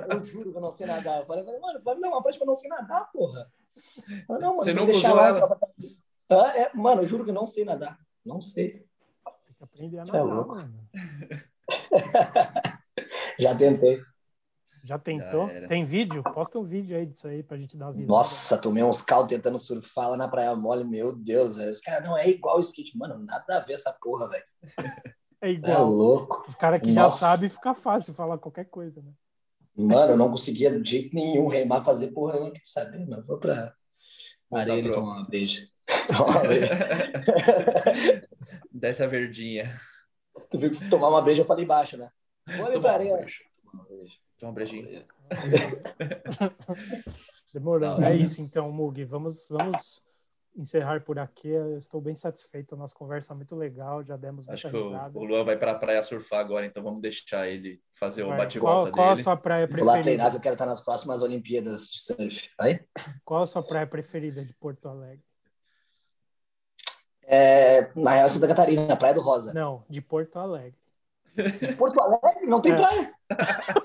eu 0.09 0.25
juro 0.25 0.51
que 0.51 0.57
eu 0.57 0.61
não 0.61 0.71
sei 0.71 0.87
nadar. 0.87 1.19
Eu 1.19 1.25
falei, 1.25 1.43
mano, 1.59 1.79
vai 1.81 1.95
me 1.95 2.01
dar 2.01 2.09
uma 2.09 2.21
prancha 2.21 2.37
pra 2.37 2.45
eu 2.45 2.49
não 2.49 2.55
sei 2.55 2.69
nadar, 2.69 3.11
porra. 3.11 3.51
Falei, 4.27 4.41
não, 4.41 4.51
mano, 4.51 4.63
você 4.63 4.73
não 4.73 4.85
usou 4.85 5.19
ela? 5.19 5.59
Ah, 6.29 6.57
é, 6.57 6.71
mano, 6.73 7.01
eu 7.01 7.07
juro 7.07 7.23
que 7.23 7.29
eu 7.31 7.35
não 7.35 7.47
sei 7.47 7.65
nadar. 7.65 7.97
Não 8.25 8.41
sei. 8.41 8.85
Tem 9.45 9.55
que 9.57 9.63
aprender 9.63 9.99
a 9.99 10.05
nadar, 10.05 10.19
é 10.19 10.23
louco. 10.23 10.55
mano. 10.55 10.89
Já 13.39 13.55
tentei. 13.55 14.01
Já 14.83 14.97
tentou? 14.97 15.47
Já 15.47 15.67
Tem 15.67 15.85
vídeo? 15.85 16.23
Posta 16.23 16.57
um 16.57 16.63
vídeo 16.63 16.97
aí 16.97 17.05
disso 17.05 17.27
aí 17.27 17.43
pra 17.43 17.57
gente 17.57 17.75
dar 17.77 17.87
as 17.87 17.95
risadas. 17.95 18.15
Nossa, 18.15 18.57
tomei 18.57 18.83
uns 18.83 19.01
caldos 19.01 19.29
tentando 19.29 19.59
surfar 19.59 20.09
lá 20.09 20.17
na 20.17 20.27
Praia 20.27 20.55
Mole, 20.55 20.85
meu 20.85 21.13
Deus, 21.13 21.57
velho. 21.57 21.71
Os 21.71 21.81
caras, 21.81 22.07
não, 22.07 22.17
é 22.17 22.29
igual 22.29 22.57
o 22.57 22.61
skate. 22.61 22.97
Mano, 22.97 23.19
nada 23.19 23.57
a 23.57 23.59
ver 23.59 23.73
essa 23.73 23.91
porra, 23.91 24.29
velho. 24.29 24.45
É 25.41 25.51
igual. 25.51 25.71
É 25.71 25.77
louco. 25.77 26.43
Os 26.47 26.55
caras 26.55 26.81
que 26.81 26.91
Nossa. 26.91 27.15
já 27.25 27.29
sabem, 27.31 27.49
fica 27.49 27.73
fácil 27.73 28.13
falar 28.13 28.37
qualquer 28.37 28.65
coisa, 28.65 29.01
né? 29.01 29.11
Mano, 29.75 30.13
eu 30.13 30.17
não 30.17 30.29
conseguia 30.29 30.77
de 30.77 30.89
jeito 30.89 31.15
nenhum 31.15 31.47
remar, 31.47 31.83
fazer 31.83 32.07
porra, 32.07 32.35
eu 32.35 32.45
não 32.45 32.51
quis 32.51 32.71
saber, 32.71 33.07
mano. 33.07 33.23
Vou 33.25 33.37
pra 33.37 33.73
areia 34.51 34.81
e 34.81 34.91
tomar 34.91 35.19
uma 35.19 35.27
beija. 35.27 35.67
Dessa 38.71 39.07
verdinha. 39.07 39.71
Tu 40.49 40.59
viu 40.59 40.71
que 40.71 40.89
tomar 40.89 41.09
uma 41.09 41.21
breja 41.21 41.41
eu 41.41 41.45
falei 41.45 41.65
baixo, 41.65 41.97
né? 41.97 42.09
Vou 42.57 42.65
ali 42.65 42.79
pra 42.79 42.93
areia. 42.93 43.17
Tomar 43.17 43.27
uma 43.73 43.83
breja. 43.85 44.13
Toma 44.39 44.51
um. 44.51 44.55
Demorou. 47.53 48.01
É 48.01 48.15
isso 48.15 48.41
então, 48.41 48.71
Mug. 48.71 49.03
Vamos, 49.05 49.45
vamos 49.49 50.01
encerrar 50.55 51.01
por 51.01 51.17
aqui. 51.19 51.47
Eu 51.47 51.77
estou 51.77 52.01
bem 52.01 52.15
satisfeito. 52.15 52.75
A 52.75 52.77
nossa 52.77 52.93
conversa 52.93 53.33
é 53.33 53.35
muito 53.35 53.55
legal. 53.55 54.03
Já 54.03 54.17
demos 54.17 54.45
muita 54.45 54.53
Acho 54.53 54.69
que 54.69 54.77
risada. 54.77 55.17
O, 55.17 55.23
Luan 55.23 55.43
vai 55.43 55.57
para 55.57 55.71
a 55.71 55.75
praia 55.75 56.01
surfar 56.03 56.39
agora, 56.39 56.65
então 56.65 56.83
vamos 56.83 57.01
deixar 57.01 57.47
ele 57.47 57.81
fazer 57.91 58.23
o 58.23 58.29
bate-volta 58.29 58.91
dele. 58.91 58.95
Qual 58.95 59.11
a 59.11 59.15
sua 59.17 59.37
praia 59.37 59.67
preferida? 59.67 59.85
Vou 59.85 59.95
lá 59.95 60.01
treinar, 60.03 60.33
eu 60.33 60.41
quero 60.41 60.55
estar 60.55 60.65
nas 60.65 60.81
próximas 60.81 61.21
Olimpíadas 61.21 61.87
de 61.87 61.99
surf. 61.99 62.49
Vai? 62.57 62.81
Qual 63.23 63.43
a 63.43 63.47
sua 63.47 63.63
praia 63.63 63.87
preferida 63.87 64.43
de 64.43 64.53
Porto 64.53 64.87
Alegre? 64.87 65.23
É, 67.31 67.91
na 67.95 68.15
Real 68.15 68.29
Santa 68.29 68.47
Catarina, 68.47 68.97
Praia 68.97 69.13
do 69.13 69.21
Rosa. 69.21 69.53
Não, 69.53 69.85
de 69.87 70.01
Porto 70.01 70.39
Alegre. 70.39 70.79
Porto 71.77 72.01
Alegre 72.01 72.47
não 72.47 72.59
tem 72.59 72.71
é. 72.71 72.75
praia. 72.75 73.13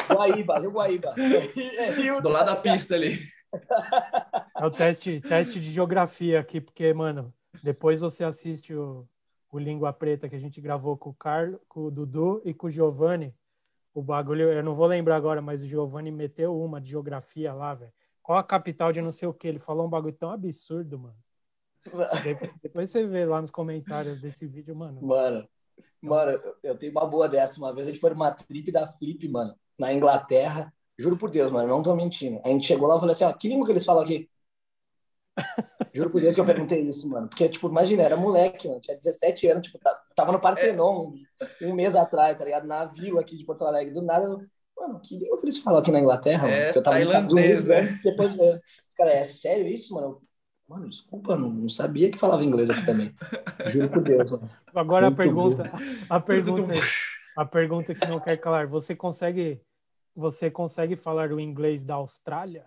Guaíba, 0.09 0.59
Rio 0.59 0.71
Guaíba. 0.71 1.15
É 1.19 1.91
Rio 1.91 2.23
Do 2.23 2.31
lado 2.31 2.47
da 2.47 2.57
pista 2.57 2.95
ali. 2.95 3.19
É 4.57 4.65
o 4.65 4.71
teste, 4.71 5.21
teste 5.21 5.61
de 5.61 5.71
geografia 5.71 6.41
aqui, 6.41 6.61
porque, 6.61 6.93
mano, 6.93 7.33
depois 7.63 8.01
você 8.01 8.25
assiste 8.25 8.75
o, 8.75 9.07
o 9.51 9.59
Língua 9.59 9.93
Preta 9.93 10.29
que 10.29 10.37
a 10.37 10.39
gente 10.39 10.61
gravou 10.61 10.97
com 10.97 11.11
o 11.11 11.15
Carlos, 11.15 11.61
com 11.69 11.81
o 11.81 11.91
Dudu 11.91 12.41
e 12.45 12.55
com 12.55 12.67
o 12.67 12.71
Giovanni. 12.71 13.35
O 13.93 14.03
bagulho, 14.03 14.51
eu 14.53 14.63
não 14.63 14.75
vou 14.75 14.87
lembrar 14.87 15.17
agora, 15.17 15.41
mas 15.41 15.63
o 15.63 15.67
Giovanni 15.67 16.11
meteu 16.11 16.59
uma 16.61 16.81
de 16.81 16.91
geografia 16.91 17.53
lá, 17.53 17.75
velho. 17.75 17.93
Qual 18.23 18.39
a 18.39 18.43
capital 18.43 18.93
de 18.93 19.03
não 19.03 19.13
sei 19.13 19.29
o 19.29 19.35
que? 19.35 19.47
Ele 19.47 19.59
falou 19.59 19.87
um 19.87 19.91
bagulho 19.91 20.15
tão 20.15 20.31
absurdo, 20.31 20.99
mano. 20.99 21.17
Depois 22.63 22.91
você 22.91 23.07
vê 23.07 23.25
lá 23.25 23.41
nos 23.41 23.51
comentários 23.51 24.21
desse 24.21 24.47
vídeo, 24.47 24.75
mano. 24.75 25.03
Mano, 25.03 25.47
Mano, 26.05 26.39
eu 26.63 26.77
tenho 26.77 26.93
uma 26.93 27.07
boa 27.07 27.29
dessa. 27.29 27.59
Uma 27.59 27.73
vez 27.73 27.87
a 27.87 27.91
gente 27.91 28.01
foi 28.01 28.11
numa 28.11 28.31
trip 28.31 28.71
da 28.71 28.87
Flip, 28.87 29.27
mano, 29.27 29.55
na 29.79 29.93
Inglaterra. 29.93 30.73
Juro 30.99 31.17
por 31.17 31.31
Deus, 31.31 31.51
mano, 31.51 31.69
não 31.69 31.83
tô 31.83 31.95
mentindo. 31.95 32.41
A 32.45 32.49
gente 32.49 32.67
chegou 32.67 32.87
lá 32.87 32.97
e 32.97 33.01
falou 33.01 33.13
assim, 33.13 33.25
ó, 33.25 33.33
que 33.33 33.49
língua 33.49 33.67
que 33.67 33.73
eles 33.73 33.85
falam 33.85 34.03
aqui? 34.03 34.29
Juro 35.93 36.11
por 36.11 36.21
Deus 36.21 36.35
que 36.35 36.41
eu 36.41 36.45
perguntei 36.47 36.81
isso, 36.83 37.09
mano. 37.09 37.29
Porque, 37.29 37.49
tipo, 37.49 37.69
imagina, 37.69 38.03
era 38.03 38.17
moleque, 38.17 38.69
mano, 38.69 38.81
tinha 38.81 38.97
17 38.97 39.49
anos, 39.49 39.67
tipo, 39.67 39.79
tava 40.15 40.33
no 40.33 40.41
Partenon 40.41 41.09
um, 41.09 41.69
um 41.69 41.75
mês 41.75 41.97
atrás, 41.97 42.39
tá 42.39 42.45
ligado? 42.45 42.67
Na 42.67 42.85
vila 42.85 43.21
aqui 43.21 43.37
de 43.37 43.45
Porto 43.45 43.65
Alegre. 43.65 43.93
Do 43.93 44.03
nada, 44.03 44.27
eu, 44.27 44.41
mano, 44.77 45.01
que 45.01 45.19
língua 45.19 45.39
que 45.39 45.47
eles 45.47 45.59
falam 45.59 45.81
aqui 45.81 45.91
na 45.91 46.01
Inglaterra, 46.01 46.49
é, 46.49 46.51
mano? 46.51 46.65
Porque 46.65 46.79
eu 46.79 46.83
tava 46.83 46.97
tailandês, 46.97 47.65
né? 47.65 47.83
Depois, 48.03 48.37
né? 48.37 48.61
Os 48.89 48.95
caras, 48.95 49.15
é 49.15 49.25
sério 49.25 49.67
isso, 49.67 49.95
mano? 49.95 50.23
Mano, 50.69 50.89
desculpa, 50.89 51.37
não, 51.37 51.51
não, 51.51 51.69
sabia 51.69 52.11
que 52.11 52.19
falava 52.19 52.43
inglês 52.43 52.71
aqui 52.71 52.87
também. 52.87 53.15
Juro 53.71 53.91
por 53.91 54.03
Deus, 54.03 54.31
mano. 54.31 54.49
Agora 54.75 55.11
Muito 55.11 55.21
a 55.21 55.23
pergunta, 55.23 55.63
a 56.09 56.21
pergunta, 56.21 56.73
a 57.37 57.45
pergunta 57.45 57.95
que 57.95 58.07
não 58.07 58.19
quer 58.19 58.39
calar. 58.39 58.67
Você 58.69 58.97
consegue, 58.97 59.61
você 60.15 60.51
consegue 60.51 60.97
falar 60.97 61.33
o 61.33 61.41
inglês 61.41 61.85
da 61.85 61.95
Austrália? 61.95 62.65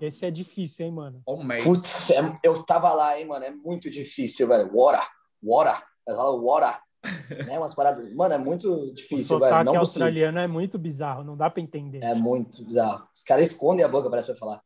Esse 0.00 0.26
é 0.26 0.30
difícil, 0.30 0.86
hein, 0.86 0.92
mano? 0.92 1.22
Oh, 1.26 1.38
Putz, 1.62 2.10
é, 2.10 2.38
eu 2.42 2.62
tava 2.62 2.92
lá, 2.92 3.18
hein, 3.18 3.26
mano. 3.26 3.44
É 3.44 3.50
muito 3.50 3.90
difícil, 3.90 4.48
velho. 4.48 4.70
Water, 4.72 5.06
water. 5.42 5.82
Eles 6.06 6.16
falam 6.16 6.42
water. 6.42 6.80
né? 7.46 7.58
Umas 7.58 7.74
paradas. 7.74 8.12
Mano, 8.12 8.34
é 8.34 8.38
muito 8.38 8.92
difícil, 8.94 9.36
o 9.36 9.40
velho. 9.40 9.64
Não 9.64 9.78
australiano 9.78 10.34
possível. 10.34 10.44
é 10.44 10.46
muito 10.46 10.78
bizarro, 10.78 11.24
não 11.24 11.36
dá 11.36 11.50
pra 11.50 11.62
entender. 11.62 12.02
É 12.02 12.14
muito 12.14 12.64
bizarro. 12.64 13.06
Os 13.14 13.22
caras 13.22 13.50
escondem 13.50 13.84
a 13.84 13.88
boca, 13.88 14.08
parece 14.08 14.28
pra 14.28 14.36
falar. 14.36 14.62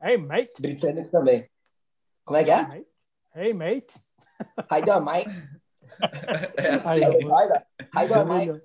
Hey, 0.00 0.16
mate. 0.16 0.60
Britânico 0.60 1.10
também. 1.10 1.48
Como 2.24 2.36
é 2.36 2.44
que 2.44 2.50
é? 2.50 2.84
Hey, 3.34 3.54
mate. 3.54 3.98
Hi 4.70 4.82
there, 4.84 5.00
mate. 5.00 5.30
É 6.56 6.74
assim. 6.74 7.00
Hi 7.94 8.08
there, 8.08 8.24
mate. 8.24 8.62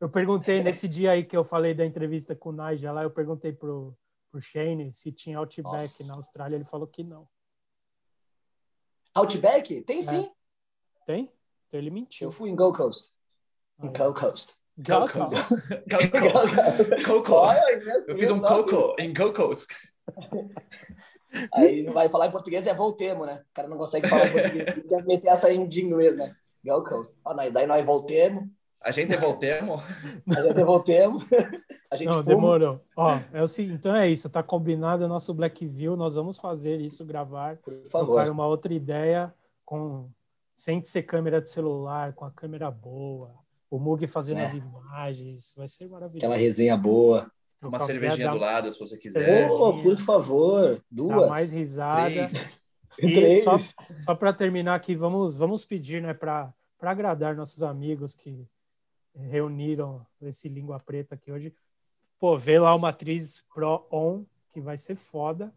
Eu 0.00 0.08
perguntei 0.08 0.62
nesse 0.64 0.88
dia 0.88 1.12
aí 1.12 1.24
que 1.24 1.36
eu 1.36 1.44
falei 1.44 1.74
da 1.74 1.84
entrevista 1.84 2.34
com 2.34 2.50
o 2.50 2.52
Nigel 2.52 2.94
lá, 2.94 3.02
eu 3.02 3.10
perguntei 3.10 3.52
pro, 3.52 3.96
pro 4.30 4.40
Shane 4.40 4.92
se 4.92 5.12
tinha 5.12 5.38
Outback 5.38 6.00
Nossa. 6.00 6.06
na 6.06 6.14
Austrália, 6.14 6.56
ele 6.56 6.64
falou 6.64 6.86
que 6.86 7.02
não. 7.02 7.28
Outback? 9.14 9.82
Tem 9.82 9.98
é. 9.98 10.02
sim. 10.02 10.30
Tem? 11.06 11.32
Então 11.66 11.80
ele 11.80 11.90
mentiu. 11.90 12.28
Eu 12.28 12.32
fui 12.32 12.50
em 12.50 12.56
Gold 12.56 12.76
Coast. 12.76 13.10
Em 13.82 13.90
Gold 13.92 14.18
Coast. 14.18 14.54
Gold 14.78 15.12
Coast. 15.12 15.38
Gold 17.06 17.26
Coast. 17.26 17.60
Eu 18.06 18.16
fiz 18.16 18.30
um 18.30 18.40
Coco 18.40 18.94
em 18.98 19.12
Gold 19.12 19.34
Coast. 19.34 19.66
Aí 21.54 21.84
vai 21.84 22.08
falar 22.08 22.26
em 22.26 22.32
português 22.32 22.66
é 22.66 22.74
voltemos, 22.74 23.24
né? 23.24 23.44
O 23.50 23.54
cara 23.54 23.68
não 23.68 23.78
consegue 23.78 24.08
falar 24.08 24.26
em 24.26 24.32
português, 24.32 24.88
quer 24.88 25.04
meter 25.04 25.28
essa 25.28 25.66
de 25.66 25.80
inglês, 25.80 26.16
né? 26.16 26.34
Gold 26.64 26.88
Coast. 26.88 27.16
Ó, 27.24 27.32
daí 27.34 27.66
nós 27.66 27.84
voltemos. 27.84 28.48
A 28.82 28.90
gente 28.90 29.14
voltemos. 29.16 29.82
A 30.34 30.40
gente 30.42 30.64
voltemos. 30.64 31.24
A 31.90 31.96
gente 31.96 32.08
não, 32.08 32.14
fuma. 32.14 32.24
demorou. 32.24 32.80
Ó, 32.96 33.18
é 33.32 33.42
o 33.42 33.48
seguinte, 33.48 33.74
então 33.74 33.94
é 33.94 34.08
isso, 34.08 34.30
tá 34.30 34.42
combinado 34.42 35.04
o 35.04 35.08
nosso 35.08 35.34
Black 35.34 35.66
View, 35.66 35.96
nós 35.96 36.14
vamos 36.14 36.38
fazer 36.38 36.80
isso, 36.80 37.04
gravar. 37.04 37.56
Por 37.58 37.74
favor. 37.90 38.26
uma 38.28 38.46
outra 38.46 38.72
ideia 38.72 39.34
com 39.64 40.08
sem 40.56 40.84
ser 40.84 41.02
câmera 41.04 41.40
de 41.40 41.48
celular, 41.48 42.12
com 42.12 42.24
a 42.24 42.30
câmera 42.30 42.70
boa, 42.70 43.34
o 43.70 43.78
Mug 43.78 44.06
fazendo 44.06 44.40
é. 44.40 44.44
as 44.44 44.54
imagens, 44.54 45.54
vai 45.56 45.68
ser 45.68 45.88
maravilhoso. 45.88 46.26
Aquela 46.26 46.36
resenha 46.36 46.76
boa. 46.76 47.30
Uma 47.62 47.78
cervejinha 47.78 48.30
do 48.30 48.38
lado, 48.38 48.72
se 48.72 48.78
você 48.78 48.96
quiser. 48.96 49.50
Oh, 49.50 49.82
por 49.82 49.98
favor, 49.98 50.82
duas. 50.90 51.20
Dá 51.20 51.28
mais 51.28 51.52
risada. 51.52 52.10
Três. 52.10 52.62
E 52.98 53.14
Três. 53.14 53.44
só, 53.44 53.58
só 53.98 54.14
para 54.14 54.32
terminar 54.32 54.74
aqui, 54.74 54.94
vamos, 54.94 55.36
vamos 55.36 55.64
pedir, 55.64 56.02
né, 56.02 56.12
para 56.12 56.52
agradar 56.80 57.36
nossos 57.36 57.62
amigos 57.62 58.14
que 58.14 58.46
reuniram 59.14 60.06
esse 60.22 60.48
Língua 60.48 60.78
Preta 60.78 61.14
aqui 61.14 61.30
hoje. 61.30 61.54
Pô, 62.18 62.36
vê 62.36 62.58
lá 62.58 62.74
uma 62.74 62.90
atriz 62.90 63.44
Pro 63.54 63.86
On, 63.90 64.24
que 64.52 64.60
vai 64.60 64.76
ser 64.76 64.96
foda, 64.96 65.52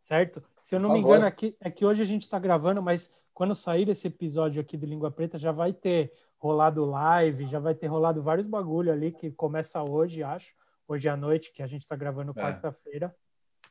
certo? 0.00 0.42
Se 0.60 0.74
eu 0.74 0.80
não 0.80 0.92
me 0.92 0.98
engano, 0.98 1.24
aqui, 1.24 1.56
é 1.60 1.70
que 1.70 1.84
hoje 1.84 2.02
a 2.02 2.06
gente 2.06 2.22
está 2.22 2.38
gravando, 2.38 2.82
mas 2.82 3.24
quando 3.32 3.54
sair 3.54 3.88
esse 3.88 4.08
episódio 4.08 4.60
aqui 4.60 4.76
do 4.76 4.86
Língua 4.86 5.10
Preta, 5.10 5.38
já 5.38 5.52
vai 5.52 5.72
ter 5.72 6.12
rolado 6.38 6.84
live, 6.84 7.46
já 7.46 7.58
vai 7.58 7.74
ter 7.74 7.86
rolado 7.86 8.22
vários 8.22 8.46
bagulho 8.46 8.92
ali 8.92 9.12
que 9.12 9.30
começa 9.30 9.82
hoje, 9.82 10.22
acho, 10.22 10.54
hoje 10.86 11.08
à 11.08 11.16
noite, 11.16 11.52
que 11.52 11.62
a 11.62 11.66
gente 11.66 11.82
está 11.82 11.96
gravando 11.96 12.32
é. 12.32 12.42
quarta-feira. 12.42 13.14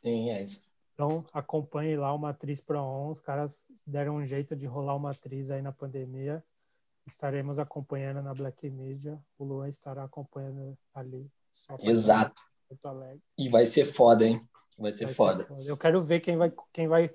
Sim, 0.02 0.30
é 0.30 0.44
isso. 0.44 0.64
Então, 0.94 1.26
acompanhe 1.34 1.96
lá 1.96 2.14
uma 2.14 2.30
atriz 2.30 2.62
Pro 2.62 2.80
On, 2.80 3.12
os 3.12 3.20
caras 3.20 3.56
deram 3.86 4.16
um 4.16 4.26
jeito 4.26 4.56
de 4.56 4.66
rolar 4.66 4.96
uma 4.96 5.10
atriz 5.10 5.52
aí 5.52 5.62
na 5.62 5.72
pandemia. 5.72 6.44
Estaremos 7.06 7.60
acompanhando 7.60 8.22
na 8.22 8.34
Black 8.34 8.70
Media, 8.70 9.20
o 9.38 9.44
Luan 9.44 9.68
estará 9.68 10.04
acompanhando 10.04 10.78
ali. 10.94 11.30
Exato. 11.82 12.42
E 13.38 13.50
vai 13.50 13.66
ser 13.66 13.86
foda, 13.86 14.26
hein? 14.26 14.42
Vai 14.78 14.94
ser, 14.94 15.06
vai 15.06 15.14
foda. 15.14 15.44
ser 15.44 15.48
foda. 15.48 15.64
Eu 15.64 15.78
quero 15.78 16.02
ver 16.02 16.20
quem 16.22 16.38
vai, 16.38 16.52
quem 16.72 16.88
vai 16.88 17.14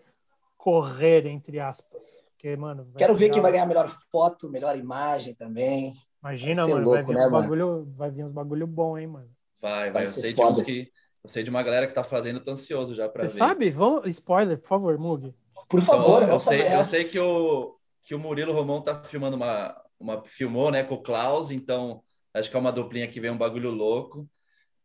correr, 0.57 1.27
entre 1.27 1.59
aspas. 1.59 2.25
Porque, 2.31 2.55
mano, 2.57 2.89
Quero 2.97 3.17
ver 3.17 3.31
quem 3.31 3.43
vai 3.43 3.51
ganhar 3.51 3.67
melhor 3.67 3.89
foto, 4.13 4.49
melhor 4.49 4.79
imagem 4.79 5.35
também. 5.35 5.95
Imagina, 6.23 6.65
vai 6.65 6.75
mano, 6.75 6.85
louco, 6.85 6.97
vai, 6.97 7.05
vir 7.05 7.15
né, 7.15 7.27
uns 7.27 7.33
bagulho, 7.33 7.93
vai 7.97 8.11
vir 8.11 8.25
uns 8.25 8.33
bagulho 8.33 8.67
bom, 8.67 8.99
hein, 8.99 9.07
mano. 9.07 9.31
Vai, 9.61 9.91
vai. 9.91 10.07
Eu 10.07 10.13
sei 10.13 10.33
de 10.33 10.43
uns 10.43 10.63
que. 10.63 10.93
Eu 11.25 11.29
sei 11.29 11.43
de 11.43 11.51
uma 11.51 11.63
galera 11.65 11.87
que 11.87 11.95
tá 11.95 12.05
fazendo, 12.05 12.41
tô 12.41 12.53
ansioso 12.53 12.95
já 12.95 13.09
pra 13.09 13.27
Você 13.27 13.33
ver. 13.33 13.39
sabe? 13.39 13.71
Vamos, 13.71 14.07
spoiler, 14.07 14.57
por 14.59 14.69
favor, 14.69 14.97
Mug. 14.99 15.35
Por 15.69 15.81
favor. 15.81 16.23
Então, 16.23 16.35
eu, 16.35 16.41
sei, 16.41 16.75
eu 16.75 16.85
sei 16.85 17.05
que 17.05 17.19
o, 17.19 17.77
que 18.09 18.15
o 18.15 18.19
Murilo 18.19 18.55
Romão 18.55 18.81
tá 18.81 18.95
filmando 19.05 19.37
uma, 19.37 19.79
uma. 20.01 20.25
Filmou, 20.25 20.71
né, 20.71 20.83
com 20.83 20.95
o 20.95 21.03
Klaus, 21.03 21.51
então 21.51 22.03
acho 22.33 22.49
que 22.49 22.57
é 22.57 22.59
uma 22.59 22.73
duplinha 22.73 23.07
que 23.07 23.21
vem 23.21 23.31
um 23.31 23.37
bagulho 23.37 23.71
louco. 23.71 24.27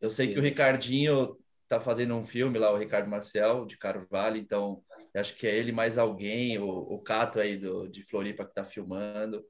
Eu 0.02 0.10
sei 0.10 0.28
Sim. 0.28 0.34
que 0.34 0.40
o 0.40 0.42
Ricardinho 0.42 1.38
tá 1.70 1.80
fazendo 1.80 2.14
um 2.16 2.24
filme 2.26 2.60
lá, 2.60 2.70
o 2.74 2.78
Ricardo 2.78 3.10
Marcel, 3.10 3.66
de 3.66 3.78
Carvalho, 3.78 4.36
então 4.36 4.84
acho 5.16 5.36
que 5.36 5.48
é 5.48 5.56
ele 5.56 5.72
mais 5.72 5.98
alguém, 5.98 6.60
o, 6.60 6.68
o 6.68 7.02
Cato 7.02 7.40
aí 7.40 7.56
do, 7.56 7.88
de 7.88 8.04
Floripa 8.04 8.44
que 8.44 8.54
tá 8.54 8.64
filmando. 8.66 9.42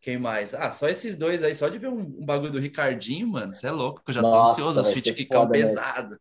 Quem 0.00 0.18
mais? 0.18 0.52
Ah, 0.52 0.72
só 0.72 0.88
esses 0.88 1.14
dois 1.14 1.44
aí, 1.44 1.54
só 1.54 1.68
de 1.68 1.78
ver 1.78 1.90
um, 1.90 2.00
um 2.00 2.26
bagulho 2.26 2.50
do 2.50 2.58
Ricardinho, 2.58 3.28
mano, 3.28 3.54
você 3.54 3.68
é 3.68 3.70
louco, 3.70 4.02
eu 4.08 4.12
já 4.12 4.22
tô 4.22 4.28
Nossa, 4.28 4.60
ansioso, 4.60 4.80
os 4.80 4.92
feat 4.92 5.14
Kikão 5.14 5.48
pesado. 5.48 6.18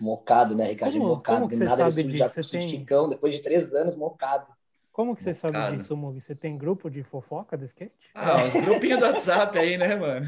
Mocado, 0.00 0.56
né, 0.56 0.68
Ricardinho? 0.68 1.02
Como, 1.02 1.14
mocado, 1.14 1.38
como 1.40 1.50
que 1.50 1.56
você 1.56 1.64
nada 1.64 1.90
sabe 1.90 2.04
disso? 2.04 2.42
Você 2.42 2.58
tem... 2.58 2.68
Kikão, 2.70 3.10
depois 3.10 3.34
de 3.34 3.42
três 3.42 3.74
anos, 3.74 3.94
mocado. 3.94 4.46
Como 4.92 5.16
que 5.16 5.24
você 5.24 5.32
sabe 5.32 5.58
disso, 5.76 5.96
Mug? 5.96 6.20
Você 6.20 6.34
tem 6.34 6.58
grupo 6.58 6.90
de 6.90 7.02
fofoca 7.02 7.56
do 7.56 7.64
skate? 7.64 7.94
Ah, 8.14 8.44
uns 8.44 8.54
grupinhos 8.54 8.98
do 8.98 9.06
WhatsApp 9.06 9.58
aí, 9.58 9.78
né, 9.78 9.96
mano? 9.96 10.26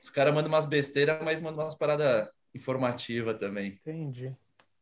Os 0.00 0.08
caras 0.08 0.32
mandam 0.32 0.52
umas 0.52 0.66
besteiras, 0.66 1.20
mas 1.22 1.40
mandam 1.40 1.64
umas 1.64 1.74
paradas 1.74 2.28
informativas 2.54 3.36
também. 3.38 3.78
Entendi. 3.80 4.36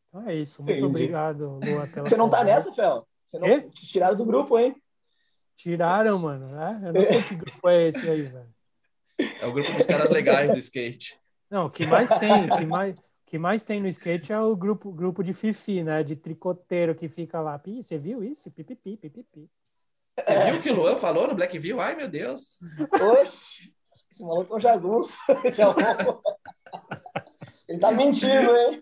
Então 0.09 0.29
é 0.29 0.35
isso. 0.35 0.63
Muito 0.63 0.79
Entendi. 0.79 0.87
obrigado, 0.87 1.59
Lua, 1.65 1.87
pela 1.87 2.09
Você 2.09 2.17
não 2.17 2.29
tá 2.29 2.45
nessa, 2.45 2.71
Fel? 2.73 3.07
Você 3.27 3.39
não... 3.39 3.49
E? 3.49 3.63
Te 3.71 3.87
tiraram 3.87 4.17
do 4.17 4.25
grupo, 4.27 4.59
hein? 4.59 4.77
Tiraram, 5.57 6.19
mano. 6.19 6.49
Né? 6.49 6.83
Eu 6.85 6.93
não 6.93 7.03
sei 7.03 7.23
que 7.23 7.35
grupo 7.37 7.69
é 7.69 7.89
esse 7.89 8.09
aí, 8.09 8.23
velho. 8.23 8.55
É 9.41 9.47
o 9.47 9.53
grupo 9.53 9.73
dos 9.73 9.87
caras 9.87 10.11
legais 10.11 10.51
do 10.51 10.59
skate. 10.59 11.19
Não, 11.51 11.67
o 11.67 11.71
que 11.71 11.87
mais 11.87 12.09
tem, 12.11 12.49
que 12.49 12.65
mais, 12.65 12.95
que 13.31 13.39
mais 13.39 13.63
tem 13.63 13.81
no 13.81 13.87
skate 13.87 14.33
é 14.33 14.41
o 14.41 14.57
grupo, 14.57 14.91
grupo 14.91 15.23
de 15.23 15.33
fifi, 15.33 15.85
né? 15.85 16.03
De 16.03 16.17
tricoteiro 16.17 16.97
que 16.97 17.09
fica 17.09 17.41
lá. 17.41 17.63
Você 17.81 17.97
viu 17.97 18.25
isso? 18.25 18.51
Pipipi, 18.51 18.97
pipipi. 18.97 19.49
Você 20.19 20.51
viu 20.51 20.57
o 20.57 20.61
que 20.61 20.71
o 20.71 20.75
Luan 20.75 20.97
falou 20.97 21.29
no 21.29 21.35
Blackview? 21.37 21.81
Ai, 21.81 21.95
meu 21.95 22.09
Deus. 22.09 22.59
Oxe, 22.93 23.73
esse 24.11 24.25
maluco 24.25 24.53
é 24.53 24.57
um 24.57 24.61
jagunço. 24.61 25.15
Ele 27.69 27.79
tá 27.79 27.93
mentindo, 27.93 28.57
hein? 28.57 28.81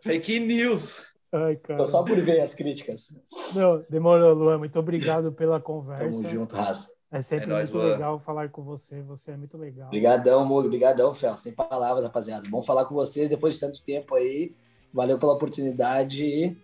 Fake 0.00 0.38
news. 0.38 1.04
Ai, 1.32 1.56
cara. 1.56 1.78
Tô 1.78 1.86
só 1.86 2.04
por 2.04 2.20
ver 2.20 2.42
as 2.42 2.54
críticas. 2.54 3.12
Não, 3.56 3.82
demorou, 3.90 4.34
Luan. 4.34 4.58
Muito 4.58 4.78
obrigado 4.78 5.32
pela 5.32 5.60
conversa. 5.60 6.22
Tamo 6.22 6.32
junto, 6.32 6.54
raça. 6.54 6.91
É 7.12 7.20
sempre 7.20 7.52
é 7.52 7.54
muito 7.54 7.76
nóis, 7.76 7.92
legal 7.92 8.18
falar 8.18 8.48
com 8.48 8.62
você. 8.62 9.02
Você 9.02 9.32
é 9.32 9.36
muito 9.36 9.58
legal. 9.58 9.88
Obrigadão, 9.88 10.44
Mugo. 10.46 10.66
Obrigadão, 10.66 11.14
Fel. 11.14 11.36
Sem 11.36 11.52
palavras, 11.52 12.02
rapaziada. 12.04 12.48
Bom 12.48 12.62
falar 12.62 12.86
com 12.86 12.94
vocês 12.94 13.28
depois 13.28 13.54
de 13.54 13.60
tanto 13.60 13.82
tempo 13.82 14.14
aí. 14.14 14.54
Valeu 14.92 15.18
pela 15.18 15.34
oportunidade. 15.34 16.56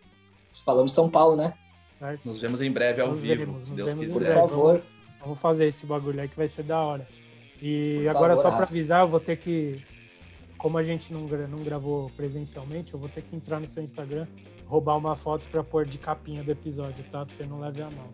Falamos 0.64 0.92
São 0.92 1.10
Paulo, 1.10 1.36
né? 1.36 1.52
Certo. 1.98 2.24
Nos 2.24 2.40
vemos 2.40 2.62
em 2.62 2.72
breve 2.72 3.02
ao 3.02 3.08
nos 3.08 3.20
vivo, 3.20 3.40
veremos, 3.40 3.66
se 3.66 3.74
Deus 3.74 3.92
quiser. 3.92 4.34
Por 4.34 4.48
favor. 4.48 4.72
Vamos, 4.72 4.84
vamos, 5.20 5.40
fazer 5.40 5.66
esse 5.66 5.84
bagulho 5.84 6.20
aí 6.20 6.28
que 6.28 6.36
vai 6.36 6.48
ser 6.48 6.62
da 6.62 6.80
hora. 6.80 7.06
E 7.60 8.00
Por 8.02 8.08
agora, 8.08 8.36
favor, 8.36 8.50
só 8.50 8.56
para 8.56 8.64
avisar, 8.64 9.02
eu 9.02 9.08
vou 9.08 9.20
ter 9.20 9.36
que 9.36 9.84
como 10.58 10.76
a 10.76 10.82
gente 10.82 11.12
não, 11.12 11.20
não 11.22 11.62
gravou 11.62 12.10
presencialmente, 12.10 12.92
eu 12.92 13.00
vou 13.00 13.08
ter 13.08 13.22
que 13.22 13.34
entrar 13.34 13.60
no 13.60 13.68
seu 13.68 13.82
Instagram, 13.82 14.26
roubar 14.68 14.96
uma 14.98 15.16
foto 15.16 15.48
para 15.48 15.64
pôr 15.64 15.86
de 15.86 15.96
capinha 15.98 16.44
do 16.44 16.52
episódio, 16.52 17.02
tá? 17.10 17.24
Você 17.24 17.44
não 17.44 17.58
leve 17.58 17.80
a 17.80 17.86
mão. 17.86 18.04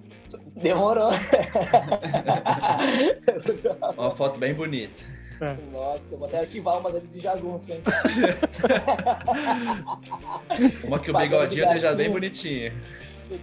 Demorou. 0.56 1.10
uma 3.98 4.12
foto 4.12 4.38
bem 4.38 4.54
bonita. 4.54 5.02
É. 5.40 5.56
Nossa, 5.72 6.14
eu 6.14 6.18
vou 6.18 6.28
até 6.28 6.38
arquivar 6.38 6.78
uma 6.78 6.92
de 6.92 7.18
jagunço, 7.20 7.72
hein? 7.72 7.82
uma 10.84 11.00
que 11.00 11.10
o 11.10 11.18
bigodinho 11.18 11.64
esteja 11.64 11.92
bem 11.92 12.08
bonitinha. 12.08 12.72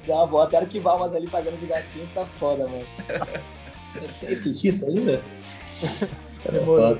Já 0.08 0.24
vou 0.26 0.42
até 0.42 0.58
arquivar 0.58 0.96
umas 0.96 1.14
ali 1.14 1.30
pagando 1.30 1.60
de 1.60 1.66
gatinho, 1.66 2.08
tá 2.14 2.26
foda, 2.40 2.66
mano. 2.66 2.86
Você 4.08 4.28
é 4.28 4.32
skatista 4.32 4.86
ainda? 4.86 5.22
Demorou. 6.50 6.98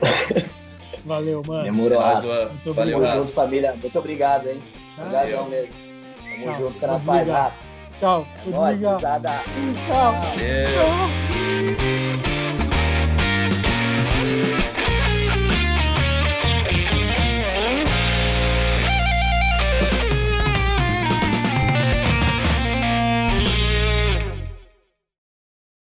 Valeu, 1.06 1.42
mano. 1.48 1.64
Demorou. 1.64 2.02
Muito 2.02 2.74
Valeu, 2.74 2.98
obrigado. 2.98 3.22
junto, 3.22 3.34
família. 3.34 3.74
Muito 3.74 3.98
obrigado, 3.98 4.50
hein? 4.50 4.62
Tchau. 4.94 5.06
Obrigadão 5.06 5.50
mesmo. 5.50 5.90
Tamo 6.32 6.44
Tchau. 6.44 6.56
junto, 6.60 6.86
rapaz. 6.86 7.53
Tchau. 7.99 8.28
É 8.45 8.49
Vou 8.49 8.66
desligar. 8.68 8.99
Tchau. 8.99 9.20
Tchau. 9.88 10.14
Tchau. 10.38 11.81